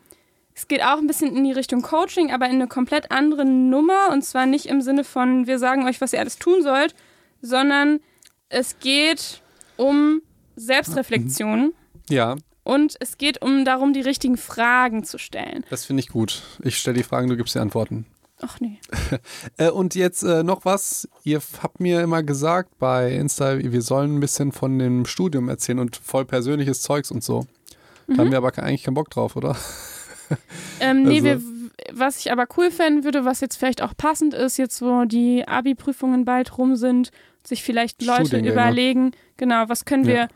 es 0.55 0.67
geht 0.69 0.83
auch 0.83 0.99
ein 0.99 1.07
bisschen 1.07 1.37
in 1.37 1.45
die 1.45 1.53
Richtung 1.53 1.83
Coaching, 1.83 2.33
aber 2.33 2.47
in 2.47 2.55
eine 2.57 2.67
komplett 2.67 3.11
andere 3.13 3.45
Nummer. 3.45 4.11
Und 4.11 4.23
zwar 4.23 4.47
nicht 4.47 4.67
im 4.67 4.81
Sinne 4.81 5.05
von, 5.05 5.47
wir 5.47 5.59
sagen 5.59 5.87
euch, 5.87 6.01
was 6.01 6.13
ihr 6.13 6.19
alles 6.21 6.39
tun 6.39 6.63
sollt, 6.63 6.95
sondern 7.43 8.01
es 8.49 8.79
geht 8.81 9.43
um 9.77 10.23
Selbstreflexion 10.57 11.73
Ja, 12.11 12.37
und 12.65 12.97
es 13.01 13.17
geht 13.19 13.43
um 13.43 13.65
darum, 13.65 13.93
die 13.93 14.01
richtigen 14.01 14.37
Fragen 14.37 15.05
zu 15.05 15.19
stellen. 15.19 15.65
das 15.71 15.85
finde 15.85 16.01
ich 16.01 16.09
gut. 16.09 16.43
Ich 16.63 16.79
stelle 16.79 16.97
die 16.97 17.03
Fragen, 17.05 17.29
du 17.29 17.37
gibst 17.37 17.55
die 17.55 17.59
Antworten. 17.61 18.07
Ach 18.43 18.61
nee. 18.61 18.79
Äh, 19.57 19.71
und 19.71 19.95
jetzt 19.95 20.23
äh, 20.23 20.43
noch 20.43 20.65
was. 20.65 21.09
Ihr 21.25 21.41
habt 21.63 21.81
mir 21.81 22.03
immer 22.03 22.23
gesagt 22.23 22.79
bei 22.79 23.13
Insta, 23.13 23.59
wir 23.59 23.83
sollen 23.83 24.17
ein 24.17 24.21
bisschen 24.21 24.53
von 24.53 24.79
dem 24.79 25.07
Studium 25.07 25.49
erzählen 25.49 25.79
und 25.79 25.97
voll 25.97 26.25
persönliches 26.27 26.83
Zeugs 26.83 27.11
und 27.11 27.25
so. 27.25 27.47
Da 28.07 28.15
Mhm. 28.15 28.19
haben 28.19 28.31
wir 28.33 28.39
aber 28.39 28.57
eigentlich 28.59 28.83
keinen 28.85 28.95
Bock 28.95 29.11
drauf, 29.11 29.37
oder? 29.37 29.57
Ähm, 30.81 31.05
nee, 31.05 31.21
Also- 31.21 31.25
wir, 31.25 31.41
was 31.93 32.19
ich 32.19 32.33
aber 32.33 32.47
cool 32.57 32.71
fänden 32.73 33.05
würde, 33.05 33.25
was 33.25 33.41
jetzt 33.41 33.57
vielleicht 33.57 33.81
auch 33.81 33.97
passend 33.97 34.35
ist, 34.35 34.57
jetzt 34.57 34.83
wo 34.83 35.05
die 35.05 35.47
Abi-Prüfungen 35.47 36.25
bald 36.25 36.59
rum 36.59 36.75
sind, 36.75 37.11
sich 37.45 37.63
vielleicht 37.63 38.03
Leute 38.03 38.39
überlegen, 38.41 39.13
genau, 39.37 39.69
was 39.69 39.85
können 39.85 40.05
wir 40.07 40.15
Ja, 40.15 40.29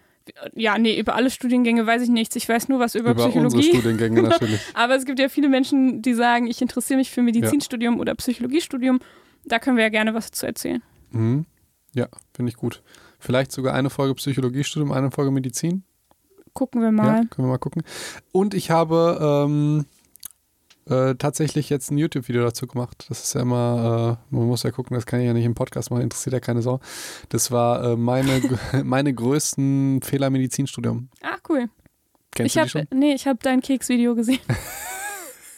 nee, 0.55 0.99
über 0.99 1.15
alle 1.15 1.31
Studiengänge 1.31 1.87
weiß 1.87 2.03
ich 2.03 2.09
nichts. 2.09 2.37
Ich 2.37 2.49
weiß 2.49 2.69
nur 2.69 2.79
was 2.79 2.95
über, 2.95 3.11
Über 3.11 3.25
unsere 3.25 3.49
Psychologie. 3.61 3.69
Studiengänge 3.69 4.23
natürlich. 4.29 4.61
Aber 4.75 4.95
es 4.97 5.05
gibt 5.05 5.19
ja 5.19 5.29
viele 5.29 5.49
Menschen, 5.49 6.03
die 6.03 6.15
sagen, 6.15 6.47
ich 6.47 6.61
interessiere 6.63 6.99
mich 6.99 7.11
für 7.11 7.23
Medizinstudium 7.23 7.99
oder 8.01 8.15
Psychologiestudium. 8.15 9.01
Da 9.45 9.59
können 9.59 9.77
wir 9.77 9.85
ja 9.85 9.91
gerne 9.91 10.15
was 10.15 10.31
zu 10.31 10.47
erzählen. 10.47 10.83
Mhm. 11.11 11.47
Ja, 11.95 12.07
finde 12.35 12.51
ich 12.51 12.57
gut. 12.57 12.83
Vielleicht 13.19 13.53
sogar 13.53 13.75
eine 13.75 13.91
Folge 13.91 14.15
Psychologiestudium, 14.15 14.93
eine 14.93 15.11
Folge 15.11 15.31
Medizin. 15.31 15.83
Gucken 16.53 16.81
wir 16.81 16.89
Ja, 16.89 16.93
mal. 16.93 17.27
können 17.27 17.47
wir 17.49 17.53
mal 17.53 17.59
gucken. 17.59 17.83
Und 18.33 18.55
ich 18.55 18.71
habe 18.71 19.47
ähm, 19.47 19.87
äh, 20.89 21.15
tatsächlich 21.15 21.71
jetzt 21.71 21.91
ein 21.91 21.99
YouTube-Video 21.99 22.43
dazu 22.43 22.67
gemacht. 22.67 23.07
Das 23.09 23.23
ist 23.23 23.35
ja 23.35 23.43
immer, 23.43 24.19
äh, 24.31 24.35
man 24.35 24.47
muss 24.47 24.63
ja 24.63 24.71
gucken, 24.71 24.95
das 24.95 25.07
kann 25.07 25.21
ich 25.21 25.27
ja 25.27 25.33
nicht 25.33 25.45
im 25.45 25.55
Podcast 25.55 25.91
machen, 25.91 26.03
interessiert 26.03 26.33
ja 26.33 26.41
keine 26.41 26.63
Sau. 26.63 26.81
Das 27.29 27.51
war 27.51 27.85
äh, 27.85 27.97
meine, 27.97 28.41
meine 28.85 29.13
größten 29.15 30.03
Fehler 30.03 30.29
im 30.29 30.35
Medizinstudium. 30.35 31.09
Ah, 31.23 31.37
cool. 31.49 31.69
Kennst 32.33 32.49
ich 32.49 32.55
du 32.55 32.61
hab, 32.61 32.71
schon? 32.71 32.87
Nee, 32.93 33.15
ich 33.15 33.27
habe 33.27 33.39
dein 33.43 33.61
Keksvideo 33.61 34.15
gesehen. 34.15 34.41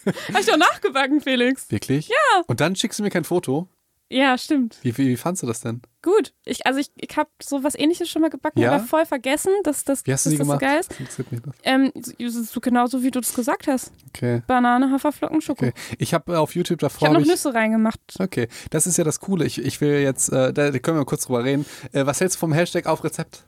Habe 0.04 0.40
ich 0.40 0.46
doch 0.46 0.56
nachgebacken, 0.56 1.20
Felix. 1.20 1.70
Wirklich? 1.70 2.08
Ja. 2.08 2.42
Und 2.48 2.60
dann 2.60 2.74
schickst 2.74 2.98
du 2.98 3.04
mir 3.04 3.10
kein 3.10 3.22
Foto. 3.22 3.68
Ja, 4.12 4.36
stimmt. 4.36 4.76
Wie, 4.82 4.96
wie, 4.98 5.08
wie 5.08 5.16
fandst 5.16 5.42
du 5.42 5.46
das 5.46 5.60
denn? 5.60 5.80
Gut. 6.02 6.34
Ich, 6.44 6.66
also 6.66 6.80
ich, 6.80 6.90
ich 6.96 7.16
habe 7.16 7.30
so 7.42 7.64
was 7.64 7.74
ähnliches 7.74 8.08
schon 8.10 8.20
mal 8.22 8.28
gebacken, 8.30 8.60
Ja? 8.60 8.72
aber 8.72 8.84
voll 8.84 9.06
vergessen, 9.06 9.50
dass, 9.64 9.84
das 9.84 10.04
Wie 10.06 10.12
hast 10.12 10.26
dass 10.26 10.32
das 10.34 10.40
gemacht? 10.40 10.60
so 10.60 10.66
geil 10.66 10.80
ist. 10.80 10.90
Das. 10.90 11.54
Ähm, 11.62 11.92
so, 12.28 12.42
so 12.42 12.60
genauso 12.60 13.02
wie 13.02 13.10
du 13.10 13.20
das 13.20 13.32
gesagt 13.34 13.68
hast. 13.68 13.90
Okay. 14.08 14.42
Banane, 14.46 14.90
Haferflocken, 14.90 15.40
Schoko. 15.40 15.66
okay. 15.66 15.74
Ich 15.98 16.12
habe 16.12 16.32
äh, 16.34 16.36
auf 16.36 16.54
YouTube 16.54 16.76
Ich 16.82 16.88
davor. 16.88 17.08
habe 17.08 17.14
noch 17.14 17.20
hab 17.22 17.26
ich, 17.26 17.32
Nüsse 17.32 17.54
reingemacht. 17.54 18.00
okay, 18.18 18.48
das 18.70 18.86
ist 18.86 18.98
ja 18.98 19.04
das 19.04 19.20
Coole. 19.20 19.46
Ich, 19.46 19.58
ich 19.64 19.80
will 19.80 20.00
jetzt, 20.00 20.28
äh, 20.30 20.52
da, 20.52 20.70
da 20.70 20.78
können 20.78 20.98
wir 20.98 21.04
kurz 21.06 21.24
drüber 21.26 21.44
reden. 21.44 21.64
Äh, 21.92 22.04
was 22.04 22.20
hältst 22.20 22.36
du 22.36 22.40
vom 22.40 22.52
Hashtag 22.52 22.86
auf 22.86 23.02
Rezept? 23.04 23.44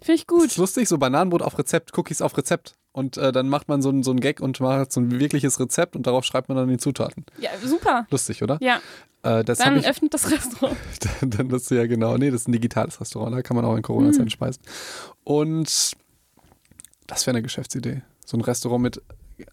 Finde 0.00 0.14
ich 0.14 0.26
Das 0.26 0.36
gut. 0.38 0.46
ist 0.46 0.56
lustig, 0.56 0.88
so 0.88 0.98
Bananenbrot 0.98 1.42
auf 1.42 1.58
Rezept, 1.58 1.96
Cookies 1.98 2.22
auf 2.22 2.36
Rezept. 2.36 2.74
Und 2.92 3.16
äh, 3.16 3.30
dann 3.32 3.48
macht 3.48 3.68
man 3.68 3.82
so 3.82 3.90
ein, 3.90 4.02
so 4.02 4.10
ein 4.10 4.18
Gag 4.20 4.40
und 4.40 4.58
macht 4.60 4.92
so 4.92 5.00
ein 5.00 5.18
wirkliches 5.20 5.60
Rezept 5.60 5.94
und 5.94 6.06
darauf 6.06 6.24
schreibt 6.24 6.48
man 6.48 6.56
dann 6.56 6.68
die 6.68 6.78
Zutaten. 6.78 7.24
Ja, 7.40 7.50
super. 7.62 8.06
Lustig, 8.10 8.42
oder? 8.42 8.58
Ja, 8.60 8.80
Äh, 9.22 9.44
das 9.44 9.58
dann 9.58 9.76
ich. 9.76 9.86
öffnet 9.86 10.14
das 10.14 10.30
Restaurant. 10.30 10.76
dann 11.20 11.48
das 11.48 11.68
ja 11.70 11.86
genau. 11.86 12.16
Nee, 12.16 12.30
das 12.30 12.42
ist 12.42 12.48
ein 12.48 12.52
digitales 12.52 13.00
Restaurant, 13.00 13.34
da 13.36 13.42
kann 13.42 13.56
man 13.56 13.64
auch 13.64 13.72
in 13.72 13.78
Mhm. 13.78 13.82
Corona-Zeiten 13.82 14.30
speisen. 14.30 14.62
Und 15.24 15.92
das 17.06 17.26
wäre 17.26 17.36
eine 17.36 17.42
Geschäftsidee. 17.42 18.02
So 18.24 18.36
ein 18.36 18.40
Restaurant 18.42 18.82
mit 18.82 19.02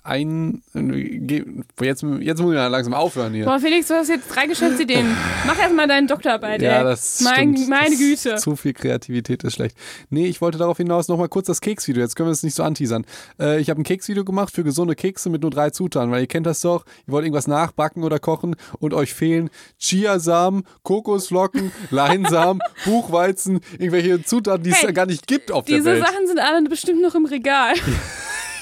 ein. 0.04 0.62
Jetzt, 0.74 2.04
jetzt 2.20 2.42
muss 2.42 2.52
ich 2.52 2.56
ja 2.56 2.68
langsam 2.68 2.94
aufhören 2.94 3.34
hier. 3.34 3.46
Boah, 3.46 3.60
Felix, 3.60 3.88
du 3.88 3.94
hast 3.94 4.10
jetzt 4.10 4.28
drei 4.34 4.48
Geschäftsideen. 4.48 5.06
Mach 5.48 5.58
erstmal 5.60 5.88
deine 5.88 6.08
Doktorarbeit, 6.08 6.62
Ja, 6.62 6.80
ey. 6.80 6.84
das 6.84 7.22
mein, 7.22 7.56
stimmt. 7.56 7.70
Meine 7.70 7.90
das 7.90 7.98
Güte. 8.00 8.36
Zu 8.38 8.56
viel 8.56 8.74
Kreativität 8.74 9.44
ist 9.44 9.54
schlecht. 9.54 9.78
Nee, 10.10 10.28
ich 10.28 10.42
wollte 10.42 10.58
darauf 10.58 10.78
hinaus 10.78 11.08
nochmal 11.08 11.30
kurz 11.30 11.48
das 11.48 11.62
Keksvideo. 11.62 12.02
Jetzt 12.02 12.16
können 12.16 12.28
wir 12.30 12.34
es 12.34 12.44
nicht 12.44 12.56
so 12.56 12.64
anteasern. 12.64 13.06
Äh, 13.40 13.60
ich 13.60 13.70
habe 13.70 13.82
ein 13.82 13.84
Keksvideo 13.84 14.24
gemacht 14.26 14.54
für 14.54 14.64
gesunde 14.64 14.96
Kekse 14.96 15.30
mit 15.30 15.42
nur 15.42 15.52
drei 15.52 15.70
Zutaten, 15.70 16.12
weil 16.12 16.22
ihr 16.22 16.28
kennt 16.28 16.46
das 16.46 16.62
doch. 16.62 16.86
Ihr 17.08 17.14
wollt 17.14 17.26
irgendwas 17.26 17.48
nachbacken 17.48 18.04
oder 18.04 18.20
kochen 18.20 18.56
und 18.80 18.94
euch 18.94 19.14
fehlen 19.14 19.50
Chiasamen, 19.80 20.64
Kokosflocken, 20.84 21.72
Leinsamen, 21.92 22.62
Buchweizen, 22.86 23.60
irgendwelche 23.74 24.24
Zutaten, 24.24 24.64
die 24.64 24.70
es 24.72 24.78
Hey, 24.78 24.86
ja 24.86 24.92
gar 24.92 25.06
nicht 25.06 25.28
gibt 25.28 25.52
auf 25.52 25.66
der 25.66 25.78
Diese 25.78 25.92
Welt. 25.92 26.06
Sachen 26.06 26.28
sind 26.28 26.40
alle 26.40 26.62
bestimmt 26.70 27.02
noch 27.02 27.16
im 27.16 27.26
Regal. 27.26 27.74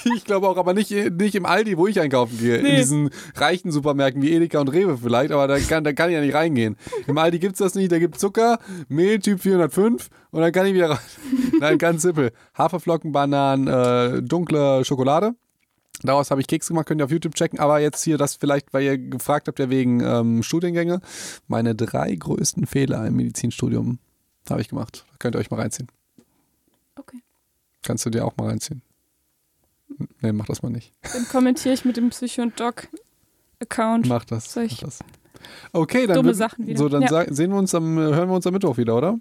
Ich 0.15 0.25
glaube 0.25 0.47
auch, 0.49 0.57
aber 0.57 0.73
nicht, 0.73 0.91
nicht 0.91 1.35
im 1.35 1.45
Aldi, 1.45 1.77
wo 1.77 1.87
ich 1.87 1.99
einkaufen 1.99 2.37
gehe. 2.37 2.57
In 2.57 2.63
Nee. 2.63 2.75
diesen 2.77 3.09
reichen 3.35 3.71
Supermärkten 3.71 4.21
wie 4.21 4.31
Edeka 4.33 4.59
und 4.59 4.69
Rewe 4.69 4.97
vielleicht, 4.97 5.31
aber 5.31 5.47
da 5.47 5.59
kann, 5.59 5.83
da 5.83 5.93
kann 5.93 6.09
ich 6.09 6.15
ja 6.15 6.21
nicht 6.21 6.33
reingehen. 6.33 6.75
Im 7.07 7.17
Aldi 7.17 7.39
gibt 7.39 7.53
es 7.53 7.59
das 7.59 7.75
nicht, 7.75 7.91
da 7.91 7.99
gibt 7.99 8.19
Zucker, 8.19 8.59
Mehl 8.89 9.19
Typ 9.19 9.41
405 9.41 10.09
und 10.31 10.41
dann 10.41 10.51
kann 10.51 10.65
ich 10.65 10.73
wieder 10.73 10.91
rein. 10.91 10.99
Nein, 11.59 11.77
ganz 11.77 12.01
simpel. 12.01 12.31
Haferflocken, 12.57 13.11
Bananen, 13.11 13.67
äh, 13.67 14.21
dunkle 14.21 14.83
Schokolade. 14.85 15.35
Daraus 16.01 16.31
habe 16.31 16.41
ich 16.41 16.47
Kekse 16.47 16.69
gemacht, 16.69 16.87
könnt 16.87 16.99
ihr 17.01 17.05
auf 17.05 17.11
YouTube 17.11 17.35
checken. 17.35 17.59
Aber 17.59 17.79
jetzt 17.79 18.03
hier 18.03 18.17
das 18.17 18.35
vielleicht, 18.35 18.73
weil 18.73 18.83
ihr 18.83 18.97
gefragt 18.97 19.47
habt, 19.47 19.59
ja 19.59 19.69
wegen 19.69 20.01
ähm, 20.01 20.43
Studiengänge. 20.43 20.99
Meine 21.47 21.75
drei 21.75 22.13
größten 22.15 22.65
Fehler 22.65 23.05
im 23.07 23.15
Medizinstudium 23.15 23.99
habe 24.49 24.59
ich 24.59 24.67
gemacht. 24.69 25.05
Könnt 25.19 25.35
ihr 25.35 25.39
euch 25.39 25.49
mal 25.51 25.61
reinziehen. 25.61 25.87
Okay. 26.97 27.19
Kannst 27.83 28.05
du 28.05 28.09
dir 28.09 28.25
auch 28.25 28.35
mal 28.35 28.47
reinziehen. 28.49 28.81
Nee, 30.21 30.31
mach 30.31 30.45
das 30.45 30.61
mal 30.63 30.69
nicht. 30.69 30.91
Dann 31.13 31.27
kommentiere 31.27 31.73
ich 31.73 31.85
mit 31.85 31.97
dem 31.97 32.09
Psycho 32.09 32.41
und 32.43 32.59
Doc 32.59 32.87
Account. 33.61 34.07
Mach 34.07 34.25
das. 34.25 34.55
Mach 34.55 34.77
das. 34.79 34.99
Okay, 35.71 36.07
dann, 36.07 36.15
Dumme 36.15 36.33
Sachen 36.33 36.67
wieder. 36.67 36.77
so, 36.77 36.89
dann 36.89 37.01
Ja. 37.01 37.25
sehen 37.33 37.51
wir 37.51 37.57
uns 37.57 37.73
am, 37.75 37.97
hören 37.97 38.29
wir 38.29 38.35
uns 38.35 38.47
am 38.47 38.53
Mittwoch 38.53 38.77
wieder, 38.77 38.95
oder? 38.95 39.19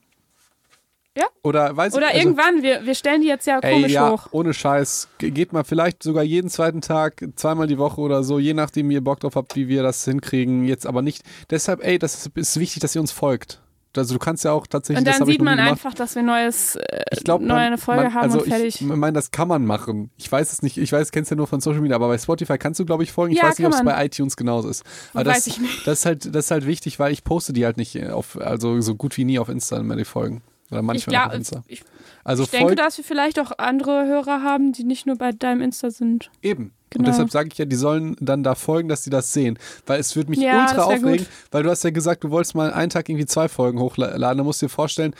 Ja. 1.16 1.26
Oder 1.42 1.76
weiß 1.76 1.94
Oder 1.94 2.06
ich, 2.08 2.14
also, 2.14 2.28
irgendwann, 2.28 2.62
wir, 2.62 2.86
wir 2.86 2.94
stellen 2.94 3.20
die 3.20 3.26
jetzt 3.28 3.46
ja 3.46 3.58
Ey, 3.58 3.74
komisch 3.74 3.92
ja, 3.92 4.10
hoch. 4.10 4.28
ohne 4.30 4.54
Scheiß. 4.54 5.08
Ge- 5.18 5.30
Geht 5.30 5.52
mal 5.52 5.62
vielleicht 5.64 6.02
sogar 6.02 6.22
jeden 6.24 6.48
zweiten 6.48 6.80
Tag, 6.80 7.22
zweimal 7.36 7.66
die 7.66 7.76
Woche 7.76 8.00
oder 8.00 8.24
so, 8.24 8.38
je 8.38 8.54
nachdem, 8.54 8.88
wie 8.88 8.94
ihr 8.94 9.04
Bock 9.04 9.20
drauf 9.20 9.36
habt, 9.36 9.54
wie 9.54 9.68
wir 9.68 9.82
das 9.82 10.04
hinkriegen. 10.06 10.64
Jetzt 10.64 10.86
aber 10.86 11.02
nicht. 11.02 11.22
Deshalb, 11.50 11.84
ey, 11.84 11.98
das 11.98 12.14
ist, 12.26 12.36
ist 12.36 12.58
wichtig, 12.58 12.80
dass 12.80 12.94
ihr 12.94 13.00
uns 13.02 13.12
folgt. 13.12 13.60
Also 13.97 14.14
du 14.14 14.18
kannst 14.18 14.45
ja 14.45 14.53
auch 14.53 14.66
tatsächlich. 14.66 15.07
Und 15.07 15.20
dann 15.20 15.26
sieht 15.26 15.43
man 15.43 15.57
gemacht. 15.57 15.70
einfach, 15.72 15.95
dass 15.95 16.14
wir 16.14 16.22
neues, 16.22 16.76
äh, 16.76 17.03
Ich 17.12 17.24
glaube, 17.24 17.45
neue 17.45 17.59
eine 17.59 17.78
Folge 17.78 18.05
man, 18.05 18.14
haben 18.14 18.22
also 18.22 18.38
und 18.40 18.49
fertig. 18.49 18.76
Ich 18.80 18.86
meine, 18.86 19.12
das 19.12 19.30
kann 19.30 19.49
man 19.49 19.66
machen. 19.66 20.11
Ich 20.16 20.30
weiß 20.32 20.53
es 20.53 20.62
nicht. 20.62 20.78
Ich 20.78 20.90
weiß, 20.93 21.11
kennst 21.12 21.30
ja 21.30 21.36
nur 21.36 21.47
von 21.47 21.61
Social 21.61 21.80
Media, 21.80 21.97
aber 21.97 22.09
bei 22.09 22.18
Spotify 22.18 22.57
kannst 22.59 22.80
du, 22.80 22.84
glaube 22.86 23.03
ich, 23.03 23.12
folgen. 23.12 23.32
Ich 23.34 23.38
Ja, 23.40 23.49
weiß 23.49 23.59
nicht, 23.59 23.66
ob 23.66 23.72
es 23.74 23.82
man. 23.82 23.95
bei 23.95 24.05
iTunes 24.07 24.36
genauso 24.36 24.68
ist. 24.68 24.82
Aber 25.14 25.26
Weiß 25.26 25.45
das, 25.45 25.47
ich 25.49 25.59
nicht. 25.61 25.86
das 25.86 26.01
ist 26.01 26.07
halt, 26.07 26.34
das 26.34 26.47
ist 26.47 26.51
halt 26.51 26.66
wichtig, 26.66 26.99
weil 26.99 27.12
ich 27.12 27.22
poste 27.24 27.53
die 27.53 27.64
halt 27.64 27.76
nicht 27.76 28.03
auf, 28.11 28.38
also 28.40 28.80
so 28.80 28.95
gut 28.95 29.16
wie 29.16 29.24
nie 29.24 29.38
auf 29.38 29.49
Insta 29.49 29.82
mehr 29.82 29.97
die 29.97 30.05
Folgen. 30.05 30.43
Oder 30.70 30.80
manchmal 30.82 31.16
noch 31.16 31.26
auf 31.26 31.34
Insta. 31.34 31.62
ich, 31.66 31.82
Also 32.24 32.45
ich 32.45 32.51
denke, 32.51 32.74
dass 32.76 32.97
wir 32.97 33.05
vielleicht 33.05 33.38
auch 33.38 33.53
andere 33.59 34.07
Hörer 34.07 34.43
haben, 34.43 34.72
die 34.72 34.84
nicht 34.84 35.07
nur 35.07 35.16
bei 35.16 35.32
deinem 35.32 35.61
Insta 35.61 35.90
sind. 35.90 36.30
eben. 36.40 36.72
Und 36.97 37.03
Genau. 37.05 37.11
deshalb 37.11 37.30
sage 37.30 37.49
ich 37.53 37.59
ja, 37.59 37.64
die 37.64 37.76
sollen 37.76 38.16
dann 38.20 38.43
da 38.43 38.55
folgen, 38.55 38.88
dass 38.88 39.05
sie 39.05 39.11
das 39.11 39.32
sehen. 39.32 39.59
Weil 39.86 40.01
es 40.01 40.14
würde 40.16 40.30
mich 40.30 40.40
Ja, 40.40 40.62
ultra 40.62 40.82
aufregen, 40.84 41.18
gut. 41.18 41.26
weil 41.51 41.62
du 41.62 41.70
hast 41.70 41.84
ja 41.84 41.90
gesagt, 41.90 42.24
du 42.24 42.30
wolltest 42.30 42.55
mal 42.55 42.72
einen 42.72 42.90
Tag 42.90 43.09
irgendwie 43.09 43.26
zwei 43.26 43.49
Folgen 43.49 43.78
hochladen. 43.80 44.20
Da 44.20 44.34
musst 44.45 44.62
du 44.62 44.66
dir 44.66 44.70
vorstellen, 44.70 45.14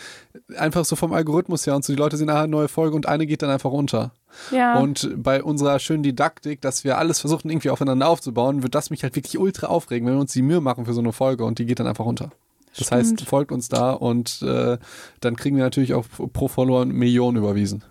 einfach 0.57 0.85
so 0.85 0.97
vom 0.97 1.13
Algorithmus 1.13 1.67
her 1.67 1.75
und 1.77 1.85
so, 1.85 1.93
die 1.93 1.99
Leute 1.99 2.17
sehen, 2.17 2.31
ah, 2.31 2.47
neue 2.47 2.69
Folge 2.69 2.97
und 2.97 3.07
eine 3.07 3.27
geht 3.27 3.43
dann 3.43 3.51
einfach 3.51 3.71
unter. 3.73 4.13
Ja. 4.51 4.79
Und 4.79 5.11
bei 5.17 5.43
unserer 5.43 5.79
schönen 5.79 6.03
Didaktik, 6.03 6.61
dass 6.63 6.85
wir 6.85 6.97
alles 6.99 7.21
versuchen, 7.21 7.51
irgendwie 7.51 7.71
aufeinander 7.71 8.09
aufzubauen, 8.09 8.63
wird 8.63 8.75
das 8.75 8.91
mich 8.91 9.03
halt 9.03 9.15
wirklich 9.17 9.39
ultra 9.39 9.67
aufregen, 9.67 10.07
wenn 10.07 10.15
wir 10.15 10.21
uns 10.21 10.33
die 10.33 10.43
Mühe 10.43 10.61
machen 10.61 10.87
für 10.87 10.95
so 10.95 11.01
eine 11.01 11.13
Folge 11.13 11.45
und 11.45 11.59
die 11.59 11.67
geht 11.67 11.81
dann 11.81 11.87
einfach 11.87 12.05
runter. 12.07 12.31
Das 12.75 12.87
Stimmt. 12.87 13.01
heißt, 13.03 13.21
folgt 13.27 13.53
uns 13.53 13.69
da 13.69 13.93
und 13.93 14.41
äh, 14.41 14.79
dann 15.21 15.37
kriegen 15.37 15.57
wir 15.57 15.65
natürlich 15.65 15.93
auch 15.93 16.07
pro 16.33 16.49
Follower 16.49 16.87
Millionen 16.87 17.37
überwiesen. 17.37 17.85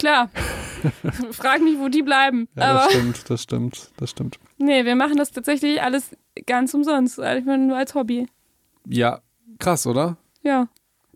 Klar. 0.00 0.30
Frag 1.32 1.60
mich, 1.60 1.78
wo 1.78 1.88
die 1.88 2.02
bleiben. 2.02 2.48
Ja, 2.56 2.72
das 2.72 2.92
stimmt, 2.92 3.30
das 3.30 3.42
stimmt, 3.42 3.90
das 3.98 4.10
stimmt. 4.10 4.38
nee, 4.56 4.84
wir 4.86 4.96
machen 4.96 5.16
das 5.16 5.30
tatsächlich 5.30 5.82
alles 5.82 6.16
ganz 6.46 6.72
umsonst. 6.72 7.20
Also 7.20 7.38
Ich 7.38 7.44
meine, 7.44 7.66
nur 7.66 7.76
als 7.76 7.94
Hobby. 7.94 8.26
Ja, 8.86 9.20
krass, 9.58 9.86
oder? 9.86 10.16
Ja. 10.42 10.68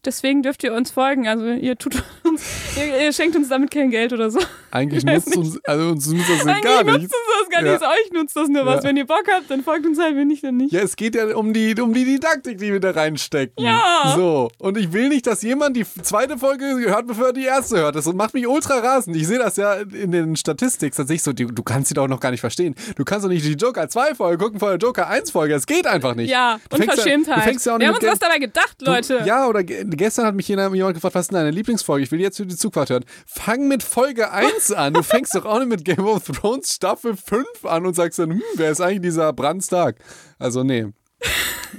Deswegen 0.04 0.42
dürft 0.42 0.62
ihr 0.64 0.74
uns 0.74 0.90
folgen. 0.90 1.26
Also 1.26 1.46
ihr 1.46 1.78
tut 1.78 2.02
uns, 2.24 2.44
ihr, 2.76 3.04
ihr 3.06 3.12
schenkt 3.14 3.36
uns 3.36 3.48
damit 3.48 3.70
kein 3.70 3.90
Geld 3.90 4.12
oder 4.12 4.30
so. 4.30 4.38
Eigentlich 4.70 5.02
nutzt 5.02 5.34
uns, 5.34 5.64
also 5.64 5.88
uns 5.92 6.06
nutzt 6.08 6.28
das 6.28 6.60
gar 6.60 6.84
nichts. 6.84 7.14
Das 7.44 7.48
gar 7.50 7.64
Ja. 7.64 7.72
nichts. 7.72 7.86
Euch 7.86 8.12
nutzt 8.12 8.36
das 8.36 8.48
nur 8.48 8.66
was. 8.66 8.76
Ja. 8.76 8.82
Wenn 8.84 8.96
ihr 8.96 9.06
Bock 9.06 9.24
habt, 9.32 9.50
dann 9.50 9.62
folgt 9.62 9.86
uns 9.86 9.98
halt, 9.98 10.16
wenn 10.16 10.28
nicht, 10.28 10.42
dann 10.44 10.56
nicht. 10.56 10.72
Ja, 10.72 10.80
es 10.80 10.96
geht 10.96 11.14
ja 11.14 11.34
um 11.36 11.52
die, 11.52 11.74
um 11.80 11.92
die 11.92 12.04
Didaktik, 12.04 12.58
die 12.58 12.72
wir 12.72 12.80
da 12.80 12.90
reinstecken. 12.92 13.64
Ja. 13.64 14.12
So. 14.16 14.50
Und 14.58 14.76
ich 14.78 14.92
will 14.92 15.08
nicht, 15.08 15.26
dass 15.26 15.42
jemand 15.42 15.76
die 15.76 15.84
zweite 16.02 16.38
Folge 16.38 16.64
hört, 16.86 17.06
bevor 17.06 17.26
er 17.28 17.32
die 17.32 17.44
erste 17.44 17.76
hört. 17.78 17.94
Das 17.96 18.06
macht 18.12 18.34
mich 18.34 18.46
ultra 18.46 18.78
rasend. 18.78 19.16
Ich 19.16 19.26
sehe 19.26 19.38
das 19.38 19.56
ja 19.56 19.74
in 19.74 20.12
den 20.12 20.36
Statistiken. 20.36 20.94
Tatsächlich 20.96 21.22
so, 21.22 21.32
du, 21.32 21.46
du 21.46 21.62
kannst 21.62 21.88
sie 21.88 21.94
doch 21.94 22.08
noch 22.08 22.20
gar 22.20 22.30
nicht 22.30 22.40
verstehen. 22.40 22.74
Du 22.96 23.04
kannst 23.04 23.24
doch 23.24 23.30
nicht 23.30 23.44
die 23.44 23.52
Joker 23.54 23.88
2 23.88 24.14
Folge 24.14 24.38
gucken 24.44 24.58
vor 24.60 24.70
der 24.70 24.78
Joker 24.78 25.08
1 25.08 25.30
Folge. 25.30 25.54
Das 25.54 25.66
geht 25.66 25.86
einfach 25.86 26.14
nicht. 26.14 26.30
Ja, 26.30 26.58
Du 26.70 26.76
ja- 26.76 26.82
Unverschämtheit. 26.84 27.36
du 27.38 27.40
fängst 27.42 27.66
ja 27.66 27.72
nicht 27.78 27.80
wir 27.80 27.88
haben 27.88 27.94
uns 28.02 28.06
was 28.12 28.18
dabei 28.18 28.38
gedacht, 28.38 28.76
Du- 28.78 28.86
Leute. 28.86 29.22
Ja, 29.24 29.46
oder 29.46 29.62
ge 29.64 29.84
gestern 29.88 30.26
hat 30.26 30.34
mich 30.34 30.48
jemand 30.48 30.72
gefragt, 30.94 31.14
was 31.14 31.22
ist 31.22 31.30
denn 31.30 31.36
deine 31.38 31.50
Lieblingsfolge? 31.50 32.04
Ich 32.04 32.10
will 32.12 32.20
jetzt 32.20 32.36
für 32.36 32.46
die 32.46 32.56
Zugfahrt 32.56 32.90
hören. 32.90 33.04
Fang 33.26 33.68
mit 33.68 33.82
Folge 33.82 34.30
1 34.32 34.72
an. 34.72 34.94
Du 34.94 35.02
fängst 35.02 35.34
doch 35.34 35.44
auch 35.44 35.58
nicht 35.58 35.68
mit 35.68 35.84
Game 35.84 36.06
of 36.06 36.24
Thrones 36.24 36.72
Staffel 36.74 37.16
5 37.16 37.33
an 37.64 37.86
und 37.86 37.94
sagst 37.94 38.18
dann, 38.18 38.30
hm, 38.32 38.42
wer 38.56 38.70
ist 38.70 38.80
eigentlich 38.80 39.02
dieser 39.02 39.32
Bran 39.32 39.60
Stark? 39.60 39.96
Also, 40.38 40.62
nee. 40.64 40.86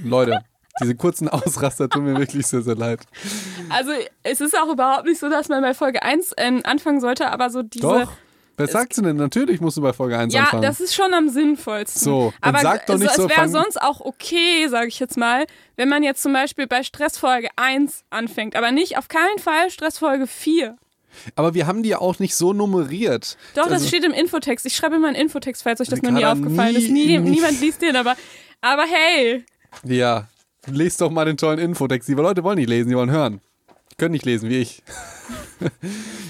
Leute, 0.04 0.40
diese 0.82 0.96
kurzen 0.96 1.30
Ausraster 1.30 1.88
tun 1.90 2.04
mir 2.06 2.18
wirklich 2.18 2.46
sehr, 2.48 2.62
sehr 2.62 2.76
leid. 2.76 3.02
Also 3.70 3.92
es 4.24 4.42
ist 4.42 4.58
auch 4.58 4.72
überhaupt 4.72 5.06
nicht 5.06 5.20
so, 5.20 5.30
dass 5.30 5.48
man 5.50 5.62
bei 5.62 5.74
Folge 5.74 6.04
1 6.04 6.34
äh, 6.38 6.62
anfangen 6.64 7.00
sollte, 7.02 7.32
aber 7.32 7.50
so 7.50 7.62
diese... 7.64 7.88
Doch. 7.88 8.12
Wer 8.58 8.68
sagt 8.68 8.94
sie 8.94 9.02
denn? 9.02 9.18
Natürlich 9.18 9.60
musst 9.60 9.76
du 9.76 9.82
bei 9.82 9.92
Folge 9.92 10.18
1 10.18 10.34
Ja, 10.34 10.44
anfangen. 10.44 10.62
das 10.64 10.80
ist 10.80 10.96
schon 10.96 11.14
am 11.14 11.28
sinnvollsten. 11.28 12.02
So, 12.02 12.34
aber 12.40 12.60
sag 12.60 12.86
doch 12.86 12.98
nicht 12.98 13.10
es 13.10 13.16
so, 13.18 13.24
wäre 13.30 13.42
fang- 13.42 13.50
sonst 13.52 13.82
auch 13.82 14.00
okay, 14.00 14.68
sage 14.70 14.88
ich 14.88 14.98
jetzt 14.98 15.18
mal, 15.18 15.46
wenn 15.76 15.90
man 15.90 16.04
jetzt 16.04 16.24
zum 16.24 16.32
Beispiel 16.32 16.66
bei 16.66 16.82
Stressfolge 16.84 17.50
1 17.58 18.06
anfängt, 18.12 18.56
aber 18.56 18.72
nicht 18.72 18.98
auf 18.98 19.10
keinen 19.10 19.40
Fall 19.40 19.70
Stressfolge 19.70 20.26
4. 20.26 20.78
Aber 21.36 21.54
wir 21.54 21.68
haben 21.68 21.84
die 21.84 21.90
ja 21.90 22.00
auch 22.00 22.20
nicht 22.20 22.36
so 22.36 22.54
nummeriert. 22.54 23.38
Doch, 23.56 23.64
das 23.64 23.74
Also- 23.74 23.88
steht 23.88 24.04
im 24.04 24.12
Infotext. 24.12 24.66
Ich 24.66 24.76
schreibe 24.76 24.96
immer 24.96 25.08
einen 25.08 25.16
Infotext, 25.18 25.64
falls 25.64 25.82
euch 25.82 25.88
das 25.90 26.02
noch 26.02 26.12
nie 26.12 26.26
aufgefallen 26.26 26.76
ist. 26.76 26.90
nie- 26.90 27.06
Nie, 27.06 27.18
nie- 27.20 27.30
niemand 27.32 27.60
liest 27.62 27.82
den, 27.82 27.96
aber, 27.96 28.16
aber 28.62 28.84
hey, 28.84 29.44
Ja, 29.84 30.28
lest 30.68 31.02
doch 31.02 31.12
mal 31.12 31.26
den 31.26 31.38
tollen 31.38 31.60
Infotext. 31.60 32.08
Die 32.08 32.14
Leute 32.14 32.44
wollen 32.44 32.58
nicht 32.58 32.70
lesen, 32.70 32.90
die 32.90 32.96
wollen 32.96 33.12
hören. 33.12 33.42
Können 33.98 34.12
nicht 34.12 34.26
lesen, 34.26 34.50
wie 34.50 34.58
ich. 34.60 34.84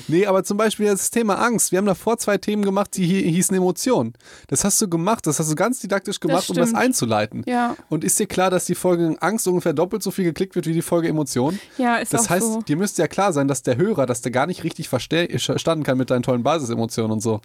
Nee, 0.08 0.28
aber 0.28 0.44
zum 0.44 0.56
Beispiel 0.58 0.86
das 0.86 1.10
Thema 1.10 1.36
Angst. 1.42 1.72
Wir 1.72 1.80
haben 1.80 1.86
davor 1.88 2.18
zwei 2.20 2.38
Themen 2.38 2.64
gemacht, 2.64 2.96
die 2.96 3.08
hi- 3.08 3.32
hießen 3.32 3.58
Emotionen. 3.58 4.14
Das 4.48 4.64
hast 4.64 4.80
du 4.82 4.88
gemacht, 4.88 5.26
das 5.26 5.40
hast 5.40 5.52
du 5.52 5.56
ganz 5.56 5.80
didaktisch 5.80 6.20
gemacht, 6.20 6.48
um 6.50 6.56
das 6.56 6.76
einzuleiten. 6.76 7.44
Ja, 7.48 7.76
Und 7.90 8.04
ist 8.04 8.20
dir 8.20 8.28
klar, 8.28 8.52
dass 8.52 8.66
die 8.66 8.76
Folge 8.76 9.16
Angst 9.20 9.48
ungefähr 9.48 9.74
doppelt 9.74 10.04
so 10.04 10.12
viel 10.12 10.26
geklickt 10.26 10.56
wird 10.56 10.68
wie 10.68 10.74
die 10.74 10.84
Folge 10.84 11.08
Emotionen? 11.08 11.60
ja, 11.80 11.96
ist 11.98 12.14
Das 12.14 12.26
auch 12.28 12.30
heißt, 12.30 12.54
so. 12.54 12.62
dir 12.62 12.78
müsste 12.78 13.02
ja 13.02 13.08
klar 13.08 13.34
sein, 13.34 13.48
dass 13.48 13.64
der 13.64 13.78
Hörer, 13.78 14.06
dass 14.06 14.22
der 14.22 14.32
gar 14.32 14.46
nicht 14.46 14.64
richtig 14.64 14.90
verstanden 14.90 15.84
kann 15.84 15.98
mit 15.98 16.12
deinen 16.12 16.22
tollen 16.24 16.44
Basisemotionen 16.44 17.12
und 17.14 17.22
so. 17.22 17.42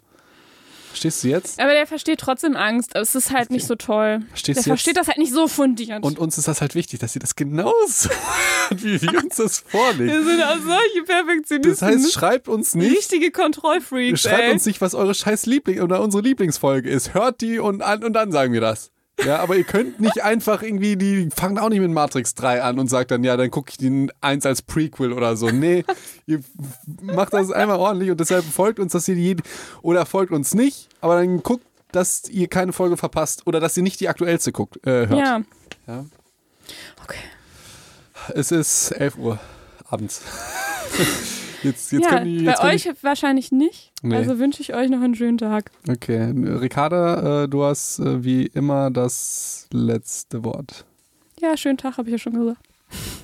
Verstehst 0.91 1.23
du 1.23 1.29
jetzt? 1.29 1.59
Aber 1.59 1.71
der 1.71 1.87
versteht 1.87 2.19
trotzdem 2.19 2.55
Angst. 2.55 2.91
aber 2.95 3.01
Es 3.01 3.15
ist 3.15 3.31
halt 3.31 3.49
nicht 3.49 3.65
so 3.65 3.75
toll. 3.75 4.19
Verstehst 4.29 4.47
der 4.47 4.53
du 4.53 4.57
jetzt? 4.57 4.67
versteht 4.67 4.97
das 4.97 5.07
halt 5.07 5.17
nicht 5.17 5.33
so 5.33 5.47
fundiert. 5.47 6.03
Und 6.03 6.19
uns 6.19 6.37
ist 6.37 6.47
das 6.47 6.61
halt 6.61 6.75
wichtig, 6.75 6.99
dass 6.99 7.13
sie 7.13 7.19
das 7.19 7.35
genauso 7.35 8.09
wie 8.71 9.01
wir 9.01 9.23
uns 9.23 9.37
das 9.37 9.59
vorlegen. 9.59 10.11
wir 10.13 10.23
sind 10.23 10.41
auch 10.43 10.57
solche 10.59 11.03
Perfektionisten. 11.05 11.71
Das 11.71 11.81
heißt, 11.81 12.11
schreibt 12.13 12.47
uns 12.47 12.75
nicht, 12.75 12.91
richtige 12.95 13.31
Kontrollfreaks. 13.31 14.21
schreibt 14.21 14.43
ey. 14.43 14.51
uns 14.51 14.65
nicht, 14.65 14.81
was 14.81 14.93
eure 14.93 15.13
scheiß 15.15 15.45
Liebling 15.45 15.81
oder 15.81 16.01
unsere 16.01 16.21
Lieblingsfolge 16.23 16.89
ist. 16.89 17.13
Hört 17.13 17.41
die 17.41 17.59
und, 17.59 17.81
an, 17.81 18.03
und 18.03 18.13
dann 18.13 18.31
sagen 18.31 18.53
wir 18.53 18.61
das. 18.61 18.91
Ja, 19.25 19.39
aber 19.39 19.55
ihr 19.55 19.63
könnt 19.63 19.99
nicht 19.99 20.23
einfach 20.23 20.61
irgendwie, 20.63 20.95
die 20.95 21.29
fangen 21.35 21.59
auch 21.59 21.69
nicht 21.69 21.79
mit 21.79 21.91
Matrix 21.91 22.33
3 22.35 22.61
an 22.63 22.79
und 22.79 22.89
sagt 22.89 23.11
dann, 23.11 23.23
ja, 23.23 23.37
dann 23.37 23.51
gucke 23.51 23.69
ich 23.71 23.77
den 23.77 24.11
1 24.21 24.45
als 24.45 24.61
Prequel 24.61 25.13
oder 25.13 25.35
so. 25.35 25.49
Nee, 25.49 25.83
ihr 26.25 26.41
macht 27.01 27.33
das 27.33 27.51
einmal 27.51 27.77
ordentlich 27.77 28.11
und 28.11 28.19
deshalb 28.19 28.43
folgt 28.43 28.79
uns, 28.79 28.93
dass 28.93 29.07
ihr 29.07 29.15
die 29.15 29.37
oder 29.81 30.05
folgt 30.05 30.31
uns 30.31 30.53
nicht, 30.53 30.89
aber 31.01 31.15
dann 31.15 31.43
guckt, 31.43 31.65
dass 31.91 32.23
ihr 32.29 32.47
keine 32.47 32.73
Folge 32.73 32.97
verpasst 32.97 33.45
oder 33.45 33.59
dass 33.59 33.77
ihr 33.77 33.83
nicht 33.83 33.99
die 33.99 34.09
aktuellste 34.09 34.51
guckt, 34.51 34.77
äh, 34.85 35.07
hört. 35.07 35.19
Ja. 35.19 35.41
Ja. 35.87 36.05
Okay. 37.03 37.19
Es 38.33 38.51
ist 38.51 38.91
11 38.91 39.17
Uhr 39.17 39.39
abends. 39.89 40.21
Jetzt, 41.63 41.91
jetzt 41.91 42.03
ja, 42.03 42.09
können 42.09 42.25
die, 42.25 42.43
jetzt 42.43 42.61
bei 42.61 42.73
euch 42.73 42.89
wahrscheinlich 43.01 43.51
nicht. 43.51 43.91
Nee. 44.01 44.15
Also 44.15 44.39
wünsche 44.39 44.61
ich 44.61 44.73
euch 44.73 44.89
noch 44.89 45.01
einen 45.01 45.15
schönen 45.15 45.37
Tag. 45.37 45.71
Okay, 45.87 46.33
Ricarda, 46.35 47.43
äh, 47.43 47.47
du 47.47 47.63
hast 47.63 47.99
äh, 47.99 48.23
wie 48.23 48.45
immer 48.47 48.89
das 48.89 49.67
letzte 49.71 50.43
Wort. 50.43 50.85
Ja, 51.39 51.55
schönen 51.57 51.77
Tag, 51.77 51.97
habe 51.97 52.09
ich 52.09 52.13
ja 52.13 52.17
schon 52.17 52.33
gesagt. 52.33 52.61